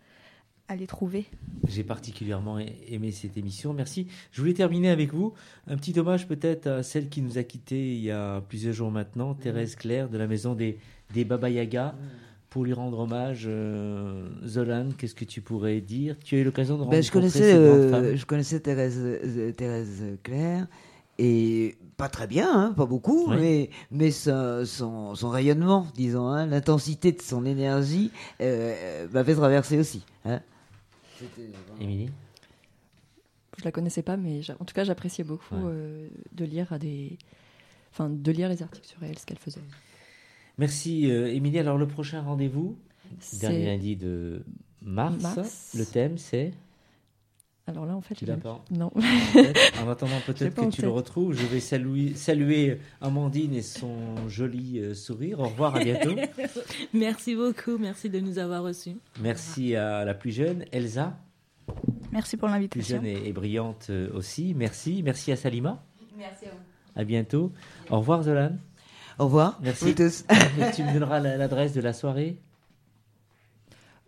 à 0.68 0.76
les 0.76 0.88
trouver. 0.88 1.26
J'ai 1.70 1.86
particulièrement 1.86 2.60
aimé 2.60 3.14
cette 3.14 3.38
émission. 3.38 3.72
Merci. 3.72 4.08
Je 4.34 4.42
voulais 4.42 4.54
terminer 4.54 4.90
avec 4.90 5.14
vous. 5.14 5.34
Un 5.68 5.78
petit 5.78 5.98
hommage 5.98 6.28
peut-être 6.28 6.68
à 6.68 6.84
celle 6.84 7.08
qui 7.08 7.22
nous 7.22 7.38
a 7.38 7.44
quittés 7.44 7.96
il 7.96 8.02
y 8.02 8.12
a 8.12 8.42
plusieurs 8.42 8.74
jours 8.74 8.92
maintenant, 8.92 9.36
Thérèse 9.36 9.78
Claire 9.78 10.10
de 10.10 10.18
la 10.18 10.28
maison 10.28 10.54
des, 10.54 10.80
des 11.14 11.24
Baba 11.24 11.50
Yaga. 11.50 11.96
Pour 12.50 12.64
lui 12.64 12.74
rendre 12.74 13.00
hommage, 13.00 13.44
euh, 13.46 14.30
Zolan, 14.46 14.92
qu'est-ce 14.98 15.16
que 15.16 15.26
tu 15.26 15.42
pourrais 15.42 15.82
dire? 15.82 16.16
Tu 16.24 16.36
as 16.36 16.40
eu 16.40 16.44
l'occasion 16.46 16.76
de 16.76 16.82
rencontrer 16.84 17.00
ben, 17.00 17.04
je 17.04 17.12
connaissais, 17.12 17.54
euh, 17.54 18.16
Je 18.16 18.26
connaissais 18.26 18.60
Thérèse, 18.62 19.00
euh, 19.00 19.52
Thérèse 19.52 20.04
Claire, 20.24 20.68
et 21.18 21.76
pas 21.98 22.08
très 22.08 22.26
bien, 22.26 22.50
hein, 22.50 22.74
pas 22.74 22.86
beaucoup, 22.86 23.28
mais, 23.28 23.70
mais 23.92 24.12
son, 24.12 24.64
son, 24.66 25.30
rayonnement, 25.30 25.88
disons, 25.94 26.28
hein, 26.28 26.46
l'intensité 26.46 27.12
de 27.12 27.22
son 27.22 27.46
énergie 27.46 28.12
m'a 28.40 29.24
fait 29.26 29.36
traverser 29.36 29.78
aussi. 29.78 30.06
Hein. 30.24 30.40
Émilie? 31.82 32.10
Je 33.58 33.66
la 33.66 33.72
connaissais 33.72 34.04
pas, 34.04 34.16
mais 34.16 34.40
en 34.60 34.64
tout 34.64 34.74
cas, 34.74 34.86
j'appréciais 34.86 35.26
beaucoup 35.26 35.56
de 35.56 36.46
lire 36.46 36.72
à 36.72 36.80
des, 36.80 37.18
enfin, 37.92 38.10
de 38.10 38.32
lire 38.32 38.48
les 38.48 38.64
articles 38.64 38.88
sur 38.88 39.04
elle, 39.04 39.20
ce 39.20 39.26
qu'elle 39.26 39.40
faisait. 39.40 39.60
Merci 40.58 41.10
euh, 41.12 41.34
Émilie. 41.34 41.60
Alors 41.60 41.78
le 41.78 41.88
prochain 41.88 42.22
rendez-vous, 42.22 42.78
dernier 43.40 43.66
lundi 43.66 43.96
de 43.96 44.44
mars. 44.82 45.74
Le 45.76 45.86
thème 45.86 46.18
c'est 46.18 46.54
alors 47.70 47.86
là, 47.86 47.98
en 47.98 48.02
fait, 48.02 48.16
tu 48.16 48.26
l'as 48.26 48.38
pas 48.38 48.64
Non. 48.72 48.92
En, 49.84 49.90
attendant, 49.90 50.20
peut-être 50.26 50.56
que 50.56 50.74
tu 50.74 50.82
le 50.84 50.90
retrouves. 50.90 51.34
Je 51.34 51.46
vais 51.46 51.60
saluer, 51.60 52.14
saluer 52.14 52.80
Amandine 53.02 53.54
et 53.54 53.62
son 53.62 54.30
joli 54.30 54.80
euh, 54.80 54.94
sourire. 54.94 55.42
Au 55.42 55.48
revoir, 55.50 55.76
à 55.76 55.84
bientôt. 55.84 56.16
merci 56.94 57.36
beaucoup, 57.36 57.78
merci 57.78 58.10
de 58.10 58.22
nous 58.22 58.40
avoir 58.40 58.64
reçus. 58.64 58.96
Merci 59.20 59.76
à 59.76 60.06
la 60.06 60.14
plus 60.14 60.32
jeune, 60.32 60.64
Elsa. 60.72 61.20
Merci 62.14 62.38
pour 62.38 62.48
l'invitation. 62.48 63.00
Plus 63.00 63.10
jeune 63.10 63.26
et, 63.28 63.34
brillante 63.34 63.88
euh, 63.90 64.10
aussi. 64.14 64.54
Merci. 64.54 65.04
Merci 65.04 65.34
à 65.34 65.36
Salima. 65.36 65.84
Merci 66.18 66.46
à 66.46 66.52
vous. 66.52 66.58
À 66.96 67.04
bientôt. 67.04 67.52
Au 67.90 68.00
revoir, 68.00 68.24
Zolan. 68.24 68.58
Au 69.20 69.26
revoir. 69.26 69.58
Merci. 69.62 69.96
tous. 69.96 70.26
tu 70.76 70.84
me 70.84 70.94
donneras 70.94 71.20
l'adresse 71.20 71.74
de 71.74 71.82
la 71.82 71.94
soirée 71.94 72.38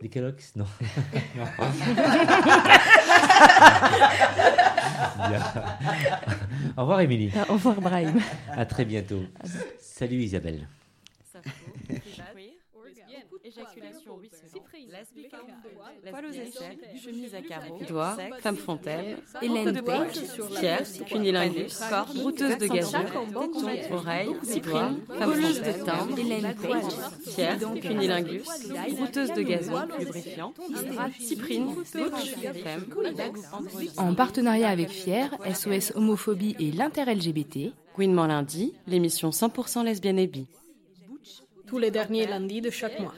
Des 0.02 0.10
Kellogg's? 0.10 0.56
Non. 0.56 0.66
Au 6.78 6.82
revoir, 6.82 7.02
Émilie. 7.02 7.32
Au 7.50 7.54
revoir, 7.54 7.82
Brahim. 7.82 8.20
À 8.52 8.66
très 8.66 8.86
bientôt. 8.86 9.24
Salut, 9.80 10.22
Isabelle. 10.22 10.68
Ça 11.32 11.40
Éjaculation, 13.44 14.18
oui, 14.20 14.30
aux 16.12 16.32
aisselles, 16.32 16.78
chemise 17.02 17.34
à 17.34 17.42
carreaux, 17.42 17.80
doigts, 17.88 18.18
femme 18.40 18.58
fontaine, 18.58 19.18
Hélène 19.42 19.82
Page, 19.82 20.20
Pierre, 20.60 20.84
cunilingus, 21.08 21.80
brouteuse 22.16 22.58
de 22.58 22.68
gazon, 22.68 23.00
oreille, 23.92 24.36
cyprine, 24.44 25.00
femme 25.18 25.34
de 25.34 25.86
timbre, 25.86 26.20
Hélène 26.20 26.56
Page, 26.56 27.34
Pierre, 27.34 27.60
cunilingus, 27.82 28.44
brouteuse 28.96 29.32
de 29.34 29.42
gazon, 29.42 29.88
lubrifiant, 29.98 30.54
cyprine, 31.20 31.76
coach, 31.76 32.36
crème, 32.36 32.86
En 33.98 34.14
partenariat 34.16 34.70
avec 34.70 34.90
Fier, 34.90 35.30
SOS 35.54 35.94
Homophobie 35.96 36.56
et 36.60 36.72
l'Inter-LGBT, 36.72 37.74
Gouinement 37.96 38.28
Lundi, 38.28 38.74
l'émission 38.88 39.30
100% 39.30 39.84
lesbienne 39.84 40.20
et 40.20 40.28
bi 40.28 40.48
tous 41.70 41.78
les 41.78 41.92
derniers 41.92 42.26
lundis 42.26 42.62
de 42.62 42.72
chaque 42.72 43.00
mois. 43.00 43.14